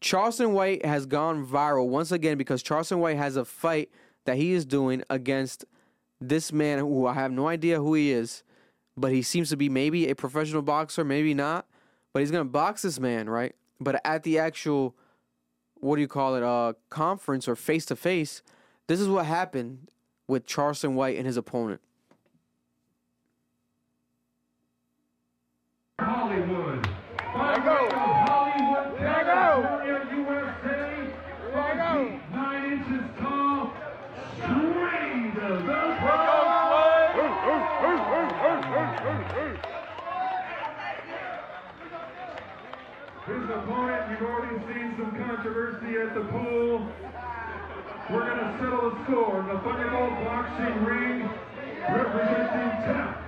Charleston 0.00 0.52
White 0.52 0.84
has 0.86 1.06
gone 1.06 1.44
viral 1.44 1.88
once 1.88 2.12
again 2.12 2.38
because 2.38 2.62
Charleston 2.62 3.00
White 3.00 3.16
has 3.16 3.34
a 3.34 3.44
fight 3.44 3.90
that 4.26 4.36
he 4.36 4.52
is 4.52 4.64
doing 4.64 5.02
against 5.10 5.64
this 6.20 6.52
man 6.52 6.78
who 6.78 7.04
I 7.04 7.14
have 7.14 7.32
no 7.32 7.48
idea 7.48 7.80
who 7.80 7.94
he 7.94 8.12
is, 8.12 8.44
but 8.96 9.10
he 9.10 9.22
seems 9.22 9.48
to 9.48 9.56
be 9.56 9.68
maybe 9.68 10.08
a 10.08 10.14
professional 10.14 10.62
boxer, 10.62 11.04
maybe 11.04 11.34
not. 11.34 11.66
But 12.12 12.20
he's 12.20 12.30
gonna 12.30 12.44
box 12.44 12.82
this 12.82 13.00
man, 13.00 13.28
right? 13.28 13.54
But 13.80 14.00
at 14.04 14.22
the 14.22 14.38
actual, 14.38 14.94
what 15.80 15.96
do 15.96 16.02
you 16.02 16.08
call 16.08 16.34
it, 16.36 16.42
uh, 16.42 16.74
conference 16.90 17.48
or 17.48 17.56
face 17.56 17.86
to 17.86 17.96
face, 17.96 18.42
this 18.86 19.00
is 19.00 19.08
what 19.08 19.26
happened 19.26 19.88
with 20.28 20.46
Charleston 20.46 20.94
White 20.94 21.16
and 21.16 21.26
his 21.26 21.36
opponent. 21.36 21.80
Hollywood. 25.98 26.88
By 27.34 27.58
way 27.58 27.86
of 27.86 27.92
Hollywood, 27.92 28.11
opponent, 43.62 44.10
you've 44.10 44.28
already 44.28 44.58
seen 44.72 44.94
some 44.96 45.12
controversy 45.16 45.96
at 45.98 46.14
the 46.14 46.24
pool. 46.30 46.86
We're 48.10 48.26
going 48.26 48.38
to 48.38 48.58
settle 48.58 48.90
the 48.90 49.04
score 49.04 49.40
in 49.40 49.46
the 49.48 49.58
Thunderbolt 49.60 50.24
boxing 50.24 50.84
ring, 50.84 51.30
representing 51.88 52.70
TAP 52.82 53.22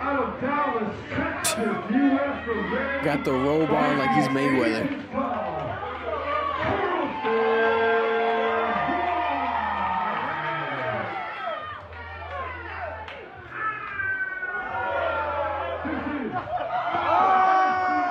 out 0.00 0.22
of 0.22 0.40
Dallas, 0.40 0.96
Texas, 1.10 1.56
U.S. 1.90 2.48
red 2.72 3.04
Got 3.04 3.24
the 3.24 3.32
robe 3.32 3.70
on 3.70 3.98
like 3.98 4.10
he's 4.10 4.28
Mayweather. 4.28 4.88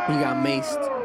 He 0.07 0.19
got 0.19 0.35
maced. 0.43 1.00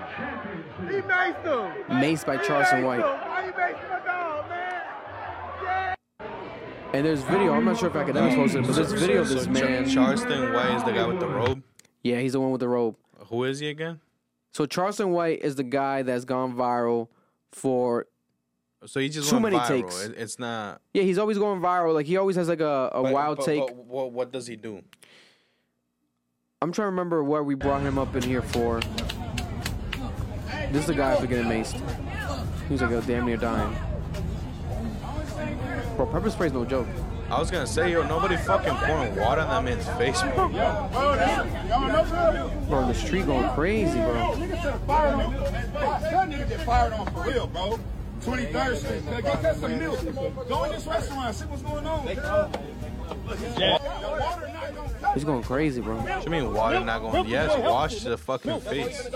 He 0.00 0.22
maced 0.22 0.44
him. 0.46 0.88
He 0.88 1.00
maced 1.02 1.44
him. 1.44 1.96
Maced 2.00 2.26
by 2.26 2.36
Charleston 2.38 2.84
White. 2.84 3.00
Why 3.00 3.46
you 3.46 3.52
maced 3.52 3.88
my 3.90 4.00
dog, 4.06 4.48
man? 4.48 5.96
And 6.94 7.06
there's 7.06 7.22
video. 7.22 7.52
I'm 7.54 7.64
not 7.64 7.78
sure 7.78 7.88
if 7.88 7.96
I 7.96 8.04
can 8.04 8.16
ever 8.16 8.34
post 8.34 8.54
it, 8.54 8.66
but 8.66 8.74
there's 8.74 8.92
video 8.92 9.20
of 9.22 9.28
this 9.28 9.44
So 9.44 9.52
Char- 9.52 9.68
man. 9.68 9.88
Charleston 9.88 10.52
White 10.52 10.74
is 10.76 10.84
the 10.84 10.92
guy 10.92 11.06
with 11.06 11.20
the 11.20 11.28
robe. 11.28 11.62
Yeah, 12.02 12.20
he's 12.20 12.32
the 12.32 12.40
one 12.40 12.50
with 12.50 12.60
the 12.60 12.68
robe. 12.68 12.96
Who 13.28 13.44
is 13.44 13.60
he 13.60 13.68
again? 13.68 14.00
So 14.52 14.66
Charleston 14.66 15.10
White 15.12 15.40
is 15.42 15.54
the 15.56 15.62
guy 15.62 16.02
that's 16.02 16.24
gone 16.26 16.54
viral 16.54 17.08
for. 17.52 18.06
So 18.84 18.98
he 19.00 19.08
just 19.08 19.30
Too 19.30 19.36
went 19.36 19.44
many 19.54 19.56
viral. 19.58 19.68
takes. 19.68 20.04
It- 20.04 20.14
it's 20.18 20.38
not. 20.38 20.80
Yeah, 20.92 21.04
he's 21.04 21.16
always 21.18 21.38
going 21.38 21.60
viral. 21.60 21.94
Like 21.94 22.06
he 22.06 22.16
always 22.18 22.36
has 22.36 22.48
like 22.48 22.60
a, 22.60 22.90
a 22.92 23.02
but- 23.02 23.12
wild 23.12 23.36
but- 23.38 23.46
take. 23.46 23.66
but 23.66 23.76
what, 23.76 24.12
what 24.12 24.32
does 24.32 24.46
he 24.46 24.56
do? 24.56 24.82
I'm 26.60 26.70
trying 26.72 26.86
to 26.86 26.90
remember 26.90 27.24
what 27.24 27.44
we 27.44 27.54
brought 27.54 27.80
him 27.82 27.98
up 27.98 28.14
in 28.14 28.22
here 28.22 28.42
for. 28.42 28.80
This 30.72 30.80
is 30.80 30.86
the 30.86 30.94
guy 30.94 31.12
after 31.12 31.26
getting 31.26 31.44
maced. 31.44 31.78
He 32.66 32.72
was 32.72 32.80
like 32.80 32.92
a 32.92 33.02
damn 33.02 33.26
near 33.26 33.36
dying. 33.36 33.76
Bro, 35.96 36.06
pepper 36.06 36.30
spray's 36.30 36.54
no 36.54 36.64
joke. 36.64 36.88
I 37.28 37.38
was 37.38 37.50
gonna 37.50 37.66
say, 37.66 37.92
yo, 37.92 38.02
nobody 38.06 38.38
fucking 38.38 38.74
pouring 38.76 39.14
water 39.16 39.42
on 39.42 39.64
that 39.64 39.64
man's 39.64 39.86
face, 39.98 40.22
bro. 40.34 40.48
Bro, 42.68 42.86
the 42.86 42.94
street 42.94 43.26
going 43.26 43.50
crazy, 43.50 43.98
bro. 43.98 44.34
Nigga 44.36 44.62
said 44.62 44.80
fired 44.86 45.14
on. 45.14 45.32
That 45.34 46.30
nigga 46.30 46.48
get 46.48 46.60
fired 46.62 46.94
on 46.94 47.06
for 47.12 47.22
real, 47.22 47.46
bro. 47.48 47.78
23rd 48.22 48.76
Street. 48.76 49.04
Go 49.10 49.42
get 49.42 49.56
some 49.56 49.78
milk. 49.78 50.48
Go 50.48 50.64
in 50.64 50.72
this 50.72 50.86
restaurant. 50.86 51.34
See 51.34 51.44
what's 51.44 51.62
going 51.62 51.86
on. 51.86 52.06
He's 55.14 55.24
going 55.24 55.42
crazy, 55.42 55.80
bro. 55.80 55.96
What 55.96 56.24
you 56.24 56.30
mean 56.30 56.52
water 56.54 56.80
not 56.80 57.00
going? 57.02 57.26
Yes, 57.26 57.56
wash 57.58 58.00
the 58.02 58.16
fucking 58.16 58.60
face. 58.60 59.04
Take 59.04 59.12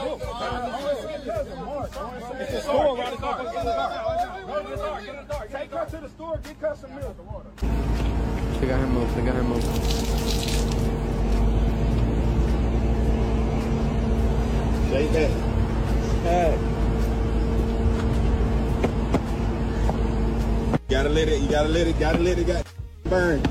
her 5.70 5.86
to 5.86 5.96
the 5.96 6.08
store, 6.08 6.38
get 6.38 6.56
her 6.56 6.76
some 6.76 6.94
milk. 6.96 7.16
They 8.60 8.66
got 8.66 8.80
him 8.80 8.90
moved. 8.92 9.14
They 9.16 9.22
got 9.24 9.34
him 9.34 9.46
moved. 9.48 9.64
Shake 14.90 15.12
that. 15.12 15.30
Hey. 16.22 16.58
Gotta 20.88 21.08
let 21.08 21.28
it, 21.28 21.40
you 21.40 21.48
gotta 21.50 21.68
let 21.68 21.86
it, 21.86 21.98
gotta 21.98 22.18
let 22.18 22.38
it, 22.38 22.46
gotta 22.46 22.64
burn. 23.04 23.42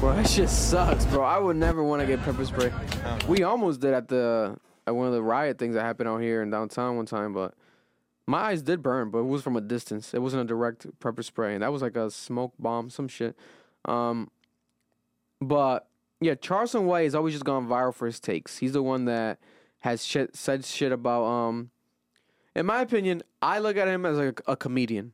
Bro, 0.00 0.16
that 0.16 0.30
shit 0.30 0.48
sucks, 0.48 1.04
bro. 1.04 1.22
I 1.22 1.36
would 1.36 1.56
never 1.56 1.84
want 1.84 2.00
to 2.00 2.06
get 2.06 2.22
pepper 2.22 2.46
spray. 2.46 2.72
We 3.28 3.42
almost 3.42 3.80
did 3.80 3.92
at 3.92 4.08
the 4.08 4.56
at 4.86 4.96
one 4.96 5.06
of 5.06 5.12
the 5.12 5.22
riot 5.22 5.58
things 5.58 5.74
that 5.74 5.82
happened 5.82 6.08
out 6.08 6.22
here 6.22 6.42
in 6.42 6.48
downtown 6.48 6.96
one 6.96 7.04
time, 7.04 7.34
but 7.34 7.52
my 8.26 8.38
eyes 8.38 8.62
did 8.62 8.82
burn, 8.82 9.10
but 9.10 9.18
it 9.18 9.26
was 9.26 9.42
from 9.42 9.56
a 9.56 9.60
distance. 9.60 10.14
It 10.14 10.20
wasn't 10.22 10.40
a 10.40 10.46
direct 10.46 10.86
pepper 11.00 11.22
spray, 11.22 11.52
and 11.52 11.62
that 11.62 11.70
was 11.70 11.82
like 11.82 11.96
a 11.96 12.10
smoke 12.10 12.54
bomb, 12.58 12.88
some 12.88 13.08
shit. 13.08 13.36
Um, 13.84 14.30
but 15.38 15.86
yeah, 16.22 16.34
Charleston 16.34 16.86
White 16.86 17.04
has 17.04 17.14
always 17.14 17.34
just 17.34 17.44
gone 17.44 17.68
viral 17.68 17.94
for 17.94 18.06
his 18.06 18.20
takes. 18.20 18.56
He's 18.56 18.72
the 18.72 18.82
one 18.82 19.04
that 19.04 19.38
has 19.80 20.02
shit, 20.02 20.34
said 20.34 20.64
shit 20.64 20.92
about. 20.92 21.24
Um, 21.24 21.72
in 22.56 22.64
my 22.64 22.80
opinion, 22.80 23.22
I 23.42 23.58
look 23.58 23.76
at 23.76 23.86
him 23.86 24.06
as 24.06 24.16
like 24.16 24.40
a 24.46 24.56
comedian. 24.56 25.12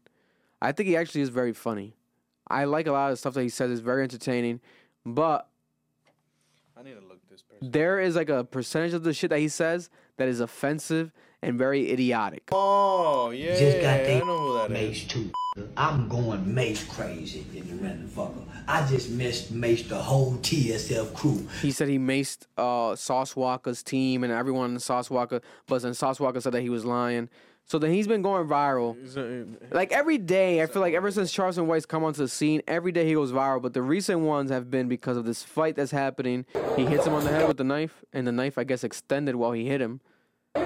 I 0.63 0.71
think 0.71 0.87
he 0.89 0.97
actually 0.97 1.23
is 1.23 1.29
very 1.29 1.53
funny. 1.53 1.96
I 2.49 2.65
like 2.65 2.87
a 2.87 2.93
lot 2.93 3.07
of 3.11 3.13
the 3.13 3.17
stuff 3.17 3.35
that 3.35 3.43
he 3.43 3.49
says 3.49 3.71
It's 3.71 3.81
very 3.81 4.03
entertaining, 4.03 4.61
but 5.05 5.49
I 6.79 6.83
need 6.83 6.95
to 6.95 7.01
look 7.07 7.19
this 7.31 7.43
person. 7.43 7.71
there 7.71 7.99
is 8.01 8.17
like 8.17 8.29
a 8.29 8.45
percentage 8.45 8.93
of 8.95 9.03
the 9.03 9.13
shit 9.15 9.31
that 9.31 9.39
he 9.39 9.49
says 9.49 9.89
that 10.19 10.29
is 10.29 10.41
offensive 10.41 11.13
and 11.43 11.59
very 11.59 11.91
idiotic. 11.91 12.49
Oh 12.53 13.31
yeah, 13.31 13.59
Just 13.59 13.81
got 13.81 14.01
I 14.01 14.19
know 14.21 14.39
who 14.39 14.55
that 14.59 14.65
is. 14.67 14.71
Mace 14.71 15.05
too. 15.05 15.31
I'm 15.77 16.09
going 16.09 16.55
Mace 16.55 16.85
crazy 16.85 17.47
in 17.55 17.67
the 17.69 17.83
random 17.83 18.09
fucker. 18.09 18.45
I 18.69 18.87
just 18.87 19.11
missed 19.11 19.51
Mace 19.51 19.85
the 19.89 19.97
whole 19.97 20.35
TSF 20.37 21.15
crew. 21.15 21.47
He 21.63 21.71
said 21.71 21.89
he 21.89 21.99
maced 21.99 22.47
uh, 22.59 22.95
Sauce 22.97 23.35
Walka's 23.35 23.83
team 23.83 24.23
and 24.25 24.33
everyone 24.33 24.73
in 24.73 24.79
Sauce 24.81 25.09
Walka, 25.09 25.41
but 25.67 25.81
then 25.83 25.95
Sauce 25.95 26.19
Walka 26.19 26.43
said 26.43 26.53
that 26.53 26.63
he 26.63 26.69
was 26.71 26.85
lying. 26.85 27.29
So 27.69 27.81
then 27.81 27.93
he's 27.93 28.07
been 28.07 28.23
going 28.23 28.47
viral. 28.47 28.95
Like 29.73 29.91
every 29.91 30.19
day, 30.19 30.63
I 30.63 30.67
feel 30.67 30.81
like 30.81 30.95
ever 30.95 31.11
since 31.11 31.33
Charleston 31.33 31.67
White's 31.67 31.85
come 31.85 32.05
onto 32.05 32.23
the 32.23 32.29
scene, 32.29 32.63
every 32.69 32.93
day 32.93 33.05
he 33.05 33.15
goes 33.15 33.33
viral. 33.33 33.61
But 33.61 33.75
the 33.75 33.83
recent 33.83 34.21
ones 34.21 34.53
have 34.53 34.71
been 34.71 34.87
because 34.89 35.17
of 35.17 35.25
this 35.25 35.43
fight 35.43 35.75
that's 35.75 35.91
happening. 35.91 36.47
He 36.77 36.87
hits 36.87 37.05
him 37.05 37.13
on 37.13 37.25
the 37.25 37.31
head 37.31 37.49
with 37.49 37.57
the 37.57 37.65
knife, 37.65 38.05
and 38.13 38.25
the 38.25 38.31
knife, 38.31 38.57
I 38.57 38.63
guess, 38.63 38.85
extended 38.85 39.35
while 39.35 39.51
he 39.51 39.67
hit 39.67 39.81
him. 39.81 40.01
So 40.55 40.63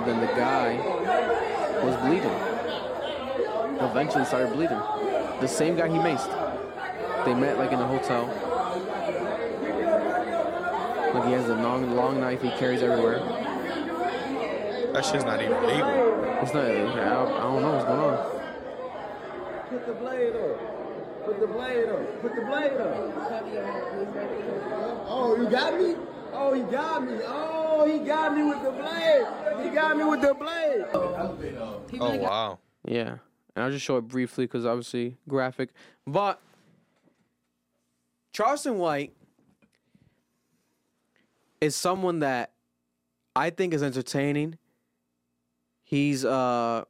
then 0.00 0.20
the 0.20 0.28
guy 0.36 0.76
was 1.82 1.96
bleeding. 2.06 2.30
Eventually 3.80 4.24
started 4.24 4.52
bleeding. 4.52 4.78
The 5.40 5.48
same 5.48 5.74
guy 5.76 5.88
he 5.88 5.96
maced. 5.96 6.30
They 7.24 7.34
met 7.34 7.58
like 7.58 7.72
in 7.72 7.80
a 7.80 7.88
hotel. 7.88 8.28
Like 11.12 11.24
he 11.26 11.32
has 11.32 11.48
a 11.48 11.56
long, 11.56 11.96
long 11.96 12.20
knife 12.20 12.42
he 12.42 12.50
carries 12.50 12.80
everywhere. 12.80 13.20
That 14.92 15.04
shit's 15.04 15.24
not 15.24 15.40
even 15.40 15.62
legal. 15.66 16.24
It's 16.42 16.52
not. 16.52 16.64
I 16.64 16.72
don't, 16.74 17.32
I 17.32 17.42
don't 17.42 17.62
know 17.62 17.72
what's 17.72 17.84
going 17.84 18.00
on. 18.00 18.16
Put 19.70 19.86
the 19.86 19.94
blade 19.94 20.36
up. 20.36 21.24
Put 21.24 21.40
the 21.40 21.46
blade 21.46 21.88
up. 21.88 22.20
Put 22.20 22.34
the 22.34 22.42
blade 22.42 22.72
up. 22.72 22.92
Oh, 25.08 25.36
you 25.38 25.48
got 25.48 25.80
me? 25.80 25.96
Oh, 26.34 26.52
he 26.52 26.62
got 26.62 27.04
me. 27.04 27.20
Oh, 27.24 27.86
he 27.86 27.98
got 28.06 28.34
me 28.36 28.42
with 28.42 28.62
the 28.62 28.70
blade. 28.70 29.26
He 29.64 29.70
got 29.70 29.96
me 29.96 30.04
with 30.04 30.20
the 30.20 30.34
blade. 30.34 30.84
Oh 32.00 32.16
wow. 32.18 32.58
Yeah, 32.84 33.18
and 33.54 33.64
I'll 33.64 33.70
just 33.70 33.84
show 33.84 33.96
it 33.96 34.08
briefly 34.08 34.44
because 34.44 34.66
obviously 34.66 35.16
graphic. 35.28 35.70
But 36.06 36.40
Charleston 38.32 38.78
White 38.78 39.14
is 41.60 41.76
someone 41.76 42.18
that 42.18 42.52
I 43.34 43.50
think 43.50 43.72
is 43.72 43.82
entertaining. 43.82 44.58
He's 45.92 46.24
uh, 46.24 46.84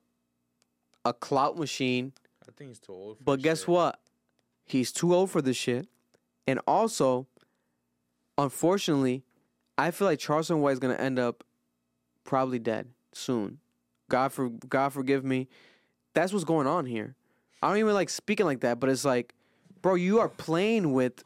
a 1.04 1.12
clout 1.12 1.58
machine. 1.58 2.12
I 2.48 2.52
think 2.56 2.70
he's 2.70 2.78
too 2.78 2.92
old. 2.92 3.18
For 3.18 3.24
But 3.24 3.42
guess 3.42 3.62
shit. 3.62 3.68
what? 3.68 3.98
He's 4.64 4.92
too 4.92 5.12
old 5.12 5.28
for 5.28 5.42
this 5.42 5.56
shit. 5.56 5.88
And 6.46 6.60
also, 6.68 7.26
unfortunately, 8.38 9.24
I 9.76 9.90
feel 9.90 10.06
like 10.06 10.20
Charleston 10.20 10.60
White 10.60 10.74
is 10.74 10.78
gonna 10.78 10.94
end 10.94 11.18
up 11.18 11.42
probably 12.22 12.60
dead 12.60 12.90
soon. 13.12 13.58
God 14.08 14.32
for 14.32 14.50
God 14.50 14.90
forgive 14.90 15.24
me. 15.24 15.48
That's 16.14 16.32
what's 16.32 16.44
going 16.44 16.68
on 16.68 16.86
here. 16.86 17.16
I 17.60 17.70
don't 17.70 17.78
even 17.78 17.94
like 17.94 18.08
speaking 18.08 18.46
like 18.46 18.60
that, 18.60 18.78
but 18.78 18.88
it's 18.88 19.04
like, 19.04 19.34
bro, 19.80 19.96
you 19.96 20.20
are 20.20 20.28
playing 20.28 20.92
with 20.92 21.24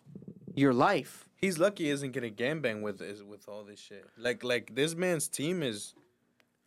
your 0.54 0.72
life. 0.72 1.28
He's 1.36 1.58
lucky 1.58 1.84
he 1.84 1.90
isn't 1.90 2.12
getting 2.12 2.32
gangbang 2.32 2.80
with 2.80 3.02
is 3.02 3.22
with 3.22 3.46
all 3.50 3.64
this 3.64 3.78
shit. 3.78 4.06
Like 4.16 4.42
like 4.42 4.74
this 4.74 4.94
man's 4.94 5.28
team 5.28 5.62
is 5.62 5.92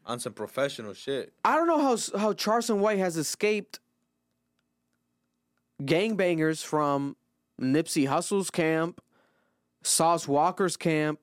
on 0.09 0.19
some 0.19 0.33
professional 0.33 0.93
shit. 0.93 1.31
I 1.45 1.55
don't 1.55 1.67
know 1.67 1.79
how 1.79 1.97
how 2.17 2.33
Charleston 2.33 2.81
White 2.81 2.97
has 2.97 3.15
escaped 3.15 3.79
gangbangers 5.81 6.65
from 6.65 7.15
Nipsey 7.61 8.07
Hussle's 8.07 8.49
camp, 8.49 9.01
Sauce 9.83 10.25
Walka's 10.25 10.75
camp. 10.75 11.19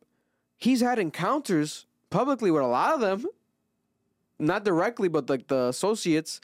He's 0.56 0.80
had 0.80 0.98
encounters 0.98 1.86
publicly 2.10 2.50
with 2.50 2.62
a 2.62 2.66
lot 2.66 2.94
of 2.94 3.00
them. 3.00 3.26
Not 4.38 4.64
directly, 4.64 5.08
but 5.08 5.28
like 5.28 5.48
the 5.48 5.66
associates. 5.68 6.40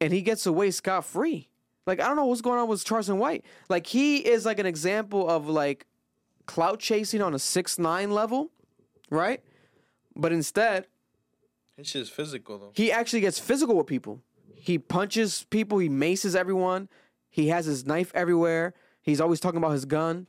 And 0.00 0.12
he 0.12 0.22
gets 0.22 0.46
away 0.46 0.70
scot 0.70 1.04
free. 1.04 1.48
Like, 1.86 2.00
I 2.00 2.06
don't 2.06 2.16
know 2.16 2.26
what's 2.26 2.42
going 2.42 2.60
on 2.60 2.68
with 2.68 2.84
Charleston 2.84 3.18
White. 3.18 3.44
Like, 3.68 3.86
he 3.86 4.18
is 4.18 4.46
like 4.46 4.58
an 4.58 4.66
example 4.66 5.28
of 5.28 5.48
like 5.48 5.86
clout 6.46 6.78
chasing 6.78 7.22
on 7.22 7.34
a 7.34 7.38
six 7.38 7.78
nine 7.78 8.10
level, 8.10 8.50
right? 9.10 9.42
But 10.14 10.32
instead, 10.32 10.86
Physical 11.84 12.58
though. 12.58 12.72
he 12.74 12.90
actually 12.90 13.20
gets 13.20 13.38
physical 13.38 13.76
with 13.76 13.86
people. 13.86 14.20
He 14.54 14.78
punches 14.78 15.44
people. 15.50 15.78
He 15.78 15.88
maces 15.88 16.34
everyone. 16.34 16.88
He 17.30 17.48
has 17.48 17.66
his 17.66 17.86
knife 17.86 18.10
everywhere. 18.14 18.74
He's 19.00 19.20
always 19.20 19.38
talking 19.38 19.58
about 19.58 19.70
his 19.70 19.84
gun. 19.84 20.26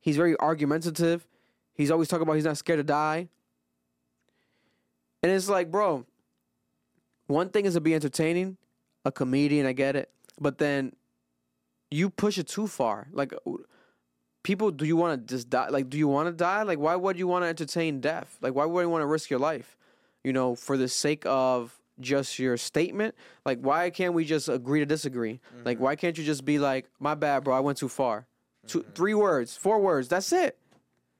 He's 0.00 0.16
very 0.16 0.36
argumentative. 0.38 1.26
He's 1.74 1.90
always 1.90 2.08
talking 2.08 2.22
about 2.22 2.34
he's 2.34 2.44
not 2.44 2.56
scared 2.56 2.78
to 2.78 2.84
die. 2.84 3.28
And 5.22 5.32
it's 5.32 5.48
like, 5.48 5.70
bro, 5.70 6.06
one 7.26 7.48
thing 7.50 7.64
is 7.64 7.74
to 7.74 7.80
be 7.80 7.94
entertaining, 7.94 8.56
a 9.04 9.12
comedian, 9.12 9.66
I 9.66 9.72
get 9.72 9.96
it. 9.96 10.10
But 10.40 10.58
then 10.58 10.94
you 11.90 12.10
push 12.10 12.38
it 12.38 12.48
too 12.48 12.66
far. 12.66 13.08
Like, 13.12 13.32
people, 14.42 14.70
do 14.70 14.84
you 14.84 14.96
want 14.96 15.26
to 15.26 15.34
just 15.34 15.50
die? 15.50 15.68
Like, 15.68 15.88
do 15.88 15.98
you 15.98 16.08
want 16.08 16.28
to 16.28 16.32
die? 16.32 16.62
Like, 16.62 16.78
why 16.78 16.96
would 16.96 17.18
you 17.18 17.26
want 17.26 17.44
to 17.44 17.48
entertain 17.48 18.00
death? 18.00 18.38
Like, 18.40 18.54
why 18.54 18.64
would 18.64 18.82
you 18.82 18.88
want 18.88 19.02
to 19.02 19.06
risk 19.06 19.30
your 19.30 19.40
life? 19.40 19.76
You 20.24 20.32
know, 20.32 20.54
for 20.54 20.76
the 20.76 20.88
sake 20.88 21.24
of 21.26 21.76
just 22.00 22.38
your 22.38 22.56
statement? 22.56 23.14
Like, 23.44 23.60
why 23.60 23.90
can't 23.90 24.14
we 24.14 24.24
just 24.24 24.48
agree 24.48 24.80
to 24.80 24.86
disagree? 24.86 25.40
Like, 25.64 25.76
mm-hmm. 25.76 25.84
why 25.84 25.96
can't 25.96 26.16
you 26.16 26.24
just 26.24 26.44
be 26.44 26.58
like, 26.58 26.88
my 27.00 27.14
bad, 27.14 27.44
bro, 27.44 27.56
I 27.56 27.60
went 27.60 27.78
too 27.78 27.88
far? 27.88 28.26
2 28.68 28.80
mm-hmm. 28.80 28.90
three 28.92 29.14
words, 29.14 29.56
four 29.56 29.80
words, 29.80 30.08
that's 30.08 30.32
it. 30.32 30.58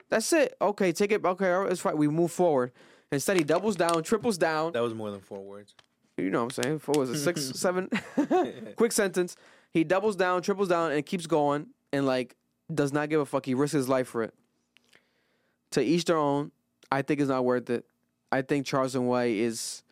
That's 0.08 0.32
it. 0.32 0.56
Okay, 0.60 0.92
take 0.92 1.10
it. 1.10 1.24
Okay, 1.24 1.50
all 1.50 1.62
right, 1.62 1.72
it's 1.72 1.80
fine. 1.80 1.96
We 1.96 2.06
move 2.06 2.30
forward. 2.30 2.72
Instead, 3.10 3.36
he 3.36 3.44
doubles 3.44 3.76
down, 3.76 4.02
triples 4.02 4.38
down. 4.38 4.72
That 4.72 4.82
was 4.82 4.94
more 4.94 5.10
than 5.10 5.20
four 5.20 5.40
words. 5.40 5.74
You 6.16 6.30
know 6.30 6.44
what 6.44 6.56
I'm 6.58 6.62
saying? 6.62 6.78
Four 6.80 6.94
was 6.98 7.10
it 7.10 7.18
six, 7.18 7.40
seven? 7.58 7.88
Quick 8.76 8.92
sentence. 8.92 9.36
He 9.70 9.84
doubles 9.84 10.16
down, 10.16 10.42
triples 10.42 10.68
down, 10.68 10.92
and 10.92 11.04
keeps 11.04 11.26
going, 11.26 11.68
and 11.92 12.06
like 12.06 12.36
does 12.72 12.92
not 12.92 13.08
give 13.08 13.20
a 13.20 13.26
fuck. 13.26 13.46
He 13.46 13.54
risks 13.54 13.72
his 13.72 13.88
life 13.88 14.08
for 14.08 14.22
it. 14.22 14.34
To 15.72 15.82
each 15.82 16.04
their 16.04 16.18
own. 16.18 16.52
I 16.90 17.00
think 17.00 17.20
it's 17.20 17.30
not 17.30 17.44
worth 17.44 17.70
it. 17.70 17.86
I 18.32 18.42
think 18.42 18.66
Charleston 18.66 19.06
White 19.06 19.36
is 19.36 19.82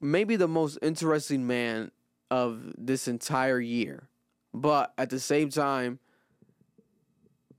maybe 0.00 0.36
the 0.36 0.48
most 0.48 0.78
interesting 0.80 1.46
man 1.46 1.90
of 2.30 2.72
this 2.78 3.08
entire 3.08 3.60
year, 3.60 4.08
but 4.54 4.94
at 4.96 5.10
the 5.10 5.18
same 5.18 5.50
time, 5.50 5.98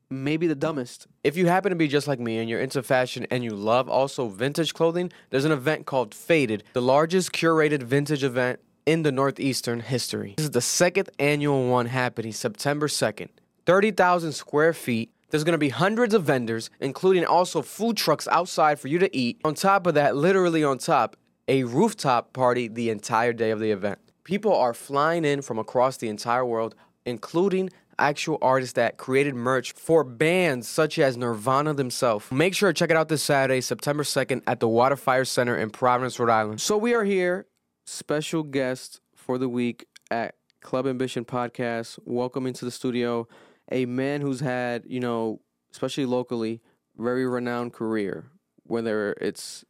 maybe 0.10 0.48
the 0.48 0.56
dumbest. 0.56 1.08
If 1.24 1.36
you 1.36 1.48
happen 1.48 1.72
to 1.72 1.76
be 1.76 1.90
just 1.90 2.08
like 2.08 2.20
me 2.20 2.38
and 2.38 2.50
you're 2.50 2.62
into 2.62 2.82
fashion 2.82 3.28
and 3.30 3.44
you 3.44 3.52
love 3.52 3.90
also 3.90 4.30
vintage 4.30 4.74
clothing, 4.74 5.12
there's 5.32 5.46
an 5.46 5.52
event 5.52 5.86
called 5.86 6.16
Faded, 6.16 6.64
the 6.72 6.82
largest 6.82 7.34
curated 7.34 7.84
vintage 7.84 8.24
event 8.24 8.62
in 8.86 9.04
the 9.04 9.12
Northeastern 9.12 9.82
history. 9.82 10.36
This 10.38 10.46
is 10.46 10.52
the 10.52 10.62
second 10.62 11.10
annual 11.20 11.68
one 11.68 11.88
happening 11.88 12.32
September 12.32 12.88
2nd. 12.88 13.28
30,000 13.66 14.32
square 14.32 14.74
feet. 14.74 15.12
There's 15.30 15.43
gonna 15.43 15.57
be 15.60 15.69
hundreds 15.69 16.14
of 16.14 16.23
vendors, 16.23 16.69
including 16.80 17.23
also 17.26 17.61
food 17.61 17.97
trucks 17.97 18.27
outside 18.30 18.80
for 18.80 18.88
you 18.88 18.97
to 18.99 19.15
eat. 19.15 19.39
On 19.43 19.53
top 19.53 19.85
of 19.85 19.93
that, 19.93 20.15
literally 20.15 20.64
on 20.64 20.80
top, 20.80 21.15
a 21.47 21.64
rooftop 21.64 22.34
party 22.34 22.68
the 22.68 22.89
entire 22.89 23.34
day 23.34 23.51
of 23.51 23.60
the 23.60 23.72
event. 23.72 23.99
people 24.23 24.56
are 24.56 24.76
flying 24.76 25.26
in 25.26 25.41
from 25.41 25.57
across 25.57 25.97
the 25.97 26.07
entire 26.07 26.45
world, 26.45 26.76
including 27.03 27.68
actual 27.97 28.38
artists 28.43 28.73
that 28.73 28.97
created 28.97 29.34
merch 29.34 29.72
for 29.72 30.03
bands 30.03 30.68
such 30.68 30.99
as 30.99 31.18
Nirvana 31.18 31.73
themselves. 31.73 32.31
Make 32.31 32.53
sure 32.53 32.72
to 32.72 32.77
check 32.77 32.91
it 32.91 32.95
out 32.95 33.10
this 33.10 33.23
Saturday, 33.23 33.60
September 33.61 34.03
2nd 34.03 34.43
at 34.45 34.60
the 34.60 34.68
Waterfire 34.68 35.26
Center 35.26 35.57
in 35.57 35.72
Providence, 35.72 36.19
Rhode 36.19 36.30
Island. 36.30 36.61
So 36.61 36.77
we 36.77 36.93
are 36.93 37.03
here, 37.03 37.47
special 37.85 38.43
guest 38.43 39.01
for 39.15 39.38
the 39.39 39.49
week 39.49 39.85
at 40.11 40.35
Club 40.61 40.85
Ambition 40.85 41.26
Podcast. 41.26 41.97
Welcome 42.06 42.45
into 42.45 42.65
the 42.65 42.72
studio 42.72 43.27
a 43.72 43.86
man 43.86 44.22
who's 44.22 44.40
had, 44.40 44.84
you 44.88 45.00
know, 45.00 45.41
especially 45.72 46.06
locally, 46.06 46.62
very 46.98 47.26
renowned 47.26 47.74
career, 47.74 48.26
whether 48.64 49.14
it's 49.14 49.64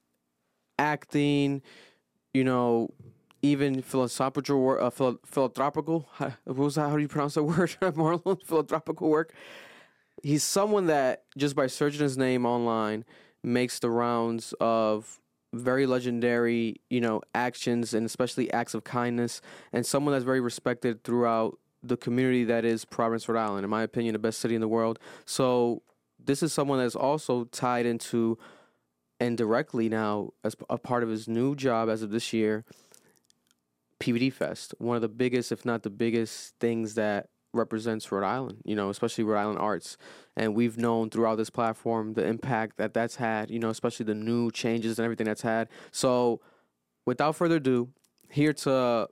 acting, 0.77 1.61
you 2.33 2.43
know, 2.43 2.89
even 3.41 3.81
philosophical 3.81 4.61
work, 4.61 4.81
uh, 4.81 5.13
philanthropical. 5.25 6.09
How, 6.13 6.33
was 6.45 6.75
that? 6.75 6.89
How 6.89 6.95
do 6.95 7.01
you 7.01 7.07
pronounce 7.07 7.35
that 7.35 7.43
word, 7.43 7.69
Marlon? 7.81 8.41
Philanthropical 8.43 9.09
work. 9.09 9.33
He's 10.23 10.43
someone 10.43 10.87
that 10.87 11.23
just 11.37 11.55
by 11.55 11.67
searching 11.67 12.01
his 12.01 12.17
name 12.17 12.45
online 12.45 13.05
makes 13.41 13.79
the 13.79 13.89
rounds 13.89 14.53
of 14.59 15.19
very 15.53 15.85
legendary, 15.85 16.81
you 16.89 16.99
know, 17.01 17.21
actions 17.33 17.93
and 17.93 18.05
especially 18.05 18.51
acts 18.51 18.73
of 18.73 18.83
kindness, 18.83 19.41
and 19.71 19.85
someone 19.85 20.13
that's 20.13 20.25
very 20.25 20.41
respected 20.41 21.03
throughout 21.03 21.57
the 21.81 21.97
community 21.97 22.43
that 22.45 22.65
is 22.65 22.85
Providence, 22.85 23.27
Rhode 23.27 23.39
Island. 23.39 23.63
In 23.63 23.69
my 23.69 23.83
opinion, 23.83 24.13
the 24.13 24.19
best 24.19 24.39
city 24.39 24.55
in 24.55 24.61
the 24.61 24.67
world. 24.67 24.99
So 25.25 25.81
this 26.23 26.43
is 26.43 26.51
someone 26.53 26.79
that's 26.79 26.95
also 26.95 27.45
tied 27.45 27.85
into 27.85 28.37
and 29.19 29.37
directly 29.37 29.89
now 29.89 30.31
as 30.43 30.55
a 30.69 30.77
part 30.77 31.03
of 31.03 31.09
his 31.09 31.27
new 31.27 31.55
job 31.55 31.89
as 31.89 32.01
of 32.01 32.11
this 32.11 32.31
year 32.31 32.63
PVD 33.99 34.31
Fest, 34.31 34.73
one 34.77 34.95
of 34.95 35.01
the 35.01 35.09
biggest, 35.09 35.51
if 35.51 35.65
not 35.65 35.83
the 35.83 35.89
biggest, 35.89 36.55
things 36.59 36.95
that 36.95 37.27
represents 37.53 38.11
Rhode 38.11 38.25
Island, 38.25 38.59
you 38.63 38.75
know, 38.75 38.89
especially 38.89 39.23
Rhode 39.23 39.39
Island 39.39 39.59
arts. 39.59 39.97
And 40.37 40.55
we've 40.55 40.77
known 40.77 41.09
throughout 41.09 41.35
this 41.35 41.49
platform 41.49 42.13
the 42.13 42.25
impact 42.25 42.77
that 42.77 42.93
that's 42.93 43.17
had, 43.17 43.51
you 43.51 43.59
know, 43.59 43.69
especially 43.69 44.05
the 44.05 44.15
new 44.15 44.51
changes 44.51 44.99
and 44.99 45.03
everything 45.03 45.25
that's 45.25 45.41
had. 45.41 45.67
So, 45.91 46.39
without 47.05 47.35
further 47.35 47.57
ado, 47.57 47.89
here 48.29 48.53
to 48.53 49.09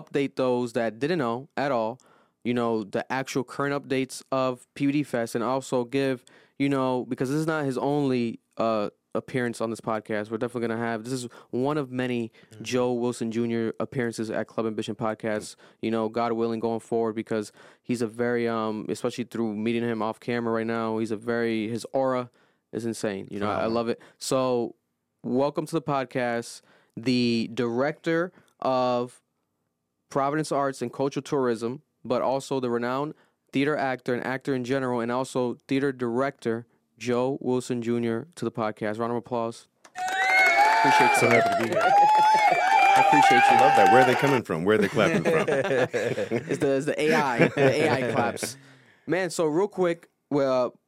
update 0.00 0.36
those 0.36 0.72
that 0.72 0.98
didn't 0.98 1.18
know 1.18 1.48
at 1.56 1.70
all, 1.70 2.00
you 2.42 2.54
know, 2.54 2.84
the 2.84 3.10
actual 3.12 3.44
current 3.44 3.74
updates 3.74 4.22
of 4.32 4.66
PVD 4.74 5.06
Fest 5.06 5.34
and 5.34 5.44
also 5.44 5.84
give, 5.84 6.24
you 6.58 6.68
know, 6.68 7.06
because 7.08 7.30
this 7.30 7.38
is 7.38 7.46
not 7.46 7.64
his 7.64 7.78
only 7.78 8.40
uh 8.56 8.90
appearance 9.14 9.60
on 9.60 9.70
this 9.70 9.80
podcast. 9.80 10.30
We're 10.30 10.38
definitely 10.38 10.68
gonna 10.68 10.80
have 10.80 11.04
this 11.04 11.12
is 11.12 11.28
one 11.50 11.78
of 11.78 11.90
many 11.90 12.32
Joe 12.62 12.92
Wilson 12.92 13.30
Jr. 13.30 13.70
appearances 13.78 14.30
at 14.30 14.48
Club 14.48 14.66
Ambition 14.66 14.94
podcast. 14.94 15.54
You 15.80 15.90
know, 15.90 16.08
God 16.08 16.32
willing, 16.32 16.60
going 16.60 16.80
forward 16.80 17.14
because 17.14 17.52
he's 17.82 18.02
a 18.02 18.06
very 18.06 18.48
um, 18.48 18.86
especially 18.88 19.24
through 19.24 19.54
meeting 19.54 19.82
him 19.82 20.02
off 20.02 20.20
camera 20.20 20.52
right 20.52 20.66
now. 20.66 20.98
He's 20.98 21.12
a 21.12 21.16
very 21.16 21.68
his 21.68 21.86
aura 21.92 22.30
is 22.72 22.84
insane. 22.84 23.28
You 23.30 23.38
know, 23.38 23.48
I, 23.48 23.62
I 23.62 23.66
love 23.66 23.88
it. 23.88 24.00
So, 24.18 24.74
welcome 25.22 25.66
to 25.66 25.72
the 25.72 25.82
podcast, 25.82 26.62
the 26.96 27.48
director 27.54 28.32
of 28.60 29.20
Providence 30.14 30.52
Arts 30.52 30.80
and 30.80 30.92
Cultural 30.92 31.24
Tourism, 31.24 31.82
but 32.04 32.22
also 32.22 32.60
the 32.60 32.70
renowned 32.70 33.14
theater 33.50 33.76
actor 33.76 34.14
and 34.14 34.24
actor 34.24 34.54
in 34.54 34.62
general, 34.62 35.00
and 35.00 35.10
also 35.10 35.58
theater 35.66 35.90
director 35.90 36.68
Joe 36.96 37.36
Wilson 37.40 37.82
Jr. 37.82 38.20
to 38.36 38.44
the 38.44 38.52
podcast. 38.52 39.00
Round 39.00 39.10
of 39.10 39.16
applause. 39.16 39.66
Appreciate 40.78 41.10
you. 41.10 41.16
So 41.16 41.28
happy 41.28 41.50
to 41.50 41.62
be 41.64 41.68
here. 41.68 41.82
I 41.82 43.04
appreciate 43.08 43.42
you. 43.50 43.56
I 43.56 43.60
Love 43.60 43.76
that. 43.76 43.92
Where 43.92 44.02
are 44.02 44.04
they 44.04 44.14
coming 44.14 44.44
from? 44.44 44.62
Where 44.64 44.76
are 44.76 44.78
they 44.78 44.86
clapping 44.86 45.24
from? 45.24 45.32
it's 45.48 46.58
the 46.58 46.76
it's 46.76 46.86
the 46.86 47.02
AI 47.02 47.48
the 47.48 47.84
AI 47.84 48.12
claps. 48.14 48.56
Man, 49.08 49.30
so 49.30 49.46
real 49.46 49.66
quick, 49.66 50.10
well, 50.30 50.78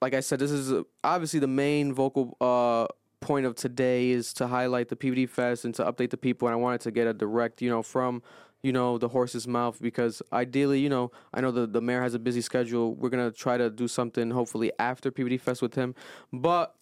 like 0.00 0.14
I 0.14 0.20
said, 0.20 0.38
this 0.38 0.52
is 0.52 0.70
uh, 0.70 0.84
obviously 1.02 1.40
the 1.40 1.48
main 1.48 1.92
vocal 1.92 2.36
uh, 2.40 2.86
point 3.20 3.44
of 3.44 3.56
today 3.56 4.10
is 4.10 4.32
to 4.34 4.46
highlight 4.46 4.88
the 4.88 4.94
PVD 4.94 5.28
Fest 5.28 5.64
and 5.64 5.74
to 5.74 5.84
update 5.84 6.10
the 6.10 6.16
people. 6.16 6.46
And 6.46 6.52
I 6.52 6.56
wanted 6.56 6.82
to 6.82 6.92
get 6.92 7.08
a 7.08 7.12
direct, 7.12 7.60
you 7.60 7.70
know, 7.70 7.82
from 7.82 8.22
you 8.62 8.72
know 8.72 8.98
the 8.98 9.08
horse's 9.08 9.46
mouth 9.46 9.80
because 9.80 10.22
ideally, 10.32 10.80
you 10.80 10.88
know, 10.88 11.10
I 11.32 11.40
know 11.40 11.50
the 11.50 11.66
the 11.66 11.80
mayor 11.80 12.02
has 12.02 12.14
a 12.14 12.18
busy 12.18 12.40
schedule. 12.40 12.94
We're 12.94 13.10
gonna 13.10 13.30
try 13.30 13.56
to 13.56 13.70
do 13.70 13.88
something 13.88 14.30
hopefully 14.30 14.72
after 14.78 15.10
PVD 15.10 15.40
Fest 15.40 15.62
with 15.62 15.74
him, 15.74 15.94
but 16.32 16.74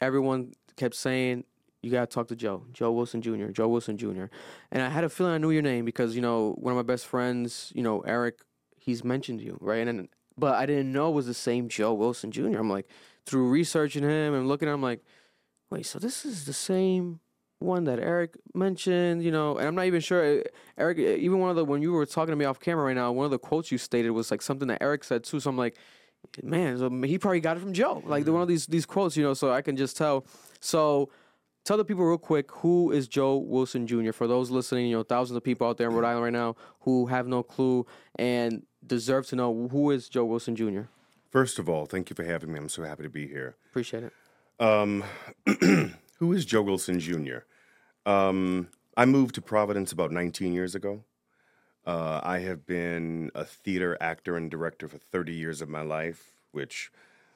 everyone 0.00 0.52
kept 0.76 0.94
saying 0.94 1.44
you 1.82 1.90
gotta 1.90 2.06
talk 2.06 2.28
to 2.28 2.36
Joe, 2.36 2.64
Joe 2.72 2.92
Wilson 2.92 3.22
Jr., 3.22 3.46
Joe 3.46 3.68
Wilson 3.68 3.96
Jr. 3.96 4.26
And 4.70 4.82
I 4.82 4.88
had 4.90 5.04
a 5.04 5.08
feeling 5.08 5.32
I 5.32 5.38
knew 5.38 5.50
your 5.50 5.62
name 5.62 5.84
because 5.84 6.14
you 6.14 6.22
know 6.22 6.52
one 6.58 6.72
of 6.72 6.76
my 6.76 6.82
best 6.82 7.06
friends, 7.06 7.72
you 7.74 7.82
know 7.82 8.00
Eric, 8.00 8.40
he's 8.78 9.02
mentioned 9.02 9.40
you, 9.40 9.56
right? 9.60 9.86
And 9.86 9.98
then, 10.00 10.08
but 10.36 10.54
I 10.54 10.66
didn't 10.66 10.92
know 10.92 11.10
it 11.10 11.14
was 11.14 11.26
the 11.26 11.34
same 11.34 11.68
Joe 11.68 11.94
Wilson 11.94 12.30
Jr. 12.30 12.58
I'm 12.58 12.70
like 12.70 12.86
through 13.26 13.48
researching 13.48 14.02
him 14.02 14.34
and 14.34 14.48
looking 14.48 14.68
at 14.68 14.74
him, 14.74 14.82
like, 14.82 15.04
wait, 15.70 15.86
so 15.86 15.98
this 15.98 16.24
is 16.24 16.44
the 16.46 16.52
same 16.52 17.20
one 17.60 17.84
that 17.84 17.98
Eric 17.98 18.36
mentioned, 18.54 19.22
you 19.22 19.30
know, 19.30 19.56
and 19.56 19.68
I'm 19.68 19.74
not 19.74 19.84
even 19.86 20.00
sure. 20.00 20.42
Eric, 20.76 20.98
even 20.98 21.38
one 21.38 21.50
of 21.50 21.56
the 21.56 21.64
when 21.64 21.82
you 21.82 21.92
were 21.92 22.06
talking 22.06 22.32
to 22.32 22.36
me 22.36 22.44
off 22.44 22.58
camera 22.58 22.84
right 22.86 22.96
now, 22.96 23.12
one 23.12 23.24
of 23.24 23.30
the 23.30 23.38
quotes 23.38 23.70
you 23.70 23.78
stated 23.78 24.10
was 24.10 24.30
like 24.30 24.42
something 24.42 24.68
that 24.68 24.82
Eric 24.82 25.04
said 25.04 25.24
too. 25.24 25.38
So 25.40 25.50
I'm 25.50 25.56
like, 25.56 25.76
man, 26.42 26.78
so 26.78 26.90
he 27.02 27.18
probably 27.18 27.40
got 27.40 27.56
it 27.56 27.60
from 27.60 27.72
Joe. 27.72 28.02
Like 28.04 28.24
the 28.24 28.32
one 28.32 28.42
of 28.42 28.48
these 28.48 28.66
these 28.66 28.86
quotes, 28.86 29.16
you 29.16 29.22
know. 29.22 29.34
So 29.34 29.52
I 29.52 29.62
can 29.62 29.76
just 29.76 29.96
tell. 29.96 30.26
So 30.60 31.10
tell 31.64 31.76
the 31.76 31.84
people 31.84 32.04
real 32.04 32.18
quick 32.18 32.50
who 32.50 32.90
is 32.90 33.06
Joe 33.06 33.36
Wilson 33.36 33.86
Jr. 33.86 34.12
For 34.12 34.26
those 34.26 34.50
listening, 34.50 34.86
you 34.86 34.96
know, 34.96 35.02
thousands 35.02 35.36
of 35.36 35.44
people 35.44 35.66
out 35.66 35.76
there 35.76 35.88
in 35.88 35.94
Rhode 35.94 36.06
Island 36.06 36.24
right 36.24 36.32
now 36.32 36.56
who 36.80 37.06
have 37.06 37.26
no 37.26 37.42
clue 37.42 37.86
and 38.16 38.64
deserve 38.86 39.26
to 39.28 39.36
know 39.36 39.68
who 39.70 39.90
is 39.90 40.08
Joe 40.08 40.24
Wilson 40.24 40.56
Jr. 40.56 40.82
First 41.30 41.58
of 41.58 41.68
all, 41.68 41.86
thank 41.86 42.10
you 42.10 42.16
for 42.16 42.24
having 42.24 42.52
me. 42.52 42.58
I'm 42.58 42.68
so 42.68 42.82
happy 42.82 43.04
to 43.04 43.08
be 43.08 43.28
here. 43.28 43.56
Appreciate 43.70 44.04
it. 44.04 44.12
Um, 44.58 45.04
who 46.20 46.32
is 46.32 46.44
Joe 46.44 46.62
Wilson 46.62 47.00
Jr.? 47.00 47.38
Um, 48.06 48.68
I 48.96 49.06
moved 49.06 49.34
to 49.36 49.42
Providence 49.42 49.90
about 49.90 50.12
19 50.12 50.52
years 50.52 50.74
ago. 50.74 51.02
Uh, 51.86 52.20
I 52.22 52.40
have 52.40 52.66
been 52.66 53.30
a 53.34 53.44
theater 53.44 53.96
actor 54.00 54.36
and 54.36 54.50
director 54.50 54.86
for 54.86 54.98
30 54.98 55.32
years 55.32 55.60
of 55.62 55.68
my 55.68 55.80
life, 55.80 56.32
which 56.52 56.92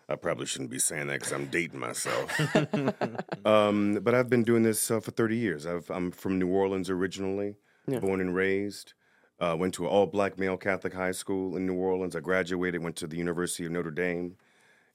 I 0.08 0.16
probably 0.16 0.44
shouldn't 0.46 0.70
be 0.70 0.78
saying 0.78 1.06
that 1.06 1.14
because 1.20 1.32
I'm 1.32 1.46
dating 1.46 1.80
myself. 1.80 2.30
um, 3.46 3.98
but 4.02 4.14
I've 4.14 4.28
been 4.28 4.44
doing 4.44 4.62
this 4.62 4.90
uh, 4.90 5.00
for 5.00 5.10
30 5.10 5.36
years. 5.36 5.66
I've, 5.66 5.90
I'm 5.90 6.10
from 6.10 6.38
New 6.38 6.48
Orleans 6.48 6.90
originally, 6.90 7.56
Yeah. 7.86 8.00
born 8.00 8.20
and 8.20 8.34
raised. 8.34 8.92
Uh, 9.40 9.56
went 9.58 9.74
to 9.74 9.84
an 9.84 9.90
all 9.90 10.06
black 10.06 10.38
male 10.38 10.56
Catholic 10.58 10.92
high 10.92 11.10
school 11.12 11.56
in 11.56 11.66
New 11.66 11.74
Orleans. 11.74 12.14
I 12.14 12.20
graduated, 12.20 12.82
went 12.82 12.96
to 12.96 13.06
the 13.06 13.16
University 13.16 13.64
of 13.64 13.72
Notre 13.72 13.90
Dame, 13.90 14.36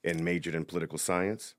and 0.04 0.24
majored 0.24 0.54
in 0.54 0.64
political 0.64 0.96
science. 0.96 1.54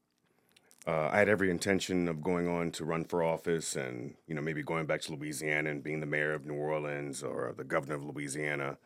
Uh, 0.88 1.10
I 1.12 1.20
had 1.20 1.30
every 1.30 1.52
intention 1.52 2.08
of 2.08 2.24
going 2.24 2.48
on 2.48 2.72
to 2.72 2.86
run 2.86 3.06
for 3.06 3.24
office 3.24 3.76
and, 3.76 4.16
you 4.26 4.34
know, 4.34 4.42
maybe 4.42 4.64
going 4.64 4.88
back 4.88 5.02
to 5.02 5.14
Louisiana 5.14 5.70
and 5.70 5.84
being 5.84 6.00
the 6.00 6.08
mayor 6.08 6.34
of 6.34 6.46
New 6.46 6.56
Orleans 6.56 7.22
or 7.22 7.54
the 7.56 7.64
governor 7.64 7.96
of 7.96 8.04
Louisiana. 8.04 8.78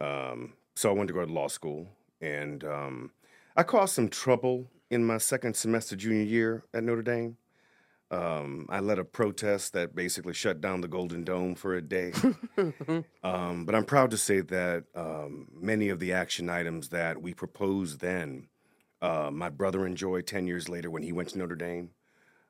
Um, 0.00 0.52
so 0.74 0.90
I 0.90 0.92
went 0.92 1.08
to 1.08 1.14
go 1.14 1.24
to 1.24 1.32
law 1.32 1.48
school. 1.48 1.88
And 2.20 2.62
um, 2.64 3.12
I 3.56 3.62
caused 3.62 3.94
some 3.94 4.08
trouble 4.08 4.66
in 4.90 5.04
my 5.04 5.16
second 5.16 5.56
semester 5.56 5.96
junior 5.96 6.24
year 6.24 6.64
at 6.74 6.84
Notre 6.84 7.02
Dame. 7.02 7.36
Um, 8.10 8.66
I 8.68 8.80
led 8.80 8.98
a 8.98 9.04
protest 9.04 9.72
that 9.74 9.94
basically 9.94 10.34
shut 10.34 10.60
down 10.60 10.80
the 10.80 10.88
Golden 10.88 11.22
Dome 11.22 11.54
for 11.54 11.74
a 11.74 11.82
day. 11.82 12.12
um, 13.22 13.64
but 13.64 13.74
I'm 13.74 13.84
proud 13.84 14.10
to 14.10 14.18
say 14.18 14.40
that 14.40 14.84
um, 14.96 15.48
many 15.54 15.90
of 15.90 16.00
the 16.00 16.12
action 16.12 16.50
items 16.50 16.88
that 16.88 17.22
we 17.22 17.34
proposed 17.34 18.00
then, 18.00 18.48
uh, 19.02 19.30
my 19.32 19.48
brother 19.48 19.86
enjoyed 19.86 20.26
10 20.26 20.46
years 20.46 20.68
later 20.68 20.90
when 20.90 21.02
he 21.02 21.12
went 21.12 21.30
to 21.30 21.38
Notre 21.38 21.56
Dame. 21.56 21.90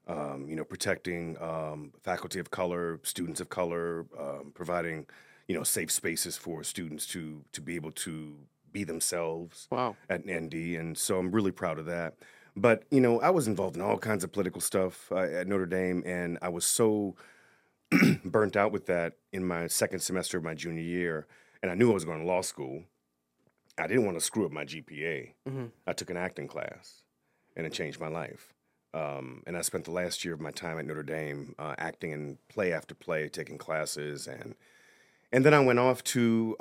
Um, 0.06 0.46
you 0.48 0.56
know, 0.56 0.64
protecting 0.64 1.36
um, 1.40 1.92
faculty 2.02 2.40
of 2.40 2.50
color, 2.50 2.98
students 3.04 3.40
of 3.40 3.48
color, 3.48 4.06
um, 4.18 4.50
providing, 4.54 5.06
you 5.46 5.54
know, 5.54 5.62
safe 5.62 5.90
spaces 5.92 6.36
for 6.36 6.64
students 6.64 7.06
to 7.08 7.44
to 7.52 7.60
be 7.60 7.76
able 7.76 7.92
to 7.92 8.34
be 8.72 8.82
themselves 8.82 9.68
Wow. 9.70 9.96
at 10.08 10.26
ND, 10.26 10.54
and 10.78 10.98
so 10.98 11.18
I'm 11.18 11.30
really 11.30 11.52
proud 11.52 11.78
of 11.78 11.86
that. 11.86 12.14
But 12.56 12.84
you 12.90 13.00
know, 13.00 13.20
I 13.20 13.30
was 13.30 13.46
involved 13.46 13.76
in 13.76 13.82
all 13.82 13.98
kinds 13.98 14.24
of 14.24 14.32
political 14.32 14.60
stuff 14.60 15.12
uh, 15.12 15.18
at 15.18 15.46
Notre 15.46 15.66
Dame, 15.66 16.02
and 16.04 16.38
I 16.42 16.48
was 16.48 16.64
so 16.64 17.14
burnt 18.24 18.56
out 18.56 18.72
with 18.72 18.86
that 18.86 19.14
in 19.32 19.44
my 19.44 19.66
second 19.66 20.00
semester 20.00 20.38
of 20.38 20.44
my 20.44 20.54
junior 20.54 20.82
year, 20.82 21.26
and 21.62 21.70
I 21.70 21.74
knew 21.74 21.90
I 21.90 21.94
was 21.94 22.04
going 22.04 22.20
to 22.20 22.26
law 22.26 22.40
school. 22.40 22.84
I 23.78 23.86
didn't 23.86 24.04
want 24.04 24.16
to 24.18 24.24
screw 24.24 24.44
up 24.46 24.52
my 24.52 24.64
GPA. 24.64 25.34
Mhm. 25.48 25.70
I 25.86 25.92
took 25.92 26.10
an 26.10 26.16
acting 26.16 26.48
class, 26.48 27.02
and 27.56 27.66
it 27.66 27.72
changed 27.72 28.00
my 28.00 28.08
life. 28.08 28.52
Um, 28.92 29.42
and 29.46 29.56
I 29.56 29.62
spent 29.62 29.84
the 29.84 29.92
last 29.92 30.24
year 30.24 30.34
of 30.34 30.40
my 30.40 30.50
time 30.50 30.78
at 30.78 30.84
Notre 30.84 31.04
Dame 31.04 31.54
uh, 31.58 31.74
acting 31.78 32.10
in 32.10 32.38
play 32.48 32.72
after 32.72 32.94
play, 32.94 33.28
taking 33.28 33.56
classes, 33.58 34.26
and 34.26 34.54
and 35.32 35.44
then 35.44 35.54
I 35.54 35.60
went 35.60 35.78
off 35.78 36.02
to 36.04 36.56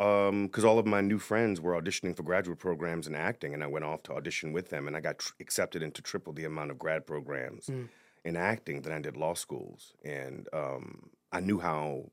because 0.47 0.63
all 0.63 0.77
of 0.77 0.85
my 0.85 1.01
new 1.01 1.17
friends 1.17 1.59
were 1.59 1.73
auditioning 1.79 2.15
for 2.15 2.21
graduate 2.21 2.59
programs 2.59 3.07
in 3.07 3.15
acting, 3.15 3.55
and 3.55 3.63
I 3.63 3.67
went 3.67 3.83
off 3.83 4.03
to 4.03 4.13
audition 4.13 4.53
with 4.53 4.69
them, 4.69 4.85
and 4.87 4.95
I 4.95 4.99
got 5.01 5.17
tr- 5.17 5.33
accepted 5.39 5.81
into 5.81 6.03
triple 6.03 6.33
the 6.33 6.45
amount 6.45 6.69
of 6.69 6.77
grad 6.77 7.07
programs 7.07 7.65
Mm. 7.65 7.89
in 8.23 8.35
acting 8.35 8.83
than 8.83 8.93
I 8.93 8.99
did 9.01 9.17
law 9.17 9.33
schools, 9.33 9.95
and 10.05 10.47
um, 10.53 11.09
I 11.31 11.39
knew 11.39 11.57
how 11.59 12.11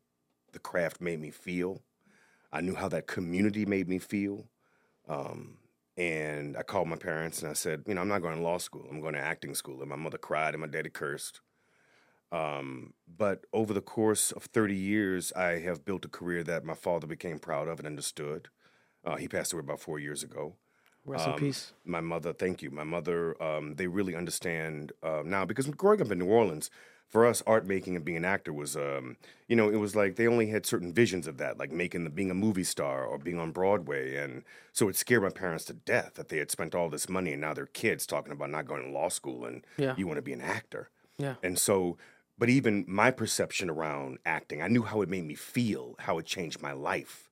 the 0.52 0.58
craft 0.58 1.02
made 1.02 1.20
me 1.20 1.30
feel. 1.30 1.82
I 2.50 2.62
knew 2.62 2.74
how 2.74 2.88
that 2.88 3.06
community 3.06 3.66
made 3.66 3.86
me 3.86 3.98
feel. 3.98 4.48
Um, 5.08 5.58
and 5.96 6.56
I 6.56 6.62
called 6.62 6.88
my 6.88 6.96
parents 6.96 7.40
and 7.40 7.50
I 7.50 7.54
said, 7.54 7.84
you 7.86 7.94
know, 7.94 8.02
I'm 8.02 8.08
not 8.08 8.22
going 8.22 8.36
to 8.36 8.42
law 8.42 8.58
school. 8.58 8.86
I'm 8.90 9.00
going 9.00 9.14
to 9.14 9.20
acting 9.20 9.54
school. 9.54 9.80
And 9.80 9.88
my 9.88 9.96
mother 9.96 10.18
cried 10.18 10.54
and 10.54 10.60
my 10.60 10.66
daddy 10.66 10.90
cursed. 10.90 11.40
Um, 12.32 12.92
but 13.06 13.46
over 13.52 13.72
the 13.72 13.80
course 13.80 14.32
of 14.32 14.44
30 14.44 14.74
years, 14.74 15.32
I 15.32 15.58
have 15.60 15.84
built 15.84 16.04
a 16.04 16.08
career 16.08 16.42
that 16.44 16.64
my 16.64 16.74
father 16.74 17.06
became 17.06 17.38
proud 17.38 17.68
of 17.68 17.78
and 17.78 17.86
understood. 17.86 18.48
Uh, 19.04 19.16
he 19.16 19.28
passed 19.28 19.52
away 19.52 19.60
about 19.60 19.80
four 19.80 19.98
years 19.98 20.22
ago. 20.22 20.56
Rest 21.04 21.26
in 21.26 21.32
Um, 21.34 21.38
peace. 21.38 21.72
My 21.84 22.00
mother, 22.00 22.32
thank 22.32 22.62
you. 22.62 22.70
My 22.70 22.82
mother, 22.82 23.40
um, 23.40 23.76
they 23.76 23.86
really 23.86 24.16
understand 24.16 24.92
uh, 25.04 25.22
now 25.24 25.44
because 25.44 25.68
growing 25.68 26.02
up 26.02 26.10
in 26.10 26.18
New 26.18 26.26
Orleans, 26.26 26.68
for 27.08 27.24
us, 27.24 27.42
art 27.46 27.66
making 27.66 27.96
and 27.96 28.04
being 28.04 28.16
an 28.18 28.24
actor 28.24 28.52
was, 28.52 28.76
um, 28.76 29.16
you 29.48 29.54
know, 29.56 29.68
it 29.68 29.76
was 29.76 29.94
like 29.94 30.16
they 30.16 30.26
only 30.26 30.48
had 30.48 30.66
certain 30.66 30.92
visions 30.92 31.26
of 31.26 31.38
that, 31.38 31.58
like 31.58 31.70
making 31.72 32.04
the 32.04 32.10
being 32.10 32.30
a 32.30 32.34
movie 32.34 32.64
star 32.64 33.04
or 33.04 33.18
being 33.18 33.38
on 33.38 33.52
Broadway, 33.52 34.16
and 34.16 34.42
so 34.72 34.88
it 34.88 34.96
scared 34.96 35.22
my 35.22 35.30
parents 35.30 35.64
to 35.66 35.72
death 35.72 36.14
that 36.14 36.28
they 36.28 36.38
had 36.38 36.50
spent 36.50 36.74
all 36.74 36.88
this 36.88 37.08
money 37.08 37.32
and 37.32 37.40
now 37.40 37.54
their 37.54 37.66
kids 37.66 38.06
talking 38.06 38.32
about 38.32 38.50
not 38.50 38.66
going 38.66 38.82
to 38.82 38.90
law 38.90 39.08
school 39.08 39.44
and 39.44 39.64
Yeah. 39.78 39.94
you 39.96 40.06
want 40.06 40.18
to 40.18 40.22
be 40.22 40.32
an 40.32 40.40
actor. 40.42 40.90
Yeah. 41.16 41.36
And 41.42 41.58
so, 41.58 41.96
but 42.38 42.50
even 42.50 42.84
my 42.86 43.10
perception 43.10 43.70
around 43.70 44.18
acting, 44.26 44.60
I 44.60 44.68
knew 44.68 44.82
how 44.82 45.00
it 45.00 45.08
made 45.08 45.24
me 45.24 45.34
feel, 45.34 45.94
how 46.00 46.18
it 46.18 46.26
changed 46.26 46.60
my 46.60 46.72
life. 46.72 47.30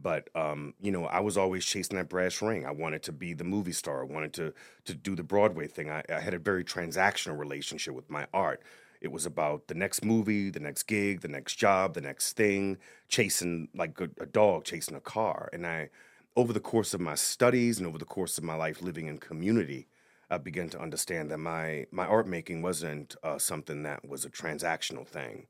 But 0.00 0.28
um, 0.34 0.74
you 0.80 0.92
know, 0.92 1.06
I 1.06 1.20
was 1.20 1.36
always 1.36 1.64
chasing 1.64 1.96
that 1.96 2.08
brass 2.08 2.40
ring. 2.42 2.64
I 2.64 2.70
wanted 2.70 3.02
to 3.04 3.12
be 3.12 3.32
the 3.34 3.44
movie 3.44 3.72
star. 3.72 4.02
I 4.02 4.04
wanted 4.06 4.32
to 4.34 4.54
to 4.84 4.94
do 4.94 5.16
the 5.16 5.22
Broadway 5.22 5.66
thing. 5.66 5.90
I, 5.90 6.02
I 6.08 6.20
had 6.20 6.34
a 6.34 6.38
very 6.38 6.64
transactional 6.64 7.38
relationship 7.38 7.94
with 7.94 8.08
my 8.10 8.26
art. 8.32 8.62
It 9.00 9.12
was 9.12 9.26
about 9.26 9.68
the 9.68 9.74
next 9.74 10.04
movie, 10.04 10.50
the 10.50 10.60
next 10.60 10.84
gig, 10.84 11.20
the 11.20 11.28
next 11.28 11.56
job, 11.56 11.94
the 11.94 12.00
next 12.00 12.34
thing, 12.34 12.78
chasing 13.08 13.68
like 13.74 14.00
a, 14.00 14.08
a 14.20 14.26
dog 14.26 14.64
chasing 14.64 14.96
a 14.96 15.00
car. 15.00 15.50
And 15.52 15.66
I, 15.66 15.90
over 16.36 16.52
the 16.52 16.60
course 16.60 16.94
of 16.94 17.00
my 17.00 17.14
studies 17.14 17.78
and 17.78 17.86
over 17.86 17.98
the 17.98 18.04
course 18.04 18.38
of 18.38 18.44
my 18.44 18.54
life 18.54 18.82
living 18.82 19.06
in 19.06 19.18
community, 19.18 19.88
I 20.30 20.38
began 20.38 20.68
to 20.70 20.80
understand 20.80 21.30
that 21.30 21.38
my 21.38 21.86
my 21.90 22.04
art 22.06 22.26
making 22.26 22.62
wasn't 22.62 23.14
uh, 23.22 23.38
something 23.38 23.82
that 23.84 24.08
was 24.08 24.24
a 24.24 24.30
transactional 24.30 25.06
thing, 25.06 25.46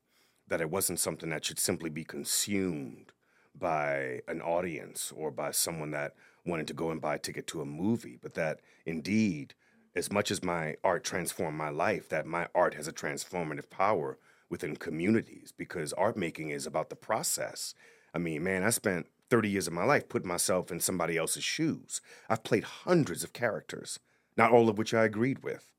that 0.47 0.61
it 0.61 0.69
wasn't 0.69 0.99
something 0.99 1.29
that 1.31 1.45
should 1.45 1.59
simply 1.59 1.89
be 1.89 2.03
consumed 2.03 3.11
by 3.55 4.21
an 4.27 4.41
audience 4.41 5.11
or 5.15 5.31
by 5.31 5.51
someone 5.51 5.91
that 5.91 6.13
wanted 6.45 6.67
to 6.67 6.73
go 6.73 6.91
and 6.91 7.01
buy 7.01 7.15
a 7.15 7.19
ticket 7.19 7.47
to 7.47 7.61
a 7.61 7.65
movie, 7.65 8.17
but 8.21 8.35
that 8.35 8.59
indeed, 8.85 9.53
as 9.97 10.11
much 10.11 10.31
as 10.31 10.43
my 10.43 10.75
art 10.83 11.03
transformed 11.03 11.57
my 11.57 11.69
life, 11.69 12.07
that 12.09 12.25
my 12.25 12.47
art 12.53 12.75
has 12.75 12.87
a 12.87 12.93
transformative 12.93 13.69
power 13.69 14.17
within 14.49 14.75
communities 14.75 15.53
because 15.55 15.93
art 15.93 16.15
making 16.15 16.49
is 16.49 16.65
about 16.65 16.89
the 16.89 16.95
process. 16.95 17.73
I 18.13 18.17
mean, 18.17 18.43
man, 18.43 18.63
I 18.63 18.69
spent 18.69 19.07
30 19.29 19.49
years 19.49 19.67
of 19.67 19.73
my 19.73 19.83
life 19.83 20.07
putting 20.07 20.27
myself 20.27 20.71
in 20.71 20.79
somebody 20.79 21.17
else's 21.17 21.43
shoes. 21.43 21.99
I've 22.29 22.43
played 22.43 22.63
hundreds 22.63 23.23
of 23.23 23.33
characters, 23.33 23.99
not 24.37 24.51
all 24.51 24.69
of 24.69 24.77
which 24.77 24.93
I 24.93 25.03
agreed 25.03 25.43
with 25.43 25.69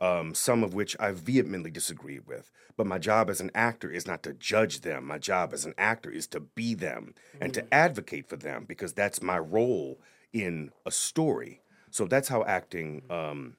um, 0.00 0.34
some 0.34 0.62
of 0.62 0.74
which 0.74 0.96
I 1.00 1.12
vehemently 1.12 1.70
disagreed 1.70 2.26
with. 2.26 2.50
But 2.76 2.86
my 2.86 2.98
job 2.98 3.30
as 3.30 3.40
an 3.40 3.50
actor 3.54 3.90
is 3.90 4.06
not 4.06 4.22
to 4.24 4.34
judge 4.34 4.82
them. 4.82 5.06
My 5.06 5.18
job 5.18 5.52
as 5.52 5.64
an 5.64 5.74
actor 5.78 6.10
is 6.10 6.26
to 6.28 6.40
be 6.40 6.74
them 6.74 7.14
and 7.40 7.52
to 7.54 7.74
advocate 7.74 8.28
for 8.28 8.36
them 8.36 8.64
because 8.66 8.92
that's 8.92 9.22
my 9.22 9.38
role 9.38 9.98
in 10.32 10.70
a 10.84 10.90
story. 10.90 11.60
So 11.90 12.06
that's 12.06 12.28
how 12.28 12.44
acting, 12.44 13.02
um, 13.08 13.56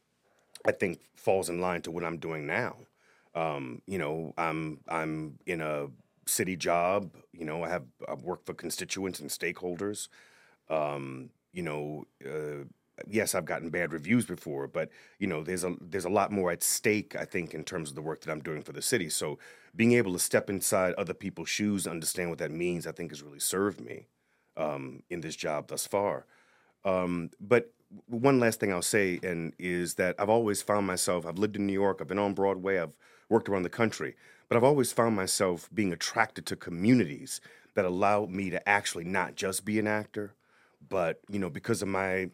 I 0.68 0.72
think, 0.72 1.00
falls 1.16 1.50
in 1.50 1.62
line 1.62 1.82
to 1.84 1.92
what 1.92 2.04
I'm 2.04 2.18
doing 2.18 2.46
now. 2.46 2.76
Um, 3.36 3.82
you 3.88 3.98
know, 3.98 4.34
I'm 4.38 4.80
I'm 4.90 5.40
in 5.46 5.62
a 5.62 5.88
city 6.26 6.56
job. 6.56 7.12
You 7.34 7.46
know, 7.46 7.64
I 7.64 7.70
have 7.70 7.84
I 8.08 8.16
work 8.16 8.46
for 8.46 8.54
constituents 8.54 9.20
and 9.20 9.30
stakeholders. 9.30 10.08
Um, 10.70 11.30
you 11.54 11.64
know, 11.64 12.06
uh, 12.26 12.66
yes, 13.08 13.36
I've 13.36 13.46
gotten 13.46 13.70
bad 13.70 13.94
reviews 13.94 14.26
before, 14.26 14.68
but 14.68 14.90
you 15.20 15.28
know, 15.28 15.44
there's 15.44 15.64
a 15.64 15.76
there's 15.82 16.06
a 16.06 16.10
lot 16.10 16.32
more 16.32 16.52
at 16.52 16.64
stake. 16.64 17.16
I 17.16 17.26
think 17.26 17.54
in 17.54 17.64
terms 17.64 17.90
of 17.90 17.96
the 17.96 18.02
work 18.02 18.22
that 18.22 18.32
I'm 18.32 18.42
doing 18.42 18.62
for 18.62 18.74
the 18.74 18.82
city. 18.82 19.10
So 19.10 19.40
being 19.76 19.94
able 19.94 20.14
to 20.14 20.20
step 20.20 20.50
inside 20.50 20.94
other 20.96 21.14
people's 21.14 21.50
shoes, 21.50 21.88
understand 21.88 22.30
what 22.30 22.40
that 22.40 22.52
means, 22.52 22.88
I 22.88 22.92
think 22.92 23.12
has 23.12 23.24
really 23.24 23.40
served 23.40 23.80
me 23.82 24.08
um, 24.58 25.04
in 25.10 25.22
this 25.22 25.36
job 25.36 25.68
thus 25.68 25.86
far. 25.88 26.26
Um, 26.86 27.32
but 27.40 27.74
one 28.08 28.40
last 28.40 28.60
thing 28.60 28.72
I'll 28.72 28.82
say, 28.82 29.20
and 29.24 29.54
is 29.60 29.96
that 29.96 30.16
I've 30.20 30.30
always 30.30 30.62
found 30.62 30.88
myself. 30.88 31.26
I've 31.26 31.38
lived 31.38 31.56
in 31.56 31.66
New 31.66 31.74
York. 31.74 32.00
I've 32.02 32.08
been 32.08 32.20
on 32.20 32.34
Broadway. 32.34 32.80
I've 32.80 32.98
worked 33.30 33.50
around 33.50 33.64
the 33.64 33.70
country, 33.70 34.16
but 34.50 34.58
I've 34.58 34.64
always 34.64 34.92
found 34.92 35.16
myself 35.16 35.70
being 35.74 35.94
attracted 35.94 36.46
to 36.48 36.56
communities 36.56 37.42
that 37.76 37.86
allow 37.86 38.26
me 38.26 38.50
to 38.50 38.68
actually 38.68 39.04
not 39.04 39.36
just 39.36 39.64
be 39.66 39.80
an 39.80 39.88
actor, 39.88 40.34
but 40.88 41.22
you 41.30 41.40
know, 41.40 41.50
because 41.50 41.82
of 41.82 41.88
my 41.88 42.30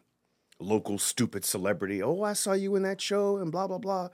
local 0.59 0.97
stupid 0.97 1.43
celebrity. 1.43 2.01
Oh, 2.01 2.21
I 2.21 2.33
saw 2.33 2.53
you 2.53 2.75
in 2.75 2.83
that 2.83 3.01
show 3.01 3.37
and 3.37 3.51
blah 3.51 3.67
blah 3.67 3.79
blah. 3.79 4.09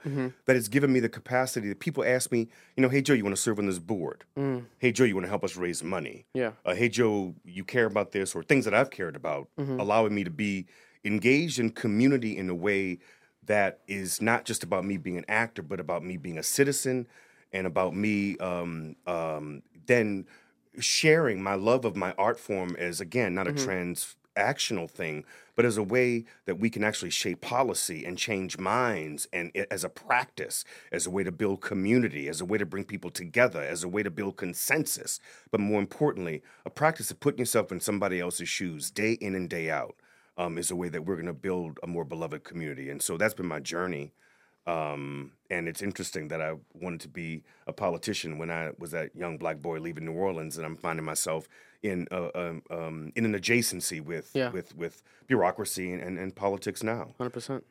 That 0.46 0.56
has 0.56 0.68
given 0.68 0.92
me 0.92 0.98
the 0.98 1.08
capacity 1.08 1.68
that 1.68 1.78
people 1.80 2.02
ask 2.04 2.32
me, 2.32 2.48
you 2.76 2.82
know, 2.82 2.88
hey 2.88 3.02
Joe, 3.02 3.12
you 3.14 3.22
want 3.24 3.36
to 3.36 3.40
serve 3.42 3.58
on 3.58 3.66
this 3.66 3.78
board? 3.78 4.24
Mm. 4.36 4.64
Hey 4.78 4.90
Joe, 4.90 5.04
you 5.04 5.14
want 5.14 5.26
to 5.26 5.28
help 5.30 5.44
us 5.44 5.56
raise 5.56 5.84
money? 5.84 6.26
Yeah. 6.34 6.52
Uh, 6.64 6.74
hey 6.74 6.88
Joe, 6.88 7.34
you 7.44 7.62
care 7.62 7.84
about 7.86 8.10
this 8.12 8.34
or 8.34 8.42
things 8.42 8.64
that 8.64 8.74
I've 8.74 8.90
cared 8.90 9.14
about, 9.16 9.48
Mhm. 9.58 9.78
allowing 9.78 10.14
me 10.14 10.24
to 10.24 10.30
be 10.30 10.66
engaged 11.04 11.58
in 11.58 11.70
community 11.70 12.36
in 12.36 12.48
a 12.48 12.54
way 12.54 12.98
that 13.42 13.80
is 13.86 14.20
not 14.20 14.44
just 14.44 14.62
about 14.62 14.84
me 14.84 14.96
being 14.96 15.16
an 15.16 15.24
actor, 15.28 15.62
but 15.62 15.80
about 15.80 16.04
me 16.04 16.16
being 16.16 16.38
a 16.38 16.42
citizen 16.42 17.06
and 17.52 17.66
about 17.66 17.94
me 17.94 18.36
um, 18.38 18.96
um, 19.06 19.62
then 19.86 20.26
sharing 20.78 21.42
my 21.42 21.54
love 21.54 21.84
of 21.84 21.96
my 21.96 22.12
art 22.12 22.38
form 22.38 22.76
as 22.76 23.00
again 23.00 23.34
not 23.34 23.48
a 23.48 23.50
Mhm. 23.50 23.74
transactional 24.36 24.88
thing, 24.88 25.24
but 25.56 25.64
as 25.64 25.76
a 25.76 25.82
way 25.82 26.24
that 26.44 26.56
we 26.60 26.70
can 26.70 26.84
actually 26.84 27.10
shape 27.10 27.40
policy 27.40 28.04
and 28.06 28.16
change 28.16 28.56
minds, 28.56 29.26
and 29.32 29.50
as 29.70 29.82
a 29.82 29.88
practice, 29.88 30.64
as 30.92 31.06
a 31.06 31.10
way 31.10 31.24
to 31.24 31.32
build 31.32 31.60
community, 31.60 32.28
as 32.28 32.40
a 32.40 32.44
way 32.44 32.56
to 32.56 32.64
bring 32.66 32.84
people 32.84 33.10
together, 33.10 33.60
as 33.60 33.82
a 33.82 33.88
way 33.88 34.02
to 34.02 34.10
build 34.10 34.36
consensus. 34.36 35.18
But 35.50 35.60
more 35.60 35.80
importantly, 35.80 36.42
a 36.64 36.70
practice 36.70 37.10
of 37.10 37.18
putting 37.20 37.40
yourself 37.40 37.72
in 37.72 37.80
somebody 37.80 38.20
else's 38.20 38.48
shoes 38.48 38.90
day 38.90 39.14
in 39.14 39.34
and 39.34 39.50
day 39.50 39.70
out 39.70 39.96
um, 40.40 40.58
is 40.58 40.70
a 40.70 40.76
way 40.76 40.88
that 40.88 41.02
we're 41.04 41.16
going 41.16 41.26
to 41.26 41.32
build 41.48 41.78
a 41.82 41.86
more 41.86 42.04
beloved 42.04 42.42
community. 42.44 42.90
And 42.90 43.00
so 43.02 43.16
that's 43.16 43.34
been 43.34 43.46
my 43.46 43.60
journey. 43.60 44.12
Um, 44.66 45.32
and 45.50 45.68
it's 45.68 45.82
interesting 45.82 46.28
that 46.28 46.40
I 46.40 46.54
wanted 46.74 47.00
to 47.00 47.08
be 47.08 47.42
a 47.66 47.72
politician 47.72 48.38
when 48.38 48.50
I 48.50 48.70
was 48.78 48.90
that 48.92 49.14
young 49.16 49.38
black 49.38 49.58
boy 49.60 49.78
leaving 49.80 50.04
New 50.04 50.12
Orleans, 50.12 50.56
and 50.56 50.66
I'm 50.66 50.76
finding 50.76 51.04
myself 51.04 51.48
in 51.82 52.06
um, 52.12 52.62
um, 52.70 53.12
in 53.16 53.24
an 53.24 53.34
adjacency 53.34 54.00
with 54.00 54.30
Yeah. 54.34 54.50
with 54.50 54.76
with 54.76 55.02
bureaucracy 55.26 55.92
and, 55.92 56.02
and, 56.02 56.18
and 56.18 56.34
politics 56.34 56.82
now. 56.82 57.14
Hundred 57.18 57.30
percent. 57.30 57.64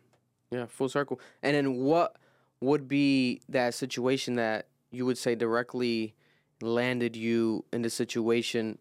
Yeah, 0.51 0.65
full 0.65 0.89
circle. 0.89 1.19
And 1.43 1.55
then 1.55 1.77
what 1.77 2.15
would 2.59 2.87
be 2.87 3.41
that 3.49 3.73
situation 3.75 4.35
that 4.35 4.67
you 4.91 5.05
would 5.05 5.17
say 5.17 5.35
directly 5.35 6.15
landed 6.61 7.15
you 7.15 7.63
in 7.71 7.83
the 7.83 7.89
situation, 7.89 8.79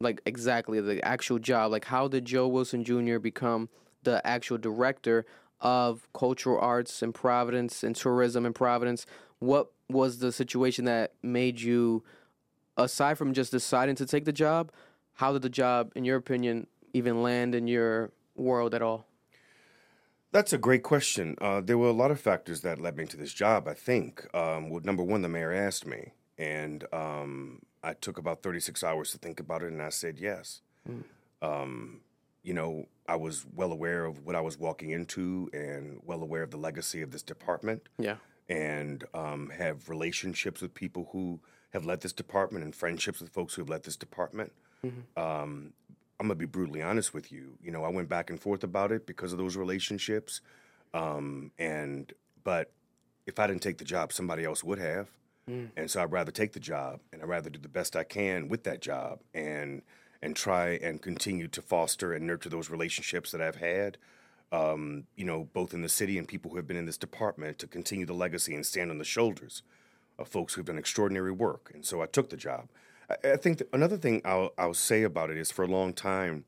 like 0.00 0.20
exactly 0.26 0.80
the 0.80 1.04
actual 1.04 1.38
job? 1.38 1.72
Like, 1.72 1.86
how 1.86 2.08
did 2.08 2.24
Joe 2.24 2.48
Wilson 2.48 2.84
Jr. 2.84 3.18
become 3.18 3.68
the 4.02 4.24
actual 4.26 4.58
director 4.58 5.26
of 5.60 6.08
cultural 6.12 6.60
arts 6.60 7.02
in 7.02 7.12
Providence 7.12 7.82
and 7.82 7.96
tourism 7.96 8.46
in 8.46 8.52
Providence? 8.52 9.06
What 9.38 9.72
was 9.88 10.18
the 10.18 10.32
situation 10.32 10.84
that 10.86 11.12
made 11.22 11.60
you, 11.60 12.04
aside 12.76 13.18
from 13.18 13.32
just 13.32 13.52
deciding 13.52 13.94
to 13.96 14.06
take 14.06 14.24
the 14.24 14.32
job, 14.32 14.72
how 15.14 15.32
did 15.32 15.42
the 15.42 15.48
job, 15.48 15.92
in 15.94 16.04
your 16.04 16.16
opinion, 16.16 16.66
even 16.92 17.22
land 17.22 17.54
in 17.54 17.66
your 17.66 18.10
world 18.34 18.74
at 18.74 18.82
all? 18.82 19.06
That's 20.32 20.52
a 20.52 20.58
great 20.58 20.82
question. 20.82 21.36
Uh, 21.40 21.62
there 21.62 21.78
were 21.78 21.88
a 21.88 21.92
lot 21.92 22.10
of 22.10 22.20
factors 22.20 22.60
that 22.60 22.78
led 22.78 22.96
me 22.96 23.06
to 23.06 23.16
this 23.16 23.32
job. 23.32 23.66
I 23.66 23.74
think. 23.74 24.26
Um, 24.34 24.68
well, 24.68 24.82
number 24.84 25.02
one, 25.02 25.22
the 25.22 25.28
mayor 25.28 25.52
asked 25.52 25.86
me, 25.86 26.12
and 26.36 26.84
um, 26.92 27.62
I 27.86 27.94
took 27.94 28.18
about 28.18 28.42
36 28.42 28.82
hours 28.82 29.12
to 29.12 29.18
think 29.18 29.38
about 29.40 29.62
it, 29.62 29.72
and 29.72 29.80
I 29.80 29.90
said 29.90 30.18
yes. 30.18 30.60
Mm. 30.88 31.04
Um, 31.40 32.00
you 32.42 32.52
know, 32.52 32.86
I 33.08 33.16
was 33.16 33.46
well 33.54 33.72
aware 33.72 34.04
of 34.04 34.24
what 34.24 34.34
I 34.34 34.40
was 34.40 34.58
walking 34.58 34.90
into, 34.90 35.48
and 35.52 36.00
well 36.04 36.22
aware 36.22 36.42
of 36.42 36.50
the 36.50 36.56
legacy 36.56 37.00
of 37.02 37.10
this 37.12 37.22
department. 37.22 37.88
Yeah. 37.98 38.16
and 38.48 39.02
um, 39.12 39.50
have 39.50 39.88
relationships 39.88 40.60
with 40.62 40.72
people 40.72 41.08
who 41.12 41.40
have 41.70 41.84
led 41.84 42.00
this 42.00 42.12
department 42.12 42.64
and 42.64 42.74
friendships 42.74 43.20
with 43.20 43.30
folks 43.30 43.54
who 43.54 43.62
have 43.62 43.68
led 43.68 43.82
this 43.82 43.96
department. 43.96 44.52
Um, 45.16 45.72
I'm 46.20 46.28
gonna 46.28 46.36
be 46.36 46.46
brutally 46.46 46.80
honest 46.80 47.12
with 47.12 47.32
you. 47.32 47.58
You 47.60 47.72
know, 47.72 47.82
I 47.84 47.88
went 47.88 48.08
back 48.08 48.30
and 48.30 48.40
forth 48.40 48.62
about 48.62 48.92
it 48.92 49.04
because 49.06 49.32
of 49.32 49.38
those 49.38 49.56
relationships, 49.56 50.40
um, 50.94 51.50
and 51.58 52.12
but 52.44 52.70
if 53.26 53.38
I 53.40 53.48
didn't 53.48 53.62
take 53.62 53.78
the 53.78 53.84
job, 53.84 54.12
somebody 54.12 54.44
else 54.44 54.62
would 54.62 54.78
have. 54.78 55.08
Mm. 55.48 55.70
And 55.76 55.90
so 55.90 56.02
I'd 56.02 56.12
rather 56.12 56.32
take 56.32 56.52
the 56.52 56.60
job 56.60 57.00
and 57.12 57.22
I'd 57.22 57.28
rather 57.28 57.50
do 57.50 57.58
the 57.58 57.68
best 57.68 57.96
I 57.96 58.04
can 58.04 58.48
with 58.48 58.64
that 58.64 58.80
job 58.80 59.20
and 59.34 59.82
and 60.22 60.34
try 60.34 60.70
and 60.70 61.02
continue 61.02 61.46
to 61.46 61.60
foster 61.60 62.12
and 62.12 62.26
nurture 62.26 62.48
those 62.48 62.70
relationships 62.70 63.30
that 63.32 63.40
I've 63.40 63.56
had. 63.56 63.98
Um, 64.50 65.04
you 65.16 65.24
know, 65.24 65.48
both 65.52 65.74
in 65.74 65.82
the 65.82 65.88
city 65.88 66.18
and 66.18 66.26
people 66.26 66.50
who 66.50 66.56
have 66.56 66.66
been 66.66 66.76
in 66.76 66.86
this 66.86 66.96
department 66.96 67.58
to 67.58 67.66
continue 67.66 68.06
the 68.06 68.14
legacy 68.14 68.54
and 68.54 68.64
stand 68.64 68.90
on 68.90 68.98
the 68.98 69.04
shoulders 69.04 69.62
of 70.18 70.28
folks 70.28 70.54
who've 70.54 70.64
done 70.64 70.78
extraordinary 70.78 71.32
work. 71.32 71.70
And 71.74 71.84
so 71.84 72.00
I 72.00 72.06
took 72.06 72.30
the 72.30 72.36
job. 72.36 72.68
I, 73.10 73.32
I 73.32 73.36
think 73.36 73.62
another 73.72 73.96
thing 73.96 74.22
I'll 74.24 74.52
I'll 74.56 74.74
say 74.74 75.02
about 75.02 75.30
it 75.30 75.36
is 75.36 75.50
for 75.52 75.64
a 75.64 75.68
long 75.68 75.92
time, 75.92 76.44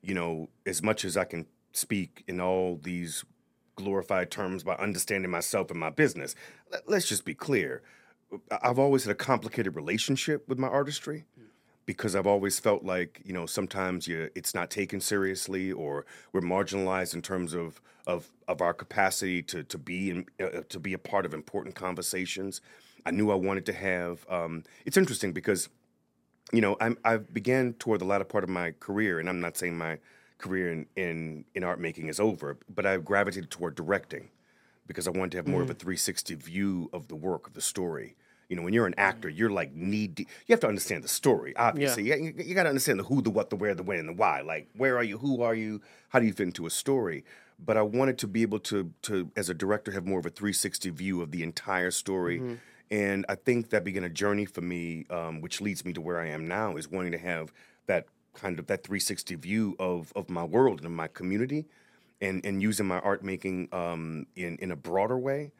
you 0.00 0.14
know, 0.14 0.48
as 0.64 0.82
much 0.82 1.04
as 1.04 1.16
I 1.16 1.24
can 1.24 1.46
speak 1.72 2.22
in 2.28 2.40
all 2.40 2.78
these 2.82 3.24
glorified 3.76 4.30
terms 4.30 4.62
by 4.62 4.74
understanding 4.74 5.30
myself 5.30 5.70
and 5.70 5.80
my 5.80 5.90
business, 5.90 6.34
let, 6.70 6.88
let's 6.88 7.08
just 7.08 7.24
be 7.24 7.34
clear. 7.34 7.82
I've 8.62 8.78
always 8.78 9.04
had 9.04 9.12
a 9.12 9.16
complicated 9.16 9.76
relationship 9.76 10.48
with 10.48 10.58
my 10.58 10.68
artistry 10.68 11.24
because 11.86 12.14
I've 12.14 12.26
always 12.26 12.58
felt 12.58 12.84
like 12.84 13.20
you 13.24 13.32
know 13.32 13.46
sometimes 13.46 14.06
you 14.06 14.30
it's 14.34 14.54
not 14.54 14.70
taken 14.70 15.00
seriously 15.00 15.72
or 15.72 16.06
we're 16.32 16.40
marginalized 16.40 17.14
in 17.14 17.22
terms 17.22 17.54
of 17.54 17.80
of 18.06 18.30
of 18.48 18.60
our 18.60 18.74
capacity 18.74 19.42
to 19.42 19.62
to 19.64 19.78
be 19.78 20.10
in, 20.10 20.26
uh, 20.40 20.62
to 20.68 20.78
be 20.78 20.92
a 20.92 20.98
part 20.98 21.26
of 21.26 21.34
important 21.34 21.74
conversations. 21.74 22.60
I 23.04 23.10
knew 23.10 23.30
I 23.30 23.34
wanted 23.34 23.66
to 23.66 23.72
have. 23.72 24.24
Um, 24.28 24.62
it's 24.84 24.96
interesting 24.96 25.32
because 25.32 25.68
you 26.52 26.60
know 26.60 26.76
I'm 26.80 26.98
I 27.04 27.16
began 27.16 27.74
toward 27.74 28.00
the 28.00 28.04
latter 28.04 28.24
part 28.24 28.44
of 28.44 28.50
my 28.50 28.72
career, 28.72 29.18
and 29.18 29.28
I'm 29.28 29.40
not 29.40 29.56
saying 29.56 29.76
my 29.76 29.98
career 30.38 30.72
in 30.72 30.86
in, 30.96 31.44
in 31.54 31.64
art 31.64 31.80
making 31.80 32.08
is 32.08 32.20
over, 32.20 32.58
but 32.72 32.86
I 32.86 32.96
gravitated 32.98 33.50
toward 33.50 33.74
directing 33.74 34.30
because 34.86 35.06
I 35.06 35.10
wanted 35.10 35.32
to 35.32 35.36
have 35.38 35.48
more 35.48 35.62
of 35.62 35.70
a 35.70 35.74
360 35.74 36.34
view 36.34 36.90
of 36.92 37.08
the 37.08 37.14
work 37.14 37.46
of 37.46 37.54
the 37.54 37.60
story. 37.60 38.16
You 38.52 38.56
know, 38.56 38.64
when 38.64 38.74
you're 38.74 38.86
an 38.86 38.94
actor, 38.98 39.30
you're 39.30 39.48
like 39.48 39.72
need 39.74 40.18
you 40.18 40.26
have 40.50 40.60
to 40.60 40.68
understand 40.68 41.02
the 41.02 41.08
story. 41.08 41.56
Obviously, 41.56 42.02
you, 42.22 42.34
you 42.36 42.54
got 42.54 42.64
to 42.64 42.68
understand 42.68 42.98
the 42.98 43.04
who, 43.04 43.22
the 43.22 43.30
what, 43.30 43.48
the 43.48 43.56
where, 43.56 43.74
the 43.74 43.82
when, 43.82 43.98
and 43.98 44.06
the 44.06 44.12
why. 44.12 44.42
Like, 44.42 44.68
where 44.76 44.94
are 44.98 45.02
you? 45.02 45.16
Who 45.16 45.40
are 45.40 45.54
you? 45.54 45.80
How 46.10 46.18
do 46.18 46.26
you 46.26 46.34
fit 46.34 46.48
into 46.48 46.66
a 46.66 46.70
story? 46.70 47.24
But 47.58 47.78
I 47.78 47.82
wanted 47.82 48.18
to 48.18 48.26
be 48.26 48.42
able 48.42 48.58
to 48.58 48.92
to 49.04 49.30
as 49.36 49.48
a 49.48 49.54
director 49.54 49.90
have 49.92 50.04
more 50.04 50.18
of 50.18 50.26
a 50.26 50.28
360 50.28 50.90
view 50.90 51.22
of 51.22 51.30
the 51.30 51.42
entire 51.42 51.90
story. 51.90 52.42
And 52.90 53.24
I 53.26 53.36
think 53.36 53.70
that 53.70 53.84
began 53.84 54.04
a 54.04 54.10
journey 54.10 54.44
for 54.44 54.60
me, 54.60 55.06
um, 55.08 55.40
which 55.40 55.62
leads 55.62 55.86
me 55.86 55.94
to 55.94 56.02
where 56.02 56.20
I 56.20 56.26
am 56.26 56.46
now, 56.46 56.76
is 56.76 56.90
wanting 56.90 57.12
to 57.12 57.18
have 57.18 57.54
that 57.86 58.04
kind 58.34 58.58
of 58.58 58.66
that 58.66 58.84
360 58.84 59.34
view 59.36 59.76
of 59.78 60.12
of 60.14 60.28
my 60.28 60.44
world 60.44 60.80
and 60.80 60.84
of 60.84 60.92
my 60.92 61.08
community 61.08 61.64
and 62.20 62.44
and 62.44 62.60
using 62.60 62.84
my 62.84 62.98
art 62.98 63.24
making 63.24 63.70
um, 63.72 64.26
in 64.36 64.58
in 64.58 64.70
a 64.70 64.76
broader 64.76 65.16
way. 65.16 65.52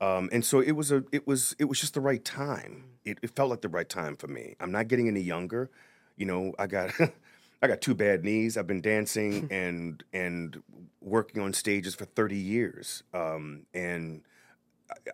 Um, 0.00 0.30
and 0.32 0.44
so 0.44 0.60
it 0.60 0.72
was 0.72 0.90
a 0.90 1.04
it 1.12 1.26
was 1.26 1.54
it 1.58 1.64
was 1.64 1.80
just 1.80 1.94
the 1.94 2.00
right 2.00 2.24
time. 2.24 2.84
It, 3.04 3.18
it 3.22 3.30
felt 3.36 3.50
like 3.50 3.60
the 3.60 3.68
right 3.68 3.88
time 3.88 4.16
for 4.16 4.28
me. 4.28 4.56
I'm 4.60 4.72
not 4.72 4.88
getting 4.88 5.08
any 5.08 5.20
younger. 5.20 5.70
You 6.16 6.26
know, 6.26 6.54
I 6.58 6.66
got 6.66 6.92
I 7.62 7.66
got 7.66 7.80
two 7.80 7.94
bad 7.94 8.24
knees. 8.24 8.56
I've 8.56 8.66
been 8.66 8.80
dancing 8.80 9.48
and 9.50 10.02
and 10.12 10.62
working 11.00 11.42
on 11.42 11.52
stages 11.52 11.94
for 11.94 12.04
30 12.04 12.36
years. 12.36 13.02
Um, 13.12 13.66
and 13.74 14.22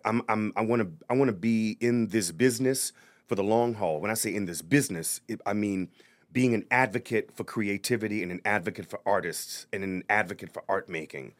I'm, 0.05 0.21
I'm 0.29 0.53
I 0.55 0.61
want 0.61 0.81
to 0.81 1.05
I 1.09 1.13
want 1.13 1.29
to 1.29 1.33
be 1.33 1.77
in 1.79 2.07
this 2.07 2.31
business 2.31 2.93
for 3.27 3.35
the 3.35 3.43
long 3.43 3.73
haul. 3.73 3.99
When 3.99 4.11
I 4.11 4.15
say 4.15 4.33
in 4.33 4.45
this 4.45 4.61
business, 4.61 5.21
it, 5.27 5.41
I 5.45 5.53
mean 5.53 5.89
being 6.37 6.53
an 6.53 6.65
advocate 6.69 7.31
for 7.35 7.43
creativity 7.43 8.21
and 8.21 8.31
an 8.31 8.41
advocate 8.45 8.85
for 8.85 8.99
artists 9.07 9.65
and 9.73 9.83
an 9.83 10.03
advocate 10.07 10.51
for 10.53 10.63
art 10.69 10.87
making. 10.87 11.33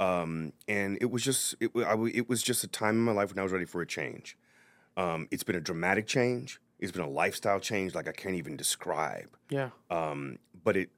Um, 0.00 0.52
and 0.66 0.98
it 1.00 1.08
was 1.12 1.22
just 1.22 1.54
it, 1.60 1.70
I 1.76 1.94
it 2.12 2.28
was 2.28 2.42
just 2.42 2.64
a 2.64 2.66
time 2.66 2.96
in 2.96 3.02
my 3.02 3.12
life 3.12 3.28
when 3.30 3.38
I 3.38 3.44
was 3.44 3.52
ready 3.52 3.64
for 3.64 3.80
a 3.80 3.86
change. 3.86 4.36
Um, 4.96 5.28
it's 5.30 5.44
been 5.44 5.54
a 5.54 5.60
dramatic 5.60 6.06
change. 6.08 6.60
It's 6.80 6.90
been 6.90 7.04
a 7.12 7.14
lifestyle 7.22 7.60
change 7.60 7.94
like 7.94 8.08
I 8.08 8.12
can't 8.22 8.34
even 8.34 8.56
describe 8.56 9.28
Yeah. 9.50 9.70
um, 9.88 10.38
but 10.64 10.76
it 10.76 10.90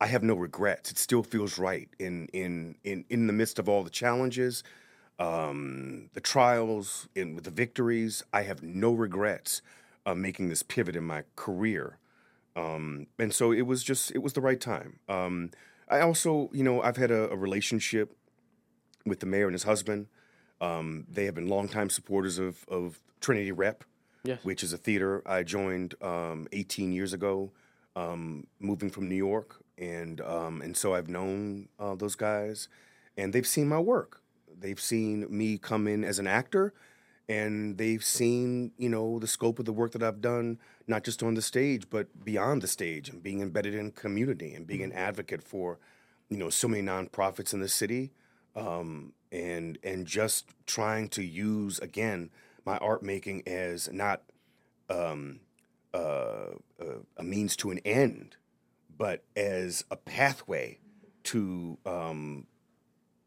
I 0.00 0.06
have 0.06 0.22
no 0.22 0.34
regrets. 0.34 0.90
It 0.90 0.96
still 0.98 1.22
feels 1.22 1.58
right 1.58 1.88
in 1.98 2.28
in 2.32 2.76
in 2.84 3.04
in 3.10 3.26
the 3.26 3.34
midst 3.34 3.58
of 3.58 3.68
all 3.68 3.82
the 3.84 3.90
challenges, 4.02 4.64
um, 5.18 6.08
the 6.14 6.20
trials, 6.20 7.08
and 7.14 7.34
with 7.34 7.44
the 7.44 7.50
victories. 7.64 8.22
I 8.32 8.42
have 8.42 8.62
no 8.62 8.92
regrets 8.94 9.60
uh, 10.06 10.14
making 10.14 10.48
this 10.48 10.62
pivot 10.62 10.96
in 10.96 11.04
my 11.04 11.24
career, 11.36 11.98
um, 12.56 13.06
and 13.18 13.32
so 13.32 13.52
it 13.52 13.62
was 13.62 13.82
just 13.82 14.10
it 14.12 14.18
was 14.22 14.32
the 14.34 14.40
right 14.40 14.60
time. 14.60 15.00
Um, 15.08 15.50
I 15.88 16.00
also, 16.00 16.50
you 16.52 16.62
know, 16.62 16.80
I've 16.82 16.96
had 16.96 17.10
a, 17.10 17.30
a 17.30 17.36
relationship 17.36 18.16
with 19.04 19.20
the 19.20 19.26
mayor 19.26 19.46
and 19.46 19.54
his 19.54 19.64
husband. 19.64 20.06
Um, 20.60 21.06
they 21.10 21.24
have 21.26 21.34
been 21.34 21.48
longtime 21.48 21.90
supporters 21.90 22.38
of 22.38 22.64
of 22.68 23.00
Trinity 23.20 23.52
Rep 23.52 23.84
Yes. 24.26 24.42
which 24.42 24.62
is 24.62 24.72
a 24.72 24.78
theater 24.78 25.22
I 25.26 25.42
joined 25.42 25.94
um, 26.00 26.48
18 26.52 26.92
years 26.92 27.12
ago, 27.12 27.52
um, 27.94 28.46
moving 28.58 28.88
from 28.88 29.06
New 29.06 29.14
York, 29.16 29.62
and 29.76 30.18
um, 30.22 30.62
and 30.62 30.74
so 30.74 30.94
I've 30.94 31.08
known 31.08 31.68
uh, 31.78 31.94
those 31.94 32.14
guys, 32.14 32.68
and 33.18 33.32
they've 33.34 33.46
seen 33.46 33.68
my 33.68 33.78
work. 33.78 34.22
They've 34.58 34.80
seen 34.80 35.26
me 35.28 35.58
come 35.58 35.86
in 35.86 36.04
as 36.04 36.18
an 36.18 36.26
actor, 36.26 36.72
and 37.28 37.78
they've 37.78 38.04
seen 38.04 38.72
you 38.76 38.88
know 38.88 39.18
the 39.18 39.26
scope 39.26 39.58
of 39.58 39.64
the 39.64 39.72
work 39.72 39.92
that 39.92 40.02
I've 40.02 40.20
done, 40.20 40.58
not 40.86 41.04
just 41.04 41.22
on 41.22 41.34
the 41.34 41.42
stage, 41.42 41.88
but 41.90 42.24
beyond 42.24 42.62
the 42.62 42.68
stage, 42.68 43.08
and 43.08 43.22
being 43.22 43.40
embedded 43.40 43.74
in 43.74 43.92
community 43.92 44.54
and 44.54 44.66
being 44.66 44.82
an 44.82 44.92
advocate 44.92 45.42
for, 45.42 45.78
you 46.28 46.36
know, 46.36 46.50
so 46.50 46.68
many 46.68 46.82
nonprofits 46.82 47.52
in 47.52 47.60
the 47.60 47.68
city, 47.68 48.12
um, 48.54 49.12
and 49.32 49.78
and 49.82 50.06
just 50.06 50.50
trying 50.66 51.08
to 51.10 51.22
use 51.22 51.78
again 51.78 52.30
my 52.64 52.76
art 52.78 53.02
making 53.02 53.42
as 53.46 53.92
not 53.92 54.22
um, 54.90 55.40
uh, 55.92 56.50
uh, 56.80 57.00
a 57.16 57.22
means 57.22 57.56
to 57.56 57.70
an 57.70 57.78
end, 57.84 58.36
but 58.96 59.22
as 59.36 59.84
a 59.90 59.96
pathway 59.96 60.78
to 61.24 61.78
um, 61.86 62.46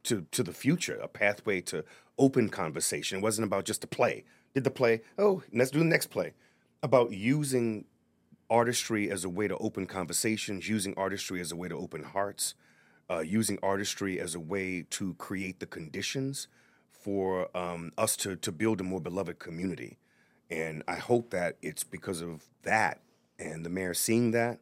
to 0.07 0.25
to 0.31 0.43
the 0.43 0.53
future, 0.53 0.99
a 1.01 1.07
pathway 1.07 1.61
to 1.61 1.83
open 2.17 2.49
conversation. 2.49 3.19
It 3.19 3.21
wasn't 3.21 3.47
about 3.47 3.65
just 3.65 3.83
a 3.83 3.87
play. 3.87 4.23
Did 4.53 4.63
the 4.63 4.71
play? 4.71 5.01
Oh, 5.17 5.43
let's 5.53 5.71
do 5.71 5.79
the 5.79 5.85
next 5.85 6.07
play. 6.07 6.33
About 6.81 7.11
using 7.11 7.85
artistry 8.49 9.11
as 9.11 9.23
a 9.23 9.29
way 9.29 9.47
to 9.47 9.57
open 9.57 9.85
conversations, 9.85 10.69
using 10.69 10.93
artistry 10.97 11.41
as 11.41 11.51
a 11.51 11.55
way 11.55 11.67
to 11.67 11.75
open 11.75 12.03
hearts, 12.03 12.55
uh, 13.09 13.19
using 13.19 13.59
artistry 13.61 14.19
as 14.19 14.35
a 14.35 14.39
way 14.39 14.85
to 14.89 15.13
create 15.15 15.59
the 15.59 15.65
conditions 15.65 16.47
for 16.89 17.55
um, 17.55 17.91
us 17.97 18.15
to 18.17 18.35
to 18.35 18.51
build 18.51 18.81
a 18.81 18.83
more 18.83 19.01
beloved 19.01 19.39
community. 19.39 19.97
And 20.49 20.83
I 20.87 20.95
hope 20.95 21.31
that 21.31 21.57
it's 21.61 21.83
because 21.83 22.21
of 22.21 22.45
that 22.63 23.01
and 23.37 23.65
the 23.65 23.69
mayor 23.69 23.93
seeing 23.93 24.31
that 24.31 24.59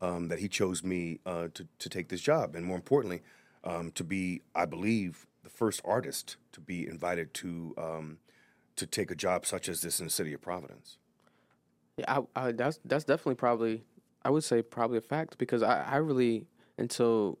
um, 0.00 0.28
that 0.28 0.38
he 0.40 0.48
chose 0.48 0.82
me 0.82 1.20
uh, 1.24 1.48
to 1.54 1.66
to 1.78 1.88
take 1.88 2.08
this 2.08 2.20
job, 2.20 2.54
and 2.54 2.64
more 2.66 2.76
importantly, 2.76 3.22
um, 3.64 3.90
to 3.92 4.04
be, 4.04 4.42
I 4.54 4.64
believe, 4.64 5.26
the 5.42 5.50
first 5.50 5.80
artist 5.84 6.36
to 6.52 6.60
be 6.60 6.86
invited 6.86 7.34
to 7.34 7.74
um, 7.78 8.18
to 8.76 8.86
take 8.86 9.10
a 9.10 9.14
job 9.14 9.46
such 9.46 9.68
as 9.68 9.80
this 9.80 9.98
in 9.98 10.06
the 10.06 10.10
city 10.10 10.32
of 10.32 10.40
Providence. 10.40 10.98
Yeah, 11.96 12.20
I, 12.36 12.48
I, 12.48 12.52
that's 12.52 12.78
that's 12.84 13.04
definitely 13.04 13.34
probably 13.34 13.84
I 14.24 14.30
would 14.30 14.44
say 14.44 14.62
probably 14.62 14.98
a 14.98 15.02
fact 15.02 15.38
because 15.38 15.62
I, 15.62 15.82
I 15.82 15.96
really 15.96 16.46
until 16.76 17.38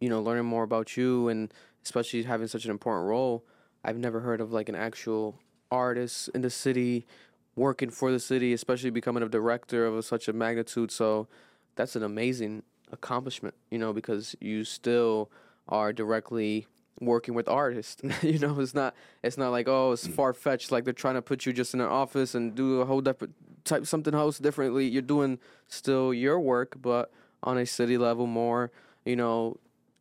you 0.00 0.08
know 0.08 0.22
learning 0.22 0.46
more 0.46 0.62
about 0.62 0.96
you 0.96 1.28
and 1.28 1.52
especially 1.84 2.22
having 2.22 2.46
such 2.46 2.64
an 2.64 2.70
important 2.70 3.06
role, 3.06 3.44
I've 3.84 3.98
never 3.98 4.20
heard 4.20 4.40
of 4.40 4.52
like 4.52 4.68
an 4.68 4.74
actual 4.74 5.38
artist 5.70 6.30
in 6.34 6.40
the 6.40 6.50
city 6.50 7.06
working 7.56 7.90
for 7.90 8.10
the 8.10 8.18
city, 8.18 8.52
especially 8.52 8.90
becoming 8.90 9.22
a 9.22 9.28
director 9.28 9.86
of 9.86 10.04
such 10.04 10.28
a 10.28 10.32
magnitude. 10.32 10.90
So 10.90 11.28
that's 11.76 11.94
an 11.96 12.02
amazing 12.02 12.62
accomplishment, 12.94 13.54
you 13.70 13.78
know, 13.78 13.92
because 13.92 14.34
you 14.40 14.64
still 14.64 15.30
are 15.68 15.92
directly 15.92 16.66
working 17.00 17.34
with 17.34 17.48
artists. 17.48 18.02
you 18.22 18.38
know, 18.38 18.58
it's 18.60 18.74
not 18.74 18.94
it's 19.22 19.36
not 19.36 19.50
like 19.50 19.68
oh 19.68 19.92
it's 19.92 20.08
mm. 20.08 20.14
far 20.14 20.32
fetched 20.32 20.72
like 20.72 20.84
they're 20.84 20.92
trying 20.92 21.14
to 21.14 21.22
put 21.22 21.44
you 21.44 21.52
just 21.52 21.74
in 21.74 21.80
an 21.80 21.88
office 21.88 22.34
and 22.34 22.54
do 22.54 22.80
a 22.80 22.86
whole 22.86 23.00
different 23.00 23.34
type 23.64 23.86
something 23.86 24.14
else 24.14 24.38
differently. 24.38 24.86
You're 24.86 25.02
doing 25.02 25.38
still 25.68 26.14
your 26.14 26.40
work, 26.40 26.76
but 26.80 27.10
on 27.42 27.58
a 27.58 27.66
city 27.66 27.98
level 27.98 28.26
more, 28.26 28.70
you 29.04 29.16
know, 29.16 29.58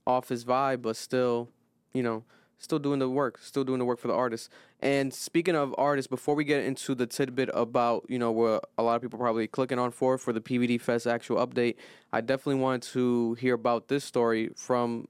office 0.07 0.43
vibe, 0.43 0.81
but 0.81 0.95
still, 0.95 1.49
you 1.93 2.03
know, 2.03 2.23
still 2.57 2.79
doing 2.79 2.99
the 2.99 3.09
work, 3.09 3.39
still 3.39 3.63
doing 3.63 3.79
the 3.79 3.85
work 3.85 3.99
for 3.99 4.07
the 4.07 4.13
artists. 4.13 4.49
And 4.79 5.13
speaking 5.13 5.55
of 5.55 5.73
artists, 5.77 6.07
before 6.07 6.35
we 6.35 6.43
get 6.43 6.63
into 6.63 6.95
the 6.95 7.05
tidbit 7.05 7.49
about, 7.53 8.05
you 8.09 8.19
know, 8.19 8.31
what 8.31 8.69
a 8.77 8.83
lot 8.83 8.95
of 8.95 9.01
people 9.01 9.19
probably 9.19 9.47
clicking 9.47 9.79
on 9.79 9.91
for 9.91 10.17
for 10.17 10.33
the 10.33 10.41
PVD 10.41 10.79
Fest 10.79 11.07
actual 11.07 11.45
update, 11.45 11.75
I 12.11 12.21
definitely 12.21 12.61
wanted 12.61 12.83
to 12.93 13.35
hear 13.35 13.53
about 13.53 13.87
this 13.87 14.03
story 14.03 14.49
from 14.55 15.07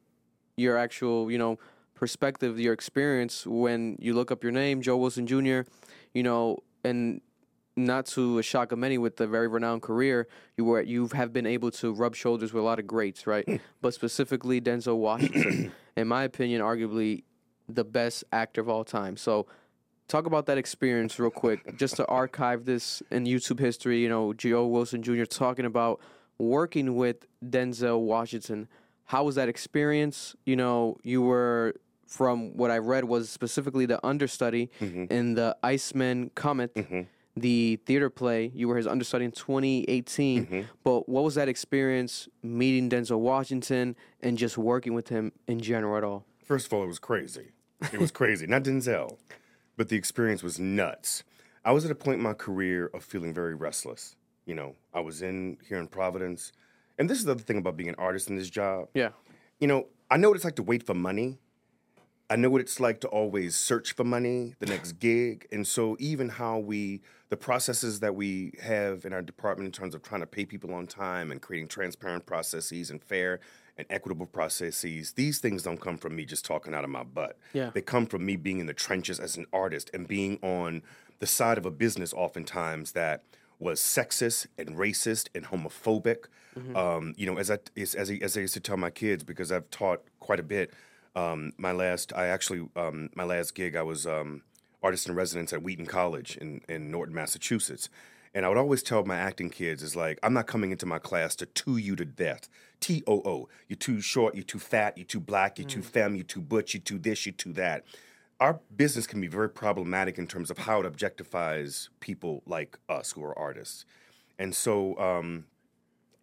your 0.57 0.77
actual, 0.77 1.31
you 1.31 1.37
know, 1.37 1.57
perspective, 1.95 2.59
your 2.59 2.73
experience 2.73 3.45
when 3.45 3.97
you 3.99 4.13
look 4.13 4.31
up 4.31 4.43
your 4.43 4.51
name, 4.51 4.81
Joe 4.81 4.97
Wilson 4.97 5.25
Jr., 5.25 5.61
you 6.13 6.23
know, 6.23 6.59
and 6.83 7.21
not 7.75 8.05
to 8.05 8.37
a 8.39 8.43
shock 8.43 8.71
of 8.71 8.79
many 8.79 8.97
with 8.97 9.19
a 9.19 9.27
very 9.27 9.47
renowned 9.47 9.81
career, 9.81 10.27
you 10.57 10.65
were 10.65 10.81
you 10.81 11.07
have 11.13 11.33
been 11.33 11.45
able 11.45 11.71
to 11.71 11.93
rub 11.93 12.15
shoulders 12.15 12.53
with 12.53 12.61
a 12.61 12.65
lot 12.65 12.79
of 12.79 12.85
greats, 12.87 13.25
right? 13.25 13.45
Hmm. 13.47 13.55
but 13.81 13.93
specifically 13.93 14.61
Denzel 14.61 14.97
Washington, 14.97 15.71
in 15.97 16.07
my 16.07 16.23
opinion, 16.23 16.61
arguably 16.61 17.23
the 17.75 17.83
best 17.83 18.23
actor 18.31 18.61
of 18.61 18.69
all 18.69 18.83
time. 18.83 19.17
So 19.17 19.47
talk 20.07 20.25
about 20.25 20.45
that 20.47 20.57
experience 20.57 21.19
real 21.19 21.31
quick, 21.31 21.77
just 21.77 21.95
to 21.97 22.05
archive 22.07 22.65
this 22.65 23.01
in 23.11 23.25
YouTube 23.25 23.59
history. 23.59 24.01
You 24.01 24.09
know, 24.09 24.33
Joe 24.33 24.67
Wilson 24.67 25.01
Jr. 25.01 25.25
talking 25.25 25.65
about 25.65 25.99
working 26.37 26.95
with 26.95 27.25
Denzel 27.43 28.01
Washington. 28.01 28.67
How 29.05 29.23
was 29.23 29.35
that 29.35 29.49
experience? 29.49 30.35
You 30.45 30.55
know, 30.55 30.97
you 31.03 31.21
were 31.21 31.75
from 32.05 32.55
what 32.55 32.69
I 32.69 32.77
read 32.77 33.05
was 33.05 33.29
specifically 33.29 33.85
the 33.85 34.05
understudy 34.05 34.69
in 34.79 35.33
the 35.33 35.57
Iceman 35.63 36.29
Cometh. 36.35 37.07
the 37.35 37.79
theater 37.85 38.09
play. 38.09 38.51
You 38.53 38.67
were 38.67 38.77
his 38.77 38.87
understudy 38.87 39.25
in 39.25 39.31
2018. 39.31 40.45
Mm-hmm. 40.45 40.61
But 40.83 41.09
what 41.09 41.23
was 41.23 41.35
that 41.35 41.49
experience 41.49 42.27
meeting 42.43 42.89
Denzel 42.89 43.19
Washington 43.19 43.95
and 44.21 44.37
just 44.37 44.57
working 44.57 44.93
with 44.93 45.09
him 45.09 45.31
in 45.47 45.59
general 45.59 45.97
at 45.97 46.03
all? 46.03 46.25
First 46.45 46.67
of 46.67 46.73
all, 46.73 46.83
it 46.83 46.87
was 46.87 46.99
crazy. 46.99 47.52
It 47.91 47.99
was 47.99 48.11
crazy. 48.11 48.47
Not 48.47 48.63
Denzel, 48.63 49.17
but 49.77 49.89
the 49.89 49.95
experience 49.95 50.43
was 50.43 50.59
nuts. 50.59 51.23
I 51.65 51.71
was 51.71 51.85
at 51.85 51.91
a 51.91 51.95
point 51.95 52.17
in 52.17 52.23
my 52.23 52.33
career 52.33 52.89
of 52.93 53.03
feeling 53.03 53.33
very 53.33 53.55
restless. 53.55 54.15
You 54.45 54.55
know, 54.55 54.75
I 54.93 54.99
was 54.99 55.21
in 55.21 55.57
here 55.67 55.77
in 55.77 55.87
Providence, 55.87 56.51
and 56.97 57.09
this 57.09 57.17
is 57.17 57.25
the 57.25 57.31
other 57.31 57.43
thing 57.43 57.57
about 57.57 57.77
being 57.77 57.89
an 57.89 57.95
artist 57.97 58.29
in 58.29 58.35
this 58.35 58.49
job. 58.49 58.89
Yeah. 58.93 59.09
You 59.59 59.67
know, 59.67 59.87
I 60.11 60.17
know 60.17 60.29
what 60.29 60.35
it's 60.35 60.45
like 60.45 60.57
to 60.57 60.63
wait 60.63 60.83
for 60.83 60.93
money. 60.93 61.39
I 62.29 62.35
know 62.35 62.49
what 62.49 62.61
it's 62.61 62.79
like 62.79 63.01
to 63.01 63.07
always 63.07 63.55
search 63.55 63.93
for 63.93 64.03
money, 64.03 64.55
the 64.59 64.65
next 64.65 64.93
gig. 64.99 65.47
And 65.51 65.65
so, 65.65 65.95
even 65.99 66.29
how 66.29 66.57
we, 66.57 67.01
the 67.29 67.37
processes 67.37 67.99
that 68.01 68.15
we 68.15 68.53
have 68.61 69.05
in 69.05 69.13
our 69.13 69.21
department 69.21 69.67
in 69.67 69.71
terms 69.71 69.95
of 69.95 70.01
trying 70.01 70.21
to 70.21 70.27
pay 70.27 70.45
people 70.45 70.73
on 70.73 70.87
time 70.87 71.31
and 71.31 71.41
creating 71.41 71.67
transparent 71.67 72.25
processes 72.25 72.89
and 72.89 73.01
fair 73.01 73.39
and 73.77 73.87
equitable 73.89 74.25
processes, 74.25 75.13
these 75.13 75.39
things 75.39 75.63
don't 75.63 75.81
come 75.81 75.97
from 75.97 76.15
me 76.15 76.25
just 76.25 76.45
talking 76.45 76.73
out 76.73 76.83
of 76.83 76.89
my 76.89 77.03
butt. 77.03 77.37
Yeah. 77.53 77.71
They 77.73 77.81
come 77.81 78.05
from 78.05 78.25
me 78.25 78.35
being 78.35 78.59
in 78.59 78.67
the 78.67 78.73
trenches 78.73 79.19
as 79.19 79.35
an 79.37 79.45
artist 79.51 79.89
and 79.93 80.07
being 80.07 80.39
on 80.41 80.83
the 81.19 81.27
side 81.27 81.57
of 81.57 81.65
a 81.65 81.71
business 81.71 82.13
oftentimes 82.13 82.91
that 82.91 83.23
was 83.59 83.79
sexist 83.79 84.47
and 84.57 84.75
racist 84.75 85.29
and 85.33 85.45
homophobic. 85.45 86.25
Um, 86.75 87.15
you 87.17 87.25
know, 87.25 87.37
as 87.37 87.49
I 87.49 87.57
as, 87.75 87.95
as 87.95 88.11
I 88.11 88.19
as 88.21 88.37
I 88.37 88.41
used 88.41 88.53
to 88.53 88.59
tell 88.59 88.77
my 88.77 88.91
kids 88.91 89.23
because 89.23 89.51
I've 89.51 89.69
taught 89.71 90.03
quite 90.19 90.39
a 90.39 90.43
bit. 90.43 90.71
Um, 91.15 91.53
my 91.57 91.71
last, 91.71 92.11
I 92.13 92.27
actually, 92.27 92.67
um, 92.75 93.09
my 93.15 93.23
last 93.23 93.53
gig, 93.53 93.75
I 93.75 93.83
was 93.83 94.07
um, 94.07 94.41
artist 94.81 95.07
in 95.07 95.15
residence 95.15 95.53
at 95.53 95.63
Wheaton 95.63 95.85
College 95.85 96.37
in 96.37 96.61
in 96.69 96.91
Norton, 96.91 97.15
Massachusetts. 97.15 97.89
And 98.35 98.45
I 98.45 98.49
would 98.49 98.57
always 98.57 98.81
tell 98.81 99.03
my 99.05 99.17
acting 99.17 99.51
kids, 99.51 99.83
is 99.83 99.95
like, 99.95 100.17
I'm 100.23 100.33
not 100.33 100.47
coming 100.47 100.71
into 100.71 100.87
my 100.87 100.97
class 100.97 101.35
to 101.35 101.45
two 101.45 101.77
you 101.77 101.95
to 101.95 102.05
death. 102.05 102.49
T 102.79 103.03
O 103.05 103.21
O. 103.25 103.47
You're 103.67 103.77
too 103.77 104.01
short, 104.01 104.33
you're 104.33 104.43
too 104.43 104.59
fat, 104.59 104.97
you're 104.97 105.05
too 105.05 105.19
black, 105.19 105.59
you're 105.59 105.67
too 105.67 105.83
femme, 105.83 106.15
you're 106.15 106.23
too 106.23 106.41
butch, 106.41 106.73
you're 106.73 106.81
too 106.81 106.97
this, 106.97 107.25
you're 107.25 107.33
too 107.33 107.53
that. 107.53 107.85
Our 108.39 108.59
business 108.75 109.05
can 109.05 109.21
be 109.21 109.27
very 109.27 109.49
problematic 109.49 110.17
in 110.17 110.27
terms 110.27 110.49
of 110.49 110.57
how 110.57 110.81
it 110.81 110.91
objectifies 110.91 111.89
people 111.99 112.41
like 112.45 112.77
us 112.89 113.11
who 113.11 113.23
are 113.23 113.37
artists. 113.37 113.85
And 114.39 114.55
so, 114.55 114.97
um, 114.97 115.45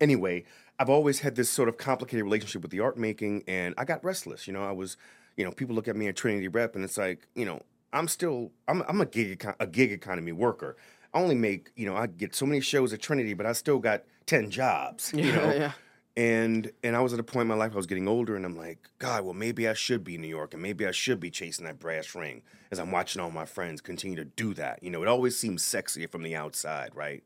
anyway, 0.00 0.44
I've 0.78 0.90
always 0.90 1.20
had 1.20 1.36
this 1.36 1.48
sort 1.48 1.68
of 1.68 1.76
complicated 1.78 2.24
relationship 2.24 2.62
with 2.62 2.72
the 2.72 2.80
art 2.80 2.98
making, 2.98 3.44
and 3.46 3.72
I 3.78 3.84
got 3.84 4.04
restless. 4.04 4.46
You 4.48 4.52
know, 4.52 4.64
I 4.64 4.72
was, 4.72 4.96
you 5.36 5.44
know, 5.44 5.52
people 5.52 5.76
look 5.76 5.86
at 5.86 5.96
me 5.96 6.08
at 6.08 6.16
Trinity 6.16 6.48
Rep, 6.48 6.74
and 6.74 6.84
it's 6.84 6.98
like, 6.98 7.28
you 7.34 7.44
know, 7.44 7.60
I'm 7.92 8.08
still, 8.08 8.50
I'm, 8.66 8.82
I'm 8.88 9.00
a 9.00 9.06
gig, 9.06 9.38
econ- 9.38 9.56
a 9.60 9.66
gig 9.66 9.92
economy 9.92 10.32
worker. 10.32 10.76
I 11.12 11.20
only 11.20 11.34
make, 11.34 11.70
you 11.76 11.86
know, 11.86 11.96
I 11.96 12.06
get 12.06 12.34
so 12.34 12.46
many 12.46 12.60
shows 12.60 12.92
at 12.92 13.00
Trinity, 13.02 13.34
but 13.34 13.46
I 13.46 13.52
still 13.52 13.78
got 13.78 14.04
ten 14.26 14.50
jobs. 14.50 15.12
You 15.14 15.24
Yeah, 15.24 15.36
know, 15.36 15.52
yeah. 15.54 15.72
and 16.16 16.70
and 16.84 16.94
I 16.96 17.00
was 17.00 17.12
at 17.12 17.20
a 17.20 17.22
point 17.24 17.42
in 17.42 17.48
my 17.48 17.54
life 17.54 17.72
I 17.72 17.76
was 17.76 17.86
getting 17.86 18.08
older, 18.08 18.36
and 18.36 18.44
I'm 18.44 18.56
like, 18.56 18.78
God, 18.98 19.24
well, 19.24 19.34
maybe 19.34 19.68
I 19.68 19.72
should 19.74 20.04
be 20.04 20.14
in 20.16 20.20
New 20.22 20.28
York, 20.28 20.54
and 20.54 20.62
maybe 20.62 20.86
I 20.86 20.90
should 20.92 21.20
be 21.20 21.30
chasing 21.30 21.64
that 21.66 21.78
brass 21.78 22.14
ring. 22.14 22.42
As 22.70 22.78
I'm 22.78 22.92
watching 22.92 23.20
all 23.20 23.30
my 23.32 23.46
friends 23.46 23.80
continue 23.80 24.16
to 24.16 24.24
do 24.24 24.54
that, 24.54 24.82
you 24.82 24.90
know, 24.90 25.02
it 25.02 25.08
always 25.08 25.36
seems 25.36 25.62
sexier 25.64 26.08
from 26.08 26.22
the 26.22 26.36
outside, 26.36 26.94
right? 26.94 27.24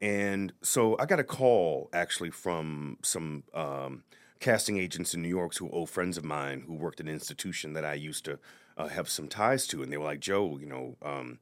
And 0.00 0.52
so 0.62 0.96
I 1.00 1.06
got 1.06 1.18
a 1.18 1.24
call 1.24 1.88
actually 1.92 2.30
from 2.30 2.98
some 3.02 3.42
um, 3.54 4.04
casting 4.38 4.78
agents 4.78 5.14
in 5.14 5.22
New 5.22 5.28
York 5.28 5.56
who 5.56 5.66
are 5.66 5.72
old 5.74 5.90
friends 5.90 6.16
of 6.16 6.24
mine 6.24 6.62
who 6.68 6.74
worked 6.74 7.00
at 7.00 7.06
an 7.06 7.12
institution 7.12 7.72
that 7.72 7.84
I 7.84 7.94
used 7.94 8.24
to 8.26 8.38
uh, 8.76 8.86
have 8.86 9.08
some 9.08 9.26
ties 9.26 9.66
to, 9.68 9.82
and 9.82 9.92
they 9.92 9.96
were 9.96 10.04
like, 10.04 10.20
Joe, 10.20 10.56
you 10.60 10.66
know. 10.66 10.96
Um, 11.02 11.40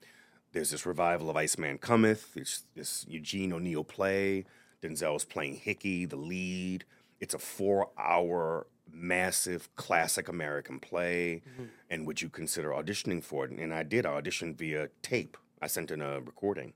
there's 0.56 0.70
this 0.70 0.86
revival 0.86 1.28
of 1.28 1.36
Iceman 1.36 1.76
Cometh. 1.76 2.34
It's 2.34 2.62
this 2.74 3.04
Eugene 3.06 3.52
O'Neill 3.52 3.84
play. 3.84 4.46
Denzel's 4.82 5.26
playing 5.26 5.56
Hickey, 5.56 6.06
the 6.06 6.16
lead. 6.16 6.86
It's 7.20 7.34
a 7.34 7.38
four-hour, 7.38 8.66
massive, 8.90 9.68
classic 9.76 10.28
American 10.28 10.80
play. 10.80 11.42
Mm-hmm. 11.46 11.64
And 11.90 12.06
would 12.06 12.22
you 12.22 12.30
consider 12.30 12.70
auditioning 12.70 13.22
for 13.22 13.44
it? 13.44 13.50
And 13.50 13.74
I 13.74 13.82
did 13.82 14.06
audition 14.06 14.54
via 14.54 14.88
tape. 15.02 15.36
I 15.60 15.66
sent 15.66 15.90
in 15.90 16.00
a 16.00 16.20
recording, 16.20 16.72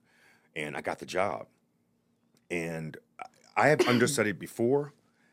and 0.54 0.76
I 0.76 0.82
got 0.82 0.98
the 0.98 1.06
job. 1.06 1.46
And 2.50 2.98
I 3.56 3.68
have 3.68 3.88
understudied 3.88 4.38
before, 4.38 4.92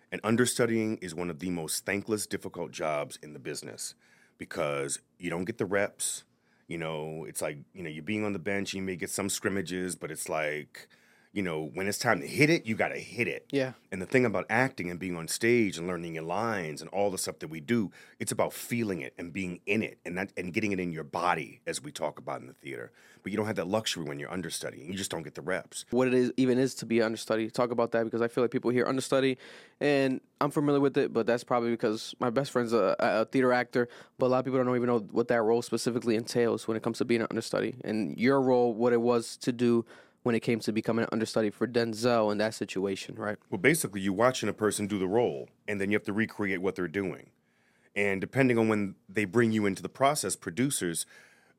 and 0.10 0.22
understudying 0.24 1.00
is 1.02 1.14
one 1.14 1.30
of 1.30 1.40
the 1.40 1.50
most 1.50 1.86
thankless, 1.86 2.26
difficult 2.26 2.72
jobs 2.72 3.20
in 3.22 3.34
the 3.34 3.40
business 3.40 3.94
because 4.38 5.02
you 5.20 5.30
don't 5.30 5.44
get 5.44 5.58
the 5.58 5.66
reps. 5.66 6.24
You 6.68 6.78
know, 6.78 7.26
it's 7.28 7.42
like, 7.42 7.60
you 7.74 7.84
know, 7.84 7.90
you're 7.90 8.04
being 8.04 8.26
on 8.26 8.34
the 8.34 8.40
bench, 8.40 8.74
you 8.74 8.82
may 8.82 8.96
get 8.96 9.10
some 9.10 9.30
scrimmages, 9.30 9.96
but 9.96 10.12
it's 10.12 10.28
like, 10.28 10.90
you 11.38 11.44
know, 11.44 11.70
when 11.76 11.88
it's 11.88 12.00
time 12.00 12.20
to 12.20 12.26
hit 12.26 12.50
it, 12.50 12.66
you 12.66 12.74
got 12.74 12.88
to 12.88 12.98
hit 12.98 13.28
it. 13.28 13.46
Yeah. 13.52 13.74
And 13.92 14.02
the 14.02 14.08
thing 14.08 14.26
about 14.26 14.48
acting 14.50 14.90
and 14.90 15.00
being 15.00 15.16
on 15.16 15.28
stage 15.28 15.78
and 15.78 15.86
learning 15.86 16.16
your 16.16 16.24
lines 16.24 16.82
and 16.82 16.90
all 16.90 17.12
the 17.12 17.20
stuff 17.20 17.38
that 17.40 17.50
we 17.50 17.60
do, 17.60 17.92
it's 18.20 18.32
about 18.32 18.54
feeling 18.54 19.02
it 19.02 19.14
and 19.20 19.32
being 19.32 19.60
in 19.68 19.84
it 19.84 20.00
and 20.04 20.18
that 20.18 20.34
and 20.36 20.52
getting 20.52 20.72
it 20.72 20.80
in 20.80 20.92
your 20.92 21.04
body 21.04 21.62
as 21.68 21.80
we 21.80 21.92
talk 21.92 22.18
about 22.18 22.42
in 22.42 22.48
the 22.48 22.54
theater. 22.54 22.92
But 23.22 23.32
you 23.32 23.38
don't 23.38 23.46
have 23.46 23.58
that 23.58 23.68
luxury 23.68 24.04
when 24.04 24.18
you're 24.18 24.32
understudying. 24.32 24.90
You 24.90 24.98
just 24.98 25.12
don't 25.12 25.22
get 25.22 25.36
the 25.36 25.44
reps. 25.44 25.86
what 25.92 26.08
it 26.08 26.16
is 26.16 26.32
even 26.38 26.58
is 26.58 26.74
to 26.76 26.88
be 26.88 27.04
understudy. 27.04 27.52
Talk 27.52 27.70
about 27.70 27.92
that 27.92 28.06
because 28.06 28.24
I 28.24 28.30
feel 28.30 28.44
like 28.44 28.50
people 28.50 28.72
hear 28.72 28.88
understudy, 28.88 29.38
and 29.80 30.22
I'm 30.42 30.50
familiar 30.50 30.80
with 30.80 30.98
it, 30.98 31.14
but 31.14 31.28
that's 31.28 31.44
probably 31.44 31.70
because 31.70 32.16
my 32.20 32.32
best 32.32 32.50
friend's 32.50 32.74
a, 32.74 32.96
a 32.98 33.26
theater 33.26 33.54
actor. 33.54 33.90
But 34.18 34.26
a 34.26 34.30
lot 34.30 34.40
of 34.40 34.46
people 34.46 34.64
don't 34.64 34.76
even 34.76 34.88
know 34.88 35.00
what 35.12 35.28
that 35.28 35.44
role 35.44 35.62
specifically 35.62 36.16
entails 36.16 36.68
when 36.68 36.78
it 36.78 36.82
comes 36.82 36.98
to 36.98 37.06
being 37.06 37.22
an 37.22 37.28
understudy, 37.30 37.76
and 37.84 38.18
your 38.18 38.42
role, 38.42 38.74
what 38.74 38.92
it 38.92 39.02
was 39.02 39.38
to 39.38 39.52
do 39.52 39.86
when 40.28 40.36
it 40.36 40.42
came 40.42 40.60
to 40.60 40.74
becoming 40.74 41.04
an 41.04 41.10
understudy 41.14 41.50
for 41.50 41.66
Denzel 41.66 42.32
in 42.32 42.38
that 42.38 42.54
situation, 42.54 43.16
right? 43.16 43.38
Well, 43.50 43.60
basically, 43.60 44.02
you're 44.02 44.14
watching 44.14 44.50
a 44.50 44.54
person 44.54 44.86
do 44.86 45.00
the 45.00 45.08
role, 45.08 45.48
and 45.70 45.80
then 45.80 45.90
you 45.90 45.96
have 45.96 46.04
to 46.04 46.14
recreate 46.14 46.62
what 46.62 46.76
they're 46.76 46.90
doing. 46.90 47.32
And 47.96 48.20
depending 48.20 48.58
on 48.60 48.68
when 48.68 48.96
they 49.08 49.24
bring 49.24 49.54
you 49.54 49.66
into 49.66 49.82
the 49.82 49.90
process, 49.90 50.36
producers, 50.36 51.06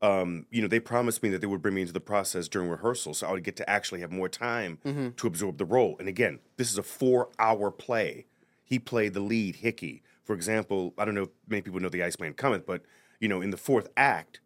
um, 0.03 0.45
you 0.51 0.61
know, 0.61 0.69
they 0.69 0.81
promised 0.81 1.23
me 1.23 1.31
that 1.31 1.40
they 1.40 1.47
would 1.47 1.62
bring 1.62 1.74
me 1.74 1.81
into 1.81 1.95
the 1.95 1.99
process 1.99 2.47
during 2.47 2.69
rehearsal, 2.69 3.15
so 3.15 3.27
I 3.27 3.32
would 3.32 3.43
get 3.43 3.57
to 3.57 3.69
actually 3.69 4.01
have 4.03 4.12
more 4.12 4.28
time 4.28 4.78
to 5.16 5.27
absorb 5.27 5.57
the 5.57 5.65
role. 5.65 5.97
And 5.99 6.07
again, 6.07 6.39
this 6.59 6.70
is 6.70 6.77
a 6.77 6.82
four-hour 6.82 7.70
play. 7.70 8.27
He 8.65 8.78
played 8.78 9.15
the 9.15 9.20
lead, 9.20 9.57
Hickey. 9.57 10.03
For 10.24 10.35
example, 10.35 10.93
I 10.99 11.07
don't 11.07 11.15
know 11.15 11.23
if 11.23 11.31
many 11.49 11.62
people 11.62 11.81
know 11.81 11.89
the 11.89 12.05
Iceman 12.05 12.35
Cometh, 12.35 12.66
but 12.66 12.82
you 13.19 13.28
know, 13.28 13.40
in 13.40 13.49
the 13.51 13.57
fourth 13.57 13.89
act, 13.97 14.40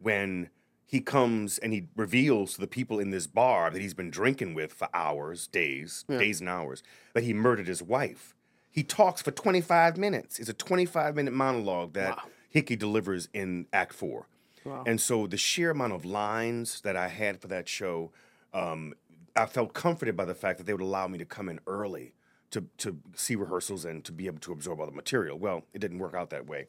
when 0.00 0.50
he 0.88 1.02
comes 1.02 1.58
and 1.58 1.74
he 1.74 1.84
reveals 1.96 2.54
to 2.54 2.60
the 2.62 2.66
people 2.66 2.98
in 2.98 3.10
this 3.10 3.26
bar 3.26 3.70
that 3.70 3.82
he's 3.82 3.92
been 3.92 4.10
drinking 4.10 4.54
with 4.54 4.72
for 4.72 4.88
hours, 4.94 5.46
days, 5.46 6.06
days 6.18 6.40
and 6.40 6.48
hours, 6.48 6.82
that 7.12 7.24
he 7.24 7.34
murdered 7.34 7.66
his 7.66 7.82
wife. 7.82 8.34
He 8.70 8.82
talks 8.82 9.20
for 9.20 9.30
25 9.30 9.98
minutes. 9.98 10.38
It's 10.38 10.48
a 10.48 10.54
25 10.54 11.14
minute 11.14 11.34
monologue 11.34 11.92
that 11.92 12.16
Hickey 12.48 12.74
delivers 12.74 13.28
in 13.34 13.66
Act 13.70 13.92
Four. 13.92 14.28
And 14.86 14.98
so 14.98 15.26
the 15.26 15.36
sheer 15.36 15.70
amount 15.72 15.92
of 15.92 16.06
lines 16.06 16.80
that 16.80 16.96
I 16.96 17.08
had 17.08 17.38
for 17.42 17.48
that 17.48 17.68
show, 17.68 18.10
um, 18.54 18.94
I 19.36 19.44
felt 19.44 19.74
comforted 19.74 20.16
by 20.16 20.24
the 20.24 20.34
fact 20.34 20.56
that 20.56 20.64
they 20.64 20.72
would 20.72 20.80
allow 20.80 21.06
me 21.06 21.18
to 21.18 21.26
come 21.26 21.50
in 21.50 21.60
early 21.66 22.14
to, 22.50 22.64
to 22.78 22.96
see 23.14 23.36
rehearsals 23.36 23.84
and 23.84 24.02
to 24.06 24.12
be 24.12 24.26
able 24.26 24.40
to 24.40 24.52
absorb 24.52 24.80
all 24.80 24.86
the 24.86 24.92
material. 24.92 25.38
Well, 25.38 25.64
it 25.74 25.80
didn't 25.80 25.98
work 25.98 26.14
out 26.14 26.30
that 26.30 26.46
way. 26.46 26.68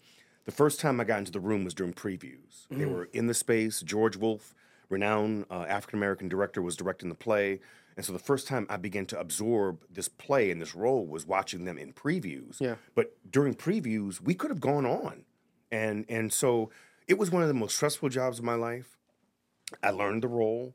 The 0.49 0.55
first 0.55 0.79
time 0.79 0.99
I 0.99 1.03
got 1.03 1.19
into 1.19 1.31
the 1.31 1.39
room 1.39 1.63
was 1.63 1.75
during 1.75 1.93
previews. 1.93 2.65
They 2.71 2.87
were 2.87 3.07
in 3.13 3.27
the 3.27 3.35
space. 3.35 3.81
George 3.81 4.17
Wolfe, 4.17 4.55
renowned 4.89 5.45
uh, 5.51 5.67
African 5.69 5.99
American 5.99 6.27
director, 6.27 6.59
was 6.59 6.75
directing 6.75 7.07
the 7.09 7.13
play. 7.13 7.59
And 7.95 8.03
so 8.03 8.13
the 8.13 8.17
first 8.17 8.47
time 8.47 8.65
I 8.67 8.77
began 8.77 9.05
to 9.07 9.19
absorb 9.19 9.83
this 9.91 10.07
play 10.07 10.49
and 10.49 10.59
this 10.59 10.73
role 10.73 11.05
was 11.05 11.23
watching 11.23 11.65
them 11.65 11.77
in 11.77 11.93
previews. 11.93 12.59
Yeah. 12.59 12.77
But 12.95 13.15
during 13.29 13.53
previews, 13.53 14.21
we 14.21 14.33
could 14.33 14.49
have 14.49 14.59
gone 14.59 14.87
on. 14.87 15.25
And 15.71 16.03
and 16.09 16.33
so 16.33 16.71
it 17.07 17.19
was 17.19 17.29
one 17.29 17.43
of 17.43 17.47
the 17.47 17.53
most 17.53 17.75
stressful 17.75 18.09
jobs 18.09 18.39
of 18.39 18.43
my 18.43 18.55
life. 18.55 18.97
I 19.83 19.91
learned 19.91 20.23
the 20.23 20.29
role. 20.29 20.73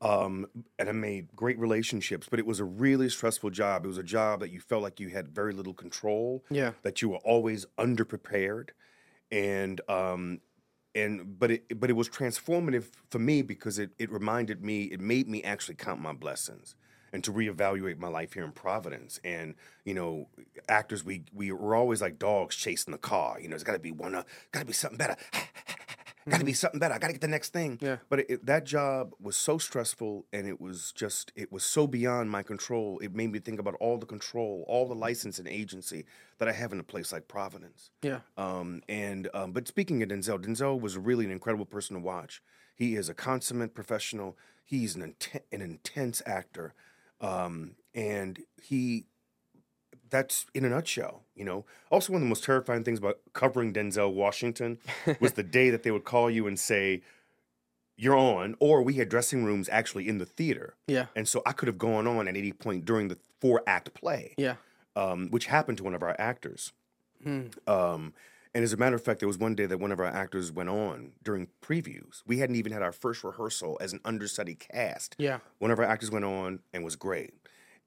Um, 0.00 0.46
and 0.78 0.88
I 0.88 0.92
made 0.92 1.36
great 1.36 1.58
relationships, 1.58 2.28
but 2.30 2.38
it 2.38 2.46
was 2.46 2.60
a 2.60 2.64
really 2.64 3.10
stressful 3.10 3.50
job. 3.50 3.84
It 3.84 3.88
was 3.88 3.98
a 3.98 4.02
job 4.02 4.40
that 4.40 4.50
you 4.50 4.58
felt 4.58 4.82
like 4.82 4.98
you 4.98 5.10
had 5.10 5.28
very 5.28 5.52
little 5.52 5.74
control. 5.74 6.42
Yeah. 6.48 6.72
That 6.80 7.02
you 7.02 7.10
were 7.10 7.18
always 7.18 7.66
underprepared, 7.78 8.70
and 9.32 9.80
um, 9.88 10.40
and 10.94 11.38
but 11.40 11.50
it 11.52 11.80
but 11.80 11.90
it 11.90 11.94
was 11.94 12.08
transformative 12.08 12.86
for 13.10 13.18
me 13.20 13.42
because 13.42 13.80
it 13.80 13.92
it 13.98 14.12
reminded 14.12 14.62
me, 14.64 14.84
it 14.84 15.00
made 15.00 15.28
me 15.28 15.42
actually 15.42 15.76
count 15.76 16.00
my 16.00 16.12
blessings 16.12 16.76
and 17.14 17.24
to 17.24 17.32
reevaluate 17.32 17.98
my 17.98 18.08
life 18.08 18.34
here 18.34 18.44
in 18.44 18.52
Providence. 18.52 19.20
And 19.24 19.56
you 19.84 19.94
know, 19.94 20.28
actors 20.68 21.04
we 21.04 21.24
we 21.34 21.52
were 21.52 21.74
always 21.74 22.02
like 22.02 22.18
dogs 22.20 22.56
chasing 22.56 22.92
the 22.92 22.98
car. 22.98 23.40
You 23.40 23.48
know, 23.48 23.56
it's 23.56 23.64
got 23.64 23.74
to 23.74 23.80
be 23.80 23.92
one, 23.92 24.14
uh, 24.14 24.24
got 24.52 24.60
to 24.60 24.66
be 24.66 24.74
something 24.74 24.98
better. 24.98 25.16
Got 26.28 26.38
to 26.38 26.44
be 26.44 26.52
something 26.52 26.78
better. 26.78 26.94
I 26.94 26.98
got 26.98 27.08
to 27.08 27.12
get 27.14 27.20
the 27.22 27.28
next 27.28 27.52
thing. 27.52 27.78
Yeah. 27.80 27.96
But 28.08 28.20
it, 28.20 28.26
it- 28.30 28.46
that 28.46 28.64
job 28.64 29.12
was 29.20 29.36
so 29.36 29.58
stressful, 29.58 30.26
and 30.32 30.46
it 30.46 30.60
was 30.60 30.92
just 30.92 31.32
it 31.34 31.50
was 31.50 31.64
so 31.64 31.86
beyond 31.86 32.30
my 32.30 32.42
control. 32.42 32.98
It 33.00 33.14
made 33.14 33.32
me 33.32 33.38
think 33.40 33.58
about 33.58 33.74
all 33.80 33.98
the 33.98 34.06
control, 34.06 34.64
all 34.68 34.86
the 34.86 34.94
license 34.94 35.38
and 35.38 35.48
agency 35.48 36.04
that 36.38 36.48
I 36.48 36.52
have 36.52 36.72
in 36.72 36.78
a 36.80 36.84
place 36.84 37.12
like 37.12 37.26
Providence. 37.28 37.90
Yeah. 38.02 38.20
Um, 38.36 38.82
and 38.88 39.28
um, 39.34 39.52
but 39.52 39.66
speaking 39.66 40.02
of 40.02 40.08
Denzel, 40.10 40.38
Denzel 40.44 40.80
was 40.80 40.96
really 40.96 41.24
an 41.24 41.30
incredible 41.32 41.66
person 41.66 41.94
to 41.96 42.00
watch. 42.02 42.40
He 42.74 42.94
is 42.94 43.08
a 43.08 43.14
consummate 43.14 43.74
professional. 43.74 44.36
He's 44.64 44.94
an 44.96 45.02
inten- 45.18 45.42
an 45.50 45.60
intense 45.60 46.22
actor, 46.24 46.72
um, 47.20 47.74
and 47.94 48.38
he 48.62 49.06
that's 50.10 50.46
in 50.54 50.64
a 50.64 50.68
nutshell. 50.68 51.21
You 51.34 51.44
know. 51.44 51.64
Also, 51.90 52.12
one 52.12 52.22
of 52.22 52.26
the 52.26 52.28
most 52.28 52.44
terrifying 52.44 52.84
things 52.84 52.98
about 52.98 53.18
covering 53.32 53.72
Denzel 53.72 54.12
Washington 54.12 54.78
was 55.20 55.32
the 55.32 55.42
day 55.42 55.70
that 55.70 55.82
they 55.82 55.90
would 55.90 56.04
call 56.04 56.30
you 56.30 56.46
and 56.46 56.58
say. 56.58 57.02
You're 57.94 58.16
on, 58.16 58.56
or 58.58 58.82
we 58.82 58.94
had 58.94 59.10
dressing 59.10 59.44
rooms 59.44 59.68
actually 59.68 60.08
in 60.08 60.16
the 60.18 60.24
theater. 60.24 60.74
Yeah. 60.88 61.06
And 61.14 61.28
so 61.28 61.42
I 61.44 61.52
could 61.52 61.68
have 61.68 61.76
gone 61.78 62.06
on 62.06 62.26
at 62.26 62.36
any 62.36 62.50
point 62.50 62.84
during 62.86 63.08
the 63.08 63.18
four 63.40 63.62
act 63.66 63.92
play 63.94 64.34
Yeah. 64.38 64.54
um, 64.96 65.28
which 65.30 65.46
happened 65.46 65.76
to 65.78 65.84
one 65.84 65.94
of 65.94 66.02
our 66.02 66.16
actors. 66.18 66.72
Hmm. 67.22 67.48
Um, 67.66 68.14
and 68.54 68.64
as 68.64 68.72
a 68.72 68.76
matter 68.78 68.96
of 68.96 69.04
fact, 69.04 69.20
there 69.20 69.28
was 69.28 69.38
one 69.38 69.54
day 69.54 69.66
that 69.66 69.78
one 69.78 69.92
of 69.92 70.00
our 70.00 70.06
actors 70.06 70.50
went 70.50 70.70
on 70.70 71.12
during 71.22 71.48
previews. 71.62 72.22
We 72.26 72.38
hadn't 72.38 72.56
even 72.56 72.72
had 72.72 72.82
our 72.82 72.92
first 72.92 73.22
rehearsal 73.22 73.76
as 73.80 73.92
an 73.92 74.00
understudy 74.06 74.54
cast. 74.56 75.14
Yeah. 75.18 75.38
One 75.58 75.70
of 75.70 75.78
our 75.78 75.84
actors 75.84 76.10
went 76.10 76.24
on 76.24 76.60
and 76.72 76.82
was 76.82 76.96
great. 76.96 77.34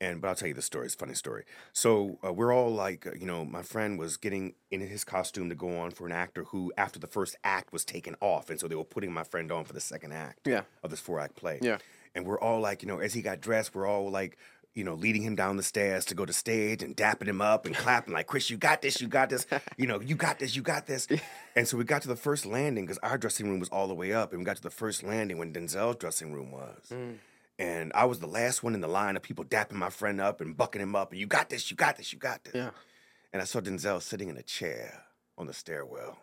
And 0.01 0.19
but 0.21 0.27
I'll 0.27 0.35
tell 0.35 0.47
you 0.49 0.53
the 0.53 0.61
story. 0.61 0.85
It's 0.87 0.95
a 0.95 0.97
funny 0.97 1.13
story. 1.13 1.45
So 1.71 2.19
uh, 2.25 2.33
we're 2.33 2.53
all 2.53 2.69
like, 2.73 3.07
uh, 3.07 3.11
you 3.17 3.25
know, 3.25 3.45
my 3.45 3.61
friend 3.61 3.97
was 3.97 4.17
getting 4.17 4.55
in 4.69 4.81
his 4.81 5.03
costume 5.05 5.47
to 5.49 5.55
go 5.55 5.77
on 5.79 5.91
for 5.91 6.05
an 6.05 6.11
actor 6.11 6.43
who, 6.45 6.73
after 6.77 6.99
the 6.99 7.07
first 7.07 7.37
act 7.45 7.71
was 7.71 7.85
taken 7.85 8.15
off, 8.19 8.49
and 8.49 8.59
so 8.59 8.67
they 8.67 8.75
were 8.75 8.83
putting 8.83 9.13
my 9.13 9.23
friend 9.23 9.51
on 9.53 9.63
for 9.63 9.71
the 9.73 9.79
second 9.79 10.11
act 10.11 10.39
Yeah. 10.45 10.63
of 10.83 10.89
this 10.89 10.99
four 10.99 11.19
act 11.21 11.35
play. 11.37 11.59
Yeah. 11.61 11.77
And 12.13 12.25
we're 12.25 12.39
all 12.39 12.59
like, 12.59 12.81
you 12.81 12.87
know, 12.89 12.99
as 12.99 13.13
he 13.13 13.21
got 13.21 13.39
dressed, 13.39 13.73
we're 13.73 13.87
all 13.87 14.09
like, 14.09 14.37
you 14.73 14.83
know, 14.83 14.95
leading 14.95 15.21
him 15.21 15.35
down 15.35 15.55
the 15.55 15.63
stairs 15.63 16.03
to 16.05 16.15
go 16.15 16.25
to 16.25 16.33
stage 16.33 16.83
and 16.83 16.97
dapping 16.97 17.27
him 17.27 17.39
up 17.39 17.65
and 17.65 17.73
clapping 17.83 18.13
like, 18.13 18.27
Chris, 18.27 18.49
you 18.49 18.57
got 18.57 18.81
this, 18.81 18.99
you 18.99 19.07
got 19.07 19.29
this, 19.29 19.45
you 19.77 19.87
know, 19.87 20.01
you 20.01 20.15
got 20.15 20.39
this, 20.39 20.53
you 20.57 20.61
got 20.61 20.85
this. 20.87 21.07
And 21.55 21.65
so 21.65 21.77
we 21.77 21.85
got 21.85 22.01
to 22.01 22.09
the 22.09 22.17
first 22.17 22.45
landing 22.45 22.83
because 22.85 22.97
our 22.97 23.17
dressing 23.17 23.49
room 23.49 23.61
was 23.61 23.69
all 23.69 23.87
the 23.87 23.93
way 23.95 24.11
up, 24.11 24.31
and 24.33 24.39
we 24.39 24.45
got 24.45 24.57
to 24.57 24.61
the 24.63 24.69
first 24.69 25.03
landing 25.03 25.37
when 25.37 25.53
Denzel's 25.53 25.95
dressing 25.95 26.33
room 26.33 26.51
was. 26.51 26.91
And 27.57 27.93
I 27.93 28.05
was 28.05 28.19
the 28.19 28.27
last 28.27 28.63
one 28.63 28.73
in 28.73 28.81
the 28.81 28.87
line 28.87 29.15
of 29.15 29.23
people 29.23 29.45
dapping 29.45 29.73
my 29.73 29.89
friend 29.89 30.19
up 30.19 30.41
and 30.41 30.57
bucking 30.57 30.81
him 30.81 30.95
up, 30.95 31.11
and 31.11 31.19
you 31.19 31.27
got 31.27 31.49
this, 31.49 31.71
you 31.71 31.77
got 31.77 31.95
this, 31.95 32.11
you 32.11 32.19
got 32.19 32.43
this. 32.43 32.53
Yeah. 32.55 32.71
And 33.31 33.41
I 33.41 33.45
saw 33.45 33.61
Denzel 33.61 34.01
sitting 34.01 34.29
in 34.29 34.37
a 34.37 34.43
chair 34.43 35.03
on 35.37 35.47
the 35.47 35.53
stairwell, 35.53 36.17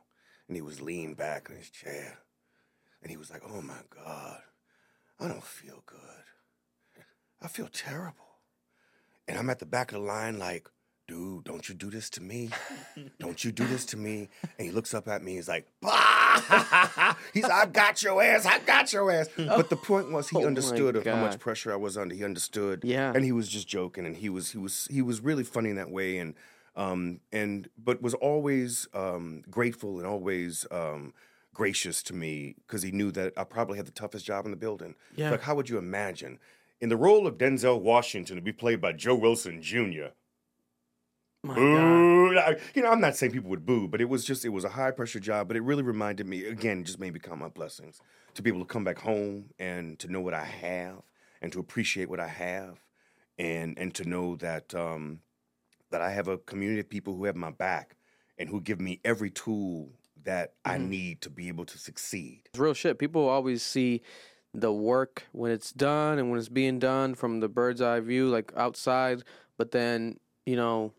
and 0.49 0.57
he 0.57 0.63
was 0.63 0.83
leaned 0.83 1.17
back 1.17 1.49
in 1.49 1.57
his 1.57 1.71
chair, 1.71 2.19
and 3.03 3.11
he 3.11 3.17
was 3.17 3.31
like, 3.31 3.43
"Oh 3.47 3.63
my 3.63 3.81
God, 3.91 4.43
I 5.19 5.29
don't 5.29 5.45
feel 5.45 5.83
good. 5.87 7.05
I 7.41 7.49
feel 7.49 7.69
terrible." 7.69 8.39
And 9.29 9.39
I'm 9.39 9.51
at 9.51 9.59
the 9.59 9.67
back 9.67 9.93
of 9.93 10.01
the 10.01 10.07
line, 10.07 10.39
like, 10.39 10.69
"Dude, 11.09 11.45
don't 11.45 11.69
you 11.69 11.75
do 11.75 11.91
this 11.91 12.09
to 12.11 12.23
me? 12.23 12.51
Don't 13.19 13.43
you 13.45 13.53
do 13.53 13.67
this 13.67 13.85
to 13.87 13.97
me?" 13.97 14.29
And 14.59 14.67
he 14.67 14.71
looks 14.71 14.95
up 14.95 15.09
at 15.09 15.23
me. 15.23 15.35
He's 15.35 15.49
like, 15.49 15.67
"Bah!" 15.81 17.17
"He's, 17.35 17.45
I've 17.45 17.73
got 17.73 18.03
your 18.03 18.23
ass. 18.23 18.47
I've 18.47 18.65
got 18.67 18.93
your 18.93 19.11
ass." 19.11 19.29
But 19.37 19.71
the 19.71 19.77
point 19.77 20.11
was, 20.11 20.29
he 20.29 20.37
Oh 20.39 20.47
understood 20.47 20.97
of 20.97 21.05
how 21.05 21.17
much 21.17 21.39
pressure 21.39 21.73
I 21.73 21.77
was 21.77 21.97
under. 21.97 22.15
He 22.15 22.25
understood, 22.25 22.83
Yeah. 22.85 23.13
and 23.15 23.25
he 23.25 23.33
was 23.33 23.49
just 23.49 23.69
joking, 23.69 24.07
and 24.07 24.17
he 24.17 24.29
was 24.29 24.53
he 24.53 24.59
was 24.59 24.87
he 24.91 25.03
was 25.03 25.21
really 25.21 25.45
funny 25.45 25.71
in 25.71 25.77
that 25.77 25.91
way, 25.91 26.19
and 26.19 26.35
um 26.75 27.21
and 27.33 27.69
but 27.77 28.01
was 28.01 28.15
always 28.15 28.89
um 28.95 29.43
grateful 29.51 29.99
and 29.99 30.07
always 30.07 30.67
um 30.71 31.13
gracious 31.53 32.03
to 32.03 32.15
me 32.15 32.55
because 32.67 32.83
he 32.83 32.91
knew 32.91 33.11
that 33.13 33.33
I 33.37 33.45
probably 33.45 33.77
had 33.77 33.87
the 33.87 33.93
toughest 33.93 34.25
job 34.25 34.47
in 34.47 34.51
the 34.51 34.57
building. 34.57 34.95
Yeah. 35.17 35.31
Like, 35.33 35.43
how 35.43 35.55
would 35.55 35.69
you 35.69 35.77
imagine 35.77 36.39
in 36.81 36.89
the 36.89 36.97
role 36.97 37.27
of 37.27 37.37
Denzel 37.37 37.79
Washington 37.81 38.37
to 38.37 38.43
be 38.43 38.53
played 38.53 38.81
by 38.81 38.93
Joe 38.93 39.15
Wilson 39.15 39.61
Jr. 39.61 40.07
My 41.45 41.55
God. 41.55 41.61
Boo! 41.63 42.39
I- 42.39 42.57
You 42.75 42.83
know, 42.83 42.91
I'm 42.91 43.01
not 43.01 43.17
saying 43.17 43.33
people 43.33 43.51
would 43.51 43.67
boo, 43.67 43.89
but 43.89 44.01
it 44.01 44.09
was 44.09 44.25
just 44.25 44.45
it 44.45 44.51
was 44.51 44.65
a 44.65 44.69
high 44.71 44.91
pressure 44.93 45.21
job. 45.21 45.49
But 45.49 45.57
it 45.57 45.63
really 45.63 45.83
reminded 45.83 46.27
me 46.27 46.45
again, 46.47 46.81
it 46.81 46.85
just 46.85 47.01
made 47.01 47.13
me 47.13 47.21
count 47.21 47.41
my 47.41 47.49
blessings 47.49 48.01
to 48.35 48.43
be 48.43 48.51
able 48.51 48.61
to 48.61 48.67
come 48.67 48.85
back 48.85 48.99
home 48.99 49.47
and 49.59 49.99
to 49.99 50.09
know 50.09 50.21
what 50.21 50.35
I 50.35 50.45
have 50.45 51.03
and 51.41 51.53
to 51.53 51.59
appreciate 51.61 52.09
what 52.09 52.21
I 52.21 52.29
have, 52.29 52.79
and 53.39 53.77
and 53.79 53.93
to 53.95 54.05
know 54.09 54.37
that 54.37 54.75
um, 54.75 55.21
that 55.91 56.01
I 56.01 56.11
have 56.11 56.29
a 56.29 56.39
community 56.39 56.81
of 56.81 56.89
people 56.89 57.17
who 57.17 57.25
have 57.25 57.37
my 57.37 57.51
back 57.51 57.97
and 58.39 58.49
who 58.49 58.61
give 58.61 58.81
me 58.81 59.01
every 59.05 59.31
tool 59.31 59.91
that 60.25 60.53
I 60.65 60.79
need 60.79 61.21
to 61.23 61.31
be 61.31 61.49
able 61.49 61.65
to 61.65 61.77
succeed. 61.79 62.43
It's 62.47 62.59
real 62.59 62.75
shit. 62.75 62.99
People 62.99 63.29
always 63.29 63.63
see 63.65 64.03
the 64.55 64.73
work 64.73 65.25
when 65.33 65.51
it's 65.51 65.73
done 65.73 66.19
and 66.21 66.31
when 66.31 66.39
it's 66.39 66.49
being 66.49 66.79
done 66.79 67.15
from 67.17 67.41
the 67.41 67.49
bird's 67.49 67.81
eye 67.83 67.99
view, 68.01 68.29
like 68.29 68.53
outside. 68.57 69.25
But 69.59 69.73
then, 69.73 70.21
you 70.47 70.55
know, 70.57 70.93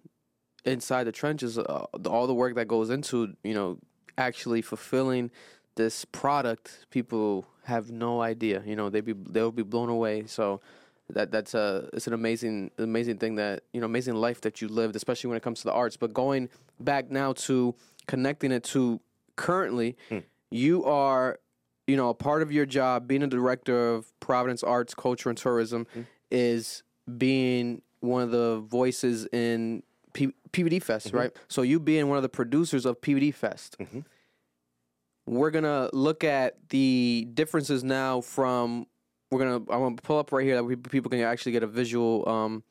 inside 0.66 1.06
the 1.06 1.12
trenches, 1.12 1.58
uh, 1.58 1.86
all 2.08 2.28
the 2.28 2.34
work 2.34 2.56
that 2.56 2.68
goes 2.68 2.90
into, 2.90 3.36
you 3.44 3.54
know, 3.54 3.80
actually 4.18 4.62
fulfilling 4.62 5.32
this 5.76 6.06
product, 6.06 6.86
people 6.90 7.46
have 7.64 7.90
no 7.92 8.22
idea. 8.22 8.62
You 8.66 8.76
know, 8.76 8.90
they 8.90 9.02
be 9.02 9.14
they'll 9.14 9.52
be 9.52 9.64
blown 9.64 9.90
away. 9.90 10.26
So 10.28 10.62
that 11.10 11.32
that's 11.32 11.54
a 11.54 11.90
it's 11.94 12.08
an 12.08 12.14
amazing 12.14 12.72
amazing 12.78 13.18
thing 13.18 13.36
that 13.36 13.64
you 13.74 13.80
know 13.80 13.86
amazing 13.86 14.16
life 14.16 14.42
that 14.42 14.62
you 14.62 14.68
lived, 14.68 14.96
especially 14.96 15.30
when 15.30 15.38
it 15.38 15.44
comes 15.44 15.60
to 15.60 15.66
the 15.66 15.74
arts. 15.74 15.98
But 15.98 16.14
going 16.14 16.50
back 16.80 17.10
now 17.10 17.34
to 17.34 17.76
connecting 18.08 18.52
it 18.52 18.64
to 18.66 19.00
currently, 19.36 19.98
you 20.52 20.84
are 20.86 21.40
you 21.88 21.98
know 21.98 22.10
a 22.10 22.14
part 22.14 22.42
of 22.42 22.52
your 22.52 22.66
job 22.66 23.08
being 23.08 23.24
a 23.24 23.28
director 23.28 23.94
of 23.94 24.18
Providence 24.20 24.64
Arts, 24.64 24.94
Culture, 24.94 25.30
and 25.30 25.38
Tourism 25.38 25.88
is 26.32 26.84
being 27.18 27.82
one 28.00 28.22
of 28.22 28.32
the 28.32 28.60
voices 28.60 29.26
in 29.32 29.82
P- 30.14 30.34
PVD 30.52 30.82
Fest, 30.82 31.08
mm-hmm. 31.08 31.18
right? 31.18 31.32
So 31.48 31.62
you 31.62 31.80
being 31.80 32.08
one 32.08 32.18
of 32.18 32.24
the 32.24 32.30
producers 32.30 32.86
of 32.86 33.02
PVD 33.02 33.34
Fest 33.34 33.76
mm-hmm. 33.80 34.00
we're 35.26 35.52
gonna 35.52 35.90
look 35.94 36.24
at 36.24 36.70
the 36.70 37.28
differences 37.34 37.84
now 37.84 38.22
from 38.22 38.86
we're 39.34 39.40
gonna 39.40 39.56
I'm 39.56 39.82
gonna 39.82 39.96
pull 39.96 40.20
up 40.20 40.32
right 40.32 40.46
here 40.46 40.56
that 40.56 40.64
we, 40.64 40.76
people 40.76 41.10
can 41.10 41.20
actually 41.22 41.52
get 41.52 41.64
a 41.64 41.68
visual 41.68 42.28
um 42.30 42.64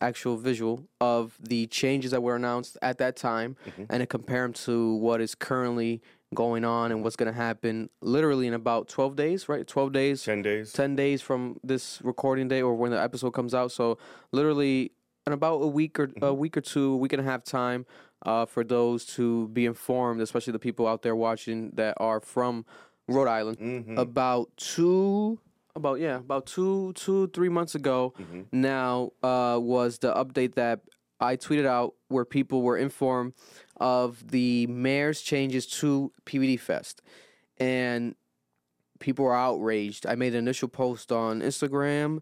actual 0.00 0.36
visual 0.36 0.86
of 1.00 1.36
the 1.40 1.66
changes 1.66 2.12
that 2.12 2.22
were 2.22 2.36
announced 2.36 2.78
at 2.82 2.98
that 2.98 3.16
time 3.16 3.56
mm-hmm. 3.66 3.84
and 3.90 4.00
to 4.00 4.06
compare 4.06 4.42
them 4.42 4.52
to 4.52 4.94
what 4.94 5.20
is 5.20 5.34
currently 5.34 6.00
going 6.34 6.64
on 6.64 6.92
and 6.92 7.02
what's 7.02 7.16
gonna 7.16 7.32
happen 7.32 7.88
literally 8.00 8.46
in 8.46 8.54
about 8.54 8.88
12 8.88 9.16
days 9.16 9.48
right? 9.48 9.66
12 9.66 9.92
days. 9.92 10.22
10 10.22 10.42
days. 10.42 10.72
10 10.72 10.94
days 10.94 11.22
from 11.22 11.58
this 11.64 12.00
recording 12.02 12.48
day 12.48 12.62
or 12.62 12.74
when 12.74 12.90
the 12.90 13.00
episode 13.00 13.30
comes 13.30 13.54
out. 13.54 13.72
So 13.72 13.98
literally 14.30 14.92
in 15.28 15.32
about 15.32 15.58
a 15.62 15.66
week 15.66 15.98
or 16.00 16.08
a 16.22 16.34
week 16.34 16.56
or 16.56 16.60
two 16.60 16.92
a 16.94 16.96
week 16.96 17.12
and 17.12 17.20
a 17.20 17.24
half 17.24 17.44
time 17.44 17.86
uh, 18.26 18.44
for 18.46 18.64
those 18.64 19.04
to 19.04 19.48
be 19.48 19.64
informed 19.66 20.20
especially 20.20 20.52
the 20.52 20.58
people 20.58 20.86
out 20.86 21.02
there 21.02 21.14
watching 21.16 21.70
that 21.74 21.94
are 21.98 22.20
from 22.20 22.64
rhode 23.06 23.28
island 23.28 23.56
about 23.98 24.50
two 24.56 25.38
about 25.76 26.00
yeah 26.00 26.16
about 26.16 26.46
two 26.46 26.92
two 26.94 27.28
three 27.28 27.48
months 27.48 27.74
ago 27.74 28.12
now 28.52 29.10
uh, 29.22 29.58
was 29.60 29.98
the 29.98 30.12
update 30.14 30.54
that 30.54 30.80
i 31.20 31.36
tweeted 31.36 31.66
out 31.66 31.94
where 32.08 32.24
people 32.24 32.62
were 32.62 32.76
informed 32.76 33.32
of 33.76 34.30
the 34.30 34.66
mayor's 34.66 35.20
changes 35.22 35.66
to 35.66 36.10
pvd 36.26 36.58
fest. 36.58 37.02
And 37.60 38.14
people 39.00 39.24
were 39.24 39.34
outraged. 39.34 40.06
I 40.06 40.14
made 40.14 40.32
an 40.34 40.38
initial 40.38 40.68
post 40.68 41.10
on 41.12 41.40
Instagram, 41.40 42.20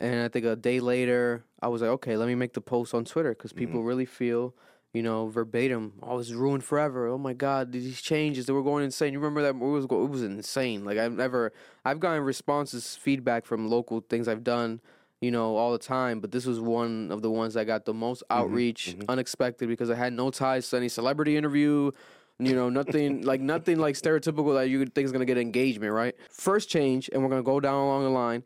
and 0.00 0.22
I 0.22 0.28
think 0.28 0.44
a 0.46 0.56
day 0.56 0.80
later, 0.80 1.44
I 1.60 1.68
was 1.68 1.82
like, 1.82 1.90
okay, 1.90 2.16
let 2.16 2.28
me 2.28 2.34
make 2.34 2.52
the 2.52 2.60
post 2.60 2.94
on 2.94 3.04
Twitter 3.04 3.30
because 3.30 3.52
mm-hmm. 3.52 3.58
people 3.58 3.82
really 3.82 4.04
feel, 4.04 4.54
you 4.92 5.02
know, 5.02 5.28
verbatim. 5.28 5.94
Oh, 6.02 6.18
it's 6.18 6.30
ruined 6.30 6.64
forever. 6.64 7.08
Oh 7.08 7.18
my 7.18 7.32
God, 7.32 7.72
these 7.72 8.00
changes 8.00 8.46
they 8.46 8.52
were 8.52 8.62
going 8.62 8.84
insane. 8.84 9.12
You 9.12 9.18
remember 9.18 9.42
that 9.42 9.54
it 9.54 9.58
was 9.58 9.86
go- 9.86 10.04
it 10.04 10.10
was 10.10 10.22
insane. 10.22 10.84
Like 10.84 10.98
I've 10.98 11.12
never, 11.12 11.52
I've 11.84 12.00
gotten 12.00 12.22
responses, 12.22 12.96
feedback 12.96 13.44
from 13.44 13.68
local 13.68 14.00
things 14.00 14.28
I've 14.28 14.44
done. 14.44 14.80
You 15.20 15.32
know, 15.32 15.56
all 15.56 15.72
the 15.72 15.78
time, 15.78 16.20
but 16.20 16.30
this 16.30 16.46
was 16.46 16.60
one 16.60 17.10
of 17.10 17.22
the 17.22 17.30
ones 17.30 17.54
that 17.54 17.64
got 17.64 17.84
the 17.84 17.92
most 17.92 18.22
mm-hmm. 18.22 18.40
outreach, 18.40 18.94
mm-hmm. 18.96 19.10
unexpected, 19.10 19.68
because 19.68 19.90
I 19.90 19.96
had 19.96 20.12
no 20.12 20.30
ties 20.30 20.70
to 20.70 20.76
any 20.76 20.88
celebrity 20.88 21.36
interview, 21.36 21.90
you 22.38 22.54
know, 22.54 22.68
nothing 22.68 23.22
like 23.24 23.40
nothing 23.40 23.78
like 23.78 23.96
stereotypical 23.96 24.54
that 24.54 24.68
you 24.68 24.78
would 24.78 24.94
think 24.94 25.06
is 25.06 25.12
gonna 25.12 25.24
get 25.24 25.38
engagement, 25.38 25.92
right? 25.92 26.14
First 26.30 26.68
change, 26.68 27.10
and 27.12 27.22
we're 27.22 27.30
gonna 27.30 27.42
go 27.42 27.58
down 27.60 27.74
along 27.74 28.04
the 28.04 28.10
line. 28.10 28.44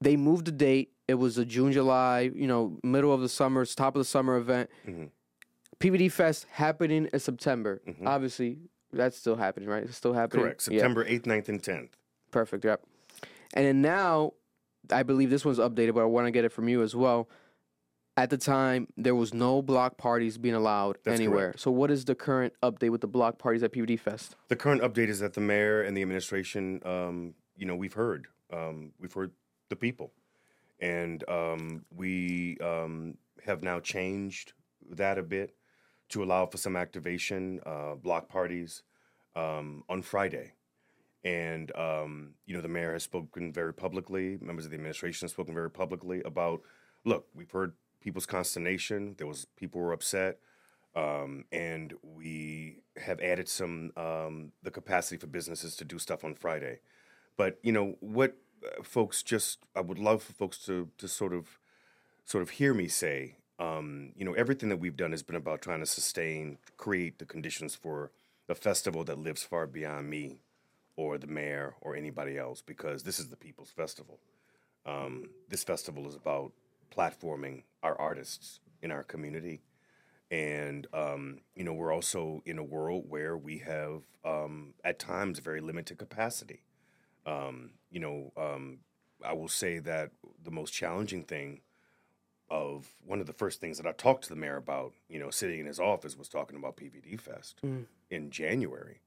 They 0.00 0.16
moved 0.16 0.46
the 0.46 0.52
date. 0.52 0.90
It 1.12 1.18
was 1.18 1.36
a 1.36 1.44
June, 1.44 1.72
July, 1.72 2.30
you 2.34 2.46
know, 2.46 2.78
middle 2.82 3.12
of 3.12 3.20
the 3.20 3.28
summer, 3.28 3.66
top 3.66 3.94
of 3.94 4.00
the 4.00 4.04
summer 4.06 4.36
event. 4.38 4.70
PVD 5.78 6.10
Fest 6.10 6.46
happening 6.50 7.06
in 7.12 7.20
September. 7.20 7.82
Obviously, 8.06 8.56
that's 8.94 9.18
still 9.18 9.36
happening, 9.36 9.68
right? 9.68 9.82
It's 9.82 9.94
still 9.94 10.14
happening. 10.14 10.44
correct 10.44 10.66
Yeah. 10.70 10.78
September 10.78 11.04
8th 11.04 11.24
9th 11.26 11.48
and 11.50 11.62
10th 11.62 11.88
Perfect. 12.30 12.64
Yep. 12.64 12.82
And 13.52 13.66
then 13.66 13.82
now, 13.82 14.32
I 14.90 15.02
believe 15.02 15.28
this 15.28 15.44
one's 15.44 15.58
updated, 15.58 15.92
but 15.92 16.00
I 16.00 16.06
want 16.06 16.26
to 16.28 16.30
get 16.30 16.46
it 16.46 16.48
from 16.52 16.66
you 16.70 16.82
as 16.82 16.96
well. 16.96 17.28
at 18.16 18.30
the 18.30 18.38
time 18.38 18.86
there 18.96 19.14
was 19.14 19.32
no 19.34 19.60
block 19.62 19.96
parties 19.98 20.38
being 20.38 20.54
allowed 20.54 20.96
That's 21.04 21.18
anywhere. 21.20 21.48
correct. 21.48 21.60
So 21.60 21.70
what 21.70 21.90
is 21.90 22.06
the 22.06 22.14
current 22.14 22.54
update 22.62 22.90
with 22.90 23.00
the 23.02 23.06
block 23.06 23.38
parties 23.38 23.62
at 23.62 23.72
PVD 23.72 23.98
Fest? 24.00 24.34
The 24.48 24.56
current 24.56 24.80
update 24.82 25.08
is 25.08 25.20
that 25.20 25.34
the 25.34 25.40
mayor 25.42 25.82
and 25.82 25.94
the 25.94 26.00
administration, 26.02 26.80
um, 26.86 27.34
you 27.56 27.66
know, 27.66 27.74
we've 27.76 27.92
heard, 27.94 28.28
um, 28.50 28.92
we've 28.98 29.12
heard 29.12 29.32
the 29.70 29.76
people, 29.76 30.12
and 30.82 31.26
um, 31.30 31.84
we 31.94 32.58
um, 32.58 33.16
have 33.46 33.62
now 33.62 33.80
changed 33.80 34.52
that 34.90 35.16
a 35.16 35.22
bit 35.22 35.54
to 36.08 36.22
allow 36.22 36.44
for 36.44 36.58
some 36.58 36.76
activation, 36.76 37.60
uh, 37.64 37.94
block 37.94 38.28
parties 38.28 38.82
um, 39.36 39.84
on 39.88 40.02
Friday. 40.02 40.52
And 41.24 41.74
um, 41.76 42.34
you 42.46 42.54
know, 42.54 42.60
the 42.60 42.68
mayor 42.68 42.92
has 42.92 43.04
spoken 43.04 43.52
very 43.52 43.72
publicly. 43.72 44.38
Members 44.40 44.64
of 44.64 44.72
the 44.72 44.76
administration 44.76 45.24
have 45.24 45.30
spoken 45.30 45.54
very 45.54 45.70
publicly 45.70 46.20
about. 46.24 46.62
Look, 47.04 47.28
we've 47.32 47.50
heard 47.50 47.74
people's 48.00 48.26
consternation. 48.26 49.14
There 49.16 49.26
was 49.28 49.46
people 49.56 49.80
were 49.80 49.92
upset, 49.92 50.38
um, 50.96 51.44
and 51.52 51.94
we 52.02 52.80
have 52.96 53.20
added 53.20 53.48
some 53.48 53.92
um, 53.96 54.50
the 54.64 54.72
capacity 54.72 55.16
for 55.16 55.28
businesses 55.28 55.76
to 55.76 55.84
do 55.84 56.00
stuff 56.00 56.24
on 56.24 56.34
Friday. 56.34 56.80
But 57.36 57.58
you 57.62 57.70
know 57.70 57.94
what, 58.00 58.36
folks, 58.82 59.22
just 59.22 59.58
I 59.74 59.80
would 59.80 59.98
love 59.98 60.22
for 60.22 60.32
folks 60.32 60.58
to 60.66 60.88
to 60.98 61.08
sort 61.08 61.32
of 61.32 61.58
sort 62.24 62.42
of 62.42 62.50
hear 62.50 62.74
me 62.74 62.88
say. 62.88 63.36
Um, 63.58 64.12
you 64.16 64.24
know, 64.24 64.32
everything 64.32 64.70
that 64.70 64.78
we've 64.78 64.96
done 64.96 65.12
has 65.12 65.22
been 65.22 65.36
about 65.36 65.62
trying 65.62 65.80
to 65.80 65.86
sustain, 65.86 66.58
create 66.76 67.18
the 67.18 67.26
conditions 67.26 67.74
for 67.74 68.10
a 68.48 68.54
festival 68.54 69.04
that 69.04 69.18
lives 69.18 69.42
far 69.42 69.66
beyond 69.66 70.10
me 70.10 70.38
or 70.96 71.18
the 71.18 71.26
mayor 71.26 71.74
or 71.80 71.94
anybody 71.94 72.36
else 72.36 72.60
because 72.60 73.02
this 73.02 73.18
is 73.18 73.28
the 73.28 73.36
people's 73.36 73.70
festival. 73.70 74.18
Um, 74.84 75.30
this 75.48 75.62
festival 75.62 76.08
is 76.08 76.16
about 76.16 76.52
platforming 76.94 77.62
our 77.82 77.98
artists 78.00 78.60
in 78.82 78.90
our 78.90 79.02
community. 79.02 79.62
And, 80.30 80.86
um, 80.92 81.38
you 81.54 81.64
know, 81.64 81.72
we're 81.72 81.92
also 81.92 82.42
in 82.46 82.58
a 82.58 82.64
world 82.64 83.04
where 83.08 83.36
we 83.36 83.58
have, 83.58 84.02
um, 84.24 84.74
at 84.82 84.98
times, 84.98 85.38
very 85.38 85.60
limited 85.60 85.98
capacity. 85.98 86.62
Um, 87.26 87.70
you 87.90 88.00
know, 88.00 88.32
um, 88.36 88.78
I 89.24 89.32
will 89.32 89.48
say 89.48 89.78
that 89.80 90.10
the 90.42 90.50
most 90.50 90.72
challenging 90.72 91.24
thing 91.24 91.60
of 92.50 92.86
one 93.06 93.20
of 93.20 93.26
the 93.26 93.32
first 93.32 93.60
things 93.60 93.78
that 93.78 93.86
I 93.86 93.92
talked 93.92 94.24
to 94.24 94.28
the 94.28 94.36
mayor 94.36 94.56
about, 94.56 94.92
you 95.08 95.18
know, 95.18 95.30
sitting 95.30 95.60
in 95.60 95.66
his 95.66 95.80
office 95.80 96.18
was 96.18 96.28
talking 96.28 96.56
about 96.56 96.76
PVD 96.76 97.16
Fest 97.18 97.60
Mm. 97.62 97.86
in 98.10 98.30
January. 98.30 99.00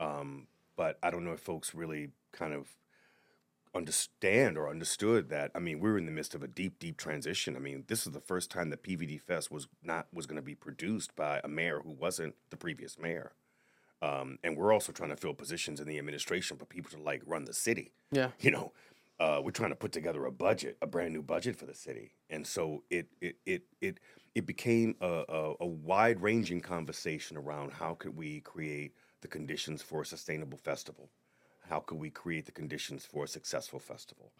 Um, 0.00 0.46
but 0.76 0.98
I 1.02 1.10
don't 1.10 1.24
know 1.24 1.32
if 1.32 1.40
folks 1.40 1.74
really 1.74 2.10
kind 2.32 2.52
of 2.52 2.76
understand 3.74 4.58
or 4.58 4.68
understood 4.68 5.30
that. 5.30 5.50
I 5.54 5.58
mean, 5.58 5.80
we 5.80 5.90
were 5.90 5.96
in 5.98 6.04
the 6.06 6.12
midst 6.12 6.34
of 6.34 6.42
a 6.42 6.48
deep, 6.48 6.78
deep 6.78 6.96
transition. 6.98 7.56
I 7.56 7.58
mean, 7.60 7.84
this 7.88 8.06
is 8.06 8.12
the 8.12 8.20
first 8.20 8.50
time 8.50 8.68
that 8.70 8.82
PVD 8.82 9.18
Fest 9.20 9.50
was 9.50 9.68
not 9.82 10.08
was 10.12 10.26
going 10.26 10.36
to 10.36 10.42
be 10.42 10.54
produced 10.54 11.16
by 11.16 11.40
a 11.42 11.48
mayor 11.48 11.80
who 11.80 11.92
wasn't 11.92 12.34
the 12.50 12.56
previous 12.56 12.98
mayor. 12.98 13.32
Um, 14.02 14.38
and 14.42 14.56
we're 14.56 14.72
also 14.72 14.90
trying 14.92 15.10
to 15.10 15.16
fill 15.16 15.32
positions 15.32 15.78
in 15.80 15.86
the 15.86 15.98
administration 15.98 16.56
for 16.56 16.64
people 16.66 16.90
to 16.90 17.00
like 17.00 17.22
run 17.24 17.44
the 17.44 17.54
city. 17.54 17.92
Yeah. 18.10 18.30
You 18.40 18.50
know, 18.50 18.72
uh, 19.20 19.40
we're 19.42 19.52
trying 19.52 19.70
to 19.70 19.76
put 19.76 19.92
together 19.92 20.26
a 20.26 20.32
budget, 20.32 20.76
a 20.82 20.86
brand 20.86 21.12
new 21.12 21.22
budget 21.22 21.56
for 21.56 21.66
the 21.66 21.74
city, 21.74 22.12
and 22.28 22.44
so 22.44 22.82
it 22.90 23.06
it 23.20 23.36
it 23.46 23.62
it 23.80 24.00
it 24.34 24.46
became 24.46 24.96
a, 25.00 25.24
a, 25.28 25.54
a 25.60 25.66
wide 25.66 26.20
ranging 26.20 26.60
conversation 26.60 27.36
around 27.36 27.72
how 27.72 27.94
could 27.94 28.16
we 28.16 28.40
create 28.40 28.92
the 29.20 29.28
conditions 29.28 29.80
for 29.80 30.02
a 30.02 30.06
sustainable 30.06 30.58
festival, 30.58 31.08
how 31.68 31.78
could 31.78 31.98
we 31.98 32.10
create 32.10 32.46
the 32.46 32.52
conditions 32.52 33.06
for 33.06 33.24
a 33.24 33.28
successful 33.28 33.78
festival, 33.78 34.32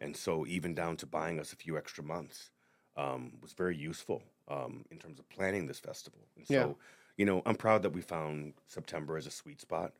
and 0.00 0.16
so 0.16 0.46
even 0.46 0.72
down 0.72 0.96
to 0.96 1.06
buying 1.06 1.40
us 1.40 1.52
a 1.52 1.56
few 1.56 1.76
extra 1.76 2.04
months 2.04 2.50
um, 2.96 3.32
was 3.42 3.52
very 3.52 3.76
useful 3.76 4.22
um, 4.48 4.84
in 4.92 4.98
terms 4.98 5.18
of 5.18 5.28
planning 5.28 5.66
this 5.66 5.80
festival. 5.80 6.20
And 6.36 6.46
so, 6.46 6.52
Yeah. 6.52 6.72
You 7.18 7.26
know, 7.26 7.42
I'm 7.44 7.56
proud 7.56 7.82
that 7.82 7.90
we 7.90 8.00
found 8.00 8.54
September 8.66 9.18
as 9.18 9.26
a 9.26 9.30
sweet 9.30 9.60
spot. 9.60 9.92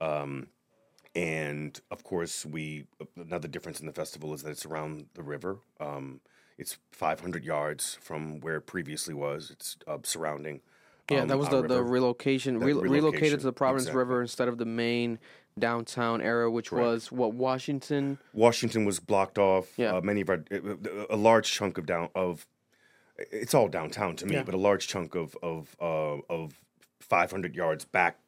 Um, 0.00 0.48
and 1.14 1.80
of 1.92 2.02
course, 2.02 2.44
we 2.44 2.86
another 3.16 3.46
difference 3.46 3.80
in 3.80 3.86
the 3.86 3.92
festival 3.92 4.34
is 4.34 4.42
that 4.42 4.50
it's 4.50 4.66
around 4.66 5.06
the 5.14 5.22
river. 5.22 5.58
Um, 5.80 6.20
it's 6.58 6.76
500 6.90 7.44
yards 7.44 7.96
from 8.00 8.40
where 8.40 8.56
it 8.56 8.62
previously 8.62 9.14
was. 9.14 9.50
It's 9.50 9.76
uh, 9.86 9.98
surrounding. 10.02 10.60
Yeah, 11.10 11.20
um, 11.20 11.28
that 11.28 11.38
was 11.38 11.48
the, 11.48 11.62
the 11.62 11.82
relocation, 11.82 12.58
re- 12.58 12.72
relocated 12.72 13.40
to 13.40 13.46
the 13.46 13.52
Providence 13.52 13.84
exactly. 13.84 13.98
River 13.98 14.22
instead 14.22 14.48
of 14.48 14.58
the 14.58 14.64
main 14.64 15.18
downtown 15.58 16.20
area, 16.20 16.50
which 16.50 16.70
Correct. 16.70 16.84
was 16.84 17.12
what 17.12 17.34
Washington. 17.34 18.18
Washington 18.32 18.84
was 18.84 18.98
blocked 18.98 19.38
off. 19.38 19.68
Yeah. 19.76 19.96
Uh, 19.96 20.00
many 20.00 20.22
of 20.22 20.30
our 20.30 20.42
a 21.10 21.16
large 21.16 21.52
chunk 21.52 21.78
of 21.78 21.86
down 21.86 22.08
of 22.14 22.46
it's 23.16 23.54
all 23.54 23.68
downtown 23.68 24.16
to 24.16 24.26
me, 24.26 24.34
Yeah. 24.34 24.42
but 24.42 24.54
a 24.54 24.58
large 24.58 24.88
chunk 24.88 25.14
of 25.14 25.36
of 25.42 25.76
uh, 25.80 26.18
of 26.28 26.60
500 27.04 27.54
yards 27.54 27.84
back 27.84 28.18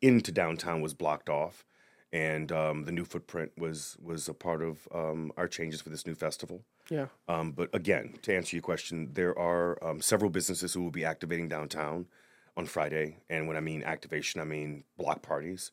into 0.00 0.30
downtown 0.30 0.80
was 0.80 0.94
blocked 0.94 1.28
off, 1.28 1.64
and 2.12 2.50
um, 2.52 2.84
the 2.84 2.92
new 2.92 3.04
footprint 3.04 3.52
was 3.56 3.96
was 4.00 4.28
a 4.28 4.34
part 4.34 4.62
of 4.62 4.88
um, 4.94 5.32
our 5.36 5.48
changes 5.48 5.80
for 5.80 5.90
this 5.90 6.06
new 6.06 6.14
festival. 6.14 6.62
Yeah. 6.90 7.06
Um, 7.28 7.52
but 7.52 7.68
again, 7.74 8.18
to 8.22 8.34
answer 8.34 8.56
your 8.56 8.62
question, 8.62 9.10
there 9.12 9.38
are 9.38 9.82
um, 9.84 10.00
several 10.00 10.30
businesses 10.30 10.72
who 10.72 10.82
will 10.82 10.90
be 10.90 11.04
activating 11.04 11.48
downtown 11.48 12.06
on 12.56 12.66
Friday, 12.66 13.18
and 13.28 13.46
when 13.46 13.56
I 13.56 13.60
mean 13.60 13.82
activation, 13.82 14.40
I 14.40 14.44
mean 14.44 14.84
block 14.96 15.22
parties. 15.22 15.70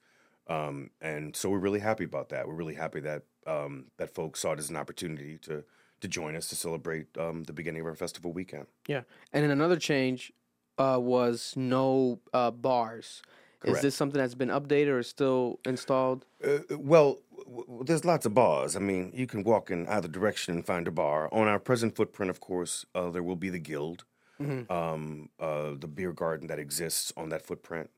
Um, 0.48 0.92
and 1.02 1.36
so 1.36 1.50
we're 1.50 1.58
really 1.58 1.80
happy 1.80 2.04
about 2.04 2.30
that. 2.30 2.48
We're 2.48 2.54
really 2.54 2.76
happy 2.76 3.00
that 3.02 3.24
um, 3.48 3.86
that 3.98 4.14
folks 4.14 4.42
saw 4.42 4.54
it 4.54 4.60
as 4.60 4.70
an 4.70 4.76
opportunity 4.76 5.38
to 5.40 5.64
to 6.02 6.08
join 6.08 6.36
us 6.36 6.48
to 6.48 6.56
celebrate 6.56 7.08
um, 7.18 7.44
the 7.44 7.54
beginning 7.54 7.82
of 7.82 7.88
our 7.88 7.96
festival 7.96 8.34
weekend. 8.34 8.68
Yeah, 8.88 9.04
and 9.32 9.44
then 9.44 9.52
another 9.52 9.78
change 9.78 10.32
uh, 10.78 11.00
was 11.02 11.54
no 11.56 12.20
uh, 12.34 12.52
bars. 12.52 13.22
Is 13.64 13.82
this 13.82 13.96
something 13.96 14.20
that's 14.22 14.36
been 14.36 14.50
updated 14.50 14.90
or 14.90 15.02
still 15.02 15.60
installed? 15.66 16.26
Uh, 16.44 16.60
well, 16.78 17.18
w- 17.48 17.66
w- 17.66 17.84
there's 17.84 18.06
lots 18.06 18.26
of 18.28 18.36
bars. 18.36 18.76
I 18.76 18.80
mean, 18.80 19.12
you 19.16 19.26
can 19.26 19.44
walk 19.44 19.72
in 19.72 19.88
either 19.88 20.08
direction 20.08 20.54
and 20.56 20.64
find 20.66 20.88
a 20.88 20.92
bar. 20.92 21.30
On 21.34 21.48
our 21.48 21.58
present 21.58 21.96
footprint, 21.96 22.30
of 22.30 22.40
course, 22.40 22.86
uh, 22.94 23.10
there 23.10 23.24
will 23.24 23.36
be 23.36 23.50
the 23.50 23.58
Guild, 23.58 24.06
Mhm. 24.40 24.70
um, 24.70 25.30
uh, 25.40 25.72
the 25.80 25.88
beer 25.88 26.14
garden 26.14 26.46
that 26.48 26.60
exists 26.60 27.12
on 27.18 27.30
that 27.30 27.42
footprint. 27.42 27.90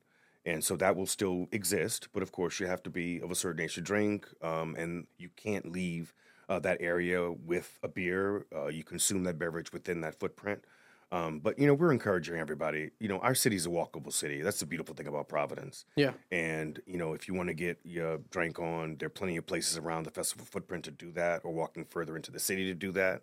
And 0.46 0.64
so 0.64 0.74
that 0.76 0.96
will 0.96 1.06
still 1.06 1.48
exist, 1.52 2.08
but 2.14 2.22
of 2.22 2.32
course, 2.32 2.58
you 2.60 2.66
have 2.66 2.82
to 2.84 2.90
be 2.90 3.20
of 3.20 3.30
a 3.30 3.34
certain 3.34 3.60
age 3.62 3.74
to 3.74 3.82
drink, 3.82 4.26
um, 4.40 4.74
and 4.74 5.06
you 5.18 5.28
can't 5.36 5.70
leave 5.70 6.14
uh, 6.48 6.58
that 6.60 6.78
area 6.80 7.30
with 7.30 7.78
a 7.82 7.88
beer. 7.88 8.46
Uh, 8.54 8.68
you 8.68 8.82
consume 8.82 9.24
that 9.24 9.38
beverage 9.38 9.70
within 9.70 10.00
that 10.00 10.18
footprint. 10.18 10.64
Um, 11.10 11.40
but 11.40 11.58
you 11.58 11.66
know, 11.66 11.74
we're 11.74 11.92
encouraging 11.92 12.36
everybody. 12.36 12.90
You 13.00 13.08
know, 13.08 13.18
our 13.20 13.34
city's 13.34 13.66
a 13.66 13.70
walkable 13.70 14.12
city. 14.12 14.42
That's 14.42 14.60
the 14.60 14.66
beautiful 14.66 14.94
thing 14.94 15.06
about 15.06 15.28
Providence. 15.28 15.86
Yeah. 15.96 16.12
And 16.30 16.80
you 16.86 16.98
know, 16.98 17.14
if 17.14 17.28
you 17.28 17.34
want 17.34 17.48
to 17.48 17.54
get 17.54 17.78
your 17.82 18.18
drink 18.30 18.58
on, 18.58 18.96
there 18.98 19.06
are 19.06 19.10
plenty 19.10 19.36
of 19.36 19.46
places 19.46 19.78
around 19.78 20.04
the 20.04 20.10
festival 20.10 20.44
footprint 20.44 20.84
to 20.84 20.90
do 20.90 21.10
that, 21.12 21.40
or 21.44 21.52
walking 21.52 21.84
further 21.84 22.16
into 22.16 22.30
the 22.30 22.40
city 22.40 22.66
to 22.66 22.74
do 22.74 22.92
that. 22.92 23.22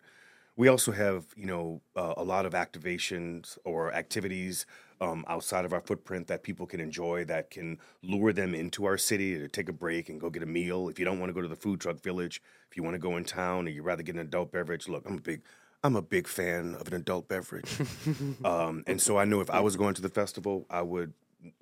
We 0.58 0.70
also 0.70 0.94
have, 0.94 1.26
you 1.36 1.46
know, 1.46 1.82
uh, 1.98 2.14
a 2.16 2.24
lot 2.24 2.46
of 2.46 2.54
activations 2.54 3.58
or 3.66 3.94
activities 3.94 4.66
um, 5.02 5.26
outside 5.28 5.66
of 5.66 5.74
our 5.74 5.82
footprint 5.82 6.28
that 6.28 6.44
people 6.44 6.66
can 6.66 6.80
enjoy 6.80 7.26
that 7.26 7.50
can 7.50 7.78
lure 8.02 8.32
them 8.32 8.56
into 8.56 8.86
our 8.86 8.98
city 8.98 9.38
to 9.38 9.50
take 9.50 9.68
a 9.68 9.74
break 9.74 10.08
and 10.08 10.20
go 10.20 10.30
get 10.30 10.44
a 10.44 10.46
meal. 10.46 10.88
If 10.88 10.98
you 10.98 11.04
don't 11.04 11.20
want 11.20 11.30
to 11.30 11.34
go 11.34 11.42
to 11.42 11.50
the 11.50 11.58
food 11.58 11.82
truck 11.82 12.02
village, 12.02 12.42
if 12.72 12.78
you 12.78 12.84
want 12.84 12.94
to 12.94 13.00
go 13.00 13.18
in 13.18 13.26
town 13.26 13.68
or 13.68 13.72
you'd 13.72 13.84
rather 13.84 14.02
get 14.02 14.16
an 14.16 14.22
adult 14.22 14.54
beverage, 14.54 14.88
look, 14.88 15.06
I'm 15.06 15.18
a 15.18 15.22
big, 15.22 15.42
I'm 15.86 15.96
a 15.96 16.02
big 16.02 16.28
fan 16.28 16.74
of 16.80 16.88
an 16.88 16.96
adult 16.96 17.28
beverage. 17.28 17.80
um, 18.44 18.84
and 18.88 19.00
so 19.00 19.18
I 19.20 19.26
knew 19.26 19.40
if 19.40 19.52
I 19.52 19.60
was 19.60 19.76
going 19.76 19.94
to 19.94 20.02
the 20.02 20.10
festival, 20.10 20.66
I 20.68 20.82
would 20.82 21.14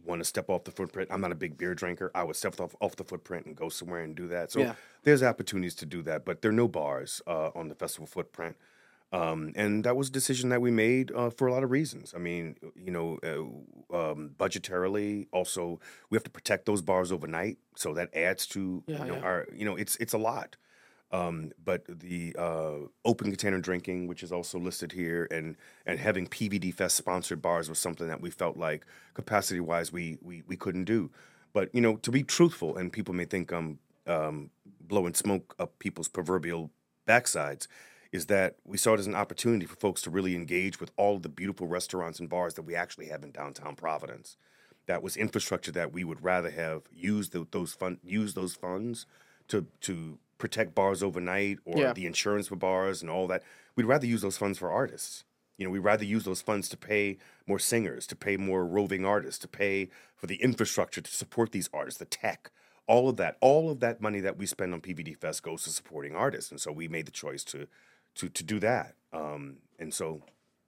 want 0.05 0.21
to 0.21 0.25
step 0.25 0.49
off 0.49 0.63
the 0.63 0.71
footprint. 0.71 1.09
I'm 1.11 1.19
not 1.19 1.33
a 1.33 1.35
big 1.35 1.57
beer 1.57 1.75
drinker. 1.75 2.09
I 2.15 2.23
would 2.23 2.37
step 2.37 2.57
off, 2.61 2.73
off 2.79 2.95
the 2.95 3.03
footprint 3.03 3.45
and 3.47 3.53
go 3.55 3.67
somewhere 3.67 3.99
and 4.01 4.15
do 4.15 4.29
that. 4.29 4.49
So 4.53 4.61
Yeah. 4.61 4.75
there's 5.03 5.21
opportunities 5.21 5.75
to 5.75 5.85
do 5.85 6.01
that, 6.03 6.23
but 6.23 6.41
there 6.41 6.51
are 6.51 6.53
no 6.53 6.69
bars 6.69 7.21
uh, 7.27 7.49
on 7.53 7.67
the 7.67 7.75
festival 7.75 8.07
footprint. 8.07 8.55
Um, 9.11 9.51
and 9.55 9.83
that 9.83 9.97
was 9.97 10.07
a 10.07 10.11
decision 10.11 10.49
that 10.49 10.61
we 10.61 10.71
made 10.71 11.11
uh, 11.11 11.29
for 11.29 11.47
a 11.47 11.51
lot 11.53 11.63
of 11.63 11.69
reasons. 11.69 12.13
I 12.15 12.19
mean, 12.19 12.55
you 12.75 12.91
know, 12.91 13.19
uh, 13.91 14.01
um, 14.11 14.31
budgetarily, 14.39 15.27
also 15.33 15.81
we 16.09 16.15
have 16.15 16.23
to 16.23 16.31
protect 16.31 16.65
those 16.65 16.81
bars 16.81 17.11
overnight, 17.11 17.57
so 17.75 17.93
that 17.93 18.09
adds 18.15 18.47
to 18.47 18.83
Yeah, 18.87 18.99
you 19.01 19.05
know 19.09 19.15
yeah. 19.15 19.21
our 19.21 19.47
you 19.53 19.65
know 19.65 19.75
it's 19.75 19.97
it's 19.97 20.13
a 20.13 20.17
lot. 20.17 20.55
Um, 21.13 21.51
but 21.63 21.83
the 21.87 22.35
uh, 22.39 22.87
open 23.05 23.29
container 23.29 23.59
drinking, 23.59 24.07
which 24.07 24.23
is 24.23 24.31
also 24.31 24.57
listed 24.57 24.91
here, 24.91 25.27
and 25.29 25.55
and 25.85 25.99
having 25.99 26.25
PVD 26.25 26.73
Fest 26.73 26.97
sponsored 26.97 27.39
bars 27.41 27.69
was 27.69 27.77
something 27.77 28.07
that 28.07 28.19
we 28.19 28.31
felt 28.31 28.57
like 28.57 28.85
capacity 29.13 29.59
wise 29.59 29.93
we, 29.93 30.17
we 30.23 30.41
we 30.47 30.57
couldn't 30.57 30.85
do. 30.85 31.11
But 31.53 31.73
you 31.73 31.81
know, 31.81 31.97
to 31.97 32.11
be 32.11 32.23
truthful, 32.23 32.75
and 32.75 32.91
people 32.91 33.13
may 33.13 33.25
think 33.25 33.51
I'm 33.51 33.77
um, 34.07 34.49
blowing 34.81 35.13
smoke 35.13 35.55
up 35.59 35.77
people's 35.77 36.07
proverbial 36.07 36.71
backsides, 37.07 37.67
is 38.11 38.25
that 38.25 38.55
we 38.65 38.77
saw 38.77 38.95
it 38.95 38.99
as 38.99 39.07
an 39.07 39.13
opportunity 39.15 39.67
for 39.67 39.75
folks 39.75 40.01
to 40.03 40.09
really 40.09 40.33
engage 40.33 40.79
with 40.79 40.91
all 40.97 41.17
of 41.17 41.21
the 41.21 41.29
beautiful 41.29 41.67
restaurants 41.67 42.19
and 42.19 42.27
bars 42.27 42.55
that 42.55 42.63
we 42.63 42.73
actually 42.73 43.07
have 43.07 43.23
in 43.23 43.31
downtown 43.31 43.75
Providence. 43.75 44.35
That 44.87 45.03
was 45.03 45.15
infrastructure 45.15 45.71
that 45.73 45.93
we 45.93 46.03
would 46.03 46.23
rather 46.23 46.49
have 46.49 46.83
used 46.91 47.33
tho- 47.33 47.47
those 47.51 47.73
fund 47.73 47.99
use 48.03 48.33
those 48.33 48.55
funds 48.55 49.05
to 49.49 49.67
to 49.81 50.17
protect 50.37 50.75
bars 50.75 51.01
overnight 51.03 51.59
or 51.65 51.79
Yeah. 51.79 51.93
the 51.93 52.05
insurance 52.05 52.47
for 52.47 52.55
bars 52.55 53.01
and 53.01 53.09
all 53.09 53.27
that. 53.27 53.43
We'd 53.75 53.85
rather 53.85 54.05
use 54.07 54.21
those 54.21 54.37
funds 54.37 54.57
for 54.59 54.71
artists. 54.71 55.23
You 55.57 55.65
know, 55.65 55.71
we'd 55.71 55.79
rather 55.79 56.03
use 56.05 56.25
those 56.25 56.41
funds 56.41 56.67
to 56.69 56.77
pay 56.77 57.17
more 57.47 57.59
singers, 57.59 58.07
to 58.07 58.15
pay 58.15 58.37
more 58.37 58.65
roving 58.65 59.05
artists, 59.05 59.39
to 59.39 59.47
pay 59.47 59.89
for 60.15 60.27
the 60.27 60.35
infrastructure 60.37 61.01
to 61.01 61.11
support 61.11 61.51
these 61.51 61.69
artists, 61.73 61.99
the 61.99 62.05
tech, 62.05 62.51
all 62.87 63.07
of 63.07 63.17
that. 63.17 63.37
All 63.39 63.69
of 63.69 63.79
that 63.79 64.01
money 64.01 64.19
that 64.19 64.37
we 64.37 64.45
spend 64.45 64.73
on 64.73 64.81
PVD 64.81 65.13
Fest 65.13 65.43
goes 65.43 65.63
to 65.63 65.69
supporting 65.69 66.15
artists, 66.15 66.51
and 66.51 66.59
so 66.59 66.71
we 66.71 66.87
made 66.87 67.05
the 67.05 67.11
choice 67.11 67.43
to 67.45 67.67
to 68.15 68.29
to 68.29 68.43
do 68.43 68.59
that. 68.59 68.95
Um, 69.11 69.57
and 69.79 69.93
so, 69.93 70.23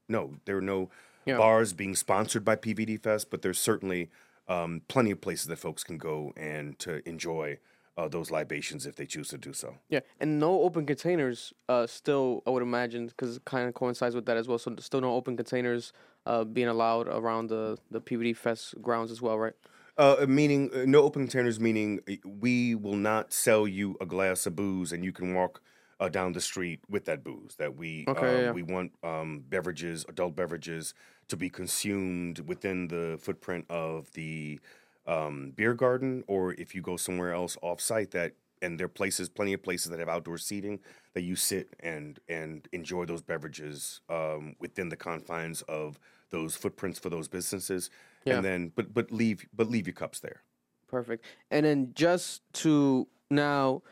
no, 0.08 0.36
there 0.46 0.58
are 0.58 0.62
no 0.62 0.90
Yeah. 1.26 1.38
bars 1.38 1.74
being 1.74 1.96
sponsored 1.96 2.46
by 2.46 2.56
PVD 2.56 2.98
Fest, 2.98 3.30
but 3.32 3.42
there's 3.42 3.60
certainly 3.60 4.10
um, 4.48 4.84
plenty 4.88 5.10
of 5.10 5.20
places 5.22 5.48
that 5.48 5.56
folks 5.58 5.84
can 5.84 5.98
go 5.98 6.32
and 6.38 6.78
to 6.78 7.08
enjoy 7.10 7.58
uh, 7.98 8.08
those 8.08 8.32
libations 8.32 8.86
if 8.86 8.96
they 8.96 9.06
choose 9.06 9.30
to 9.30 9.38
do 9.38 9.54
so. 9.54 9.76
Yeah, 9.90 10.02
and 10.20 10.40
no 10.40 10.62
open 10.62 10.86
containers. 10.86 11.54
Uh, 11.70 11.88
still, 11.88 12.44
I 12.46 12.50
would 12.50 12.64
imagine 12.64 13.08
because 13.08 13.38
it 13.38 13.46
kind 13.46 13.68
of 13.68 13.74
coincides 13.74 14.16
with 14.16 14.26
that 14.26 14.38
as 14.38 14.48
well. 14.48 14.58
So 14.58 14.76
still 14.80 15.02
no 15.02 15.14
open 15.14 15.38
containers 15.38 15.94
uh, 16.26 16.44
being 16.44 16.68
allowed 16.68 17.08
around 17.08 17.48
the 17.48 17.78
the 17.92 18.02
PVD 18.02 18.36
Fest 18.36 18.82
grounds 18.82 19.12
as 19.12 19.22
well, 19.22 19.38
right? 19.38 19.54
Uh, 19.98 20.26
meaning 20.28 20.70
uh, 20.74 20.84
no 20.86 21.04
open 21.04 21.24
containers. 21.24 21.60
Meaning 21.60 22.02
uh, 22.10 22.16
we 22.26 22.76
will 22.76 22.98
not 22.98 23.32
sell 23.32 23.68
you 23.68 23.96
a 24.02 24.06
glass 24.06 24.46
of 24.46 24.56
booze 24.56 24.92
and 24.92 25.06
you 25.06 25.14
can 25.14 25.34
walk 25.34 25.62
uh, 26.00 26.10
down 26.10 26.34
the 26.34 26.42
street 26.42 26.82
with 26.90 27.06
that 27.06 27.24
booze. 27.24 27.56
That 27.56 27.78
we 27.78 28.06
Okay, 28.08 28.28
um, 28.28 28.44
yeah. 28.44 28.52
we 28.52 28.64
want 28.64 28.92
um, 29.04 29.44
beverages, 29.48 30.06
adult 30.10 30.36
beverages, 30.36 30.94
to 31.30 31.38
be 31.38 31.50
consumed 31.50 32.40
within 32.40 32.90
the 32.90 33.18
footprint 33.22 33.66
of 33.70 34.12
the 34.14 34.60
um, 35.08 35.54
beer 35.56 35.74
garden, 35.74 36.24
or 36.28 36.54
if 36.54 36.76
you 36.76 36.82
go 36.82 36.98
somewhere 36.98 37.34
else 37.34 37.58
off 37.62 37.82
site 37.82 38.12
that. 38.12 38.34
And 38.62 38.80
there 38.80 38.86
are 38.86 38.90
places, 38.90 39.30
plenty 39.30 39.54
of 39.54 39.62
places 39.62 39.92
that 39.92 40.00
have 40.00 40.10
outdoor 40.10 40.38
seating 40.38 40.80
that 41.14 41.22
you 41.22 41.36
sit 41.36 41.76
and 41.82 42.20
and 42.30 42.68
enjoy 42.72 43.06
those 43.06 43.22
beverages 43.22 44.02
um, 44.10 44.56
within 44.60 44.90
the 44.90 44.96
confines 44.96 45.62
of 45.64 46.00
those 46.32 46.56
footprints 46.56 46.98
for 46.98 47.10
those 47.10 47.28
businesses. 47.28 47.92
Yeah. 48.24 48.38
And 48.38 48.46
then, 48.46 48.72
but 48.74 48.94
but 48.94 49.12
leave 49.12 49.46
but 49.54 49.70
leave 49.70 49.86
your 49.86 49.94
cups 49.94 50.22
there. 50.22 50.42
Perfect. 50.88 51.26
And 51.52 51.66
then 51.66 51.92
just 51.94 52.42
to 52.64 53.08
now, 53.30 53.84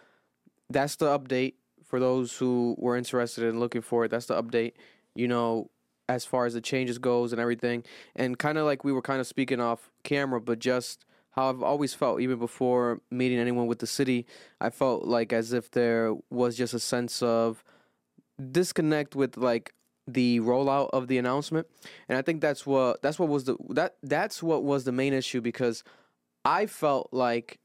that's 0.69 0.95
the 0.95 1.19
update 1.19 1.55
for 1.83 1.99
those 1.99 2.35
who 2.35 2.75
were 2.79 2.95
interested 2.95 3.43
in 3.43 3.59
looking 3.59 3.81
for 3.81 4.05
it. 4.05 4.11
That's 4.11 4.27
the 4.27 4.41
update. 4.41 4.73
You 5.13 5.27
know, 5.27 5.69
as 6.09 6.25
far 6.25 6.45
as 6.45 6.53
the 6.53 6.61
changes 6.61 6.97
goes 6.97 7.31
and 7.31 7.41
everything, 7.41 7.83
and 8.15 8.37
kind 8.37 8.57
of 8.57 8.65
like 8.65 8.83
we 8.83 8.91
were 8.91 9.01
kind 9.01 9.19
of 9.19 9.27
speaking 9.27 9.59
off 9.59 9.91
camera, 10.03 10.41
but 10.41 10.59
just 10.59 11.05
how 11.31 11.49
I've 11.49 11.63
always 11.63 11.93
felt, 11.93 12.21
even 12.21 12.37
before 12.37 13.01
meeting 13.09 13.39
anyone 13.39 13.65
with 13.65 13.79
the 13.79 13.87
city, 13.87 14.27
I 14.61 14.69
felt 14.69 15.05
like 15.05 15.33
as 15.33 15.51
if 15.51 15.71
there 15.71 16.13
was 16.29 16.55
just 16.55 16.73
a 16.73 16.79
sense 16.79 17.23
of 17.23 17.63
disconnect 18.51 19.15
with 19.15 19.37
like 19.37 19.73
the 20.07 20.39
rollout 20.41 20.89
of 20.91 21.07
the 21.07 21.17
announcement. 21.17 21.67
And 22.09 22.17
i 22.17 22.21
think 22.21 22.41
that's 22.41 22.65
what 22.65 23.01
that's 23.01 23.17
what 23.17 23.29
was 23.29 23.45
the 23.45 23.57
that 23.69 23.95
that's 24.03 24.43
what 24.43 24.63
was 24.63 24.83
the 24.83 24.91
main 24.91 25.13
issue 25.13 25.41
because 25.41 25.83
i 26.43 26.65
felt 26.65 27.09
like 27.11 27.59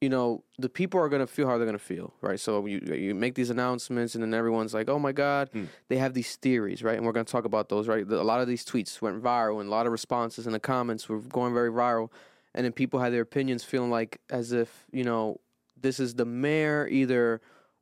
you 0.00 0.08
know 0.08 0.44
the 0.58 0.68
people 0.68 1.00
are 1.00 1.08
going 1.08 1.20
to 1.20 1.26
feel 1.26 1.46
how 1.48 1.56
they're 1.58 1.66
going 1.66 1.78
to 1.78 1.84
feel 1.84 2.14
right? 2.20 2.38
So 2.40 2.66
you 2.66 2.78
you 2.94 3.14
make 3.14 3.34
these 3.34 3.50
announcements 3.50 4.14
and 4.14 4.22
then 4.22 4.32
everyone's 4.34 4.72
like 4.74 4.88
oh 4.88 4.98
my 4.98 5.12
god. 5.12 5.50
They 5.88 5.96
have 5.98 6.14
these 6.14 6.36
theories 6.36 6.82
right? 6.82 6.96
And 6.96 7.04
we're 7.04 7.12
going 7.12 7.26
to 7.26 7.32
talk 7.32 7.44
about 7.44 7.68
those 7.68 7.88
right? 7.88 8.06
The- 8.08 8.20
a 8.20 8.28
lot 8.32 8.40
of 8.40 8.46
these 8.48 8.64
tweets 8.64 9.00
went 9.02 9.22
viral 9.22 9.60
and 9.60 9.68
a 9.68 9.72
lot 9.72 9.86
of 9.86 9.92
responses 9.92 10.46
in 10.46 10.52
the 10.52 10.60
comments 10.60 11.08
were 11.08 11.18
going 11.20 11.52
very 11.54 11.70
viral. 11.70 12.10
And 12.54 12.64
then 12.64 12.72
people 12.72 13.00
had 13.00 13.12
their 13.12 13.22
opinions 13.22 13.64
feeling 13.64 13.90
like 13.90 14.20
as 14.30 14.52
if 14.52 14.86
you 14.92 15.04
know 15.04 15.40
this 15.80 15.98
is 16.00 16.14
the 16.14 16.24
mayor 16.24 16.86
either 16.88 17.40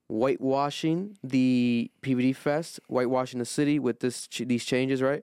whitewashing 0.08 1.16
the 1.22 1.90
PVD 2.02 2.34
Fest, 2.34 2.80
whitewashing 2.88 3.38
the 3.38 3.44
city 3.44 3.78
with 3.78 4.00
this 4.00 4.26
ch- 4.26 4.42
these 4.46 4.64
changes, 4.64 5.02
right? 5.02 5.22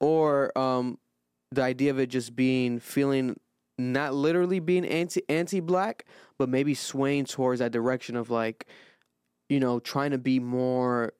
Or 0.00 0.56
um, 0.58 0.98
the 1.50 1.62
idea 1.62 1.90
of 1.90 1.98
it 1.98 2.08
just 2.08 2.36
being 2.36 2.78
feeling 2.80 3.36
not 3.78 4.14
literally 4.14 4.60
being 4.60 4.84
anti 4.84 5.22
anti 5.28 5.60
black, 5.60 6.06
but 6.38 6.48
maybe 6.48 6.74
swaying 6.74 7.26
towards 7.26 7.60
that 7.60 7.72
direction 7.72 8.16
of 8.16 8.30
like, 8.30 8.66
you 9.48 9.60
know, 9.60 9.80
trying 9.80 10.10
to 10.12 10.18
be 10.18 10.38
more 10.38 11.12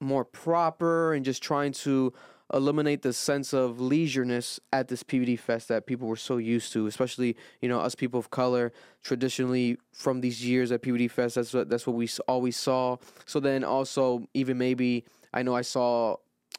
more 0.00 0.24
proper 0.24 1.14
and 1.14 1.24
just 1.24 1.42
trying 1.42 1.72
to 1.72 2.12
eliminate 2.52 3.02
the 3.02 3.12
sense 3.12 3.54
of 3.54 3.78
leisureness 3.78 4.60
at 4.72 4.88
this 4.88 5.02
PVD 5.02 5.38
fest 5.38 5.68
that 5.68 5.86
people 5.86 6.06
were 6.06 6.16
so 6.16 6.36
used 6.36 6.72
to, 6.72 6.86
especially 6.86 7.36
you 7.60 7.68
know 7.68 7.80
us 7.80 7.94
people 7.94 8.20
of 8.20 8.30
color. 8.30 8.72
Traditionally, 9.02 9.78
from 9.92 10.20
these 10.20 10.44
years 10.44 10.72
at 10.72 10.82
PVD 10.82 11.10
fest, 11.10 11.34
that's 11.34 11.52
what 11.52 11.68
that's 11.68 11.86
what 11.86 11.96
we 11.96 12.08
always 12.28 12.56
saw. 12.56 12.96
So 13.26 13.40
then 13.40 13.64
also 13.64 14.26
even 14.34 14.58
maybe 14.58 15.04
I 15.32 15.42
know 15.42 15.54
I 15.54 15.62
saw 15.62 16.16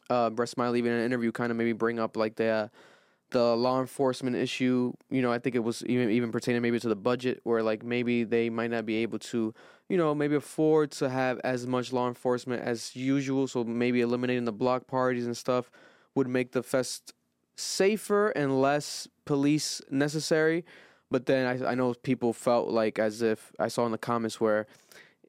uh, 0.10 0.30
Brett 0.30 0.50
Smiley 0.50 0.80
even 0.80 0.92
in 0.92 1.00
an 1.00 1.06
interview 1.06 1.32
kind 1.32 1.52
of 1.52 1.58
maybe 1.58 1.74
bring 1.74 2.00
up 2.00 2.18
like 2.18 2.36
the 2.36 2.70
the 3.32 3.56
law 3.56 3.80
enforcement 3.80 4.36
issue. 4.36 4.94
You 5.10 5.22
know, 5.22 5.32
I 5.32 5.40
think 5.40 5.56
it 5.56 5.64
was 5.64 5.84
even 5.86 6.10
even 6.10 6.32
pertaining 6.32 6.62
maybe 6.62 6.80
to 6.80 6.90
the 6.90 6.96
budget, 6.96 7.42
where 7.44 7.64
like 7.64 7.84
maybe 7.84 8.24
they 8.24 8.50
might 8.50 8.72
not 8.72 8.86
be 8.86 8.98
able 8.98 9.20
to, 9.20 9.54
you 9.90 9.98
know, 9.98 10.14
maybe 10.16 10.36
afford 10.36 10.92
to 10.92 11.10
have 11.10 11.40
as 11.44 11.68
much 11.68 11.92
law 11.92 12.08
enforcement 12.08 12.64
as 12.64 12.96
usual. 12.96 13.48
So 13.48 13.64
maybe 13.64 14.02
eliminating 14.02 14.46
the 14.46 14.54
block 14.54 14.88
parties 14.88 15.26
and 15.26 15.36
stuff 15.36 15.70
would 16.16 16.28
make 16.28 16.52
the 16.52 16.64
fest 16.64 17.14
safer 17.56 18.30
and 18.30 18.62
less 18.62 19.08
police 19.26 19.82
necessary. 19.90 20.66
But 21.12 21.26
then 21.26 21.46
I, 21.46 21.72
I 21.72 21.76
know 21.76 21.94
people 21.94 22.34
felt 22.34 22.70
like 22.70 23.00
as 23.00 23.22
if 23.22 23.52
I 23.60 23.68
saw 23.68 23.86
in 23.86 23.92
the 23.92 23.98
comments 23.98 24.42
where 24.42 24.66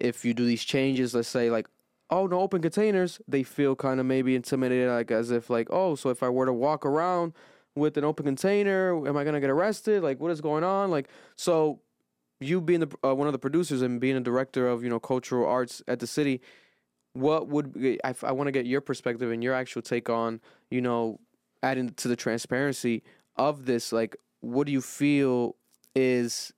if 0.00 0.24
you 0.24 0.34
do 0.34 0.46
these 0.46 0.64
changes, 0.64 1.14
let's 1.14 1.28
say 1.28 1.50
like, 1.50 1.68
oh 2.10 2.26
no 2.26 2.40
open 2.40 2.62
containers, 2.62 3.20
they 3.28 3.42
feel 3.42 3.76
kind 3.76 4.00
of 4.00 4.06
maybe 4.06 4.34
intimidated, 4.34 4.88
like 4.88 5.10
as 5.10 5.30
if 5.30 5.50
like, 5.50 5.68
oh, 5.70 5.94
so 5.94 6.10
if 6.10 6.22
I 6.22 6.28
were 6.28 6.46
to 6.46 6.52
walk 6.52 6.86
around 6.86 7.32
with 7.76 7.96
an 7.96 8.04
open 8.04 8.24
container, 8.24 9.06
am 9.06 9.16
I 9.16 9.22
gonna 9.24 9.40
get 9.40 9.50
arrested? 9.50 10.02
Like, 10.02 10.18
what 10.18 10.32
is 10.32 10.40
going 10.40 10.64
on? 10.64 10.90
Like, 10.90 11.08
so 11.36 11.80
you 12.40 12.60
being 12.60 12.80
the 12.80 12.88
uh, 13.04 13.14
one 13.14 13.28
of 13.28 13.32
the 13.32 13.38
producers 13.38 13.82
and 13.82 14.00
being 14.00 14.16
a 14.16 14.20
director 14.20 14.66
of 14.66 14.82
you 14.82 14.90
know 14.90 14.98
cultural 14.98 15.46
arts 15.46 15.82
at 15.86 16.00
the 16.00 16.06
city, 16.06 16.40
what 17.12 17.48
would 17.48 17.98
I, 18.02 18.14
I 18.22 18.32
want 18.32 18.48
to 18.48 18.52
get 18.52 18.66
your 18.66 18.80
perspective 18.80 19.30
and 19.30 19.42
your 19.44 19.54
actual 19.54 19.82
take 19.82 20.10
on 20.10 20.40
you 20.70 20.80
know 20.80 21.20
adding 21.62 21.90
to 21.90 22.08
the 22.08 22.16
transparency 22.16 23.02
of 23.36 23.66
this. 23.66 23.92
Like, 23.92 24.16
what 24.40 24.66
do 24.66 24.72
you 24.72 24.80
feel 24.80 25.56
is 25.94 26.52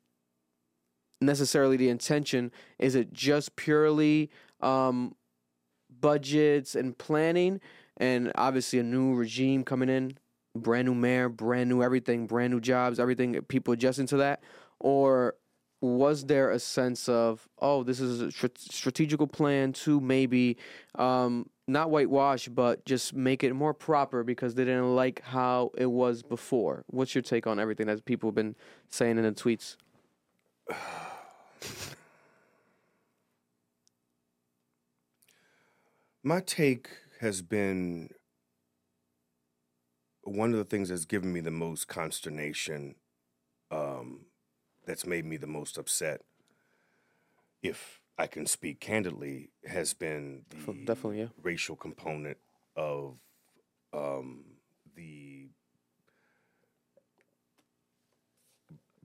necessarily 1.21 1.77
the 1.77 1.89
intention? 1.89 2.53
Is 2.79 2.95
it 2.95 3.13
just 3.13 3.57
purely 3.57 4.31
um, 4.61 5.15
budgets 6.01 6.75
and 6.75 6.97
planning, 6.97 7.61
and 7.97 8.33
obviously 8.35 8.79
a 8.79 8.83
new 8.83 9.15
regime 9.15 9.65
coming 9.65 9.89
in, 9.89 10.19
brand 10.55 10.87
new 10.87 10.95
mayor, 10.95 11.29
brand 11.29 11.69
new 11.69 11.83
everything, 11.83 12.27
brand 12.27 12.53
new 12.53 12.61
jobs, 12.61 12.99
everything, 12.99 13.41
people 13.43 13.73
adjusting 13.73 14.07
to 14.09 14.17
that, 14.19 14.43
or 14.81 15.35
was 15.81 16.25
there 16.25 16.51
a 16.51 16.59
sense 16.59 17.09
of 17.09 17.49
oh 17.61 17.85
this 17.85 18.01
is 18.01 18.21
a 18.21 18.27
strat- 18.27 18.59
strategical 18.59 19.29
plan 19.29 19.73
to 19.73 20.01
maybe 20.01 20.57
um, 20.97 21.49
not 21.69 21.91
whitewash 21.91 22.49
but 22.49 22.85
just 22.85 23.15
make 23.15 23.45
it 23.45 23.55
more 23.55 23.73
proper 23.73 24.25
because 24.25 24.57
they 24.57 24.65
didn't 24.65 24.97
like 24.97 25.23
how 25.23 25.71
it 25.77 25.87
was 25.87 26.23
before? 26.23 26.85
What's 26.89 27.15
your 27.15 27.23
take 27.23 27.47
on 27.47 27.61
everything 27.61 27.87
that 27.87 28.05
people 28.05 28.29
have 28.31 28.35
been 28.35 28.57
saying 28.89 29.19
in 29.19 29.25
the 29.25 29.33
tweets? 29.33 29.77
My 36.25 36.41
take 36.41 36.89
has 37.21 37.43
been 37.43 38.11
one 40.29 40.53
of 40.53 40.59
the 40.59 40.65
things 40.65 40.89
that's 40.89 41.05
given 41.05 41.33
me 41.33 41.41
the 41.41 41.51
most 41.51 41.89
consternation, 41.89 42.95
um, 43.71 44.27
that's 44.87 45.07
made 45.07 45.25
me 45.25 45.37
the 45.37 45.47
most 45.47 45.79
upset, 45.79 46.23
if 47.63 48.01
I 48.19 48.27
can 48.27 48.47
speak 48.47 48.81
candidly, 48.81 49.51
has 49.67 49.93
been 49.93 50.45
the 50.51 50.73
definitely, 50.85 51.21
yeah. 51.21 51.29
racial 51.43 51.77
component 51.77 52.39
of 52.77 53.17
um, 53.93 54.45
the 54.97 55.49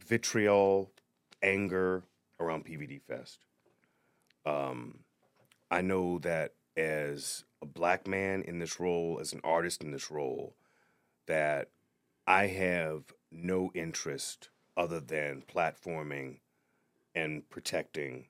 vitriol, 0.06 0.92
anger 1.42 2.04
around 2.40 2.66
PVD 2.66 3.02
Fest. 3.02 3.40
Um, 4.46 5.00
I 5.72 5.82
know 5.82 6.20
that 6.20 6.54
as 6.76 7.44
a 7.62 7.66
black 7.66 8.08
man 8.08 8.42
in 8.42 8.60
this 8.60 8.80
role, 8.80 9.20
as 9.22 9.34
an 9.34 9.42
artist 9.44 9.84
in 9.84 9.92
this 9.92 10.12
role, 10.12 10.54
that 11.28 11.70
I 12.28 12.48
have 12.48 13.14
no 13.32 13.72
interest 13.74 14.50
other 14.76 15.00
than 15.00 15.44
platforming 15.44 16.40
and 17.16 17.50
protecting 17.50 18.26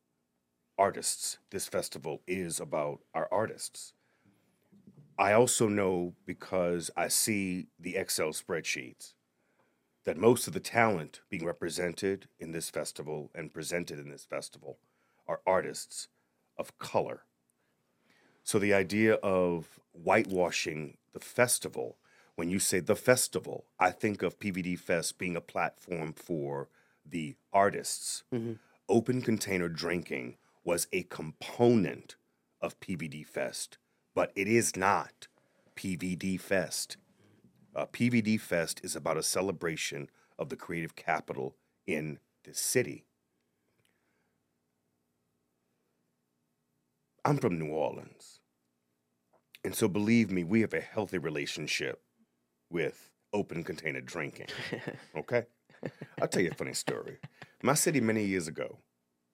artists. 0.77 1.37
This 1.51 1.67
festival 1.67 2.21
is 2.27 2.59
about 2.59 2.99
our 3.13 3.27
artists. 3.31 3.93
I 5.17 5.33
also 5.33 5.67
know 5.67 6.13
because 6.25 6.89
I 6.97 7.07
see 7.07 7.67
the 7.79 7.95
Excel 7.95 8.29
spreadsheets 8.29 9.13
that 10.05 10.17
most 10.17 10.47
of 10.47 10.53
the 10.53 10.59
talent 10.59 11.21
being 11.29 11.45
represented 11.45 12.27
in 12.39 12.51
this 12.51 12.69
festival 12.69 13.29
and 13.33 13.53
presented 13.53 13.99
in 13.99 14.09
this 14.09 14.25
festival 14.25 14.79
are 15.27 15.39
artists 15.45 16.07
of 16.57 16.77
color. 16.77 17.21
So 18.43 18.59
the 18.59 18.73
idea 18.73 19.13
of 19.15 19.79
whitewashing 19.93 20.97
the 21.13 21.19
festival, 21.19 21.97
when 22.35 22.49
you 22.49 22.59
say 22.59 22.79
the 22.79 22.95
festival, 22.95 23.65
I 23.79 23.91
think 23.91 24.23
of 24.23 24.39
PVD 24.39 24.77
Fest 24.79 25.17
being 25.17 25.35
a 25.35 25.41
platform 25.41 26.13
for 26.13 26.69
the 27.05 27.35
artists. 27.51 28.23
Open 28.89 29.21
container 29.21 29.69
drinking 29.69 30.37
was 30.63 30.87
a 30.91 31.03
component 31.03 32.15
of 32.61 32.79
PVD 32.79 33.25
Fest, 33.25 33.77
but 34.15 34.31
it 34.35 34.47
is 34.47 34.75
not 34.75 35.27
PVD 35.75 36.39
Fest. 36.39 36.97
Uh, 37.75 37.85
PVD 37.85 38.39
Fest 38.39 38.81
is 38.83 38.95
about 38.95 39.17
a 39.17 39.23
celebration 39.23 40.09
of 40.39 40.49
the 40.49 40.55
creative 40.55 40.95
capital 40.95 41.55
in 41.85 42.19
this 42.43 42.59
city. 42.59 43.05
I'm 47.25 47.37
from 47.37 47.57
New 47.57 47.69
Orleans. 47.69 48.39
And 49.63 49.73
so 49.73 49.87
believe 49.87 50.29
me, 50.29 50.43
we 50.43 50.61
have 50.61 50.73
a 50.73 50.81
healthy 50.81 51.17
relationship 51.17 52.02
with 52.73 53.09
open 53.31 53.63
container 53.63 54.01
drinking. 54.01 54.47
Okay? 55.15 55.43
I'll 56.21 56.27
tell 56.27 56.41
you 56.41 56.49
a 56.51 56.55
funny 56.55 56.73
story. 56.73 57.17
My 57.61 57.75
city 57.75 58.01
many 58.01 58.23
years 58.23 58.47
ago, 58.47 58.79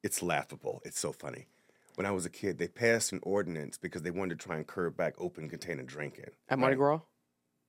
it's 0.03 0.21
laughable. 0.21 0.81
It's 0.83 0.99
so 0.99 1.11
funny. 1.11 1.47
When 1.95 2.05
I 2.05 2.11
was 2.11 2.25
a 2.25 2.29
kid, 2.29 2.57
they 2.57 2.67
passed 2.67 3.11
an 3.11 3.19
ordinance 3.23 3.77
because 3.77 4.01
they 4.01 4.11
wanted 4.11 4.39
to 4.39 4.45
try 4.45 4.57
and 4.57 4.67
curb 4.67 4.97
back 4.97 5.13
open 5.17 5.49
container 5.49 5.83
drinking. 5.83 6.31
At 6.49 6.59
Mardi 6.59 6.75
Gras? 6.75 6.99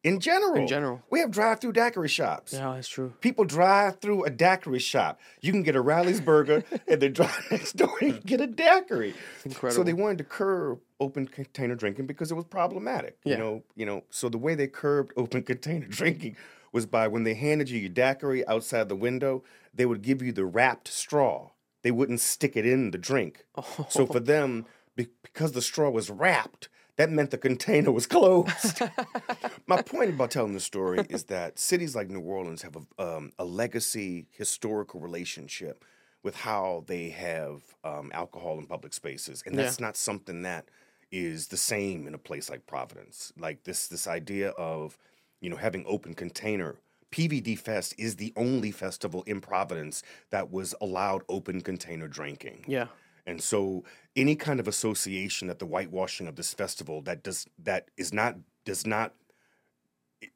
In 0.02 0.18
general. 0.18 0.54
In 0.56 0.66
general. 0.66 1.02
We 1.10 1.20
have 1.20 1.30
drive 1.30 1.60
through 1.60 1.72
daiquiri 1.72 2.08
shops. 2.08 2.54
Yeah, 2.54 2.72
that's 2.74 2.88
true. 2.88 3.12
People 3.20 3.44
drive 3.44 4.00
through 4.00 4.24
a 4.24 4.30
daiquiri 4.30 4.78
shop. 4.78 5.20
You 5.42 5.52
can 5.52 5.62
get 5.62 5.76
a 5.76 5.80
Rally's 5.80 6.20
burger 6.22 6.64
and 6.88 7.02
then 7.02 7.12
drive 7.12 7.38
next 7.50 7.76
door 7.76 7.94
and 8.00 8.24
get 8.24 8.40
a 8.40 8.46
daiquiri. 8.46 9.14
incredible. 9.44 9.76
So 9.76 9.82
they 9.84 9.92
wanted 9.92 10.18
to 10.18 10.24
curb 10.24 10.80
open 11.00 11.26
container 11.26 11.74
drinking 11.74 12.06
because 12.06 12.30
it 12.30 12.34
was 12.34 12.46
problematic. 12.46 13.18
You 13.24 13.36
know, 13.36 13.62
you 13.76 13.84
know. 13.84 14.04
So 14.10 14.28
the 14.30 14.38
way 14.38 14.54
they 14.54 14.68
curbed 14.68 15.12
open 15.16 15.42
container 15.52 15.86
drinking 15.86 16.36
was 16.72 16.86
by 16.86 17.06
when 17.08 17.24
they 17.24 17.34
handed 17.34 17.68
you 17.68 17.78
your 17.78 17.90
daiquiri 17.90 18.46
outside 18.46 18.88
the 18.88 18.96
window, 18.96 19.42
they 19.74 19.84
would 19.84 20.00
give 20.02 20.22
you 20.22 20.32
the 20.32 20.46
wrapped 20.46 20.88
straw. 20.88 21.50
They 21.82 21.90
wouldn't 21.90 22.20
stick 22.20 22.56
it 22.56 22.64
in 22.66 22.90
the 22.90 22.98
drink. 22.98 23.44
Oh. 23.54 23.86
So 23.90 24.06
for 24.06 24.20
them, 24.20 24.64
be- 24.96 25.08
because 25.22 25.52
the 25.52 25.62
straw 25.62 25.90
was 25.90 26.08
wrapped, 26.10 26.68
that 27.00 27.10
meant 27.10 27.30
the 27.30 27.38
container 27.38 27.90
was 27.90 28.06
closed. 28.06 28.82
My 29.66 29.80
point 29.80 30.10
about 30.10 30.30
telling 30.30 30.52
the 30.52 30.60
story 30.60 31.06
is 31.08 31.24
that 31.24 31.58
cities 31.58 31.96
like 31.96 32.10
New 32.10 32.20
Orleans 32.20 32.60
have 32.60 32.76
a, 32.76 33.02
um, 33.02 33.32
a 33.38 33.44
legacy, 33.44 34.26
historical 34.32 35.00
relationship 35.00 35.82
with 36.22 36.36
how 36.36 36.84
they 36.86 37.08
have 37.08 37.62
um, 37.84 38.10
alcohol 38.12 38.58
in 38.58 38.66
public 38.66 38.92
spaces, 38.92 39.42
and 39.46 39.56
that's 39.58 39.80
not 39.80 39.96
something 39.96 40.42
that 40.42 40.66
is 41.10 41.46
the 41.48 41.56
same 41.56 42.06
in 42.06 42.12
a 42.12 42.18
place 42.18 42.50
like 42.50 42.66
Providence. 42.66 43.32
Like 43.38 43.64
this, 43.64 43.88
this 43.88 44.06
idea 44.06 44.50
of 44.50 44.98
you 45.40 45.48
know 45.48 45.56
having 45.56 45.84
open 45.86 46.12
container. 46.12 46.76
PVD 47.12 47.58
Fest 47.58 47.94
is 47.98 48.16
the 48.16 48.32
only 48.36 48.70
festival 48.70 49.24
in 49.26 49.40
Providence 49.40 50.02
that 50.28 50.52
was 50.52 50.74
allowed 50.82 51.22
open 51.30 51.62
container 51.62 52.06
drinking. 52.06 52.64
Yeah. 52.68 52.86
And 53.26 53.42
so 53.42 53.84
any 54.16 54.36
kind 54.36 54.60
of 54.60 54.68
association 54.68 55.48
that 55.48 55.58
the 55.58 55.66
whitewashing 55.66 56.26
of 56.26 56.36
this 56.36 56.52
festival 56.54 57.02
that 57.02 57.22
does 57.22 57.46
that 57.58 57.90
is 57.96 58.12
not 58.12 58.36
does 58.64 58.86
not 58.86 59.14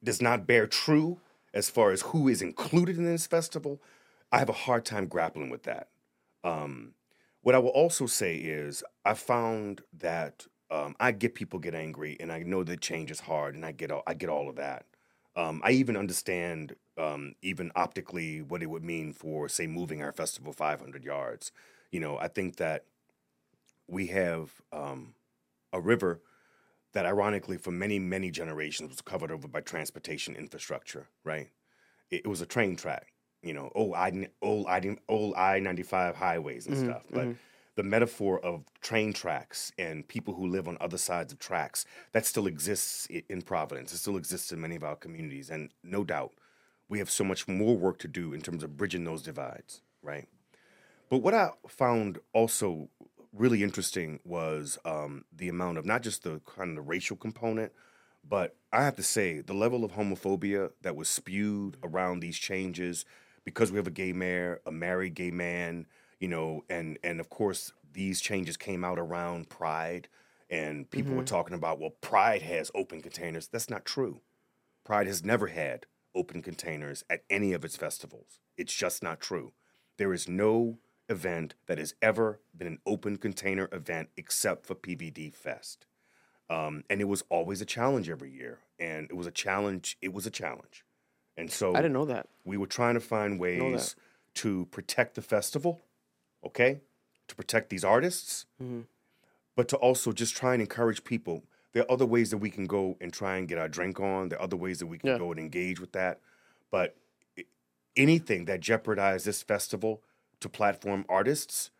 does 0.03 0.21
not 0.21 0.47
bear 0.47 0.67
true 0.67 1.19
as 1.53 1.69
far 1.69 1.91
as 1.91 2.01
who 2.01 2.27
is 2.27 2.41
included 2.41 2.97
in 2.97 3.05
this 3.05 3.27
festival, 3.27 3.81
I 4.31 4.39
have 4.39 4.49
a 4.49 4.53
hard 4.53 4.85
time 4.85 5.07
grappling 5.07 5.49
with 5.49 5.63
that. 5.63 5.87
Um, 6.43 6.93
what 7.41 7.55
I 7.55 7.59
will 7.59 7.69
also 7.69 8.05
say 8.05 8.35
is 8.35 8.83
I 9.05 9.13
found 9.13 9.81
that 9.97 10.45
um, 10.69 10.95
I 10.99 11.11
get 11.11 11.35
people 11.35 11.59
get 11.59 11.75
angry, 11.75 12.17
and 12.19 12.31
I 12.31 12.39
know 12.39 12.63
that 12.63 12.81
change 12.81 13.11
is 13.11 13.21
hard, 13.21 13.55
and 13.55 13.65
I 13.65 13.71
get 13.71 13.91
all, 13.91 14.03
I 14.05 14.13
get 14.15 14.29
all 14.29 14.49
of 14.49 14.55
that. 14.57 14.85
Um, 15.35 15.61
I 15.63 15.71
even 15.71 15.95
understand, 15.95 16.75
um, 16.97 17.35
even 17.41 17.71
optically, 17.75 18.41
what 18.41 18.63
it 18.63 18.69
would 18.69 18.83
mean 18.83 19.13
for, 19.13 19.47
say, 19.47 19.67
moving 19.67 20.01
our 20.01 20.11
festival 20.11 20.53
500 20.53 21.03
yards. 21.03 21.51
You 21.91 21.99
know, 21.99 22.17
I 22.17 22.27
think 22.27 22.57
that 22.57 22.85
we 23.87 24.07
have 24.07 24.61
um, 24.71 25.15
a 25.73 25.81
river 25.81 26.21
that, 26.93 27.05
ironically, 27.05 27.57
for 27.57 27.71
many, 27.71 27.99
many 27.99 28.31
generations, 28.31 28.89
was 28.89 29.01
covered 29.01 29.31
over 29.31 29.47
by 29.47 29.61
transportation 29.61 30.35
infrastructure. 30.35 31.09
Right? 31.23 31.51
It, 32.11 32.23
it 32.25 32.27
was 32.27 32.41
a 32.41 32.45
train 32.47 32.75
track. 32.75 33.13
You 33.43 33.53
know, 33.53 33.71
old 33.75 33.95
I 33.95 34.29
old 34.41 34.67
I 34.67 34.97
old 35.09 35.35
I 35.35 35.59
ninety 35.59 35.83
five 35.83 36.15
highways 36.17 36.67
and 36.67 36.75
Mhm, 36.75 36.77
stuff. 36.77 37.07
But 37.13 37.31
mhm. 37.31 37.39
the 37.75 37.83
metaphor 37.83 38.39
of 38.45 38.65
train 38.81 39.13
tracks 39.13 39.71
and 39.77 40.07
people 40.07 40.35
who 40.35 40.47
live 40.47 40.67
on 40.67 40.77
other 40.81 40.97
sides 40.97 41.33
of 41.33 41.39
tracks 41.39 41.85
that 42.13 42.25
still 42.25 42.47
exists 42.47 43.07
in 43.07 43.43
Providence. 43.43 43.93
It 43.93 43.99
still 43.99 44.17
exists 44.17 44.51
in 44.51 44.61
many 44.61 44.75
of 44.75 44.83
our 44.83 44.95
communities, 44.97 45.49
and 45.51 45.71
no 45.83 46.03
doubt 46.03 46.33
we 46.89 46.99
have 46.99 47.11
so 47.11 47.23
much 47.23 47.47
more 47.47 47.77
work 47.77 47.99
to 47.99 48.07
do 48.07 48.33
in 48.33 48.41
terms 48.41 48.63
of 48.63 48.77
bridging 48.77 49.05
those 49.05 49.23
divides, 49.23 49.81
right? 50.01 50.27
But 51.15 51.21
what 51.21 51.33
I 51.33 51.51
found 51.69 52.19
also 52.33 52.89
really 53.31 53.63
interesting 53.63 54.19
was 54.25 54.77
um, 54.83 55.23
the 55.31 55.47
amount 55.47 55.77
of 55.77 55.85
not 55.85 56.01
just 56.01 56.23
the 56.23 56.41
kind 56.41 56.71
of 56.71 56.75
the 56.75 56.81
racial 56.81 57.15
component, 57.15 57.71
but 58.27 58.57
I 58.73 58.83
have 58.83 58.97
to 58.97 59.03
say 59.03 59.39
the 59.39 59.53
level 59.53 59.85
of 59.85 59.93
homophobia 59.93 60.71
that 60.81 60.97
was 60.97 61.07
spewed 61.07 61.77
around 61.81 62.19
these 62.19 62.37
changes 62.37 63.05
because 63.45 63.71
we 63.71 63.77
have 63.77 63.87
a 63.87 63.91
gay 63.91 64.11
mayor, 64.11 64.59
a 64.65 64.73
married 64.73 65.13
gay 65.13 65.31
man, 65.31 65.87
you 66.19 66.27
know, 66.27 66.65
and 66.69 66.99
and 67.01 67.21
of 67.21 67.29
course 67.29 67.71
these 67.93 68.19
changes 68.19 68.57
came 68.57 68.83
out 68.83 68.99
around 68.99 69.47
Pride, 69.47 70.09
and 70.49 70.91
people 70.91 71.15
were 71.15 71.23
Mhm. 71.23 71.27
talking 71.27 71.55
about 71.55 71.79
well, 71.79 71.91
Pride 71.91 72.41
has 72.41 72.71
open 72.75 73.01
containers. 73.01 73.47
That's 73.47 73.69
not 73.69 73.85
true. 73.85 74.19
Pride 74.83 75.07
has 75.07 75.23
never 75.23 75.47
had 75.47 75.85
open 76.13 76.41
containers 76.41 77.05
at 77.09 77.23
any 77.29 77.53
of 77.53 77.63
its 77.63 77.77
festivals. 77.77 78.41
It's 78.57 78.73
just 78.73 79.01
not 79.01 79.21
true. 79.21 79.53
There 79.97 80.13
is 80.13 80.27
no 80.27 80.79
event 81.09 81.53
that 81.67 81.77
has 81.77 81.93
ever 82.01 82.39
been 82.55 82.67
an 82.67 82.79
open 82.85 83.17
container 83.17 83.69
event 83.71 84.09
except 84.17 84.65
for 84.65 84.75
PVD 84.75 85.33
Fest. 85.33 85.85
Um, 86.49 86.83
and 86.89 87.01
it 87.01 87.05
was 87.05 87.23
always 87.29 87.61
a 87.61 87.65
challenge 87.65 88.09
every 88.09 88.31
year. 88.31 88.59
And 88.79 89.07
it 89.09 89.15
was 89.15 89.27
a 89.27 89.31
challenge. 89.31 89.97
It 90.01 90.13
was 90.13 90.25
a 90.25 90.31
challenge. 90.31 90.83
And 91.37 91.51
so 91.51 91.73
I 91.73 91.77
didn't 91.77 91.93
know 91.93 92.05
that. 92.05 92.27
we 92.43 92.57
were 92.57 92.67
trying 92.67 92.93
to 92.95 92.99
find 92.99 93.39
ways 93.39 93.95
to 94.35 94.65
protect 94.67 95.15
the 95.15 95.21
festival, 95.21 95.81
okay? 96.45 96.81
To 97.27 97.35
protect 97.35 97.69
these 97.69 97.83
artists, 97.83 98.45
Mhm. 98.61 98.85
but 99.55 99.67
to 99.69 99.77
also 99.77 100.11
just 100.11 100.35
try 100.35 100.53
and 100.53 100.61
encourage 100.61 101.03
people. 101.03 101.43
There 101.73 101.83
are 101.83 101.91
other 101.91 102.05
ways 102.05 102.29
that 102.31 102.37
we 102.37 102.49
can 102.49 102.67
go 102.67 102.95
and 103.01 103.11
try 103.11 103.37
and 103.37 103.47
get 103.47 103.57
our 103.57 103.67
drink 103.67 103.99
on. 103.99 104.29
There 104.29 104.39
are 104.39 104.43
other 104.43 104.55
ways 104.57 104.79
that 104.79 104.87
we 104.87 104.97
can 104.97 105.09
Yeah. 105.09 105.17
go 105.17 105.31
and 105.31 105.39
engage 105.39 105.79
with 105.79 105.91
that. 105.93 106.21
But 106.71 106.95
anything 107.95 108.45
that 108.45 108.59
jeopardized 108.59 109.25
this 109.25 109.41
festival 109.41 110.03
to 110.39 110.49
platform 110.49 111.05
artists 111.09 111.71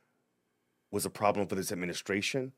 was 0.92 1.06
a 1.06 1.10
problem 1.10 1.48
for 1.48 1.56
this 1.56 1.72
administration, 1.72 2.54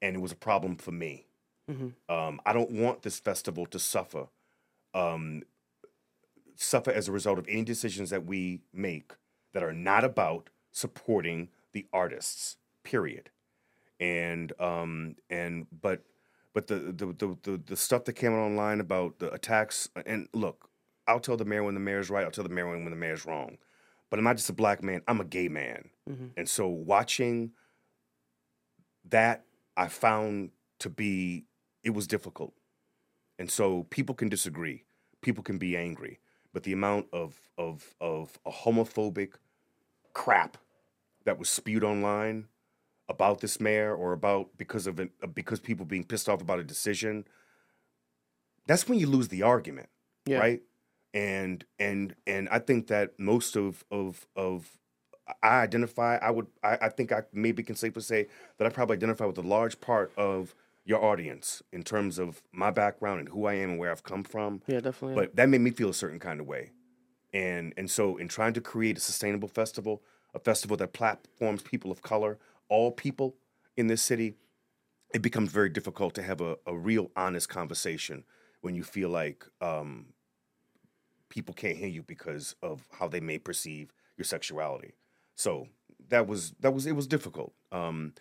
and 0.00 0.16
it 0.16 0.20
was 0.20 0.32
a 0.32 0.36
problem 0.36 0.76
for 0.76 0.92
me. 0.92 1.26
Mhm. 1.68 1.94
Um, 2.08 2.40
I 2.44 2.52
don't 2.52 2.70
want 2.70 3.02
this 3.02 3.18
festival 3.20 3.66
to 3.66 3.78
suffer, 3.78 4.28
um, 4.94 5.42
suffer 6.56 6.90
as 6.90 7.08
a 7.08 7.12
result 7.12 7.38
of 7.38 7.46
any 7.48 7.64
decisions 7.64 8.10
that 8.10 8.24
we 8.24 8.62
make 8.72 9.12
that 9.52 9.62
are 9.62 9.72
not 9.72 10.04
about 10.04 10.50
supporting 10.70 11.48
the 11.72 11.86
artists. 11.92 12.56
Period. 12.82 13.30
And 13.98 14.52
um, 14.60 15.16
and 15.28 15.66
but 15.70 16.02
but 16.54 16.66
the 16.66 16.76
the, 16.76 17.06
the 17.12 17.36
the 17.42 17.62
the 17.66 17.76
stuff 17.76 18.04
that 18.04 18.14
came 18.14 18.32
out 18.32 18.38
online 18.44 18.80
about 18.80 19.18
the 19.18 19.30
attacks 19.32 19.88
and 20.06 20.28
look, 20.32 20.70
I'll 21.06 21.20
tell 21.20 21.36
the 21.36 21.44
mayor 21.44 21.62
when 21.62 21.74
the 21.74 21.80
mayor's 21.80 22.08
right. 22.08 22.24
I'll 22.24 22.30
tell 22.30 22.44
the 22.44 22.50
mayor 22.50 22.70
when 22.70 22.84
the 22.88 22.96
mayor's 22.96 23.26
wrong. 23.26 23.58
But 24.10 24.18
I'm 24.18 24.24
not 24.24 24.36
just 24.36 24.50
a 24.50 24.54
black 24.54 24.82
man. 24.82 25.02
I'm 25.08 25.20
a 25.20 25.24
gay 25.24 25.48
man. 25.48 25.90
Mhm. 26.08 26.30
And 26.36 26.48
so 26.48 26.68
watching 26.68 27.52
that, 29.08 29.44
I 29.76 29.88
found 29.88 30.50
to 30.80 30.90
be 30.90 31.46
it 31.82 31.90
was 31.90 32.06
difficult. 32.06 32.52
And 33.38 33.50
so 33.50 33.84
people 33.84 34.14
can 34.14 34.28
disagree, 34.28 34.84
people 35.22 35.42
can 35.42 35.56
be 35.58 35.76
angry, 35.76 36.20
but 36.52 36.64
the 36.64 36.72
amount 36.72 37.06
of 37.12 37.40
of 37.56 37.94
of 38.00 38.38
a 38.44 38.50
homophobic 38.50 39.34
crap 40.12 40.56
that 41.24 41.38
was 41.38 41.48
spewed 41.48 41.84
online 41.84 42.48
about 43.08 43.40
this 43.40 43.60
mayor 43.60 43.94
or 43.94 44.12
about 44.12 44.56
because 44.56 44.86
of 44.86 45.00
it, 45.00 45.10
because 45.34 45.60
people 45.60 45.84
being 45.86 46.04
pissed 46.04 46.28
off 46.28 46.40
about 46.42 46.58
a 46.58 46.64
decision, 46.64 47.26
that's 48.66 48.88
when 48.88 48.98
you 48.98 49.06
lose 49.06 49.28
the 49.28 49.42
argument, 49.42 49.88
Yeah. 50.26 50.38
right? 50.38 50.62
And 51.12 51.64
and 51.78 52.14
and 52.26 52.48
I 52.50 52.60
think 52.60 52.86
that 52.88 53.18
most 53.18 53.56
of 53.56 53.84
of 53.90 54.26
of 54.36 54.78
I 55.42 55.60
identify. 55.60 56.16
I 56.16 56.30
would. 56.30 56.46
I, 56.62 56.78
I 56.82 56.88
think 56.88 57.12
I 57.12 57.22
maybe 57.32 57.62
can 57.62 57.76
safely 57.76 58.02
say 58.02 58.28
that 58.58 58.66
I 58.66 58.70
probably 58.70 58.96
identify 58.96 59.24
with 59.24 59.38
a 59.38 59.42
large 59.42 59.80
part 59.80 60.12
of 60.16 60.54
your 60.84 61.04
audience 61.04 61.62
in 61.72 61.82
terms 61.82 62.18
of 62.18 62.42
my 62.52 62.70
background 62.70 63.20
and 63.20 63.28
who 63.28 63.46
I 63.46 63.54
am 63.54 63.70
and 63.70 63.78
where 63.78 63.90
I've 63.90 64.02
come 64.02 64.24
from. 64.24 64.62
Yeah, 64.66 64.80
definitely. 64.80 65.14
But 65.14 65.36
that 65.36 65.48
made 65.48 65.60
me 65.60 65.70
feel 65.70 65.90
a 65.90 65.94
certain 65.94 66.18
kind 66.18 66.40
of 66.40 66.46
way, 66.46 66.72
and 67.32 67.72
and 67.76 67.90
so 67.90 68.16
in 68.16 68.28
trying 68.28 68.54
to 68.54 68.60
create 68.60 68.98
a 68.98 69.00
sustainable 69.00 69.48
festival, 69.48 70.02
a 70.34 70.38
festival 70.38 70.76
that 70.78 70.92
platforms 70.92 71.62
people 71.62 71.90
of 71.90 72.02
color, 72.02 72.38
all 72.68 72.92
people 72.92 73.36
in 73.76 73.86
this 73.86 74.02
city, 74.02 74.34
it 75.14 75.22
becomes 75.22 75.50
very 75.50 75.68
difficult 75.68 76.14
to 76.14 76.22
have 76.22 76.40
a, 76.40 76.56
a 76.66 76.76
real 76.76 77.10
honest 77.16 77.48
conversation 77.48 78.24
when 78.60 78.74
you 78.74 78.84
feel 78.84 79.08
like 79.08 79.46
um, 79.60 80.06
people 81.30 81.54
can't 81.54 81.78
hear 81.78 81.88
you 81.88 82.02
because 82.02 82.54
of 82.62 82.86
how 82.98 83.08
they 83.08 83.20
may 83.20 83.38
perceive 83.38 83.92
your 84.18 84.24
sexuality. 84.26 84.92
So 85.36 85.68
that 86.08 86.26
was 86.26 86.52
that 86.60 86.74
was 86.74 86.86
it 86.86 86.92
was 86.96 87.06
difficult. 87.06 87.54
Um, 87.72 88.12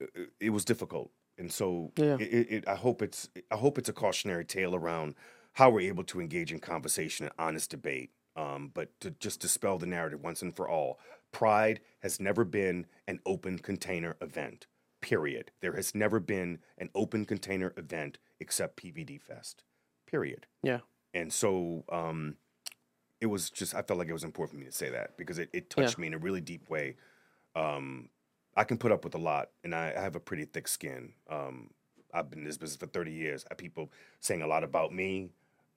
it, 0.00 0.30
it 0.40 0.50
was 0.50 0.64
difficult, 0.64 1.10
and 1.38 1.50
so 1.50 1.92
Yeah. 1.96 2.16
it, 2.20 2.46
it, 2.50 2.68
I 2.68 2.74
hope 2.74 3.00
it's 3.00 3.30
I 3.50 3.56
hope 3.56 3.78
it's 3.78 3.88
a 3.88 3.92
cautionary 3.94 4.44
tale 4.44 4.74
around 4.74 5.14
how 5.54 5.70
we're 5.70 5.88
able 5.88 6.04
to 6.04 6.20
engage 6.20 6.52
in 6.52 6.60
conversation 6.60 7.24
and 7.26 7.34
honest 7.38 7.70
debate. 7.70 8.10
Um, 8.36 8.70
but 8.72 8.90
to 9.00 9.10
just 9.10 9.40
dispel 9.40 9.78
the 9.78 9.86
narrative 9.86 10.22
once 10.22 10.42
and 10.42 10.54
for 10.54 10.68
all, 10.68 11.00
Pride 11.32 11.80
has 12.00 12.20
never 12.20 12.44
been 12.44 12.86
an 13.08 13.18
open 13.26 13.58
container 13.58 14.16
event. 14.20 14.68
Period. 15.00 15.50
There 15.60 15.72
has 15.74 15.92
never 15.94 16.20
been 16.20 16.58
an 16.76 16.90
open 16.94 17.24
container 17.24 17.72
event 17.76 18.18
except 18.38 18.76
PVD 18.80 19.20
Fest. 19.20 19.64
Period. 20.06 20.46
Yeah. 20.62 20.80
And 21.14 21.32
so 21.32 21.84
um, 21.90 22.36
it 23.20 23.26
was 23.26 23.50
just, 23.50 23.74
I 23.74 23.82
felt 23.82 23.98
like 23.98 24.08
it 24.08 24.12
was 24.12 24.24
important 24.24 24.58
for 24.58 24.60
me 24.60 24.66
to 24.66 24.76
say 24.76 24.90
that 24.90 25.16
because 25.16 25.38
it, 25.38 25.48
it 25.52 25.70
touched 25.70 25.98
Yeah. 25.98 26.02
me 26.02 26.06
in 26.08 26.14
a 26.14 26.18
really 26.18 26.40
deep 26.40 26.68
way. 26.70 26.96
Um, 27.56 28.08
I 28.56 28.64
can 28.64 28.78
put 28.78 28.92
up 28.92 29.04
with 29.04 29.14
a 29.14 29.18
lot, 29.18 29.50
and 29.64 29.74
I, 29.74 29.92
I 29.96 30.00
have 30.00 30.16
a 30.16 30.20
pretty 30.20 30.44
thick 30.44 30.68
skin. 30.68 31.12
Um, 31.28 31.70
I've 32.12 32.30
been 32.30 32.40
in 32.40 32.44
this 32.44 32.56
business 32.56 32.76
for 32.76 32.86
30 32.86 33.12
years. 33.12 33.44
I 33.50 33.54
people 33.54 33.90
saying 34.20 34.42
a 34.42 34.46
lot 34.46 34.64
about 34.64 34.92
me. 34.92 35.30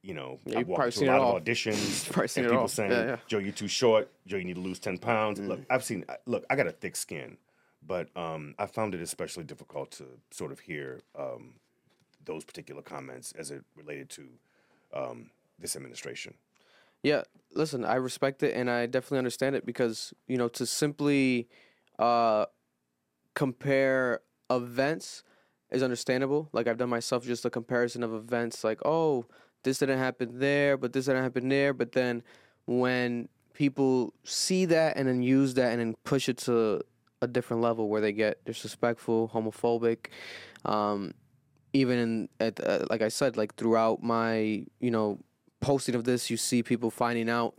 You 0.03 0.15
know, 0.15 0.39
Yeah, 0.45 0.59
I've 0.59 0.67
walked 0.67 0.97
a 0.97 1.05
lot 1.05 1.19
of 1.19 1.43
auditions, 1.43 1.75
You've 2.05 2.13
probably 2.13 2.27
seen 2.27 2.43
and 2.45 2.51
people 2.51 2.61
all. 2.63 2.67
saying, 2.67 2.91
Yeah. 2.91 3.17
"Joe, 3.27 3.37
you're 3.37 3.51
too 3.53 3.67
short. 3.67 4.09
Joe, 4.25 4.37
you 4.37 4.45
need 4.45 4.55
to 4.55 4.61
lose 4.61 4.79
10 4.79 4.97
pounds." 4.97 5.39
Look, 5.39 5.59
I've 5.69 5.83
seen. 5.83 6.05
Look, 6.25 6.43
I 6.49 6.55
got 6.55 6.65
a 6.65 6.71
thick 6.71 6.95
skin, 6.95 7.37
but 7.85 8.09
um, 8.17 8.55
I 8.57 8.65
found 8.65 8.95
it 8.95 9.01
especially 9.01 9.43
difficult 9.43 9.91
to 9.91 10.05
sort 10.31 10.51
of 10.51 10.59
hear 10.59 11.01
um, 11.15 11.53
those 12.25 12.43
particular 12.43 12.81
comments 12.81 13.31
as 13.33 13.51
it 13.51 13.63
related 13.75 14.09
to 14.11 14.27
um, 14.93 15.29
this 15.59 15.75
administration. 15.75 16.33
Yeah, 17.03 17.23
listen, 17.53 17.83
I 17.85 17.95
respect 17.95 18.43
it 18.43 18.53
and 18.55 18.69
I 18.69 18.85
definitely 18.85 19.19
understand 19.19 19.55
it 19.55 19.65
because, 19.65 20.13
you 20.27 20.37
know, 20.37 20.47
to 20.49 20.65
simply 20.65 21.47
uh 21.99 22.45
compare 23.35 24.21
events 24.49 25.23
is 25.71 25.83
understandable. 25.83 26.49
Like 26.53 26.67
I've 26.67 26.77
done 26.77 26.89
myself 26.89 27.25
just 27.25 27.45
a 27.45 27.49
comparison 27.49 28.03
of 28.03 28.13
events 28.13 28.63
like, 28.63 28.81
oh, 28.85 29.25
this 29.63 29.79
didn't 29.79 29.99
happen 29.99 30.39
there, 30.39 30.77
but 30.77 30.93
this 30.93 31.05
didn't 31.05 31.23
happen 31.23 31.49
there, 31.49 31.73
but 31.73 31.93
then 31.93 32.23
when 32.65 33.29
people 33.53 34.13
see 34.23 34.65
that 34.65 34.97
and 34.97 35.07
then 35.07 35.21
use 35.23 35.53
that 35.55 35.71
and 35.71 35.79
then 35.79 35.95
push 36.03 36.29
it 36.29 36.37
to 36.37 36.81
a 37.21 37.27
different 37.27 37.61
level 37.61 37.89
where 37.89 38.01
they 38.01 38.11
get 38.13 38.43
disrespectful, 38.45 39.29
homophobic, 39.33 40.07
um, 40.65 41.13
even 41.73 41.99
in 41.99 42.29
at 42.39 42.59
uh, 42.65 42.85
like 42.89 43.01
I 43.01 43.09
said, 43.09 43.37
like 43.37 43.55
throughout 43.55 44.03
my 44.03 44.65
you 44.79 44.91
know 44.91 45.19
posting 45.61 45.95
of 45.95 46.03
this, 46.03 46.29
you 46.29 46.37
see 46.37 46.61
people 46.63 46.91
finding 46.91 47.29
out 47.29 47.55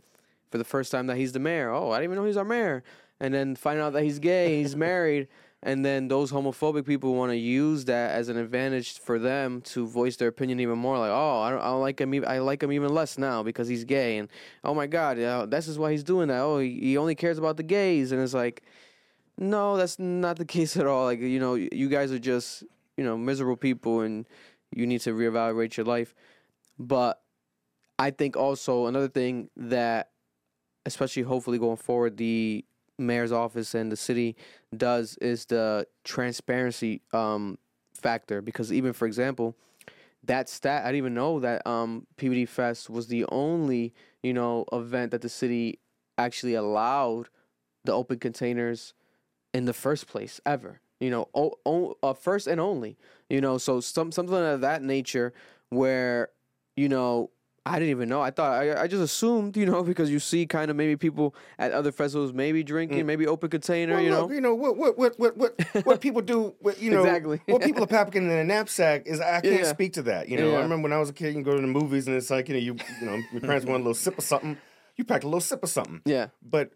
for 0.51 0.57
the 0.59 0.63
first 0.63 0.91
time 0.91 1.07
that 1.07 1.17
he's 1.17 1.31
the 1.31 1.39
mayor. 1.39 1.71
Oh, 1.71 1.89
I 1.89 1.95
didn't 1.95 2.11
even 2.11 2.17
know 2.17 2.25
he's 2.25 2.37
our 2.37 2.45
mayor, 2.45 2.83
and 3.19 3.33
then 3.33 3.55
finding 3.55 3.83
out 3.83 3.93
that 3.93 4.03
he's 4.03 4.19
gay, 4.19 4.61
he's 4.61 4.75
married, 4.89 5.27
and 5.63 5.83
then 5.83 6.09
those 6.09 6.31
homophobic 6.31 6.85
people 6.85 7.15
want 7.15 7.31
to 7.31 7.37
use 7.37 7.85
that 7.85 8.11
as 8.11 8.29
an 8.29 8.37
advantage 8.37 8.99
for 8.99 9.17
them 9.17 9.61
to 9.61 9.87
voice 9.87 10.17
their 10.17 10.27
opinion 10.27 10.59
even 10.59 10.77
more. 10.77 10.99
Like, 10.99 11.09
oh, 11.11 11.39
I 11.39 11.49
don't, 11.49 11.61
I 11.61 11.65
don't 11.65 11.81
like 11.81 11.99
him. 11.99 12.13
ev- 12.13 12.25
I 12.25 12.37
like 12.39 12.61
him 12.61 12.71
even 12.71 12.93
less 12.93 13.17
now 13.17 13.41
because 13.41 13.67
he's 13.67 13.83
gay, 13.83 14.17
and 14.17 14.29
oh 14.63 14.75
my 14.75 14.85
God, 14.85 15.17
yeah, 15.17 15.45
this 15.47 15.67
is 15.67 15.79
why 15.79 15.91
he's 15.91 16.03
doing 16.03 16.27
that. 16.27 16.41
Oh, 16.41 16.59
he, 16.59 16.79
he 16.79 16.97
only 16.97 17.15
cares 17.15 17.39
about 17.39 17.57
the 17.57 17.63
gays, 17.63 18.11
and 18.11 18.21
it's 18.21 18.33
like. 18.33 18.63
No, 19.35 19.77
that's 19.77 19.97
not 19.97 20.37
the 20.37 20.45
case 20.57 20.77
at 20.77 20.85
all. 20.85 21.05
Like 21.05 21.19
you 21.19 21.39
know, 21.39 21.55
you 21.55 21.89
guys 21.89 22.11
are 22.11 22.19
just 22.19 22.63
you 22.97 23.03
know 23.03 23.17
miserable 23.17 23.57
people, 23.57 24.01
and 24.01 24.27
you 24.71 24.85
need 24.85 25.01
to 25.01 25.11
reevaluate 25.11 25.75
your 25.75 25.87
life. 25.87 26.13
But 26.77 27.22
I 27.99 28.11
think 28.11 28.35
also 28.35 28.87
another 28.87 29.07
thing 29.07 29.49
that, 29.57 30.09
especially 30.85 31.23
hopefully 31.23 31.59
going 31.59 31.77
forward, 31.77 32.17
the 32.17 32.65
mayor's 32.99 33.31
office 33.31 33.75
and 33.75 33.91
the 33.91 33.97
city 33.97 34.35
does 34.75 35.17
is 35.17 35.45
the 35.45 35.87
transparency 36.03 37.01
um, 37.13 37.57
factor. 37.95 38.41
Because 38.41 38.73
even 38.73 38.93
for 38.93 39.05
example, 39.07 39.55
that 40.23 40.49
stat 40.49 40.83
I 40.83 40.87
didn't 40.87 40.97
even 40.97 41.13
know 41.15 41.39
that 41.41 41.65
um, 41.67 42.07
PVD 42.17 42.45
Fest 42.45 42.89
was 42.89 43.07
the 43.07 43.25
only 43.29 43.93
you 44.23 44.33
know 44.33 44.65
event 44.73 45.11
that 45.11 45.21
the 45.21 45.29
city 45.29 45.79
actually 46.17 46.55
allowed 46.55 47.29
the 47.85 47.93
open 47.93 48.19
containers 48.19 48.93
in 49.53 49.65
the 49.65 49.73
first 49.73 50.07
place 50.07 50.39
ever. 50.45 50.79
You 50.99 51.09
know, 51.09 51.27
o- 51.35 51.55
o- 51.65 51.97
uh, 52.01 52.13
first 52.13 52.47
and 52.47 52.61
only. 52.61 52.97
You 53.29 53.41
know, 53.41 53.57
so 53.57 53.79
some 53.81 54.11
something 54.11 54.35
of 54.35 54.61
that 54.61 54.81
nature 54.83 55.33
where 55.69 56.29
you 56.75 56.89
know 56.89 57.31
I 57.65 57.79
didn't 57.79 57.91
even 57.91 58.09
know. 58.09 58.21
I 58.21 58.29
thought 58.31 58.51
I, 58.61 58.81
I 58.83 58.87
just 58.87 59.01
assumed, 59.01 59.55
you 59.55 59.65
know, 59.65 59.83
because 59.91 60.09
you 60.09 60.19
see 60.19 60.45
kind 60.45 60.69
of 60.69 60.75
maybe 60.75 60.97
people 60.97 61.33
at 61.57 61.71
other 61.71 61.91
festivals 61.93 62.33
maybe 62.33 62.61
drinking, 62.63 63.03
mm. 63.03 63.05
maybe 63.05 63.25
open 63.25 63.49
container, 63.49 63.93
Well, 63.95 64.03
you 64.03 64.09
know. 64.09 64.21
look, 64.23 64.31
you 64.31 64.41
know 64.41 64.53
what 64.53 64.75
what 64.75 64.97
what 64.97 65.17
what 65.17 65.37
what, 65.37 65.85
what 65.85 66.01
people 66.01 66.21
do. 66.21 66.53
What, 66.59 66.81
you 66.81 66.91
know, 66.95 67.03
Exactly. 67.05 67.39
what 67.45 67.61
people 67.61 67.83
are 67.83 67.87
packing 67.87 68.23
in 68.29 68.31
a 68.37 68.43
knapsack 68.43 69.07
is 69.07 69.21
I 69.21 69.39
can't 69.39 69.61
Yeah. 69.61 69.63
speak 69.63 69.93
to 69.93 70.01
that. 70.03 70.27
You 70.27 70.37
know, 70.37 70.51
Yeah. 70.51 70.57
I 70.57 70.61
remember 70.61 70.83
when 70.83 70.93
I 70.93 70.99
was 70.99 71.09
a 71.09 71.13
kid, 71.13 71.27
you 71.27 71.33
can 71.33 71.43
go 71.43 71.55
to 71.55 71.61
the 71.61 71.67
movies 71.67 72.07
and 72.07 72.17
it's 72.17 72.29
like 72.29 72.49
you 72.49 72.55
know 72.55 72.59
you 72.59 72.75
you 72.99 73.05
know 73.07 73.21
your 73.31 73.41
parents 73.41 73.65
want 73.65 73.77
a 73.79 73.83
little 73.83 73.93
sip 73.93 74.17
of 74.17 74.23
something, 74.25 74.57
you 74.97 75.05
pack 75.05 75.23
a 75.23 75.27
little 75.27 75.39
sip 75.41 75.63
of 75.63 75.69
something. 75.69 76.01
Yeah. 76.05 76.27
But 76.41 76.71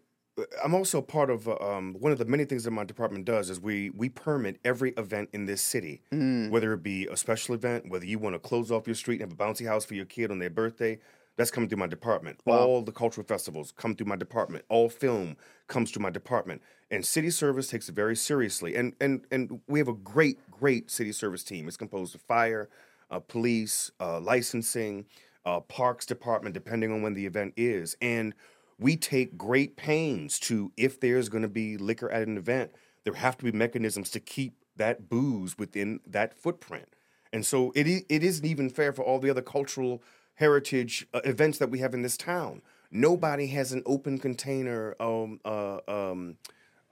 I'm 0.62 0.74
also 0.74 1.00
part 1.00 1.30
of 1.30 1.48
uh, 1.48 1.56
um, 1.60 1.96
one 1.98 2.12
of 2.12 2.18
the 2.18 2.24
many 2.24 2.44
things 2.44 2.64
that 2.64 2.70
my 2.70 2.84
department 2.84 3.24
does 3.24 3.50
is 3.50 3.60
we 3.60 3.90
we 3.90 4.08
permit 4.08 4.58
every 4.64 4.90
event 4.96 5.30
in 5.32 5.46
this 5.46 5.62
city, 5.62 6.02
Mm. 6.12 6.50
whether 6.50 6.72
it 6.72 6.82
be 6.82 7.06
a 7.06 7.16
special 7.16 7.54
event, 7.54 7.88
whether 7.88 8.04
you 8.06 8.18
want 8.18 8.34
to 8.34 8.38
close 8.38 8.70
off 8.70 8.86
your 8.86 8.94
street 8.94 9.20
and 9.20 9.30
have 9.30 9.40
a 9.40 9.42
bouncy 9.42 9.66
house 9.66 9.84
for 9.84 9.94
your 9.94 10.04
kid 10.06 10.30
on 10.30 10.38
their 10.38 10.50
birthday. 10.50 10.98
That's 11.36 11.52
coming 11.52 11.68
through 11.68 11.78
my 11.78 11.86
department. 11.86 12.40
All 12.46 12.82
the 12.82 12.90
cultural 12.90 13.24
festivals 13.24 13.72
come 13.76 13.94
through 13.94 14.08
my 14.08 14.16
department. 14.16 14.64
All 14.68 14.88
film 14.88 15.36
comes 15.68 15.92
through 15.92 16.02
my 16.02 16.10
department. 16.10 16.62
And 16.90 17.06
city 17.06 17.30
service 17.30 17.68
takes 17.68 17.88
it 17.88 17.94
very 17.94 18.16
seriously. 18.16 18.74
And 18.74 18.94
and 19.00 19.24
and 19.30 19.60
we 19.68 19.78
have 19.78 19.86
a 19.86 19.92
great, 19.92 20.38
great 20.50 20.90
city 20.90 21.12
service 21.12 21.44
team. 21.44 21.68
It's 21.68 21.76
composed 21.76 22.16
of 22.16 22.22
fire, 22.22 22.68
uh, 23.08 23.20
police, 23.20 23.92
uh, 24.00 24.18
licensing, 24.18 25.06
uh, 25.46 25.60
parks 25.60 26.04
department, 26.06 26.54
depending 26.54 26.90
on 26.92 27.02
when 27.02 27.14
the 27.14 27.24
event 27.26 27.54
is. 27.56 27.96
And 28.02 28.34
we 28.78 28.96
take 28.96 29.36
great 29.36 29.76
pains 29.76 30.38
to 30.40 30.72
if 30.76 31.00
there's 31.00 31.28
going 31.28 31.42
to 31.42 31.48
be 31.48 31.76
liquor 31.76 32.10
at 32.10 32.26
an 32.28 32.36
event, 32.36 32.72
there 33.04 33.14
have 33.14 33.36
to 33.38 33.44
be 33.44 33.52
mechanisms 33.52 34.10
to 34.10 34.20
keep 34.20 34.54
that 34.76 35.08
booze 35.08 35.58
within 35.58 36.00
that 36.06 36.38
footprint. 36.38 36.88
And 37.32 37.44
so 37.44 37.72
it 37.74 37.86
it 38.08 38.22
isn't 38.22 38.46
even 38.46 38.70
fair 38.70 38.92
for 38.92 39.02
all 39.02 39.18
the 39.18 39.30
other 39.30 39.42
cultural 39.42 40.02
heritage 40.34 41.06
uh, 41.12 41.20
events 41.24 41.58
that 41.58 41.70
we 41.70 41.80
have 41.80 41.94
in 41.94 42.02
this 42.02 42.16
town. 42.16 42.62
Nobody 42.90 43.48
has 43.48 43.72
an 43.72 43.82
open 43.84 44.18
container 44.18 44.94
um, 45.00 45.40
uh, 45.44 45.80
um, 45.88 46.36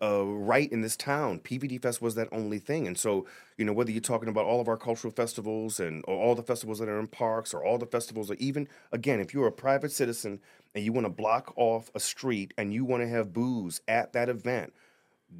uh, 0.02 0.24
right 0.24 0.70
in 0.70 0.82
this 0.82 0.96
town. 0.96 1.38
PVD 1.38 1.80
Fest 1.80 2.02
was 2.02 2.16
that 2.16 2.28
only 2.32 2.58
thing. 2.58 2.86
And 2.86 2.98
so, 2.98 3.26
you 3.56 3.64
know, 3.64 3.72
whether 3.72 3.90
you're 3.90 4.00
talking 4.02 4.28
about 4.28 4.44
all 4.44 4.60
of 4.60 4.68
our 4.68 4.76
cultural 4.76 5.12
festivals 5.12 5.80
and 5.80 6.04
or 6.06 6.16
all 6.16 6.34
the 6.34 6.42
festivals 6.42 6.80
that 6.80 6.88
are 6.88 6.98
in 6.98 7.06
parks 7.06 7.54
or 7.54 7.64
all 7.64 7.78
the 7.78 7.86
festivals, 7.86 8.30
or 8.30 8.34
even, 8.34 8.68
again, 8.92 9.20
if 9.20 9.32
you're 9.32 9.46
a 9.46 9.52
private 9.52 9.92
citizen 9.92 10.40
and 10.76 10.84
you 10.84 10.92
want 10.92 11.06
to 11.06 11.10
block 11.10 11.54
off 11.56 11.90
a 11.94 12.00
street 12.00 12.52
and 12.58 12.72
you 12.72 12.84
want 12.84 13.02
to 13.02 13.08
have 13.08 13.32
booze 13.32 13.80
at 13.88 14.12
that 14.12 14.28
event, 14.28 14.74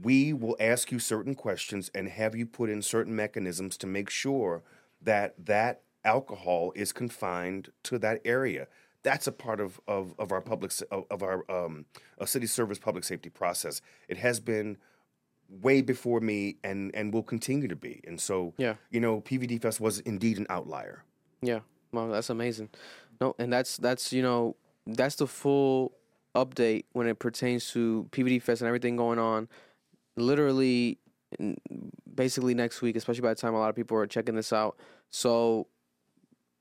we 0.02 0.32
will 0.32 0.56
ask 0.58 0.90
you 0.90 0.98
certain 0.98 1.34
questions 1.34 1.90
and 1.94 2.08
have 2.08 2.34
you 2.34 2.46
put 2.46 2.70
in 2.70 2.80
certain 2.80 3.14
mechanisms 3.14 3.76
to 3.76 3.86
make 3.86 4.08
sure 4.08 4.62
that 5.02 5.34
that 5.44 5.82
alcohol 6.06 6.72
is 6.74 6.90
confined 6.90 7.70
to 7.82 7.98
that 7.98 8.22
area. 8.24 8.66
That's 9.02 9.26
a 9.26 9.32
part 9.32 9.60
of, 9.60 9.78
of, 9.86 10.14
of 10.18 10.32
our 10.32 10.40
public 10.40 10.72
of, 10.90 11.04
of 11.10 11.22
our 11.22 11.44
um, 11.50 11.84
city 12.24 12.46
service 12.46 12.78
public 12.78 13.04
safety 13.04 13.28
process. 13.28 13.82
It 14.08 14.16
has 14.16 14.40
been 14.40 14.78
way 15.48 15.82
before 15.82 16.18
me 16.20 16.56
and 16.64 16.92
and 16.94 17.12
will 17.12 17.22
continue 17.22 17.68
to 17.68 17.76
be. 17.76 18.00
And 18.06 18.18
so, 18.20 18.54
Yeah. 18.56 18.76
you 18.90 19.00
know, 19.00 19.20
PVD 19.20 19.60
Fest 19.60 19.80
was 19.80 20.00
indeed 20.00 20.38
an 20.38 20.46
outlier. 20.48 21.04
Yeah, 21.42 21.60
well, 21.92 22.08
that's 22.08 22.30
amazing. 22.30 22.70
No, 23.20 23.36
and 23.38 23.52
that's 23.52 23.76
that's 23.76 24.12
you 24.12 24.22
know 24.22 24.56
that's 24.86 25.16
the 25.16 25.26
full 25.26 25.92
update 26.34 26.84
when 26.92 27.06
it 27.06 27.18
pertains 27.18 27.70
to 27.72 28.06
PVD 28.12 28.40
Fest 28.42 28.60
and 28.60 28.68
everything 28.68 28.96
going 28.96 29.18
on. 29.18 29.48
Literally, 30.16 30.98
basically 32.14 32.54
next 32.54 32.82
week, 32.82 32.96
especially 32.96 33.22
by 33.22 33.30
the 33.30 33.40
time 33.40 33.54
a 33.54 33.58
lot 33.58 33.70
of 33.70 33.76
people 33.76 33.96
are 33.96 34.06
checking 34.06 34.34
this 34.34 34.52
out. 34.52 34.76
So 35.10 35.66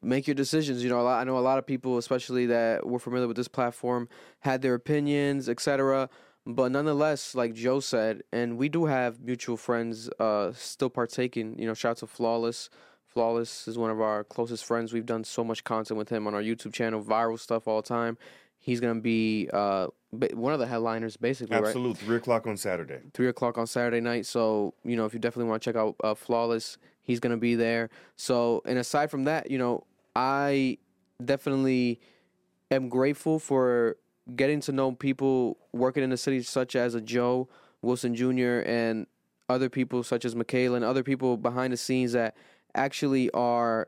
make 0.01 0.27
your 0.27 0.35
decisions. 0.35 0.83
You 0.83 0.89
know, 0.89 1.05
I 1.07 1.23
know 1.23 1.37
a 1.37 1.39
lot 1.39 1.57
of 1.57 1.65
people, 1.65 1.97
especially 1.97 2.45
that 2.47 2.85
were 2.85 2.99
familiar 2.99 3.27
with 3.27 3.37
this 3.37 3.47
platform, 3.47 4.07
had 4.39 4.61
their 4.61 4.73
opinions, 4.73 5.49
etc. 5.49 6.09
But 6.45 6.71
nonetheless, 6.71 7.33
like 7.33 7.53
Joe 7.53 7.79
said, 7.79 8.23
and 8.31 8.57
we 8.57 8.69
do 8.69 8.85
have 8.85 9.21
mutual 9.21 9.57
friends 9.57 10.09
uh, 10.19 10.51
still 10.53 10.89
partaking. 10.89 11.57
You 11.57 11.67
know, 11.67 11.73
shout 11.73 11.91
out 11.91 11.97
to 11.97 12.07
Flawless. 12.07 12.69
Flawless 13.15 13.65
is 13.69 13.77
one 13.77 13.89
of 13.89 14.01
our 14.01 14.25
closest 14.25 14.65
friends. 14.65 14.91
We've 14.91 15.05
done 15.05 15.23
so 15.23 15.41
much 15.41 15.63
content 15.63 15.97
with 15.97 16.09
him 16.09 16.27
on 16.27 16.35
our 16.35 16.41
YouTube 16.41 16.73
channel, 16.73 17.01
viral 17.01 17.39
stuff 17.39 17.65
all 17.65 17.81
the 17.81 17.87
time. 17.87 18.17
He's 18.59 18.81
gonna 18.81 18.99
be 18.99 19.49
uh, 19.53 19.87
one 20.33 20.51
of 20.51 20.59
the 20.59 20.67
headliners, 20.67 21.15
basically, 21.15 21.57
right? 21.57 21.73
Three 21.97 22.17
o'clock 22.17 22.45
on 22.45 22.57
Saturday. 22.57 22.99
three 23.13 23.29
o'clock 23.29 23.57
on 23.57 23.67
Saturday 23.67 24.01
night. 24.01 24.25
So 24.25 24.73
you 24.83 24.97
know, 24.97 25.05
if 25.05 25.13
you 25.13 25.19
definitely 25.19 25.49
want 25.49 25.63
to 25.63 25.69
check 25.69 25.79
out 25.79 25.95
uh, 26.03 26.13
Flawless, 26.13 26.77
He's 27.03 27.21
gonna 27.21 27.37
be 27.37 27.55
there. 27.55 27.89
So, 28.17 28.63
and 28.65 28.77
aside 28.77 29.11
from 29.11 29.23
that, 29.25 29.49
you 29.49 29.59
know, 29.59 29.85
I 30.15 30.79
definitely 31.23 32.01
am 32.69 32.89
grateful 32.89 33.39
for 33.39 33.95
getting 34.35 34.59
to 34.61 34.73
know 34.73 34.91
people 34.91 35.57
working 35.71 36.03
in 36.03 36.09
the 36.09 36.17
city, 36.17 36.41
such 36.41 36.75
as 36.75 36.95
a 36.95 37.01
Joe 37.01 37.47
Wilson 37.81 38.15
Jr. 38.15 38.61
and 38.65 39.05
other 39.47 39.69
people 39.69 40.03
such 40.03 40.25
as 40.25 40.35
Michaela 40.35 40.75
and 40.75 40.83
other 40.83 41.03
people 41.03 41.37
behind 41.37 41.71
the 41.71 41.77
scenes 41.77 42.13
that 42.13 42.35
actually 42.75 43.29
are 43.31 43.87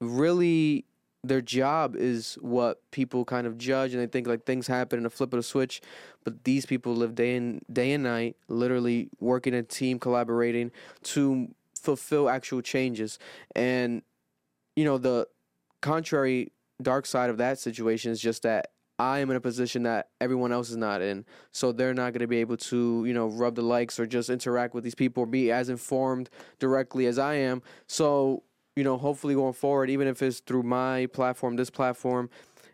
really 0.00 0.84
their 1.24 1.40
job 1.40 1.96
is 1.96 2.38
what 2.40 2.80
people 2.92 3.24
kind 3.24 3.46
of 3.48 3.58
judge 3.58 3.92
and 3.92 4.00
they 4.00 4.06
think 4.06 4.28
like 4.28 4.44
things 4.44 4.68
happen 4.68 4.98
in 5.00 5.06
a 5.06 5.10
flip 5.10 5.32
of 5.32 5.40
a 5.40 5.42
switch 5.42 5.80
but 6.22 6.44
these 6.44 6.64
people 6.64 6.94
live 6.94 7.16
day 7.16 7.34
in 7.34 7.60
day 7.72 7.92
and 7.92 8.04
night 8.04 8.36
literally 8.48 9.08
working 9.18 9.54
in 9.54 9.60
a 9.60 9.62
team 9.62 9.98
collaborating 9.98 10.70
to 11.02 11.48
fulfill 11.86 12.28
actual 12.28 12.60
changes. 12.60 13.18
And 13.54 14.02
you 14.74 14.84
know 14.84 14.98
the 14.98 15.28
contrary 15.80 16.52
dark 16.82 17.06
side 17.06 17.30
of 17.30 17.38
that 17.38 17.58
situation 17.58 18.10
is 18.10 18.20
just 18.20 18.42
that 18.42 18.72
I 18.98 19.18
am 19.18 19.30
in 19.30 19.36
a 19.36 19.40
position 19.40 19.82
that 19.82 20.08
everyone 20.20 20.52
else 20.52 20.70
is 20.70 20.76
not 20.76 21.02
in. 21.02 21.24
So 21.52 21.72
they're 21.72 21.94
not 21.94 22.12
going 22.12 22.20
to 22.20 22.26
be 22.26 22.38
able 22.38 22.56
to, 22.56 23.04
you 23.06 23.12
know, 23.12 23.26
rub 23.26 23.54
the 23.54 23.62
likes 23.62 24.00
or 24.00 24.06
just 24.06 24.30
interact 24.30 24.74
with 24.74 24.84
these 24.84 24.94
people 24.94 25.24
or 25.24 25.26
be 25.26 25.52
as 25.52 25.68
informed 25.68 26.30
directly 26.58 27.06
as 27.06 27.18
I 27.18 27.34
am. 27.34 27.62
So, 27.86 28.42
you 28.74 28.84
know, 28.84 28.96
hopefully 28.96 29.34
going 29.34 29.52
forward, 29.52 29.90
even 29.90 30.08
if 30.08 30.22
it's 30.22 30.40
through 30.40 30.62
my 30.62 31.06
platform, 31.06 31.56
this 31.56 31.70
platform, 31.70 32.30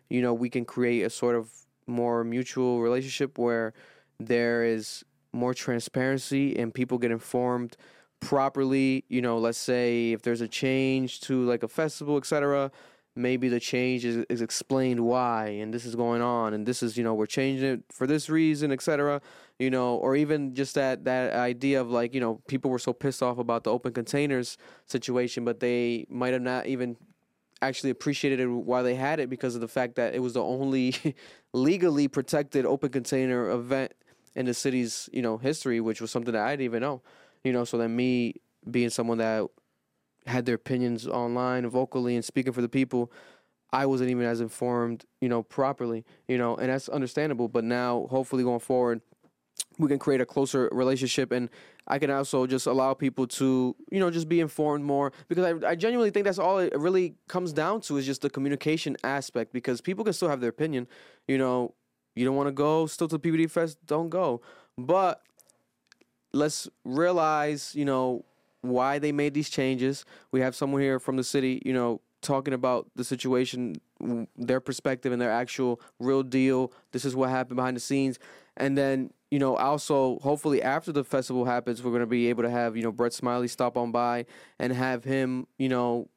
you 0.09 0.21
know, 0.21 0.33
we 0.33 0.49
can 0.49 0.63
create 0.63 1.03
a 1.03 1.09
sort 1.09 1.35
of 1.35 1.51
more 1.87 2.23
mutual 2.23 2.81
relationship 2.81 3.37
where 3.37 3.73
there 4.19 4.63
is 4.63 5.03
more 5.33 5.53
transparency 5.53 6.57
and 6.57 6.73
people 6.73 6.97
get 6.97 7.11
informed 7.11 7.75
properly. 8.21 9.03
You 9.09 9.21
know, 9.21 9.37
let's 9.39 9.57
say 9.57 10.13
if 10.13 10.21
there's 10.21 10.41
a 10.41 10.47
change 10.47 11.19
to 11.21 11.43
like 11.43 11.63
a 11.63 11.67
festival, 11.67 12.15
etc 12.15 12.71
maybe 13.15 13.47
the 13.47 13.59
change 13.59 14.05
is, 14.05 14.25
is 14.29 14.41
explained 14.41 14.99
why 14.99 15.47
and 15.47 15.73
this 15.73 15.85
is 15.85 15.95
going 15.95 16.21
on 16.21 16.53
and 16.53 16.65
this 16.65 16.81
is 16.81 16.97
you 16.97 17.03
know 17.03 17.13
we're 17.13 17.25
changing 17.25 17.65
it 17.73 17.83
for 17.91 18.07
this 18.07 18.29
reason 18.29 18.71
etc 18.71 19.21
you 19.59 19.69
know 19.69 19.95
or 19.97 20.15
even 20.15 20.55
just 20.55 20.75
that 20.75 21.05
that 21.05 21.33
idea 21.33 21.79
of 21.79 21.91
like 21.91 22.13
you 22.13 22.19
know 22.19 22.41
people 22.47 22.71
were 22.71 22.79
so 22.79 22.91
pissed 22.91 23.21
off 23.21 23.37
about 23.37 23.63
the 23.63 23.69
open 23.69 23.93
containers 23.93 24.57
situation 24.87 25.45
but 25.45 25.59
they 25.59 26.05
might 26.09 26.33
have 26.33 26.41
not 26.41 26.65
even 26.65 26.97
actually 27.61 27.91
appreciated 27.91 28.39
it 28.39 28.47
while 28.47 28.83
they 28.83 28.95
had 28.95 29.19
it 29.19 29.29
because 29.29 29.55
of 29.55 29.61
the 29.61 29.67
fact 29.67 29.95
that 29.95 30.15
it 30.15 30.19
was 30.19 30.33
the 30.33 30.43
only 30.43 30.95
legally 31.53 32.07
protected 32.07 32.65
open 32.65 32.89
container 32.89 33.51
event 33.51 33.93
in 34.35 34.45
the 34.45 34.53
city's 34.53 35.07
you 35.13 35.21
know 35.21 35.37
history 35.37 35.79
which 35.79 36.01
was 36.01 36.09
something 36.09 36.33
that 36.33 36.43
i 36.43 36.51
didn't 36.51 36.65
even 36.65 36.81
know 36.81 37.01
you 37.43 37.53
know 37.53 37.63
so 37.63 37.77
then 37.77 37.95
me 37.95 38.33
being 38.69 38.89
someone 38.89 39.19
that 39.19 39.45
had 40.25 40.45
their 40.45 40.55
opinions 40.55 41.07
online 41.07 41.67
vocally 41.69 42.15
and 42.15 42.23
speaking 42.23 42.53
for 42.53 42.61
the 42.61 42.69
people 42.69 43.11
i 43.71 43.85
wasn't 43.85 44.09
even 44.09 44.25
as 44.25 44.41
informed 44.41 45.05
you 45.21 45.29
know 45.29 45.43
properly 45.43 46.05
you 46.27 46.37
know 46.37 46.55
and 46.55 46.69
that's 46.69 46.89
understandable 46.89 47.47
but 47.47 47.63
now 47.63 48.07
hopefully 48.09 48.43
going 48.43 48.59
forward 48.59 49.01
we 49.77 49.87
can 49.87 49.99
create 49.99 50.21
a 50.21 50.25
closer 50.25 50.69
relationship 50.71 51.31
and 51.31 51.49
i 51.87 51.99
can 51.99 52.09
also 52.09 52.45
just 52.45 52.67
allow 52.67 52.93
people 52.93 53.27
to 53.27 53.75
you 53.91 53.99
know 53.99 54.09
just 54.09 54.29
be 54.29 54.39
informed 54.39 54.83
more 54.83 55.11
because 55.27 55.63
i, 55.63 55.69
I 55.69 55.75
genuinely 55.75 56.11
think 56.11 56.25
that's 56.25 56.39
all 56.39 56.59
it 56.59 56.77
really 56.77 57.15
comes 57.27 57.53
down 57.53 57.81
to 57.81 57.97
is 57.97 58.05
just 58.05 58.21
the 58.21 58.29
communication 58.29 58.95
aspect 59.03 59.53
because 59.53 59.81
people 59.81 60.03
can 60.03 60.13
still 60.13 60.29
have 60.29 60.41
their 60.41 60.49
opinion 60.49 60.87
you 61.27 61.37
know 61.37 61.73
you 62.15 62.25
don't 62.25 62.35
want 62.35 62.47
to 62.47 62.53
go 62.53 62.85
still 62.85 63.07
to 63.07 63.19
pvd 63.19 63.49
fest 63.49 63.77
don't 63.85 64.09
go 64.09 64.41
but 64.77 65.21
let's 66.33 66.67
realize 66.83 67.73
you 67.75 67.85
know 67.85 68.25
why 68.63 68.97
they 68.97 69.11
made 69.11 69.33
these 69.33 69.49
changes. 69.49 70.05
We 70.31 70.39
have 70.39 70.55
someone 70.55 70.81
here 70.81 70.99
from 70.99 71.17
the 71.17 71.23
city, 71.23 71.61
you 71.65 71.73
know, 71.73 72.01
talking 72.21 72.53
about 72.53 72.89
the 72.95 73.03
situation, 73.03 73.75
their 74.37 74.61
perspective 74.61 75.11
and 75.11 75.21
their 75.21 75.31
actual 75.31 75.79
real 75.99 76.23
deal. 76.23 76.71
This 76.91 77.05
is 77.05 77.15
what 77.15 77.29
happened 77.29 77.57
behind 77.57 77.75
the 77.75 77.81
scenes. 77.81 78.17
And 78.55 78.77
then, 78.77 79.11
you 79.29 79.39
know, 79.39 79.57
also 79.57 80.17
hopefully 80.19 80.63
after 80.63 80.91
the 80.91 81.03
festival 81.03 81.45
happens, 81.45 81.83
we're 81.83 81.91
going 81.91 81.99
to 82.01 82.07
be 82.07 82.29
able 82.29 82.43
to 82.43 82.49
have, 82.49 82.77
you 82.77 82.83
know, 82.83 82.91
Brett 82.91 83.13
Smiley 83.13 83.49
stop 83.49 83.77
on 83.77 83.91
by 83.91 84.25
and 84.59 84.71
have 84.71 85.03
him, 85.03 85.45
you 85.57 85.69
know, 85.69 86.07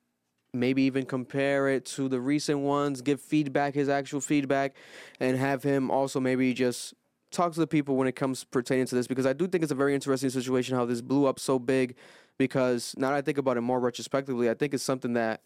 maybe 0.55 0.83
even 0.83 1.05
compare 1.05 1.69
it 1.69 1.85
to 1.85 2.09
the 2.09 2.21
recent 2.21 2.61
ones, 2.61 3.03
give 3.03 3.21
feedback, 3.21 3.75
his 3.75 3.89
actual 3.89 4.21
feedback, 4.21 4.75
and 5.21 5.37
have 5.37 5.63
him 5.63 5.91
also 5.91 6.21
maybe 6.21 6.55
just 6.55 6.95
talk 7.31 7.53
to 7.53 7.61
the 7.61 7.67
people 7.67 7.97
when 7.97 8.09
it 8.09 8.17
comes 8.17 8.45
pertaining 8.45 8.87
to 8.87 8.95
this 8.95 9.07
because 9.07 9.27
I 9.27 9.33
do 9.33 9.47
think 9.47 9.63
it's 9.63 9.73
a 9.73 9.77
very 9.77 9.95
interesting 9.95 10.31
situation 10.31 10.77
how 10.77 10.85
this 10.85 11.01
blew 11.01 11.27
up 11.27 11.39
so 11.39 11.59
big 11.59 11.97
because 12.39 12.95
now 12.97 13.11
that 13.11 13.17
I 13.17 13.23
think 13.23 13.39
about 13.39 13.57
it 13.57 13.63
more 13.63 13.81
retrospectively, 13.81 14.51
I 14.51 14.55
think 14.55 14.75
it's 14.75 14.83
something 14.83 15.15
that 15.15 15.41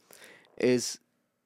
is 0.58 0.98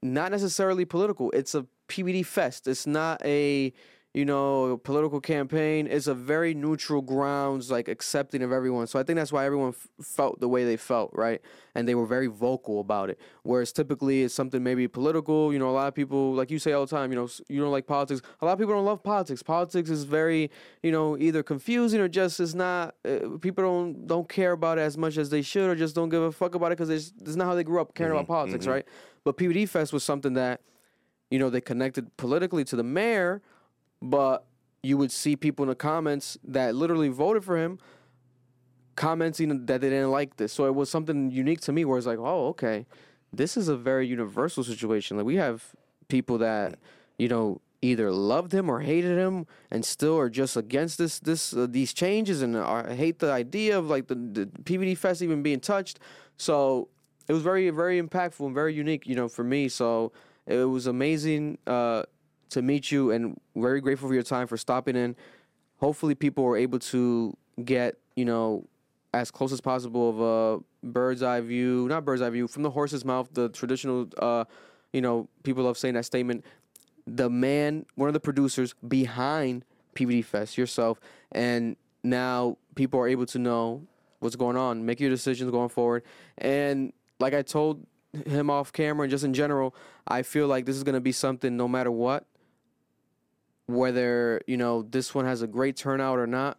not 0.02 0.30
necessarily 0.30 0.84
political. 0.84 1.30
It's 1.32 1.54
a 1.54 1.66
PVD 1.88 2.24
fest. 2.24 2.66
It's 2.68 2.86
not 2.86 3.24
a 3.24 3.72
you 4.14 4.24
know 4.24 4.76
political 4.84 5.20
campaign. 5.20 5.88
It's 5.88 6.06
a 6.06 6.14
very 6.14 6.54
neutral 6.54 7.02
grounds, 7.02 7.68
like 7.68 7.88
accepting 7.88 8.42
of 8.42 8.52
everyone. 8.52 8.86
So 8.86 9.00
I 9.00 9.02
think 9.02 9.16
that's 9.16 9.32
why 9.32 9.44
everyone 9.44 9.70
f- 9.70 9.88
felt 10.00 10.38
the 10.38 10.48
way 10.48 10.64
they 10.64 10.76
felt, 10.76 11.10
right? 11.14 11.40
And 11.74 11.88
they 11.88 11.96
were 11.96 12.06
very 12.06 12.28
vocal 12.28 12.78
about 12.78 13.10
it. 13.10 13.18
Whereas 13.42 13.72
typically 13.72 14.22
it's 14.22 14.32
something 14.32 14.62
maybe 14.62 14.86
political. 14.86 15.52
You 15.52 15.58
know, 15.58 15.68
a 15.68 15.72
lot 15.72 15.88
of 15.88 15.94
people, 15.94 16.32
like 16.32 16.52
you 16.52 16.60
say 16.60 16.72
all 16.72 16.86
the 16.86 16.96
time, 16.96 17.10
you 17.10 17.16
know, 17.16 17.28
you 17.48 17.60
don't 17.60 17.72
like 17.72 17.88
politics. 17.88 18.22
A 18.40 18.46
lot 18.46 18.52
of 18.52 18.58
people 18.60 18.74
don't 18.74 18.84
love 18.84 19.02
politics. 19.02 19.42
Politics 19.42 19.90
is 19.90 20.04
very, 20.04 20.48
you 20.84 20.92
know, 20.92 21.18
either 21.18 21.42
confusing 21.42 22.00
or 22.00 22.06
just 22.06 22.38
is 22.38 22.54
not. 22.54 22.94
Uh, 23.04 23.36
people 23.40 23.64
don't 23.64 24.06
don't 24.06 24.28
care 24.28 24.52
about 24.52 24.78
it 24.78 24.82
as 24.82 24.96
much 24.96 25.18
as 25.18 25.28
they 25.28 25.42
should, 25.42 25.68
or 25.68 25.74
just 25.74 25.96
don't 25.96 26.08
give 26.08 26.22
a 26.22 26.30
fuck 26.30 26.54
about 26.54 26.70
it 26.70 26.78
because 26.78 26.90
it's, 26.90 27.12
it's 27.20 27.34
not 27.34 27.46
how 27.46 27.56
they 27.56 27.64
grew 27.64 27.80
up 27.80 27.96
caring 27.96 28.12
about 28.12 28.28
politics, 28.28 28.64
mhm. 28.64 28.70
right? 28.70 28.84
But 29.24 29.36
PVD 29.36 29.68
Fest 29.68 29.92
was 29.92 30.04
something 30.04 30.34
that, 30.34 30.60
you 31.30 31.40
know, 31.40 31.50
they 31.50 31.60
connected 31.60 32.16
politically 32.16 32.62
to 32.64 32.76
the 32.76 32.84
mayor, 32.84 33.42
but 34.04 34.44
you 34.82 34.98
would 34.98 35.10
see 35.10 35.34
people 35.34 35.62
in 35.62 35.70
the 35.70 35.74
comments 35.74 36.36
that 36.44 36.74
literally 36.74 37.08
voted 37.08 37.42
for 37.42 37.56
him 37.56 37.78
commenting 38.96 39.66
that 39.66 39.80
they 39.80 39.90
didn't 39.90 40.10
like 40.10 40.36
this. 40.36 40.52
So 40.52 40.66
it 40.66 40.74
was 40.74 40.88
something 40.88 41.30
unique 41.30 41.60
to 41.62 41.72
me 41.72 41.84
where 41.84 41.98
it's 41.98 42.06
like, 42.06 42.18
oh, 42.18 42.48
okay, 42.48 42.86
this 43.32 43.56
is 43.56 43.68
a 43.68 43.76
very 43.76 44.06
universal 44.06 44.62
situation. 44.62 45.16
Like 45.16 45.26
we 45.26 45.36
have 45.36 45.74
people 46.08 46.38
that, 46.38 46.78
you 47.18 47.28
know, 47.28 47.60
either 47.82 48.12
loved 48.12 48.52
him 48.52 48.70
or 48.70 48.80
hated 48.80 49.18
him 49.18 49.46
and 49.70 49.84
still 49.84 50.16
are 50.16 50.30
just 50.30 50.56
against 50.56 50.96
this 50.96 51.18
this 51.18 51.52
uh, 51.52 51.66
these 51.68 51.92
changes 51.92 52.40
and 52.40 52.56
are, 52.56 52.88
hate 52.88 53.18
the 53.18 53.30
idea 53.30 53.78
of 53.78 53.88
like 53.88 54.06
the, 54.06 54.14
the 54.14 54.46
PVD 54.62 54.96
fest 54.96 55.22
even 55.22 55.42
being 55.42 55.60
touched. 55.60 55.98
So 56.36 56.88
it 57.28 57.32
was 57.32 57.42
very 57.42 57.68
very 57.70 58.00
impactful 58.00 58.46
and 58.46 58.54
very 58.54 58.74
unique, 58.74 59.06
you 59.06 59.14
know, 59.14 59.28
for 59.28 59.44
me. 59.44 59.68
So 59.68 60.12
it 60.46 60.64
was 60.64 60.86
amazing 60.86 61.58
uh, 61.66 62.04
to 62.54 62.62
meet 62.62 62.90
you 62.90 63.10
and 63.10 63.38
very 63.54 63.80
grateful 63.80 64.08
for 64.08 64.14
your 64.14 64.22
time 64.22 64.46
for 64.46 64.56
stopping 64.56 64.96
in. 64.96 65.14
Hopefully, 65.78 66.14
people 66.14 66.44
were 66.44 66.56
able 66.56 66.78
to 66.78 67.36
get 67.64 67.96
you 68.16 68.24
know 68.24 68.66
as 69.12 69.30
close 69.30 69.52
as 69.52 69.60
possible 69.60 70.10
of 70.10 70.20
a 70.20 70.86
bird's 70.86 71.22
eye 71.22 71.40
view, 71.40 71.86
not 71.88 72.04
bird's 72.04 72.22
eye 72.22 72.30
view, 72.30 72.48
from 72.48 72.62
the 72.62 72.70
horse's 72.70 73.04
mouth. 73.04 73.28
The 73.32 73.48
traditional, 73.48 74.08
uh, 74.18 74.44
you 74.92 75.00
know, 75.00 75.28
people 75.42 75.64
love 75.64 75.78
saying 75.78 75.94
that 75.94 76.04
statement. 76.04 76.44
The 77.06 77.28
man, 77.28 77.86
one 77.94 78.08
of 78.08 78.14
the 78.14 78.20
producers 78.20 78.74
behind 78.86 79.64
PVD 79.94 80.24
Fest, 80.24 80.58
yourself, 80.58 81.00
and 81.32 81.76
now 82.02 82.56
people 82.74 82.98
are 82.98 83.08
able 83.08 83.26
to 83.26 83.38
know 83.38 83.82
what's 84.20 84.36
going 84.36 84.56
on, 84.56 84.86
make 84.86 85.00
your 85.00 85.10
decisions 85.10 85.50
going 85.50 85.68
forward, 85.68 86.02
and 86.38 86.92
like 87.20 87.34
I 87.34 87.42
told 87.42 87.86
him 88.26 88.48
off 88.48 88.72
camera 88.72 89.04
and 89.04 89.10
just 89.10 89.24
in 89.24 89.34
general, 89.34 89.74
I 90.06 90.22
feel 90.22 90.46
like 90.46 90.66
this 90.66 90.76
is 90.76 90.82
gonna 90.82 91.00
be 91.00 91.12
something 91.12 91.56
no 91.56 91.68
matter 91.68 91.90
what. 91.90 92.24
Whether 93.66 94.40
you 94.46 94.56
know 94.56 94.82
this 94.82 95.14
one 95.14 95.24
has 95.24 95.42
a 95.42 95.46
great 95.46 95.76
turnout 95.76 96.18
or 96.18 96.26
not, 96.26 96.58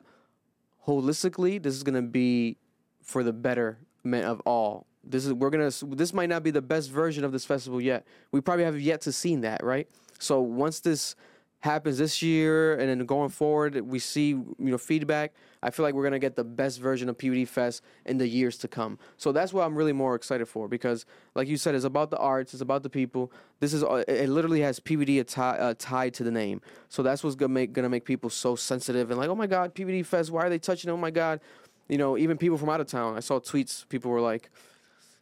holistically, 0.88 1.62
this 1.62 1.76
is 1.76 1.84
gonna 1.84 2.02
be 2.02 2.58
for 3.04 3.24
the 3.24 3.34
betterment 3.34 4.26
of 4.26 4.42
all. 4.42 4.88
This 5.04 5.26
is 5.26 5.34
we're 5.34 5.52
gonna 5.52 5.72
this 5.96 6.14
might 6.14 6.30
not 6.30 6.44
be 6.44 6.52
the 6.52 6.62
best 6.62 6.90
version 6.90 7.24
of 7.24 7.32
this 7.32 7.46
festival 7.46 7.80
yet. 7.80 8.06
We 8.32 8.42
probably 8.42 8.66
have 8.66 8.80
yet 8.80 9.02
to 9.02 9.12
seen 9.12 9.42
that, 9.42 9.64
right? 9.64 9.88
So 10.20 10.42
once 10.42 10.80
this 10.80 11.16
happens 11.62 11.98
this 11.98 12.22
year 12.22 12.78
and 12.78 12.88
then 12.88 13.06
going 13.06 13.30
forward, 13.30 13.80
we 13.82 14.00
see 14.00 14.30
you 14.30 14.56
know 14.60 14.78
feedback. 14.78 15.34
I 15.64 15.72
feel 15.72 15.84
like 15.84 15.96
we're 15.96 16.04
gonna 16.04 16.20
get 16.20 16.36
the 16.36 16.44
best 16.44 16.80
version 16.80 17.10
of 17.10 17.18
PVD 17.18 17.48
Fest 17.48 17.82
in 18.06 18.18
the 18.18 18.28
years 18.28 18.58
to 18.60 18.68
come. 18.68 19.00
So 19.18 19.32
that's 19.32 19.52
what 19.52 19.66
I'm 19.66 19.76
really 19.76 19.94
more 19.94 20.14
excited 20.14 20.48
for 20.48 20.68
because, 20.68 21.06
like 21.34 21.48
you 21.48 21.58
said, 21.58 21.74
it's 21.74 21.86
about 21.86 22.12
the 22.12 22.18
arts, 22.18 22.54
it's 22.54 22.62
about 22.62 22.84
the 22.84 22.90
people. 22.90 23.32
This 23.60 23.74
is 23.74 23.84
uh, 23.84 24.04
it 24.08 24.30
literally 24.30 24.62
has 24.62 24.80
atti- 24.80 25.60
uh, 25.60 25.74
tied 25.78 26.14
to 26.16 26.24
the 26.24 26.32
name. 26.32 26.62
So 26.90 27.02
that's 27.02 27.24
what's 27.24 27.36
gonna 27.36 27.54
make 27.54 27.74
gonna 27.74 27.90
make 27.90 28.06
people 28.06 28.30
so 28.30 28.56
sensitive 28.56 29.10
and 29.10 29.20
like, 29.20 29.30
oh 29.30 29.36
my 29.36 29.48
God, 29.48 29.74
PVD 29.74 30.06
Fest, 30.06 30.32
why 30.32 30.46
are 30.46 30.50
they 30.50 30.60
touching? 30.60 30.90
it? 30.90 30.94
Oh 30.94 30.98
my 30.98 31.12
God, 31.12 31.40
you 31.88 31.98
know, 31.98 32.18
even 32.18 32.38
people 32.38 32.58
from 32.58 32.70
out 32.70 32.82
of 32.82 32.88
town. 32.88 33.16
I 33.16 33.20
saw 33.20 33.40
tweets. 33.40 33.88
People 33.90 34.12
were 34.12 34.22
like, 34.22 34.50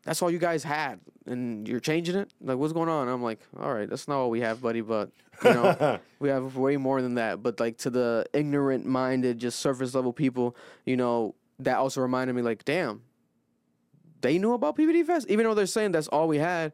"That's 0.04 0.22
all 0.22 0.32
you 0.32 0.40
guys 0.40 0.64
had, 0.64 1.00
and 1.26 1.68
you're 1.68 1.80
changing 1.80 2.16
it. 2.16 2.32
Like, 2.42 2.58
what's 2.58 2.74
going 2.74 2.90
on?" 2.90 3.08
I'm 3.08 3.24
like, 3.24 3.40
"All 3.60 3.74
right, 3.74 3.90
that's 3.90 4.08
not 4.08 4.18
all 4.18 4.30
we 4.30 4.42
have, 4.42 4.62
buddy, 4.62 4.82
but 4.82 5.12
you 5.44 5.54
know, 5.54 6.00
we 6.20 6.30
have 6.30 6.56
way 6.56 6.78
more 6.78 7.02
than 7.02 7.16
that." 7.16 7.44
But 7.44 7.60
like 7.60 7.78
to 7.80 7.90
the 7.90 8.26
ignorant-minded, 8.34 9.40
just 9.40 9.60
surface-level 9.60 10.14
people, 10.14 10.56
you 10.86 10.98
know, 10.98 11.36
that 11.60 11.78
also 11.78 12.02
reminded 12.02 12.36
me, 12.36 12.42
like, 12.42 12.66
damn, 12.66 13.02
they 14.22 14.38
knew 14.38 14.54
about 14.54 14.78
PVD 14.78 15.06
Fest, 15.06 15.28
even 15.30 15.46
though 15.46 15.54
they're 15.54 15.66
saying 15.66 15.92
that's 15.92 16.08
all 16.08 16.28
we 16.28 16.38
had. 16.38 16.74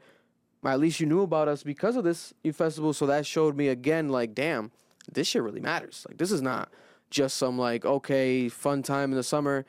At 0.64 0.80
least 0.80 1.00
you 1.00 1.06
knew 1.06 1.22
about 1.22 1.48
us 1.48 1.64
because 1.64 1.96
of 1.96 2.04
this 2.04 2.34
festival. 2.54 2.92
So 2.92 3.06
that 3.06 3.26
showed 3.26 3.56
me 3.56 3.70
again, 3.70 4.10
like, 4.10 4.36
damn, 4.36 4.72
this 5.12 5.28
shit 5.28 5.42
really 5.42 5.62
matters. 5.62 6.06
Like, 6.08 6.18
this 6.18 6.32
is 6.32 6.42
not 6.42 6.70
just 7.10 7.38
some 7.38 7.58
like 7.58 7.86
okay 7.86 8.50
fun 8.50 8.84
time 8.84 9.12
in 9.12 9.18
the 9.18 9.24
summer. 9.24 9.66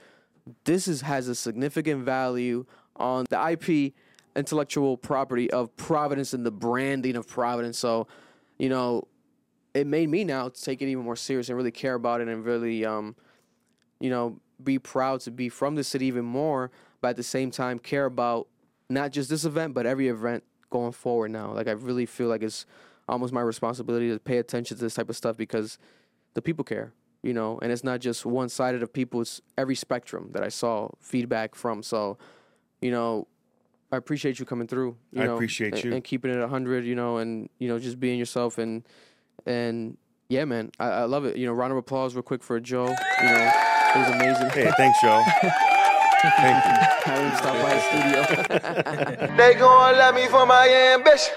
This 0.64 0.88
is 0.88 1.02
has 1.02 1.28
a 1.28 1.34
significant 1.34 2.04
value 2.04 2.66
on 3.00 3.26
the 3.30 3.50
IP, 3.50 3.94
intellectual 4.36 4.96
property 4.96 5.50
of 5.50 5.74
Providence 5.76 6.32
and 6.32 6.44
the 6.44 6.50
branding 6.50 7.16
of 7.16 7.26
Providence. 7.26 7.78
So, 7.78 8.06
you 8.58 8.68
know, 8.68 9.08
it 9.74 9.86
made 9.86 10.08
me 10.08 10.24
now 10.24 10.48
take 10.48 10.82
it 10.82 10.88
even 10.88 11.04
more 11.04 11.16
serious 11.16 11.48
and 11.48 11.56
really 11.56 11.70
care 11.70 11.94
about 11.94 12.20
it 12.20 12.28
and 12.28 12.44
really, 12.44 12.84
um, 12.84 13.16
you 14.00 14.10
know, 14.10 14.40
be 14.62 14.78
proud 14.78 15.20
to 15.20 15.30
be 15.30 15.48
from 15.48 15.74
the 15.74 15.84
city 15.84 16.06
even 16.06 16.24
more, 16.24 16.70
but 17.00 17.08
at 17.08 17.16
the 17.16 17.22
same 17.22 17.50
time 17.50 17.78
care 17.78 18.04
about 18.04 18.46
not 18.88 19.12
just 19.12 19.30
this 19.30 19.44
event, 19.44 19.74
but 19.74 19.86
every 19.86 20.08
event 20.08 20.42
going 20.70 20.92
forward 20.92 21.30
now. 21.30 21.52
Like 21.52 21.68
I 21.68 21.72
really 21.72 22.06
feel 22.06 22.28
like 22.28 22.42
it's 22.42 22.66
almost 23.08 23.32
my 23.32 23.40
responsibility 23.40 24.10
to 24.10 24.18
pay 24.18 24.38
attention 24.38 24.76
to 24.76 24.82
this 24.82 24.94
type 24.94 25.08
of 25.08 25.16
stuff 25.16 25.36
because 25.36 25.78
the 26.34 26.42
people 26.42 26.64
care, 26.64 26.92
you 27.22 27.32
know, 27.32 27.58
and 27.62 27.72
it's 27.72 27.84
not 27.84 28.00
just 28.00 28.24
one 28.24 28.48
sided 28.48 28.82
of 28.82 28.92
people, 28.92 29.20
it's 29.20 29.40
every 29.58 29.74
spectrum 29.74 30.30
that 30.32 30.42
I 30.42 30.48
saw 30.48 30.88
feedback 31.00 31.54
from. 31.54 31.82
So, 31.82 32.18
you 32.80 32.90
know, 32.90 33.26
I 33.92 33.96
appreciate 33.96 34.38
you 34.38 34.44
coming 34.44 34.66
through. 34.66 34.96
You 35.12 35.22
I 35.22 35.26
know, 35.26 35.34
appreciate 35.34 35.74
and, 35.74 35.84
you. 35.84 35.92
and 35.94 36.04
keeping 36.04 36.30
it 36.30 36.48
hundred. 36.48 36.84
You 36.84 36.94
know, 36.94 37.18
and 37.18 37.48
you 37.58 37.68
know 37.68 37.78
just 37.78 37.98
being 37.98 38.18
yourself 38.18 38.58
and 38.58 38.82
and 39.46 39.96
yeah, 40.28 40.44
man, 40.44 40.70
I, 40.78 40.88
I 40.88 41.04
love 41.04 41.24
it. 41.24 41.36
You 41.36 41.46
know, 41.46 41.52
round 41.52 41.72
of 41.72 41.78
applause 41.78 42.14
real 42.14 42.22
quick 42.22 42.42
for 42.42 42.58
Joe. 42.60 42.86
You 42.86 43.26
know, 43.26 43.52
it 43.94 43.98
was 43.98 44.08
amazing. 44.10 44.50
Hey, 44.50 44.70
thanks, 44.76 45.00
Joe. 45.02 45.22
Thank 46.22 46.64
you. 46.64 46.72
I 47.06 47.16
didn't 47.16 47.36
stop 47.38 47.56
by 47.62 47.74
the 47.74 47.80
studio. 49.16 49.36
They 49.36 49.54
gonna 49.54 49.96
love 49.96 50.14
me 50.14 50.26
for 50.28 50.44
my 50.44 50.68
ambition. 50.68 51.34